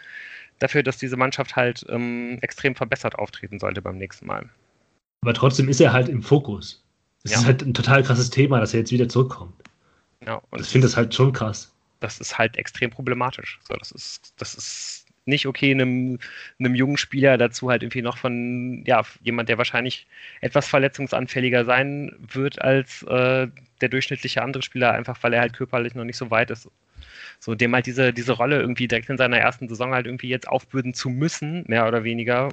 dafür, 0.59 0.83
dass 0.83 0.97
diese 0.97 1.17
Mannschaft 1.17 1.55
halt 1.55 1.85
ähm, 1.89 2.37
extrem 2.41 2.75
verbessert 2.75 3.15
auftreten 3.15 3.59
sollte 3.59 3.81
beim 3.81 3.97
nächsten 3.97 4.25
Mal. 4.27 4.49
aber 5.21 5.33
trotzdem 5.33 5.69
ist 5.69 5.81
er 5.81 5.91
halt 5.93 6.07
im 6.09 6.21
Fokus. 6.21 6.83
Das 7.23 7.31
Ja. 7.33 7.39
ist 7.39 7.45
halt 7.45 7.61
ein 7.63 7.73
total 7.73 8.03
krasses 8.03 8.29
Thema, 8.29 8.59
dass 8.59 8.73
er 8.73 8.81
jetzt 8.81 8.91
wieder 8.91 9.09
zurückkommt. 9.09 9.53
Ja, 10.25 10.41
und 10.51 10.61
ich 10.61 10.67
finde 10.67 10.87
das 10.87 10.95
halt 10.97 11.13
schon 11.13 11.33
krass. 11.33 11.71
das 11.99 12.19
ist 12.19 12.37
halt 12.37 12.57
extrem 12.57 12.91
problematisch. 12.91 13.59
So, 13.67 13.75
das 13.75 13.91
ist, 13.91 14.33
das 14.37 14.53
ist 14.55 15.05
nicht 15.25 15.47
okay, 15.47 15.71
einem, 15.71 16.19
einem 16.59 16.75
jungen 16.75 16.97
Spieler 16.97 17.37
dazu 17.39 17.69
halt 17.71 17.81
irgendwie 17.81 18.03
noch 18.03 18.17
von, 18.19 18.83
ja, 18.85 19.01
jemand, 19.23 19.49
der 19.49 19.57
wahrscheinlich 19.57 20.05
etwas 20.41 20.67
verletzungsanfälliger 20.67 21.65
sein 21.65 22.15
wird 22.19 22.61
als 22.61 23.01
äh, 23.03 23.47
der 23.81 23.89
durchschnittliche 23.89 24.43
andere 24.43 24.61
Spieler, 24.61 24.93
einfach 24.93 25.17
weil 25.23 25.33
er 25.33 25.41
halt 25.41 25.53
körperlich 25.53 25.95
noch 25.95 26.03
nicht 26.05 26.17
so 26.17 26.29
weit 26.29 26.51
ist. 26.51 26.69
So, 27.39 27.55
dem 27.55 27.73
halt 27.73 27.85
diese, 27.85 28.13
diese 28.13 28.33
Rolle 28.33 28.59
irgendwie 28.59 28.87
direkt 28.87 29.09
in 29.09 29.17
seiner 29.17 29.37
ersten 29.37 29.67
Saison 29.67 29.93
halt 29.93 30.05
irgendwie 30.05 30.29
jetzt 30.29 30.47
aufbürden 30.47 30.93
zu 30.93 31.09
müssen, 31.09 31.63
mehr 31.67 31.87
oder 31.87 32.03
weniger, 32.03 32.49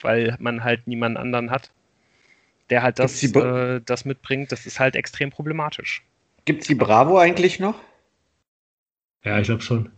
weil 0.00 0.36
man 0.38 0.64
halt 0.64 0.86
niemanden 0.86 1.16
anderen 1.16 1.50
hat, 1.50 1.70
der 2.70 2.82
halt 2.82 2.98
das, 2.98 3.22
äh, 3.22 3.80
das 3.84 4.04
mitbringt, 4.04 4.52
das 4.52 4.66
ist 4.66 4.80
halt 4.80 4.96
extrem 4.96 5.30
problematisch. 5.30 6.02
Gibt 6.44 6.62
es 6.62 6.68
die 6.68 6.74
Bravo 6.74 7.18
eigentlich 7.18 7.60
noch? 7.60 7.74
Ja, 9.24 9.38
ich 9.38 9.46
glaube 9.46 9.62
schon. 9.62 9.90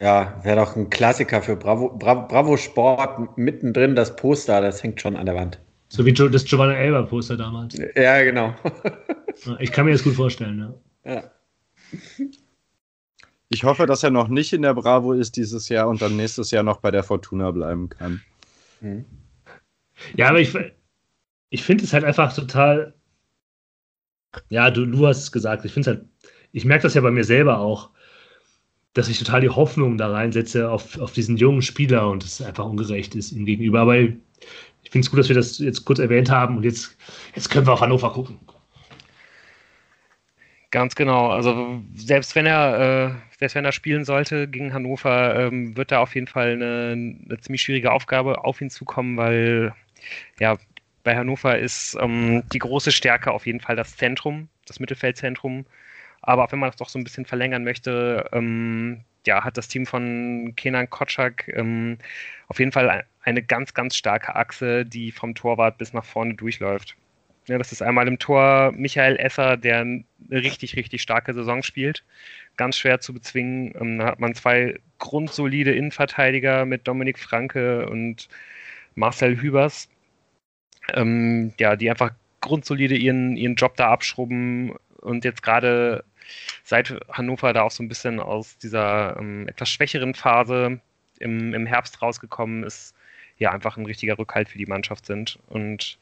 Ja, 0.00 0.40
wäre 0.42 0.56
doch 0.56 0.76
ein 0.76 0.88
Klassiker 0.88 1.42
für 1.42 1.56
Bravo, 1.56 1.90
Bravo, 1.90 2.26
Bravo 2.26 2.56
Sport. 2.56 3.36
Mittendrin 3.36 3.94
das 3.94 4.16
Poster, 4.16 4.62
das 4.62 4.82
hängt 4.82 5.00
schon 5.00 5.14
an 5.14 5.26
der 5.26 5.34
Wand. 5.34 5.60
So 5.88 6.06
wie 6.06 6.12
das 6.12 6.44
Giovanna 6.44 6.74
Elber-Poster 6.74 7.36
damals. 7.36 7.78
Ja, 7.94 8.22
genau. 8.22 8.54
Ich 9.58 9.72
kann 9.72 9.84
mir 9.84 9.92
das 9.92 10.04
gut 10.04 10.14
vorstellen, 10.14 10.74
ja. 11.04 11.12
ja. 11.12 11.30
Ich 13.52 13.64
hoffe, 13.64 13.86
dass 13.86 14.04
er 14.04 14.10
noch 14.10 14.28
nicht 14.28 14.52
in 14.52 14.62
der 14.62 14.74
Bravo 14.74 15.12
ist 15.12 15.36
dieses 15.36 15.68
Jahr 15.68 15.88
und 15.88 16.00
dann 16.00 16.16
nächstes 16.16 16.52
Jahr 16.52 16.62
noch 16.62 16.78
bei 16.78 16.92
der 16.92 17.02
Fortuna 17.02 17.50
bleiben 17.50 17.88
kann. 17.88 18.22
Hm. 18.78 19.04
Ja, 20.16 20.28
aber 20.28 20.40
ich, 20.40 20.56
ich 21.50 21.64
finde 21.64 21.82
es 21.82 21.92
halt 21.92 22.04
einfach 22.04 22.32
total. 22.32 22.94
Ja, 24.50 24.70
du, 24.70 24.86
du 24.86 25.04
hast 25.04 25.18
es 25.18 25.32
gesagt. 25.32 25.64
Ich 25.64 25.72
finde 25.72 25.90
es 25.90 25.96
halt. 25.96 26.08
Ich 26.52 26.64
merke 26.64 26.84
das 26.84 26.94
ja 26.94 27.00
bei 27.00 27.10
mir 27.10 27.24
selber 27.24 27.58
auch, 27.58 27.90
dass 28.92 29.08
ich 29.08 29.18
total 29.18 29.40
die 29.40 29.50
Hoffnung 29.50 29.98
da 29.98 30.10
reinsetze 30.12 30.70
auf, 30.70 30.98
auf 31.00 31.12
diesen 31.12 31.36
jungen 31.36 31.62
Spieler 31.62 32.08
und 32.08 32.24
es 32.24 32.40
einfach 32.40 32.66
ungerecht 32.66 33.16
ist 33.16 33.32
ihm 33.32 33.46
gegenüber. 33.46 33.80
Aber 33.80 33.98
ich 33.98 34.14
finde 34.90 35.04
es 35.04 35.10
gut, 35.10 35.18
dass 35.18 35.28
wir 35.28 35.36
das 35.36 35.58
jetzt 35.58 35.84
kurz 35.84 35.98
erwähnt 35.98 36.30
haben 36.30 36.56
und 36.56 36.62
jetzt, 36.62 36.96
jetzt 37.34 37.50
können 37.50 37.66
wir 37.66 37.72
auf 37.72 37.80
Hannover 37.80 38.12
gucken. 38.12 38.38
Ganz 40.70 40.94
genau. 40.94 41.30
Also 41.30 41.82
selbst 41.94 42.36
wenn 42.36 42.46
er, 42.46 43.10
äh, 43.10 43.36
selbst 43.38 43.54
wenn 43.56 43.64
er 43.64 43.72
spielen 43.72 44.04
sollte 44.04 44.46
gegen 44.46 44.72
Hannover, 44.72 45.34
ähm, 45.34 45.76
wird 45.76 45.90
da 45.90 45.98
auf 46.00 46.14
jeden 46.14 46.28
Fall 46.28 46.52
eine, 46.52 46.92
eine 46.92 47.40
ziemlich 47.40 47.62
schwierige 47.62 47.90
Aufgabe 47.92 48.44
auf 48.44 48.60
ihn 48.60 48.70
zukommen, 48.70 49.16
weil 49.16 49.74
ja 50.38 50.56
bei 51.02 51.16
Hannover 51.16 51.58
ist 51.58 51.96
ähm, 52.00 52.44
die 52.52 52.58
große 52.60 52.92
Stärke 52.92 53.32
auf 53.32 53.46
jeden 53.46 53.60
Fall 53.60 53.74
das 53.76 53.96
Zentrum, 53.96 54.48
das 54.66 54.78
Mittelfeldzentrum. 54.80 55.66
Aber 56.22 56.44
auch 56.44 56.52
wenn 56.52 56.60
man 56.60 56.68
das 56.70 56.76
doch 56.76 56.88
so 56.88 56.98
ein 56.98 57.04
bisschen 57.04 57.26
verlängern 57.26 57.64
möchte, 57.64 58.28
ähm, 58.32 59.00
ja, 59.26 59.42
hat 59.44 59.56
das 59.58 59.68
Team 59.68 59.86
von 59.86 60.52
Kenan 60.56 60.88
Kotschak 60.90 61.48
ähm, 61.48 61.98
auf 62.48 62.58
jeden 62.60 62.72
Fall 62.72 63.04
eine 63.22 63.42
ganz, 63.42 63.74
ganz 63.74 63.96
starke 63.96 64.36
Achse, 64.36 64.86
die 64.86 65.12
vom 65.12 65.34
Torwart 65.34 65.78
bis 65.78 65.92
nach 65.92 66.04
vorne 66.04 66.34
durchläuft. 66.34 66.96
Ja, 67.46 67.58
das 67.58 67.72
ist 67.72 67.82
einmal 67.82 68.06
im 68.06 68.18
Tor 68.18 68.72
Michael 68.76 69.16
Esser, 69.16 69.56
der 69.56 69.80
eine 69.80 70.04
richtig, 70.30 70.76
richtig 70.76 71.02
starke 71.02 71.34
Saison 71.34 71.62
spielt. 71.62 72.04
Ganz 72.56 72.76
schwer 72.76 73.00
zu 73.00 73.12
bezwingen. 73.12 73.74
Ähm, 73.80 73.98
da 73.98 74.06
hat 74.06 74.20
man 74.20 74.34
zwei 74.34 74.78
grundsolide 74.98 75.72
Innenverteidiger 75.72 76.64
mit 76.66 76.86
Dominik 76.86 77.18
Franke 77.18 77.88
und 77.88 78.28
Marcel 78.94 79.40
Hübers, 79.40 79.88
ähm, 80.94 81.52
ja, 81.58 81.76
die 81.76 81.90
einfach 81.90 82.12
grundsolide 82.40 82.96
ihren, 82.96 83.36
ihren 83.36 83.54
Job 83.54 83.76
da 83.76 83.90
abschrubben 83.90 84.74
und 85.00 85.24
jetzt 85.24 85.42
gerade 85.42 86.04
seit 86.64 86.94
Hannover 87.10 87.52
da 87.52 87.62
auch 87.62 87.70
so 87.70 87.82
ein 87.82 87.88
bisschen 87.88 88.20
aus 88.20 88.58
dieser 88.58 89.16
ähm, 89.18 89.48
etwas 89.48 89.70
schwächeren 89.70 90.14
Phase 90.14 90.80
im, 91.18 91.54
im 91.54 91.66
Herbst 91.66 92.00
rausgekommen 92.02 92.64
ist, 92.64 92.94
ja 93.40 93.50
einfach 93.50 93.76
ein 93.76 93.86
richtiger 93.86 94.18
Rückhalt 94.18 94.48
für 94.48 94.58
die 94.58 94.66
Mannschaft 94.66 95.06
sind. 95.06 95.38
Und 95.48 95.98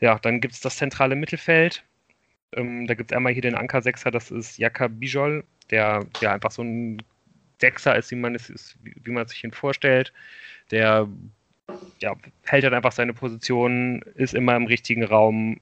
ja, 0.00 0.18
dann 0.20 0.40
gibt 0.40 0.54
es 0.54 0.60
das 0.60 0.76
zentrale 0.76 1.16
Mittelfeld. 1.16 1.82
Ähm, 2.52 2.86
da 2.86 2.94
gibt 2.94 3.10
es 3.10 3.16
einmal 3.16 3.32
hier 3.32 3.42
den 3.42 3.56
Anker-Sechser, 3.56 4.10
das 4.10 4.30
ist 4.30 4.58
Jaka 4.58 4.86
Bijol, 4.88 5.42
der 5.70 6.06
ja 6.20 6.32
einfach 6.32 6.52
so 6.52 6.62
ein 6.62 7.02
Sechser 7.60 7.96
ist, 7.96 8.10
wie 8.10 8.16
man 8.16 8.34
es 8.34 8.50
ist, 8.50 8.76
wie, 8.82 9.10
man 9.10 9.26
sich 9.26 9.42
ihn 9.42 9.52
vorstellt. 9.52 10.12
Der 10.70 11.08
ja, 11.98 12.14
hält 12.44 12.64
halt 12.64 12.74
einfach 12.74 12.92
seine 12.92 13.14
Position, 13.14 14.02
ist 14.14 14.34
immer 14.34 14.54
im 14.54 14.66
richtigen 14.66 15.02
Raum, 15.02 15.58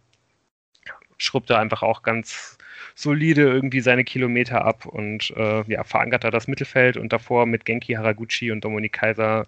schrubbt 1.16 1.48
da 1.48 1.60
einfach 1.60 1.82
auch 1.82 2.02
ganz 2.02 2.58
solide 2.96 3.42
irgendwie 3.42 3.80
seine 3.80 4.04
Kilometer 4.04 4.64
ab 4.64 4.84
und 4.86 5.32
äh, 5.36 5.62
ja, 5.68 5.84
verankert 5.84 6.24
da 6.24 6.30
das 6.30 6.48
Mittelfeld 6.48 6.96
und 6.96 7.12
davor 7.12 7.46
mit 7.46 7.64
Genki 7.64 7.94
Haraguchi 7.94 8.50
und 8.50 8.64
Dominik 8.64 8.92
Kaiser 8.92 9.46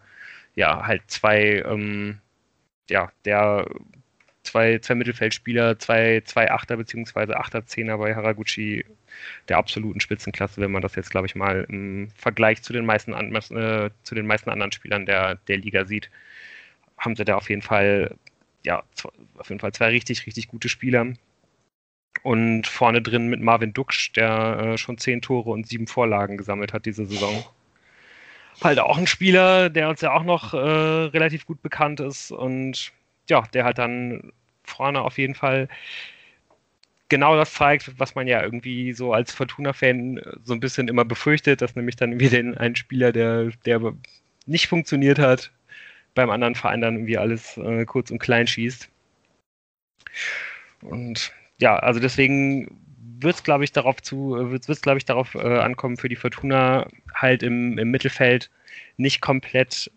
ja 0.57 0.87
halt 0.87 1.03
zwei, 1.09 1.63
ähm, 1.67 2.21
ja, 2.91 3.13
der 3.25 3.67
zwei, 4.43 4.79
zwei 4.79 4.95
Mittelfeldspieler, 4.95 5.79
zwei, 5.79 6.23
zwei 6.25 6.51
Achter 6.51 6.77
beziehungsweise 6.77 7.37
Achter 7.37 7.67
Zehner 7.67 7.99
bei 7.99 8.15
Haraguchi 8.15 8.85
der 9.49 9.59
absoluten 9.59 10.01
Spitzenklasse, 10.01 10.61
wenn 10.61 10.73
man 10.73 10.83
das 10.83 10.95
jetzt, 10.95 11.11
glaube 11.11 11.27
ich, 11.27 11.35
mal 11.35 11.67
im 11.69 12.11
Vergleich 12.17 12.63
zu 12.63 12.73
den 12.73 12.87
meisten, 12.87 13.13
äh, 13.13 13.91
zu 14.03 14.15
den 14.15 14.27
meisten 14.27 14.51
anderen 14.51 14.73
Spielern 14.73 15.07
der, 15.07 15.37
der 15.49 15.59
Liga 15.59 15.85
sieht, 15.85 16.11
haben 16.99 17.17
sie 17.17 17.25
da 17.25 17.37
auf 17.37 17.51
jeden 17.51 17.63
Fall, 17.63 18.17
ja, 18.65 18.83
auf 19.39 19.49
jeden 19.49 19.61
Fall 19.61 19.73
zwei 19.73 19.89
richtig, 19.89 20.27
richtig 20.27 20.49
gute 20.49 20.69
Spieler. 20.69 21.15
Und 22.23 22.67
vorne 22.67 23.03
drin 23.03 23.29
mit 23.29 23.41
Marvin 23.41 23.73
Duksch, 23.73 24.13
der 24.13 24.59
äh, 24.75 24.79
schon 24.79 24.99
zehn 24.99 25.23
Tore 25.23 25.51
und 25.51 25.67
sieben 25.67 25.87
Vorlagen 25.87 26.37
gesammelt 26.39 26.73
hat 26.73 26.87
diese 26.87 27.07
Saison. 27.07 27.45
Halt 28.63 28.79
auch 28.79 28.97
ein 28.99 29.07
Spieler, 29.07 29.71
der 29.71 29.89
uns 29.89 30.01
ja 30.01 30.13
auch 30.13 30.25
noch 30.25 30.55
äh, 30.55 30.57
relativ 30.57 31.47
gut 31.47 31.63
bekannt 31.63 32.01
ist 32.01 32.31
und 32.31 32.93
ja, 33.29 33.43
der 33.53 33.65
halt 33.65 33.79
dann 33.79 34.33
vorne 34.65 35.03
auf 35.03 35.19
jeden 35.19 35.35
Fall 35.35 35.69
genau 37.09 37.37
das 37.37 37.55
zeigt, 37.55 37.99
was 37.99 38.15
man 38.15 38.27
ja 38.27 38.43
irgendwie 38.43 38.93
so 38.93 39.13
als 39.13 39.33
Fortuna-Fan 39.33 40.21
so 40.45 40.55
ein 40.55 40.61
bisschen 40.61 40.89
immer 40.89 41.05
befürchtet, 41.05 41.61
dass 41.61 41.77
nämlich 41.77 41.97
dann 41.97 42.19
wieder 42.19 42.39
ein 42.59 42.77
Spieler, 42.77 43.13
der, 43.13 43.51
der 43.65 43.81
nicht 44.47 44.67
funktioniert 44.67 45.19
hat, 45.19 45.53
beim 46.15 46.31
anderen 46.31 46.55
Verein 46.55 46.81
dann 46.81 46.95
irgendwie 46.95 47.19
alles 47.19 47.57
äh, 47.59 47.85
kurz 47.85 48.11
und 48.11 48.19
klein 48.19 48.47
schießt. 48.47 48.89
Und 50.83 51.33
ja, 51.59 51.77
also 51.77 52.01
deswegen 52.01 52.86
wird 53.21 53.37
es, 53.37 53.43
glaube 53.43 53.65
ich, 53.65 53.73
darauf 53.73 54.03
zu, 54.03 54.51
wird 54.51 54.69
es, 54.69 54.81
glaube 54.81 54.99
ich, 54.99 55.05
darauf 55.05 55.35
äh, 55.35 55.59
ankommen, 55.59 55.97
für 55.97 56.09
die 56.09 56.17
Fortuna 56.17 56.89
halt 57.15 57.43
im, 57.43 57.79
im 57.79 57.91
Mittelfeld 57.91 58.51
nicht 58.97 59.21
komplett 59.21 59.91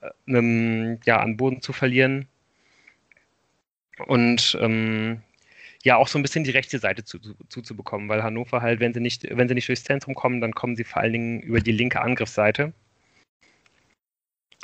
äh, 0.00 0.08
ähm, 0.26 0.98
ja, 1.04 1.20
an 1.20 1.36
Boden 1.36 1.60
zu 1.60 1.72
verlieren. 1.72 2.26
Und 4.06 4.58
ähm, 4.60 5.22
ja 5.84 5.96
auch 5.96 6.08
so 6.08 6.18
ein 6.18 6.22
bisschen 6.22 6.44
die 6.44 6.50
rechte 6.50 6.78
Seite 6.78 7.04
zuzubekommen, 7.04 8.08
zu, 8.08 8.12
weil 8.12 8.22
Hannover 8.22 8.62
halt, 8.62 8.80
wenn 8.80 8.94
sie 8.94 9.00
nicht, 9.00 9.24
wenn 9.30 9.48
sie 9.48 9.54
nicht 9.54 9.68
durchs 9.68 9.84
Zentrum 9.84 10.14
kommen, 10.14 10.40
dann 10.40 10.54
kommen 10.54 10.76
sie 10.76 10.84
vor 10.84 11.02
allen 11.02 11.12
Dingen 11.12 11.40
über 11.40 11.60
die 11.60 11.72
linke 11.72 12.00
Angriffsseite. 12.00 12.72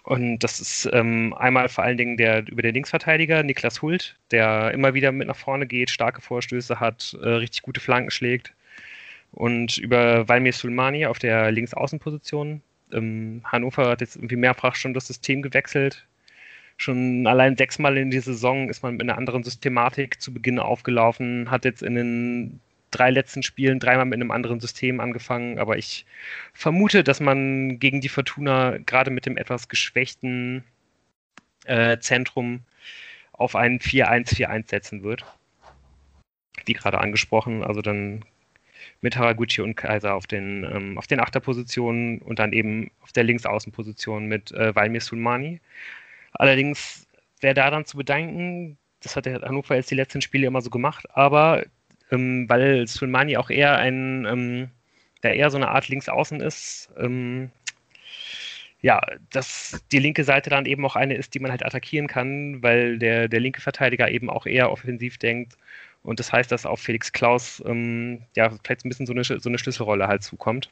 Und 0.05 0.39
das 0.41 0.61
ist 0.61 0.89
ähm, 0.93 1.35
einmal 1.35 1.69
vor 1.69 1.85
allen 1.85 1.99
Dingen 1.99 2.17
der 2.17 2.47
über 2.49 2.63
den 2.63 2.75
Linksverteidiger 2.75 3.43
Niklas 3.43 3.83
Hult, 3.83 4.17
der 4.31 4.73
immer 4.73 4.95
wieder 4.95 5.13
mit 5.13 5.29
nach 5.29 5.37
vorne 5.37 5.67
geht, 5.67 5.91
starke 5.91 6.23
Vorstöße 6.23 6.81
hat, 6.81 7.17
äh, 7.23 7.29
richtig 7.29 7.63
gute 7.63 7.81
Flanken 7.81 8.11
schlägt. 8.11 8.55
Und 9.33 9.79
über 9.79 10.29
Valmir 10.29 10.53
Sulmani 10.53 11.07
auf 11.07 11.19
der 11.19 11.53
Linksaußenposition. 11.53 12.63
Ähm, 12.93 13.43
Hannover 13.45 13.89
hat 13.91 14.01
jetzt 14.01 14.17
irgendwie 14.17 14.37
mehrfach 14.37 14.75
schon 14.75 14.95
das 14.95 15.07
System 15.07 15.43
gewechselt 15.43 16.07
schon 16.81 17.27
allein 17.27 17.57
sechsmal 17.57 17.99
in 17.99 18.11
die 18.11 18.21
Saison 18.21 18.69
ist 18.71 18.83
man 18.83 18.95
mit 18.95 19.03
einer 19.03 19.19
anderen 19.19 19.43
Systematik 19.45 20.21
zu 20.21 20.33
Beginn 20.33 20.59
aufgelaufen, 20.59 21.51
hat 21.51 21.65
jetzt 21.65 21.83
in 21.83 21.95
den 21.95 22.61
drei 22.91 23.11
letzten 23.11 23.43
Spielen 23.43 23.79
dreimal 23.79 24.05
mit 24.05 24.15
einem 24.15 24.31
anderen 24.31 24.61
System 24.61 25.01
angefangen, 25.01 25.59
aber 25.59 25.79
ich 25.79 26.07
vermute, 26.53 27.05
dass 27.05 27.21
man 27.21 27.79
gegen 27.79 28.01
die 28.01 28.09
Fortuna 28.09 28.79
gerade 28.79 29.11
mit 29.11 29.27
dem 29.27 29.37
etwas 29.37 29.69
geschwächten 29.69 30.65
äh, 31.67 31.99
Zentrum 31.99 32.61
auf 33.33 33.57
einen 33.57 33.79
4-1-4-1 33.79 34.69
setzen 34.71 35.03
wird. 35.03 35.25
Wie 36.67 36.75
gerade 36.75 36.99
angesprochen, 36.99 37.65
also 37.65 37.81
dann 37.81 38.25
mit 39.01 39.17
Haraguchi 39.17 39.63
und 39.63 39.77
Kaiser 39.77 40.15
auf 40.15 40.27
den, 40.27 40.65
ähm, 40.65 40.99
auf 40.99 41.07
den 41.07 41.21
Achterpositionen 41.21 42.21
und 42.21 42.39
dann 42.39 42.53
eben 42.53 42.91
auf 43.01 43.13
der 43.13 43.25
Linksaußenposition 43.25 44.27
mit 44.27 44.53
äh, 44.53 44.75
Valmir 44.75 45.01
Sulmani. 45.01 45.61
Allerdings 46.33 47.07
wäre 47.41 47.55
da 47.55 47.71
dann 47.71 47.87
zu 47.87 47.97
bedanken, 47.97 48.79
das 49.03 49.17
hat 49.17 49.27
der 49.27 49.41
Hannover 49.41 49.75
jetzt 49.77 49.91
die 49.91 49.95
letzten 49.95 50.21
Spiele 50.21 50.47
immer 50.47 50.61
so 50.61 50.71
gemacht, 50.71 51.07
aber 51.15 51.65
ähm, 52.11 52.49
weil 52.49 52.87
Sulmani 52.87 53.37
auch 53.37 53.51
eher 53.51 53.77
ein, 53.77 54.27
ähm, 54.27 54.71
der 55.23 55.37
eher 55.37 55.51
so 55.51 55.57
eine 55.57 55.69
Art 55.69 55.89
Linksaußen 55.89 56.41
ist, 56.41 56.91
ähm, 56.99 57.51
ja, 58.83 59.01
dass 59.31 59.83
die 59.93 59.99
linke 59.99 60.25
Seite 60.25 60.49
dann 60.51 60.67
eben 60.67 60.85
auch 60.87 60.97
eine 60.97 61.15
ist, 61.15 61.35
die 61.35 61.39
man 61.41 61.51
halt 61.51 61.65
attackieren 61.65 62.07
kann, 62.07 62.63
weil 62.63 62.99
der, 62.99 63.29
der 63.29 63.41
linke 63.41 63.61
Verteidiger 63.61 64.11
eben 64.11 64.31
auch 64.31 64.47
eher 64.47 64.73
offensiv 64.73 65.19
denkt. 65.19 65.57
Und 66.03 66.19
das 66.19 66.33
heißt, 66.33 66.51
dass 66.51 66.65
auf 66.65 66.81
Felix 66.81 67.13
Klaus 67.13 67.63
ähm, 67.67 68.23
ja 68.37 68.51
vielleicht 68.51 68.85
ein 68.85 68.89
bisschen 68.89 69.07
so 69.07 69.13
eine, 69.13 69.25
so 69.25 69.49
eine 69.49 69.59
Schlüsselrolle 69.59 70.09
halt 70.09 70.23
zukommt 70.23 70.71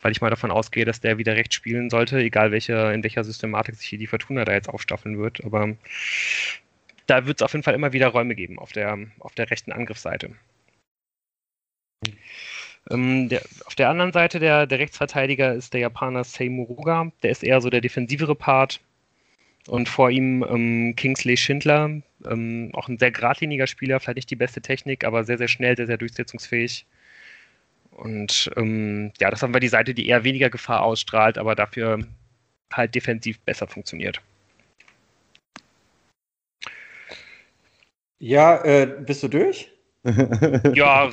weil 0.00 0.12
ich 0.12 0.20
mal 0.20 0.30
davon 0.30 0.50
ausgehe, 0.50 0.84
dass 0.84 1.00
der 1.00 1.18
wieder 1.18 1.36
rechts 1.36 1.54
spielen 1.54 1.90
sollte, 1.90 2.18
egal 2.18 2.52
welche, 2.52 2.92
in 2.92 3.02
welcher 3.02 3.24
Systematik 3.24 3.74
sich 3.74 3.86
hier 3.86 3.98
die 3.98 4.06
Fortuna 4.06 4.44
da 4.44 4.52
jetzt 4.52 4.68
aufstaffeln 4.68 5.18
wird. 5.18 5.44
Aber 5.44 5.74
da 7.08 7.26
wird 7.26 7.40
es 7.40 7.42
auf 7.42 7.52
jeden 7.52 7.62
Fall 7.64 7.74
immer 7.74 7.92
wieder 7.92 8.08
Räume 8.08 8.34
geben 8.34 8.58
auf 8.58 8.72
der, 8.72 8.96
auf 9.18 9.34
der 9.34 9.50
rechten 9.50 9.72
Angriffsseite. 9.72 10.30
Ähm, 12.90 13.28
der, 13.28 13.42
auf 13.64 13.74
der 13.74 13.88
anderen 13.88 14.12
Seite 14.12 14.38
der, 14.38 14.66
der 14.66 14.78
Rechtsverteidiger 14.78 15.54
ist 15.54 15.72
der 15.72 15.80
Japaner 15.80 16.22
Seimuruga. 16.24 17.10
Der 17.22 17.30
ist 17.30 17.42
eher 17.42 17.60
so 17.60 17.70
der 17.70 17.80
defensivere 17.80 18.34
Part. 18.34 18.80
Und 19.66 19.88
vor 19.88 20.10
ihm 20.10 20.44
ähm, 20.48 20.94
Kingsley 20.96 21.36
Schindler, 21.36 22.00
ähm, 22.26 22.70
auch 22.72 22.88
ein 22.88 22.98
sehr 22.98 23.10
geradliniger 23.10 23.66
Spieler, 23.66 24.00
vielleicht 24.00 24.16
nicht 24.16 24.30
die 24.30 24.36
beste 24.36 24.62
Technik, 24.62 25.04
aber 25.04 25.24
sehr, 25.24 25.36
sehr 25.36 25.48
schnell, 25.48 25.76
sehr, 25.76 25.86
sehr 25.86 25.98
durchsetzungsfähig. 25.98 26.86
Und 27.90 28.50
ähm, 28.56 29.12
ja, 29.20 29.30
das 29.30 29.42
haben 29.42 29.52
wir 29.54 29.60
die 29.60 29.68
Seite, 29.68 29.92
die 29.92 30.08
eher 30.08 30.24
weniger 30.24 30.48
Gefahr 30.50 30.82
ausstrahlt, 30.82 31.36
aber 31.36 31.54
dafür 31.54 31.98
halt 32.72 32.94
defensiv 32.94 33.40
besser 33.40 33.66
funktioniert. 33.66 34.22
Ja, 38.18 38.64
äh, 38.64 38.86
bist 39.04 39.22
du 39.22 39.28
durch? 39.28 39.72
ja, 40.74 41.10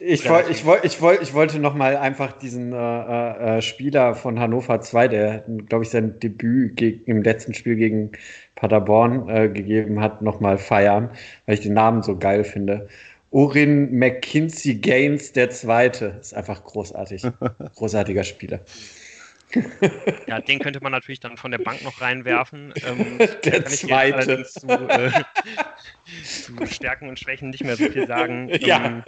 ich, 0.00 0.28
woll, 0.28 0.44
ich, 0.50 0.64
woll, 0.64 0.80
ich, 0.82 1.00
woll, 1.00 1.18
ich 1.20 1.34
wollte 1.34 1.58
noch 1.58 1.74
mal 1.74 1.96
einfach 1.96 2.32
diesen 2.32 2.72
äh, 2.72 3.58
äh, 3.58 3.62
Spieler 3.62 4.14
von 4.14 4.38
Hannover 4.40 4.80
2, 4.80 5.08
der, 5.08 5.44
glaube 5.66 5.84
ich, 5.84 5.90
sein 5.90 6.18
Debüt 6.18 6.76
gegen, 6.76 7.04
im 7.04 7.22
letzten 7.22 7.54
Spiel 7.54 7.76
gegen 7.76 8.12
Paderborn 8.54 9.28
äh, 9.28 9.48
gegeben 9.48 10.00
hat, 10.00 10.22
noch 10.22 10.40
mal 10.40 10.58
feiern, 10.58 11.10
weil 11.46 11.54
ich 11.54 11.60
den 11.60 11.74
Namen 11.74 12.02
so 12.02 12.18
geil 12.18 12.44
finde. 12.44 12.88
Orin 13.30 13.98
McKinsey 13.98 14.74
Gaines 14.74 15.32
der 15.32 15.50
Zweite. 15.50 16.18
Ist 16.20 16.34
einfach 16.34 16.62
großartig. 16.64 17.22
Großartiger 17.76 18.24
Spieler. 18.24 18.60
Ja, 20.26 20.40
den 20.40 20.58
könnte 20.60 20.80
man 20.82 20.92
natürlich 20.92 21.20
dann 21.20 21.36
von 21.36 21.50
der 21.50 21.58
Bank 21.58 21.82
noch 21.82 22.00
reinwerfen. 22.00 22.72
Ähm, 22.84 23.18
der 23.44 23.64
Zweite. 23.66 24.44
Zu, 24.44 24.66
äh, 24.66 25.10
zu, 26.24 26.66
Stärken 26.66 27.08
und 27.08 27.18
Schwächen 27.18 27.50
nicht 27.50 27.62
mehr 27.62 27.76
so 27.76 27.88
viel 27.88 28.06
sagen. 28.06 28.48
Ja. 28.60 28.84
Ähm, 28.84 29.02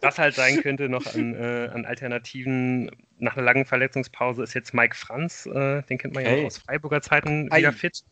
was 0.00 0.18
halt 0.18 0.34
sein 0.34 0.60
könnte 0.60 0.88
noch 0.88 1.06
an, 1.14 1.34
äh, 1.34 1.68
an, 1.72 1.84
Alternativen 1.84 2.90
nach 3.18 3.36
einer 3.36 3.44
langen 3.44 3.64
Verletzungspause 3.64 4.42
ist 4.42 4.54
jetzt 4.54 4.74
Mike 4.74 4.96
Franz. 4.96 5.46
Äh, 5.46 5.82
den 5.82 5.98
kennt 5.98 6.14
man 6.14 6.24
ja 6.24 6.30
hey. 6.30 6.46
aus 6.46 6.58
Freiburger 6.58 7.00
Zeiten 7.02 7.46
wieder 7.46 7.68
Ei. 7.68 7.72
fit. 7.72 8.02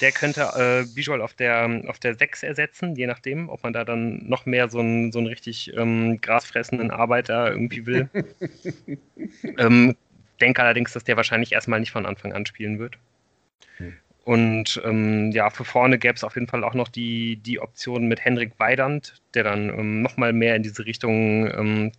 Der 0.00 0.12
könnte 0.12 0.42
äh, 0.42 0.96
Visual 0.96 1.22
auf 1.22 1.34
der, 1.34 1.82
auf 1.86 1.98
der 1.98 2.14
6 2.14 2.42
ersetzen, 2.42 2.94
je 2.96 3.06
nachdem, 3.06 3.48
ob 3.48 3.62
man 3.62 3.72
da 3.72 3.84
dann 3.84 4.28
noch 4.28 4.46
mehr 4.46 4.68
so 4.68 4.80
einen, 4.80 5.10
so 5.12 5.18
einen 5.18 5.28
richtig 5.28 5.72
ähm, 5.76 6.20
grasfressenden 6.20 6.90
Arbeiter 6.90 7.50
irgendwie 7.50 7.86
will. 7.86 8.08
ähm, 9.58 9.96
denke 10.38 10.62
allerdings, 10.62 10.92
dass 10.92 11.04
der 11.04 11.16
wahrscheinlich 11.16 11.52
erstmal 11.52 11.80
nicht 11.80 11.92
von 11.92 12.06
Anfang 12.06 12.32
an 12.32 12.46
spielen 12.46 12.78
wird. 12.78 12.96
Hm. 13.76 13.94
Und 14.24 14.80
ähm, 14.84 15.30
ja, 15.32 15.48
für 15.50 15.64
vorne 15.64 15.98
gäbe 15.98 16.14
es 16.14 16.24
auf 16.24 16.34
jeden 16.34 16.48
Fall 16.48 16.62
auch 16.62 16.74
noch 16.74 16.88
die, 16.88 17.36
die 17.36 17.60
Option 17.60 18.08
mit 18.08 18.24
Henrik 18.24 18.52
Weidand, 18.58 19.22
der 19.34 19.44
dann 19.44 19.70
ähm, 19.70 20.02
nochmal 20.02 20.32
mehr 20.32 20.54
in 20.54 20.62
diese 20.62 20.84
Richtung 20.84 21.46
ähm, 21.50 21.92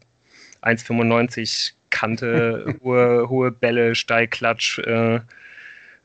1,95 0.62 1.74
Kante, 1.90 2.76
hohe, 2.84 3.30
hohe 3.30 3.52
Bälle, 3.52 3.96
Steilklatsch, 3.96 4.80
äh, 4.80 5.22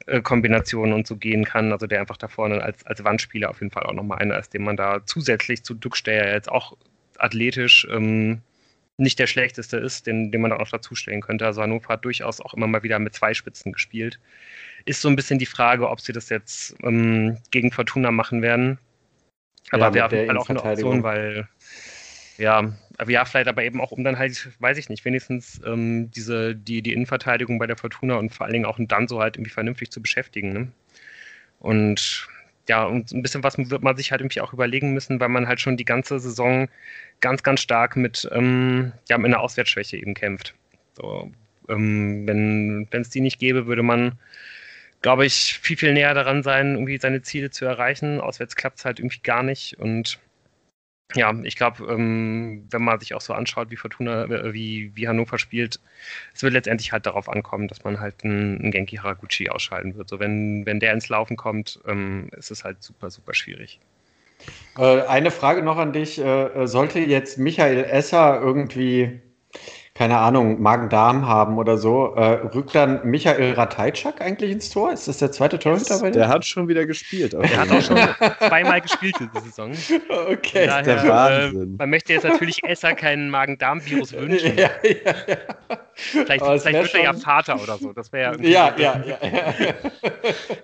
äh, 0.07 0.21
Kombinationen 0.23 0.95
und 0.95 1.07
so 1.07 1.17
gehen 1.17 1.45
kann. 1.45 1.73
Also 1.73 1.87
der 1.87 2.01
einfach 2.01 2.17
da 2.17 2.29
vorne 2.29 2.63
als, 2.63 2.87
als 2.87 3.05
Wandspieler 3.05 3.51
auf 3.51 3.61
jeden 3.61 3.71
Fall 3.71 3.85
auch 3.85 3.93
nochmal 3.93 4.19
einer 4.19 4.39
ist, 4.39 4.55
den 4.55 4.65
man 4.65 4.77
da 4.77 5.05
zusätzlich 5.05 5.63
zu 5.63 5.75
Ducksteyer 5.75 6.33
jetzt 6.33 6.51
auch 6.51 6.77
athletisch 7.19 7.87
ähm, 7.91 8.41
nicht 8.97 9.19
der 9.19 9.27
schlechteste 9.27 9.77
ist, 9.77 10.07
den, 10.07 10.31
den 10.31 10.41
man 10.41 10.53
auch 10.53 10.69
dazustellen 10.69 11.21
könnte. 11.21 11.47
Also 11.47 11.63
Hannover 11.63 11.89
hat 11.89 12.05
durchaus 12.05 12.41
auch 12.41 12.55
immer 12.55 12.67
mal 12.67 12.83
wieder 12.83 12.99
mit 12.99 13.15
zwei 13.15 13.35
Spitzen 13.35 13.73
gespielt. 13.73 14.21
Ist 14.85 15.01
so 15.01 15.09
ein 15.09 15.17
bisschen 15.17 15.39
die 15.39 15.47
Frage, 15.47 15.89
ob 15.89 16.01
sie 16.01 16.13
das 16.13 16.29
jetzt 16.29 16.77
ähm, 16.83 17.39
gegen 17.51 17.73
Fortuna 17.73 18.11
machen 18.11 18.43
werden. 18.43 18.79
Aber 19.71 19.87
ja, 19.87 19.95
wäre 19.95 20.07
auf 20.07 20.13
jeden 20.13 20.27
Fall 20.27 20.39
auch 20.39 20.49
eine 20.49 20.63
Option, 20.63 21.03
weil 21.03 21.49
ja, 22.37 22.73
aber 22.99 23.11
ja, 23.11 23.25
vielleicht 23.25 23.49
aber 23.49 23.63
eben 23.63 23.81
auch, 23.81 23.93
um 23.93 24.05
dann 24.05 24.19
halt, 24.19 24.51
weiß 24.59 24.79
ich 24.79 24.89
nicht, 24.89 25.05
wenigstens 25.05 25.61
ähm, 25.65 26.11
diese, 26.11 26.55
die, 26.55 26.83
die 26.83 26.93
Innenverteidigung 26.93 27.59
bei 27.59 27.67
der 27.67 27.77
Fortuna 27.77 28.17
und 28.17 28.31
vor 28.33 28.45
allen 28.45 28.53
Dingen 28.53 28.65
auch 28.65 28.79
ein 28.79 28.89
Danso 28.89 29.21
halt 29.21 29.37
irgendwie 29.37 29.51
vernünftig 29.51 29.91
zu 29.91 30.03
beschäftigen. 30.03 30.53
Ne? 30.53 30.73
Und 31.61 32.29
ja, 32.69 32.85
und 32.85 33.13
ein 33.13 33.23
bisschen 33.23 33.43
was 33.43 33.59
wird 33.59 33.83
man 33.83 33.97
sich 33.97 34.11
halt 34.11 34.21
irgendwie 34.21 34.41
auch 34.41 34.53
überlegen 34.53 34.95
müssen, 34.95 35.21
weil 35.21 35.29
man 35.29 35.49
halt 35.49 35.61
schon 35.61 35.77
die 35.77 35.85
ganze 35.85 36.19
Saison 36.19 36.69
ganz, 37.21 37.43
ganz 37.43 37.61
stark 37.61 37.97
mit, 37.97 38.29
ähm, 38.33 38.93
ja, 39.09 39.19
mit 39.19 39.27
einer 39.27 39.41
Auswärtsschwäche 39.41 39.97
eben 39.97 40.15
kämpft. 40.15 40.55
So, 40.97 41.31
ähm, 41.69 42.27
wenn 42.27 42.89
es 42.93 43.11
die 43.11 43.21
nicht 43.21 43.39
gäbe, 43.39 43.67
würde 43.67 43.83
man, 43.83 44.19
glaube 45.03 45.27
ich, 45.27 45.59
viel, 45.61 45.77
viel 45.77 45.93
näher 45.93 46.15
daran 46.15 46.43
sein, 46.43 46.75
irgendwie 46.75 46.99
seine 46.99 47.23
Ziele 47.23 47.51
zu 47.51 47.65
erreichen. 47.65 48.21
Auswärts 48.21 48.57
klappt 48.57 48.79
es 48.79 48.85
halt 48.85 48.99
irgendwie 48.99 49.21
gar 49.23 49.43
nicht 49.43 49.79
und 49.79 50.19
ja, 51.15 51.35
ich 51.43 51.57
glaube, 51.57 51.85
ähm, 51.93 52.67
wenn 52.71 52.83
man 52.83 52.99
sich 52.99 53.15
auch 53.15 53.21
so 53.21 53.35
anschaut, 53.35 53.71
wie 53.71 53.77
Fortuna, 53.77 54.25
äh, 54.25 54.53
wie, 54.55 54.91
wie 54.95 55.07
Hannover 55.07 55.39
spielt, 55.39 55.79
es 56.35 56.43
wird 56.43 56.55
letztendlich 56.55 56.93
halt 56.93 57.07
darauf 57.07 57.29
ankommen, 57.29 57.69
dass 57.69 57.85
man 57.85 58.01
halt 58.01 58.25
einen, 58.25 58.61
einen 58.61 58.71
Genki 58.71 58.97
Haraguchi 58.97 59.51
ausschalten 59.51 59.97
wird. 59.97 60.09
So, 60.09 60.19
wenn, 60.19 60.65
wenn 60.67 60.81
der 60.81 60.93
ins 60.93 61.09
Laufen 61.09 61.37
kommt, 61.37 61.79
ähm, 61.87 62.31
ist 62.37 62.51
es 62.51 62.65
halt 62.65 62.83
super, 62.83 63.11
super 63.11 63.35
schwierig. 63.35 63.81
Äh, 64.79 65.03
eine 65.03 65.31
Frage 65.31 65.63
noch 65.63 65.77
an 65.77 65.93
dich. 65.93 66.19
Äh, 66.19 66.45
äh 66.47 66.67
sollte 66.67 66.99
jetzt 67.01 67.39
Michael 67.39 67.85
Esser 67.85 68.41
irgendwie 68.41 69.21
keine 69.95 70.19
Ahnung, 70.19 70.61
Magen-Darm 70.61 71.29
haben 71.29 71.57
oder 71.57 71.79
so, 71.79 72.17
äh, 72.17 72.33
rückt 72.53 72.75
dann 72.75 73.09
Michael 73.09 73.53
Ratajczak 73.53 74.21
eigentlich 74.21 74.51
ins 74.51 74.69
Tor? 74.69 74.93
Ist 74.93 75.07
das 75.07 75.19
der 75.19 75.31
zweite 75.31 75.57
Torhüter 75.57 76.01
bei 76.01 76.11
dir? 76.11 76.19
Der 76.19 76.29
hat 76.29 76.45
schon 76.45 76.67
wieder 76.67 76.85
gespielt. 76.85 77.33
Der 77.33 77.57
hat 77.57 77.71
auch 77.71 77.81
schon 77.81 77.97
zweimal 78.49 78.81
gespielt 78.81 79.15
diese 79.21 79.45
Saison. 79.45 79.73
Okay. 80.35 80.67
Daher, 80.67 80.83
der 80.83 81.09
Wahnsinn. 81.09 81.75
Äh, 81.75 81.77
man 81.79 81.91
möchte 81.91 82.13
jetzt 82.13 82.25
natürlich 82.25 82.63
Esser 82.65 82.95
keinen 82.95 83.31
Magen-Darm-Virus 83.31 84.13
wünschen. 84.15 84.57
Ja, 84.57 84.71
ja, 84.83 85.15
ja. 85.29 85.37
Vielleicht, 85.95 86.45
vielleicht 86.45 86.65
wird 86.73 86.91
schon... 86.91 87.01
er 87.01 87.05
ja 87.05 87.13
Vater 87.15 87.63
oder 87.63 87.79
so. 87.79 87.93
Das 87.93 88.13
wäre 88.13 88.37
ja 88.43 88.75
Ja, 88.75 88.77
ja, 88.77 89.03
ja. 89.05 89.75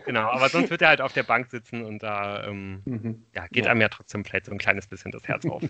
genau, 0.05 0.29
aber 0.29 0.49
sonst 0.49 0.71
wird 0.71 0.83
er 0.83 0.89
halt 0.89 1.01
auf 1.01 1.13
der 1.13 1.23
Bank 1.23 1.51
sitzen 1.51 1.85
und 1.85 2.03
da 2.03 2.45
ähm, 2.45 2.83
mhm. 2.85 3.23
ja, 3.35 3.47
geht 3.51 3.67
ja. 3.67 3.71
einem 3.71 3.81
ja 3.81 3.89
trotzdem 3.89 4.25
vielleicht 4.25 4.47
so 4.47 4.53
ein 4.53 4.59
kleines 4.59 4.87
bisschen 4.87 5.13
das 5.13 5.23
Herz 5.29 5.47
auf. 5.47 5.63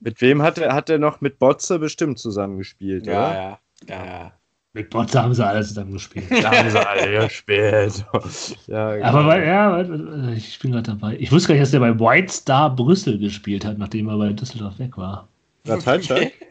mit 0.00 0.20
wem 0.20 0.42
hat 0.42 0.58
er, 0.58 0.74
hat 0.74 0.90
er 0.90 0.98
noch 0.98 1.20
mit 1.20 1.38
Botze 1.38 1.78
bestimmt 1.78 2.18
zusammengespielt, 2.18 2.71
ja, 2.78 2.96
oder? 2.96 3.12
Ja, 3.12 3.58
ja, 3.88 4.06
ja. 4.06 4.32
Mit 4.74 4.88
Botze 4.88 5.22
haben 5.22 5.34
sie 5.34 5.46
alle 5.46 5.62
zusammen 5.62 5.92
gespielt. 5.92 6.30
Da 6.30 6.50
haben 6.50 6.70
sie 6.70 6.88
alle 6.88 7.24
gespielt. 7.24 8.06
ja, 8.68 8.94
genau. 8.94 9.06
Aber 9.06 9.24
bei, 9.24 9.44
ja, 9.44 10.32
ich 10.32 10.58
bin 10.60 10.72
gerade 10.72 10.92
dabei. 10.92 11.16
Ich 11.18 11.30
wusste 11.30 11.48
gar 11.48 11.54
nicht, 11.54 11.62
dass 11.62 11.72
der 11.72 11.80
bei 11.80 11.98
White 12.00 12.32
Star 12.32 12.74
Brüssel 12.74 13.18
gespielt 13.18 13.66
hat, 13.66 13.76
nachdem 13.76 14.08
er 14.08 14.16
bei 14.16 14.32
Düsseldorf 14.32 14.78
weg 14.78 14.96
war. 14.96 15.28
Okay. 15.68 16.32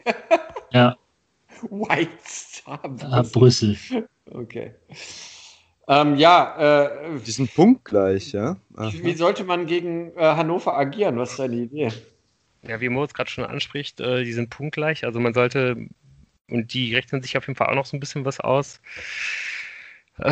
Ja. 0.72 0.96
White 1.68 2.08
Star 2.24 2.78
Brüssel. 2.78 3.12
Ah, 3.12 3.22
Brüssel. 3.22 3.76
Okay. 4.30 4.72
Ähm, 5.88 6.16
ja, 6.16 6.86
äh, 6.86 7.20
die 7.26 7.30
sind 7.30 7.52
punktgleich, 7.54 8.32
ja. 8.32 8.56
Aha. 8.76 8.90
Wie 8.94 9.14
sollte 9.14 9.44
man 9.44 9.66
gegen 9.66 10.12
äh, 10.16 10.20
Hannover 10.20 10.76
agieren? 10.76 11.18
Was 11.18 11.32
ist 11.32 11.40
deine 11.40 11.56
Idee? 11.56 11.88
Ja, 12.62 12.80
wie 12.80 12.88
Moritz 12.88 13.12
gerade 13.12 13.28
schon 13.28 13.44
anspricht, 13.44 14.00
äh, 14.00 14.24
die 14.24 14.32
sind 14.32 14.48
punktgleich. 14.48 15.04
Also 15.04 15.18
man 15.18 15.34
sollte, 15.34 15.88
und 16.52 16.74
die 16.74 16.94
rechnen 16.94 17.22
sich 17.22 17.36
auf 17.36 17.46
jeden 17.46 17.56
Fall 17.56 17.68
auch 17.68 17.74
noch 17.74 17.86
so 17.86 17.96
ein 17.96 18.00
bisschen 18.00 18.24
was 18.24 18.40
aus. 18.40 18.80
Äh, 20.18 20.28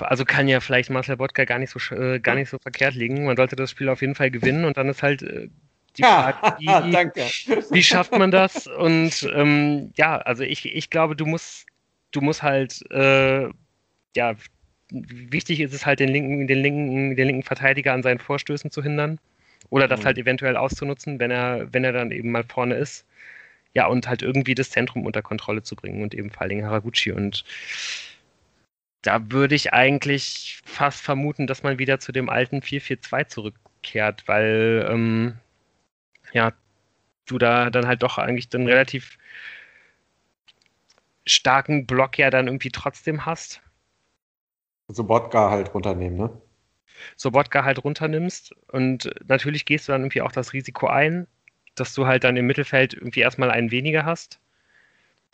also 0.00 0.24
kann 0.24 0.48
ja 0.48 0.60
vielleicht 0.60 0.90
Marcel 0.90 1.16
Bodka 1.16 1.44
gar 1.44 1.58
nicht 1.58 1.70
so 1.70 1.94
äh, 1.94 2.18
gar 2.18 2.34
nicht 2.34 2.48
so 2.48 2.58
verkehrt 2.58 2.94
liegen. 2.94 3.24
Man 3.24 3.36
sollte 3.36 3.56
das 3.56 3.70
Spiel 3.70 3.88
auf 3.88 4.00
jeden 4.00 4.14
Fall 4.14 4.30
gewinnen 4.30 4.64
und 4.64 4.76
dann 4.76 4.88
ist 4.88 5.02
halt 5.02 5.22
äh, 5.22 5.48
die 5.96 6.02
Frage, 6.02 6.38
wie, 6.58 6.66
wie, 6.66 7.82
schafft 7.82 8.12
man 8.12 8.30
das? 8.30 8.66
Und 8.66 9.28
ähm, 9.34 9.92
ja, 9.96 10.16
also 10.18 10.42
ich, 10.42 10.64
ich 10.64 10.90
glaube, 10.90 11.16
du 11.16 11.26
musst, 11.26 11.66
du 12.12 12.20
musst 12.20 12.42
halt, 12.42 12.82
äh, 12.90 13.48
ja, 14.16 14.34
wichtig 14.90 15.60
ist 15.60 15.74
es 15.74 15.86
halt, 15.86 16.00
den 16.00 16.08
linken, 16.08 16.46
den 16.46 16.58
linken, 16.58 17.16
den 17.16 17.26
linken 17.26 17.42
Verteidiger 17.42 17.92
an 17.92 18.02
seinen 18.02 18.18
Vorstößen 18.18 18.70
zu 18.70 18.82
hindern. 18.82 19.18
Oder 19.70 19.88
das 19.88 20.00
mhm. 20.00 20.06
halt 20.06 20.18
eventuell 20.18 20.56
auszunutzen, 20.56 21.18
wenn 21.18 21.30
er, 21.30 21.72
wenn 21.72 21.84
er 21.84 21.92
dann 21.92 22.10
eben 22.10 22.30
mal 22.30 22.44
vorne 22.44 22.74
ist. 22.74 23.06
Ja, 23.74 23.86
und 23.86 24.06
halt 24.06 24.22
irgendwie 24.22 24.54
das 24.54 24.70
Zentrum 24.70 25.06
unter 25.06 25.22
Kontrolle 25.22 25.62
zu 25.62 25.76
bringen 25.76 26.02
und 26.02 26.14
eben 26.14 26.30
vor 26.30 26.42
allem 26.42 26.64
Haraguchi. 26.64 27.12
Und 27.12 27.44
da 29.02 29.30
würde 29.30 29.54
ich 29.54 29.72
eigentlich 29.72 30.60
fast 30.64 31.00
vermuten, 31.02 31.46
dass 31.46 31.62
man 31.62 31.78
wieder 31.78 31.98
zu 31.98 32.12
dem 32.12 32.28
alten 32.28 32.60
4-4-2 32.62 33.24
zurückkehrt, 33.28 34.28
weil 34.28 34.86
ähm, 34.90 35.38
ja, 36.32 36.52
du 37.26 37.38
da 37.38 37.70
dann 37.70 37.86
halt 37.86 38.02
doch 38.02 38.18
eigentlich 38.18 38.48
dann 38.48 38.66
relativ 38.66 39.18
starken 41.26 41.86
Block 41.86 42.18
ja 42.18 42.30
dann 42.30 42.46
irgendwie 42.46 42.70
trotzdem 42.70 43.26
hast. 43.26 43.60
Sobotka 44.88 45.50
halt 45.50 45.74
runternehmen, 45.74 46.18
ne? 46.18 46.42
Sobotka 47.16 47.64
halt 47.64 47.82
runternimmst 47.82 48.54
und 48.68 49.10
natürlich 49.26 49.64
gehst 49.64 49.88
du 49.88 49.92
dann 49.92 50.02
irgendwie 50.02 50.22
auch 50.22 50.32
das 50.32 50.52
Risiko 50.52 50.86
ein, 50.86 51.26
dass 51.74 51.94
du 51.94 52.06
halt 52.06 52.24
dann 52.24 52.36
im 52.36 52.46
Mittelfeld 52.46 52.94
irgendwie 52.94 53.20
erstmal 53.20 53.50
einen 53.50 53.70
weniger 53.70 54.04
hast. 54.04 54.38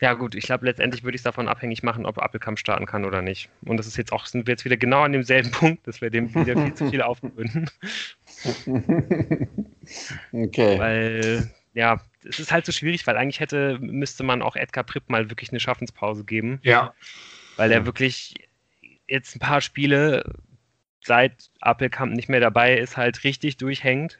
Ja 0.01 0.13
gut, 0.13 0.33
ich 0.33 0.45
glaube 0.45 0.65
letztendlich 0.65 1.03
würde 1.03 1.15
ich 1.15 1.19
es 1.19 1.23
davon 1.23 1.49
abhängig 1.49 1.83
machen, 1.83 2.05
ob 2.05 2.19
Appelkamp 2.19 2.57
starten 2.57 2.85
kann 2.85 3.03
oder 3.03 3.21
nicht. 3.21 3.49
Und 3.65 3.77
das 3.77 3.85
ist 3.85 3.97
jetzt 3.97 4.13
auch, 4.13 4.25
sind 4.25 4.47
wir 4.47 4.53
jetzt 4.53 4.63
wieder 4.63 4.77
genau 4.77 5.01
an 5.01 5.11
demselben 5.11 5.51
Punkt, 5.51 5.85
dass 5.87 5.99
wir 5.99 6.09
dem 6.09 6.33
wieder 6.33 6.55
viel 6.55 6.73
zu 6.73 6.89
viel 6.89 7.01
aufgewöhnen. 7.01 7.69
okay. 10.31 10.79
Weil, 10.79 11.51
ja, 11.73 12.01
es 12.27 12.39
ist 12.39 12.51
halt 12.51 12.65
so 12.65 12.71
schwierig, 12.71 13.05
weil 13.07 13.17
eigentlich 13.17 13.41
hätte, 13.41 13.77
müsste 13.81 14.23
man 14.23 14.41
auch 14.41 14.55
Edgar 14.55 14.85
Pripp 14.85 15.09
mal 15.09 15.29
wirklich 15.29 15.49
eine 15.49 15.59
Schaffenspause 15.59 16.23
geben. 16.23 16.59
Ja. 16.63 16.93
Weil 17.57 17.73
er 17.73 17.85
wirklich 17.85 18.35
jetzt 19.09 19.35
ein 19.35 19.39
paar 19.39 19.59
Spiele, 19.59 20.23
seit 21.03 21.49
Appelkamp 21.59 22.13
nicht 22.13 22.29
mehr 22.29 22.39
dabei 22.39 22.77
ist, 22.77 22.95
halt 22.95 23.25
richtig 23.25 23.57
durchhängt. 23.57 24.17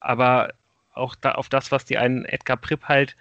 Aber 0.00 0.52
auch 0.96 1.14
da, 1.14 1.32
auf 1.32 1.48
das, 1.48 1.72
was 1.72 1.84
die 1.84 1.98
einen 1.98 2.24
Edgar 2.24 2.56
Pripp 2.56 2.84
halt 2.84 3.16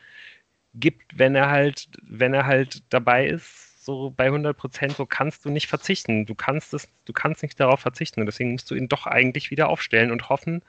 gibt, 0.73 1.17
wenn 1.17 1.35
er 1.35 1.49
halt, 1.49 1.87
wenn 2.01 2.33
er 2.33 2.45
halt 2.45 2.83
dabei 2.89 3.27
ist, 3.27 3.83
so 3.85 4.11
bei 4.15 4.25
100 4.25 4.57
Prozent, 4.57 4.93
so 4.93 5.05
kannst 5.05 5.45
du 5.45 5.49
nicht 5.49 5.67
verzichten. 5.67 6.25
Du 6.25 6.35
kannst 6.35 6.73
es, 6.73 6.87
du 7.05 7.13
kannst 7.13 7.43
nicht 7.43 7.59
darauf 7.59 7.79
verzichten 7.79 8.19
und 8.19 8.25
deswegen 8.25 8.51
musst 8.53 8.69
du 8.71 8.75
ihn 8.75 8.89
doch 8.89 9.05
eigentlich 9.05 9.51
wieder 9.51 9.69
aufstellen 9.69 10.11
und 10.11 10.29
hoffen, 10.29 10.63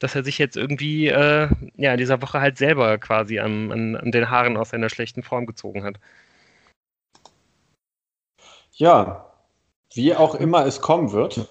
dass 0.00 0.14
er 0.16 0.24
sich 0.24 0.38
jetzt 0.38 0.56
irgendwie 0.56 1.08
äh, 1.08 1.48
ja 1.76 1.92
in 1.92 1.98
dieser 1.98 2.20
Woche 2.22 2.40
halt 2.40 2.58
selber 2.58 2.98
quasi 2.98 3.38
an, 3.38 3.70
an, 3.70 3.96
an 3.96 4.10
den 4.10 4.30
Haaren 4.30 4.56
aus 4.56 4.70
seiner 4.70 4.90
schlechten 4.90 5.22
Form 5.22 5.46
gezogen 5.46 5.84
hat. 5.84 6.00
Ja, 8.72 9.26
wie 9.94 10.14
auch 10.14 10.34
immer 10.34 10.66
es 10.66 10.80
kommen 10.80 11.12
wird. 11.12 11.48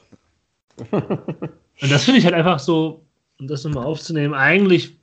Und 0.91 1.91
das 1.91 2.05
finde 2.05 2.19
ich 2.19 2.25
halt 2.25 2.35
einfach 2.35 2.59
so, 2.59 3.05
um 3.39 3.47
das 3.47 3.63
nochmal 3.63 3.85
aufzunehmen, 3.85 4.33
eigentlich 4.33 4.97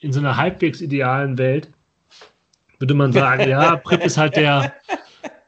in 0.00 0.12
so 0.12 0.20
einer 0.20 0.36
halbwegs 0.36 0.80
idealen 0.80 1.38
Welt 1.38 1.70
würde 2.78 2.94
man 2.94 3.12
sagen, 3.12 3.48
ja, 3.48 3.76
Prip 3.84 4.04
ist 4.04 4.16
halt 4.16 4.36
der 4.36 4.72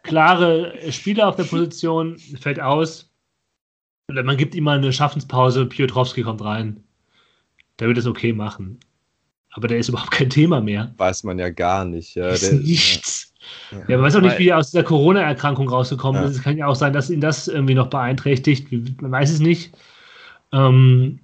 klare 0.03 0.75
Spieler 0.91 1.29
auf 1.29 1.37
der 1.37 1.45
Position, 1.45 2.19
fällt 2.41 2.61
aus. 2.61 3.09
Oder 4.09 4.25
man 4.25 4.37
gibt 4.37 4.55
ihm 4.55 4.65
mal 4.65 4.79
eine 4.79 4.93
Schaffenspause, 4.93 5.67
Piotrowski 5.67 6.23
kommt 6.23 6.43
rein. 6.43 6.83
Der 7.79 7.89
wird 7.89 7.99
es 7.99 8.07
okay 8.07 8.33
machen. 8.33 8.81
Aber 9.53 9.69
der 9.69 9.79
ist 9.79 9.89
überhaupt 9.89 10.11
kein 10.11 10.31
Thema 10.31 10.61
mehr. 10.61 10.93
Weiß 10.97 11.25
man 11.25 11.39
ja 11.39 11.51
gar 11.51 11.85
nicht. 11.85 12.15
Ja, 12.15 12.29
ist 12.29 12.43
der, 12.43 12.55
nichts. 12.55 13.33
Ja. 13.71 13.79
ja. 13.79 13.97
man 13.97 14.03
weiß 14.03 14.17
auch 14.17 14.21
nicht, 14.21 14.39
wie 14.39 14.49
er 14.49 14.59
aus 14.59 14.71
dieser 14.71 14.85
Corona-Erkrankung 14.85 15.69
rausgekommen 15.69 16.23
ja. 16.23 16.29
ist. 16.29 16.37
Es 16.37 16.43
kann 16.43 16.57
ja 16.57 16.67
auch 16.67 16.75
sein, 16.75 16.93
dass 16.93 17.11
ihn 17.11 17.21
das 17.21 17.49
irgendwie 17.49 17.75
noch 17.75 17.89
beeinträchtigt. 17.89 18.71
Man 19.01 19.13
weiß 19.13 19.31
es 19.31 19.41
nicht. 19.41 19.73
Ähm, 20.53 21.21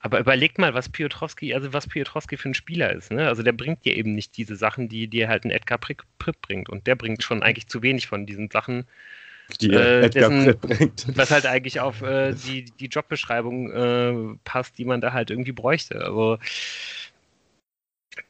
aber 0.00 0.20
überlegt 0.20 0.58
mal, 0.58 0.74
was 0.74 0.88
Piotrowski, 0.88 1.54
also 1.54 1.72
was 1.72 1.88
Piotrowski 1.88 2.36
für 2.36 2.50
ein 2.50 2.54
Spieler 2.54 2.92
ist. 2.92 3.10
Ne? 3.10 3.26
Also 3.26 3.42
der 3.42 3.52
bringt 3.52 3.84
dir 3.84 3.96
eben 3.96 4.14
nicht 4.14 4.36
diese 4.36 4.54
Sachen, 4.54 4.88
die 4.88 5.08
dir 5.08 5.28
halt 5.28 5.44
ein 5.44 5.50
Edgar 5.50 5.78
Pripp 5.78 6.40
bringt. 6.40 6.68
Und 6.68 6.86
der 6.86 6.94
bringt 6.94 7.22
schon 7.24 7.42
eigentlich 7.42 7.66
zu 7.66 7.82
wenig 7.82 8.06
von 8.06 8.24
diesen 8.24 8.48
Sachen, 8.50 8.86
die 9.60 9.70
äh, 9.70 10.04
Edgar 10.04 10.30
dessen, 10.30 10.60
bringt. 10.60 11.06
Was 11.16 11.30
halt 11.30 11.46
eigentlich 11.46 11.80
auf 11.80 12.02
äh, 12.02 12.32
die, 12.32 12.66
die 12.78 12.86
Jobbeschreibung 12.86 13.72
äh, 13.72 14.38
passt, 14.44 14.78
die 14.78 14.84
man 14.84 15.00
da 15.00 15.12
halt 15.12 15.30
irgendwie 15.30 15.52
bräuchte. 15.52 16.00
Also 16.04 16.38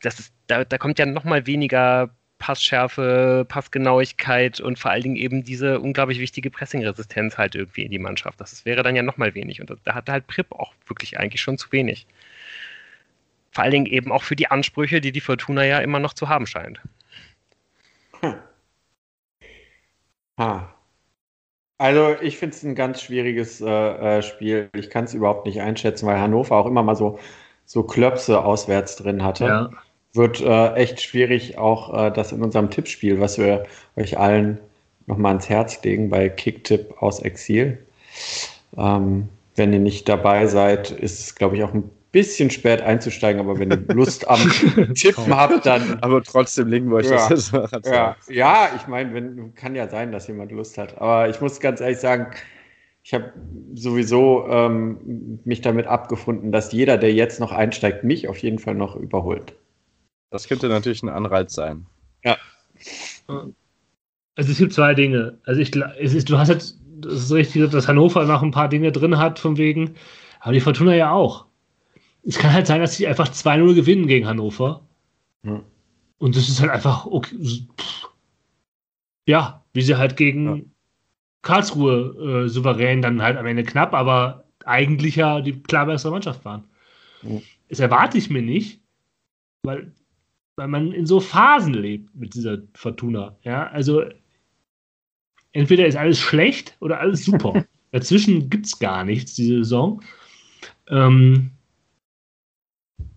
das 0.01 0.19
ist, 0.19 0.33
da, 0.47 0.65
da 0.65 0.79
kommt 0.79 0.99
ja 0.99 1.07
nochmal 1.07 1.47
weniger 1.47 2.11
Passschärfe, 2.39 3.45
Passgenauigkeit 3.49 4.61
und 4.61 4.79
vor 4.79 4.91
allen 4.91 5.03
Dingen 5.03 5.17
eben 5.17 5.45
diese 5.45 5.81
unglaublich 5.81 6.21
wichtige 6.21 6.51
Pressingresistenz 6.51 7.37
halt 7.37 7.55
irgendwie 7.55 7.83
in 7.83 7.91
die 7.91 7.99
Mannschaft. 7.99 8.41
Das 8.41 8.65
wäre 8.65 8.83
dann 8.83 8.97
ja 8.97 9.03
nochmal 9.03 9.35
wenig. 9.35 9.61
Und 9.61 9.77
da 9.85 9.95
hat 9.95 10.09
halt 10.09 10.27
Prip 10.27 10.53
auch 10.53 10.73
wirklich 10.87 11.19
eigentlich 11.19 11.41
schon 11.41 11.59
zu 11.59 11.71
wenig. 11.73 12.07
vor 13.51 13.65
allen 13.65 13.73
Dingen 13.73 13.87
eben 13.87 14.13
auch 14.13 14.23
für 14.23 14.37
die 14.37 14.51
Ansprüche, 14.51 15.01
die 15.01 15.13
die 15.13 15.21
Fortuna 15.21 15.65
ja 15.65 15.81
immer 15.81 15.99
noch 15.99 16.15
zu 16.15 16.29
haben 16.29 16.47
scheint. 16.47 16.81
Hm. 18.21 18.35
Ha. 20.39 20.75
Also 21.79 22.17
ich 22.21 22.39
finde 22.39 22.57
es 22.57 22.63
ein 22.65 22.75
ganz 22.75 23.03
schwieriges 23.03 23.61
äh, 23.61 23.69
äh 24.19 24.23
Spiel. 24.23 24.71
Ich 24.75 24.91
kann 24.91 25.05
es 25.05 25.15
überhaupt 25.15 25.47
nicht 25.47 25.61
einschätzen, 25.61 26.07
weil 26.07 26.21
Hannover 26.21 26.57
auch 26.57 26.67
immer 26.67 26.83
mal 26.83 26.97
so, 26.97 27.19
so 27.67 27.85
Klöpse 27.85 28.45
auswärts 28.45 28.97
drin 28.97 29.23
hatte. 29.25 29.45
Ja. 29.45 29.71
Wird 30.15 30.41
äh, 30.41 30.75
echt 30.75 31.01
schwierig, 31.01 31.59
auch 31.59 32.07
äh, 32.07 32.11
das 32.11 32.33
in 32.33 32.43
unserem 32.43 32.71
Tippspiel, 32.71 33.21
was 33.21 33.39
wir 33.39 33.65
euch 33.97 34.19
allen 34.19 34.59
nochmal 35.07 35.33
ans 35.33 35.49
Herz 35.49 35.83
legen 35.83 36.11
bei 36.11 36.29
Kicktipp 36.29 36.95
aus 37.01 37.21
Exil. 37.21 37.79
Ähm, 38.77 39.29
wenn 39.57 39.73
ihr 39.73 39.79
nicht 39.81 40.09
dabei 40.09 40.47
seid, 40.47 40.91
ist 40.91 41.21
es, 41.21 41.35
glaube 41.35 41.57
ich, 41.57 41.65
auch 41.65 41.75
ein 41.75 41.91
bisschen 42.13 42.51
spät 42.51 42.81
einzusteigen, 42.81 43.41
aber 43.41 43.59
wenn 43.59 43.71
ihr 43.71 43.77
Lust 43.95 44.29
am 44.29 44.41
Tippen 44.95 45.37
habt, 45.37 45.67
dann. 45.67 45.99
Aber 46.03 46.23
trotzdem 46.23 46.69
legen 46.69 46.89
wir 46.89 46.97
euch 46.97 47.11
ja, 47.11 47.29
das 47.29 47.53
ja, 47.85 48.17
ja, 48.29 48.71
ich 48.77 48.87
meine, 48.87 49.53
kann 49.55 49.75
ja 49.75 49.89
sein, 49.89 50.13
dass 50.13 50.27
jemand 50.27 50.53
Lust 50.53 50.79
hat. 50.79 50.99
Aber 51.01 51.29
ich 51.29 51.41
muss 51.41 51.61
ganz 51.61 51.81
ehrlich 51.81 51.99
sagen, 51.99 52.29
ich 53.03 53.15
habe 53.15 53.33
sowieso 53.75 54.47
ähm, 54.49 55.41
mich 55.45 55.61
damit 55.61 55.87
abgefunden, 55.87 56.53
dass 56.53 56.73
jeder, 56.73 56.99
der 56.99 57.13
jetzt 57.13 57.41
noch 57.41 57.53
einsteigt, 57.53 58.05
mich 58.05 58.29
auf 58.29 58.39
jeden 58.39 58.59
Fall 58.59 58.75
noch 58.75 58.97
überholt. 58.97 59.55
Das 60.31 60.49
könnte 60.49 60.69
natürlich 60.69 61.03
ein 61.03 61.09
Anreiz 61.09 61.55
sein. 61.55 61.87
Ja. 62.25 62.37
Also 63.27 64.53
es 64.53 64.59
gibt 64.59 64.73
zwei 64.73 64.95
Dinge. 64.95 65.39
Also 65.45 65.61
ich, 65.61 65.75
es 65.99 66.15
ist, 66.15 66.29
du 66.29 66.39
hast 66.39 66.49
jetzt 66.49 66.79
das 67.01 67.15
ist 67.15 67.33
richtig, 67.33 67.71
dass 67.71 67.87
Hannover 67.87 68.25
noch 68.25 68.43
ein 68.43 68.51
paar 68.51 68.69
Dinge 68.69 68.91
drin 68.91 69.19
hat, 69.19 69.39
von 69.39 69.57
wegen, 69.57 69.95
aber 70.41 70.53
die 70.53 70.61
Fortuna 70.61 70.97
ja 70.97 71.13
auch 71.13 71.49
es 72.29 72.39
kann 72.39 72.53
halt 72.53 72.67
sein, 72.67 72.81
dass 72.81 72.97
sie 72.97 73.07
einfach 73.07 73.29
2-0 73.29 73.75
gewinnen 73.75 74.07
gegen 74.07 74.27
Hannover. 74.27 74.87
Ja. 75.43 75.63
Und 76.19 76.37
das 76.37 76.49
ist 76.49 76.61
halt 76.61 76.71
einfach, 76.71 77.07
okay, 77.07 77.67
ja, 79.27 79.65
wie 79.73 79.83
sie 79.83 79.97
halt 79.97 80.17
gegen 80.17 80.57
ja. 80.57 80.63
Karlsruhe 81.43 82.45
äh, 82.45 82.49
souverän 82.49 83.01
dann 83.01 83.23
halt 83.23 83.39
am 83.39 83.47
Ende 83.47 83.63
knapp, 83.63 83.95
aber 83.95 84.45
eigentlich 84.65 85.17
ja 85.17 85.41
die 85.41 85.63
klar 85.63 85.87
bessere 85.87 86.13
Mannschaft 86.13 86.45
waren. 86.45 86.65
Ja. 87.23 87.41
Das 87.69 87.81
erwarte 87.81 88.19
ich 88.19 88.29
mir 88.29 88.43
nicht, 88.43 88.83
weil, 89.63 89.93
weil 90.59 90.69
man 90.69 90.93
in 90.93 91.07
so 91.07 91.21
Phasen 91.21 91.73
lebt 91.73 92.15
mit 92.17 92.35
dieser 92.35 92.59
Fortuna. 92.75 93.37
Ja, 93.43 93.69
also 93.69 94.03
entweder 95.53 95.87
ist 95.87 95.97
alles 95.97 96.19
schlecht 96.19 96.77
oder 96.81 97.01
alles 97.01 97.25
super. 97.25 97.65
Dazwischen 97.93 98.51
gibt 98.51 98.67
es 98.67 98.79
gar 98.79 99.05
nichts 99.05 99.35
diese 99.35 99.59
Saison. 99.59 100.03
Ähm, 100.89 101.53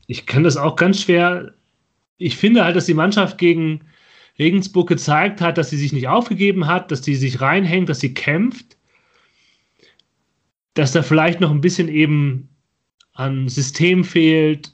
ich 0.05 0.27
kann 0.27 0.43
das 0.43 0.55
auch 0.55 0.76
ganz 0.76 1.01
schwer. 1.01 1.55
Ich 2.18 2.38
finde 2.38 2.63
halt, 2.63 2.76
dass 2.76 2.85
die 2.85 2.93
Mannschaft 2.93 3.39
gegen 3.39 3.81
Regensburg 4.38 4.88
gezeigt 4.88 5.41
hat, 5.41 5.57
dass 5.57 5.72
sie 5.72 5.77
sich 5.77 5.93
nicht 5.93 6.07
aufgegeben 6.07 6.68
hat, 6.68 6.91
dass 6.91 7.03
sie 7.03 7.15
sich 7.15 7.41
reinhängt, 7.41 7.89
dass 7.89 7.99
sie 7.99 8.13
kämpft. 8.13 8.77
Dass 10.76 10.91
da 10.91 11.01
vielleicht 11.01 11.41
noch 11.41 11.51
ein 11.51 11.61
bisschen 11.61 11.89
eben 11.89 12.49
an 13.13 13.49
System 13.49 14.03
fehlt, 14.03 14.73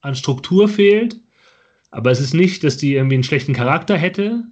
an 0.00 0.14
Struktur 0.14 0.68
fehlt. 0.68 1.18
Aber 1.90 2.10
es 2.10 2.20
ist 2.20 2.34
nicht, 2.34 2.64
dass 2.64 2.76
die 2.76 2.94
irgendwie 2.94 3.14
einen 3.14 3.24
schlechten 3.24 3.54
Charakter 3.54 3.96
hätte. 3.96 4.44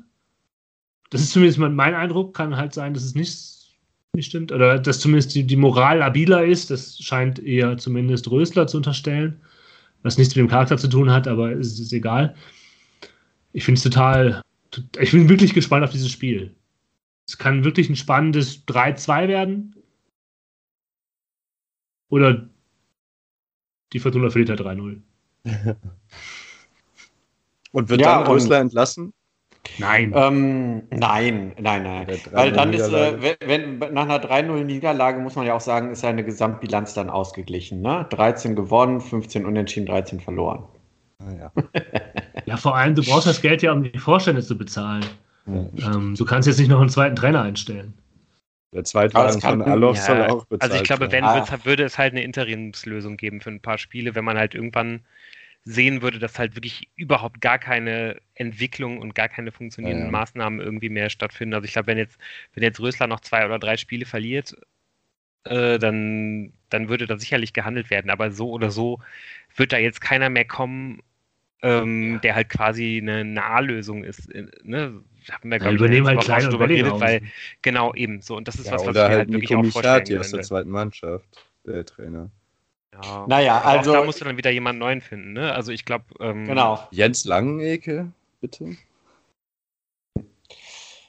Das 1.10 1.20
ist 1.20 1.32
zumindest 1.32 1.58
mein 1.58 1.94
Eindruck. 1.94 2.34
Kann 2.34 2.56
halt 2.56 2.74
sein, 2.74 2.94
dass 2.94 3.04
es 3.04 3.14
nicht, 3.14 3.76
nicht 4.14 4.26
stimmt. 4.26 4.52
Oder 4.52 4.78
dass 4.78 5.00
zumindest 5.00 5.34
die, 5.34 5.44
die 5.44 5.56
Moral 5.56 5.98
labiler 5.98 6.44
ist. 6.44 6.70
Das 6.70 6.98
scheint 6.98 7.38
eher 7.38 7.76
zumindest 7.78 8.30
Rösler 8.30 8.66
zu 8.66 8.78
unterstellen 8.78 9.40
was 10.06 10.18
nichts 10.18 10.36
mit 10.36 10.44
dem 10.44 10.48
Charakter 10.48 10.78
zu 10.78 10.88
tun 10.88 11.10
hat, 11.10 11.26
aber 11.26 11.50
es 11.50 11.80
ist 11.80 11.92
egal. 11.92 12.36
Ich 13.52 13.64
finde 13.64 13.78
es 13.78 13.82
total, 13.82 14.40
ich 15.00 15.10
bin 15.10 15.28
wirklich 15.28 15.52
gespannt 15.52 15.82
auf 15.84 15.90
dieses 15.90 16.12
Spiel. 16.12 16.54
Es 17.26 17.36
kann 17.36 17.64
wirklich 17.64 17.88
ein 17.88 17.96
spannendes 17.96 18.64
3-2 18.68 19.26
werden. 19.26 19.74
Oder 22.08 22.48
die 23.92 23.98
Fortuna 23.98 24.30
verliert 24.30 24.50
halt 24.50 24.60
3-0. 24.60 25.02
und 27.77 27.90
wird 27.90 28.01
ja, 28.01 28.19
dann 28.19 28.27
Rösler 28.27 28.59
entlassen? 28.59 29.12
Nein. 29.78 30.12
Ähm, 30.16 30.85
nein, 30.90 31.53
nein, 31.59 31.82
nein. 31.82 32.07
Weil 32.32 32.53
dann 32.53 32.73
ist, 32.73 32.89
äh, 32.90 33.36
wenn, 33.44 33.78
nach 33.78 34.05
einer 34.05 34.19
3-0-Niederlage 34.19 35.20
muss 35.20 35.36
man 35.36 35.44
ja 35.44 35.55
auch 35.55 35.61
sagen, 35.61 35.90
ist 35.90 36.01
seine 36.01 36.24
Gesamtbilanz 36.24 36.94
dann 36.94 37.11
ausgeglichen. 37.11 37.82
Ne? 37.82 38.07
13 38.09 38.57
gewonnen, 38.57 39.03
15 39.03 39.44
unentschieden, 39.44 39.86
13 39.86 40.20
verloren. 40.20 40.65
Ah, 41.19 41.32
ja. 41.39 41.53
ja, 42.47 42.57
vor 42.57 42.77
allem, 42.77 42.94
du 42.94 43.03
brauchst 43.03 43.27
das 43.27 43.43
Geld 43.43 43.61
ja, 43.61 43.73
um 43.73 43.82
die 43.82 43.98
Vorstände 43.98 44.43
zu 44.43 44.57
bezahlen. 44.57 45.05
Ja, 45.47 45.94
ähm, 45.94 46.15
du 46.16 46.24
kannst 46.24 46.48
jetzt 46.48 46.59
nicht 46.59 46.70
noch 46.70 46.81
einen 46.81 46.89
zweiten 46.89 47.16
Trainer 47.16 47.43
einstellen. 47.43 47.93
Der 48.73 48.85
zweite 48.85 49.39
von 49.39 49.61
Alof 49.62 49.97
ja, 49.97 50.03
soll 50.03 50.23
auch 50.23 50.47
bezahlen. 50.47 50.73
Also 50.73 50.77
ich 50.77 50.82
glaube, 50.85 51.12
wenn, 51.12 51.24
ah. 51.24 51.44
würde 51.65 51.85
es 51.85 51.98
halt 51.98 52.12
eine 52.12 52.23
Interimslösung 52.23 53.19
geben 53.19 53.43
für 53.43 53.51
ein 53.51 53.61
paar 53.61 53.77
Spiele, 53.77 54.15
wenn 54.15 54.24
man 54.24 54.39
halt 54.39 54.55
irgendwann 54.55 55.03
sehen 55.66 56.01
würde, 56.01 56.20
dass 56.20 56.38
halt 56.38 56.55
wirklich 56.55 56.88
überhaupt 56.94 57.40
gar 57.40 57.59
keine 57.59 58.20
Entwicklung 58.36 58.98
und 58.98 59.16
gar 59.16 59.28
keine 59.28 59.51
funktionierenden 59.51 60.06
ja, 60.06 60.12
ja. 60.12 60.18
Maßnahmen 60.18 60.60
irgendwie 60.60 60.88
mehr 60.88 61.10
stattfinden. 61.10 61.55
Also 61.55 61.64
ich 61.64 61.72
glaube, 61.72 61.88
wenn 61.88 61.98
jetzt, 61.98 62.18
wenn 62.55 62.62
jetzt 62.62 62.78
Rösler 62.78 63.09
noch 63.09 63.18
zwei 63.18 63.44
oder 63.44 63.59
drei 63.59 63.76
Spiele 63.76 64.06
verliert, 64.06 64.56
äh, 65.43 65.80
dann, 65.80 66.52
dann 66.70 66.88
würde 66.88 67.09
da 67.09 67.18
sicherlich 67.18 67.52
gehandelt 67.52 67.90
werden. 67.90 68.10
Aber 68.10 68.30
so 68.30 68.48
oder 68.52 68.70
so 68.70 69.01
wird 69.56 69.72
da 69.72 69.78
jetzt 69.78 70.01
keiner 70.01 70.30
mehr 70.30 70.44
kommen, 70.44 71.02
ähm, 71.62 72.20
der 72.22 72.36
halt 72.36 72.48
quasi 72.48 73.01
eine 73.02 73.24
Nahtlösung 73.24 74.05
ist. 74.05 74.32
Äh, 74.32 74.47
ne? 74.62 75.02
Haben 75.32 75.51
wir, 75.51 75.59
ja, 75.59 75.72
übernehmen 75.72 76.06
halt 76.06 76.20
kleine 76.20 76.48
drüber 76.48 76.68
geredet, 76.68 77.01
weil 77.01 77.22
genau 77.62 77.93
eben 77.93 78.22
so. 78.22 78.36
Und 78.36 78.47
das 78.47 78.55
ist 78.55 78.66
ja, 78.66 78.74
was, 78.74 78.86
was 78.86 78.94
wir 78.94 79.02
halt, 79.02 79.18
halt 79.18 79.32
wirklich 79.32 79.56
auch 79.56 79.64
vorstellen 79.64 80.20
aus 80.20 80.30
der 80.30 80.43
zweiten 80.43 80.70
Mannschaft, 80.70 81.26
der 81.66 81.84
Trainer. 81.84 82.30
Ja. 83.02 83.27
Naja, 83.27 83.60
also. 83.62 83.93
da 83.93 84.05
musst 84.05 84.20
du 84.20 84.24
dann 84.24 84.36
wieder 84.36 84.51
jemanden 84.51 84.81
neuen 84.81 85.01
finden, 85.01 85.32
ne? 85.32 85.52
Also 85.52 85.73
ich 85.73 85.85
glaube. 85.85 86.05
Ähm, 86.20 86.47
genau. 86.47 86.86
Jens 86.90 87.24
Langenecke, 87.24 88.12
bitte. 88.40 88.77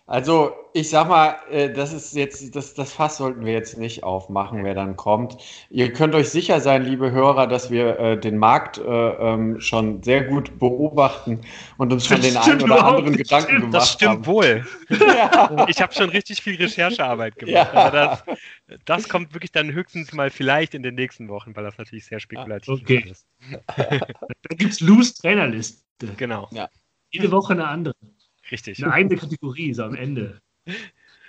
Also, 0.09 0.53
ich 0.71 0.89
sag 0.89 1.09
mal, 1.09 1.35
äh, 1.51 1.69
das 1.69 1.91
ist 1.91 2.15
jetzt, 2.15 2.55
das, 2.55 2.73
das 2.73 2.93
Fass 2.93 3.17
sollten 3.17 3.43
wir 3.43 3.51
jetzt 3.51 3.77
nicht 3.77 4.05
aufmachen, 4.05 4.63
wer 4.63 4.73
dann 4.73 4.95
kommt. 4.95 5.35
Ihr 5.69 5.91
könnt 5.91 6.15
euch 6.15 6.29
sicher 6.29 6.61
sein, 6.61 6.85
liebe 6.85 7.11
Hörer, 7.11 7.45
dass 7.45 7.71
wir 7.71 7.99
äh, 7.99 8.17
den 8.17 8.37
Markt 8.37 8.77
äh, 8.77 8.83
ähm, 8.83 9.59
schon 9.59 10.01
sehr 10.01 10.23
gut 10.23 10.59
beobachten 10.59 11.41
und 11.77 11.91
uns 11.91 12.07
schon 12.07 12.21
den 12.21 12.37
einen 12.37 12.61
oder 12.61 12.85
anderen. 12.85 13.17
Gedanken 13.17 13.47
stimmt, 13.47 13.59
gemacht 13.59 13.63
haben. 13.63 13.71
Das 13.73 13.91
stimmt 13.91 14.11
haben. 14.11 14.25
wohl. 14.25 14.65
Ja. 14.89 15.67
Ich 15.67 15.81
habe 15.81 15.93
schon 15.93 16.09
richtig 16.09 16.41
viel 16.41 16.55
Recherchearbeit 16.55 17.35
gemacht. 17.35 17.53
Ja. 17.53 17.69
Also 17.71 18.23
das, 18.25 18.79
das, 18.85 19.09
kommt 19.09 19.33
wirklich 19.33 19.51
dann 19.51 19.73
höchstens 19.73 20.13
mal 20.13 20.29
vielleicht 20.29 20.73
in 20.73 20.83
den 20.83 20.95
nächsten 20.95 21.27
Wochen, 21.27 21.53
weil 21.55 21.65
das 21.65 21.77
natürlich 21.77 22.05
sehr 22.05 22.21
spekulativ 22.21 22.81
okay. 22.81 23.05
ist. 23.11 23.27
da 23.75 24.55
gibt 24.55 24.71
es 24.71 24.79
Loose 24.79 25.15
Trainerliste. 25.15 25.83
Genau. 26.15 26.47
Ja. 26.51 26.69
Jede 27.11 27.31
Woche 27.31 27.53
eine 27.53 27.67
andere. 27.67 27.93
Richtig. 28.51 28.83
Eine 28.83 28.93
eigene 28.93 29.17
Kategorie, 29.17 29.73
so 29.73 29.83
am 29.83 29.95
Ende. 29.95 30.41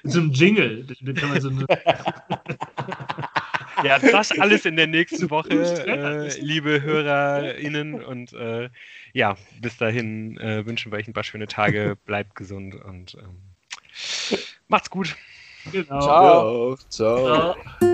So 0.04 0.20
ein 0.20 0.30
Jingle. 0.30 0.86
So 0.86 0.94
ja, 3.84 3.98
das 3.98 4.32
alles 4.38 4.64
in 4.64 4.76
der 4.76 4.86
nächsten 4.86 5.30
Woche, 5.30 5.50
äh, 5.50 6.40
liebe 6.40 6.82
HörerInnen. 6.82 8.02
Und 8.02 8.32
äh, 8.32 8.70
ja, 9.12 9.36
bis 9.60 9.76
dahin 9.76 10.38
äh, 10.38 10.64
wünschen 10.66 10.92
wir 10.92 10.98
euch 10.98 11.08
ein 11.08 11.12
paar 11.12 11.24
schöne 11.24 11.46
Tage. 11.46 11.96
Bleibt 12.06 12.34
gesund 12.34 12.74
und 12.74 13.16
ähm, 13.20 13.42
macht's 14.68 14.90
gut. 14.90 15.16
Genau. 15.72 16.00
Ciao. 16.00 16.76
Ciao. 16.88 17.56
Ciao. 17.80 17.88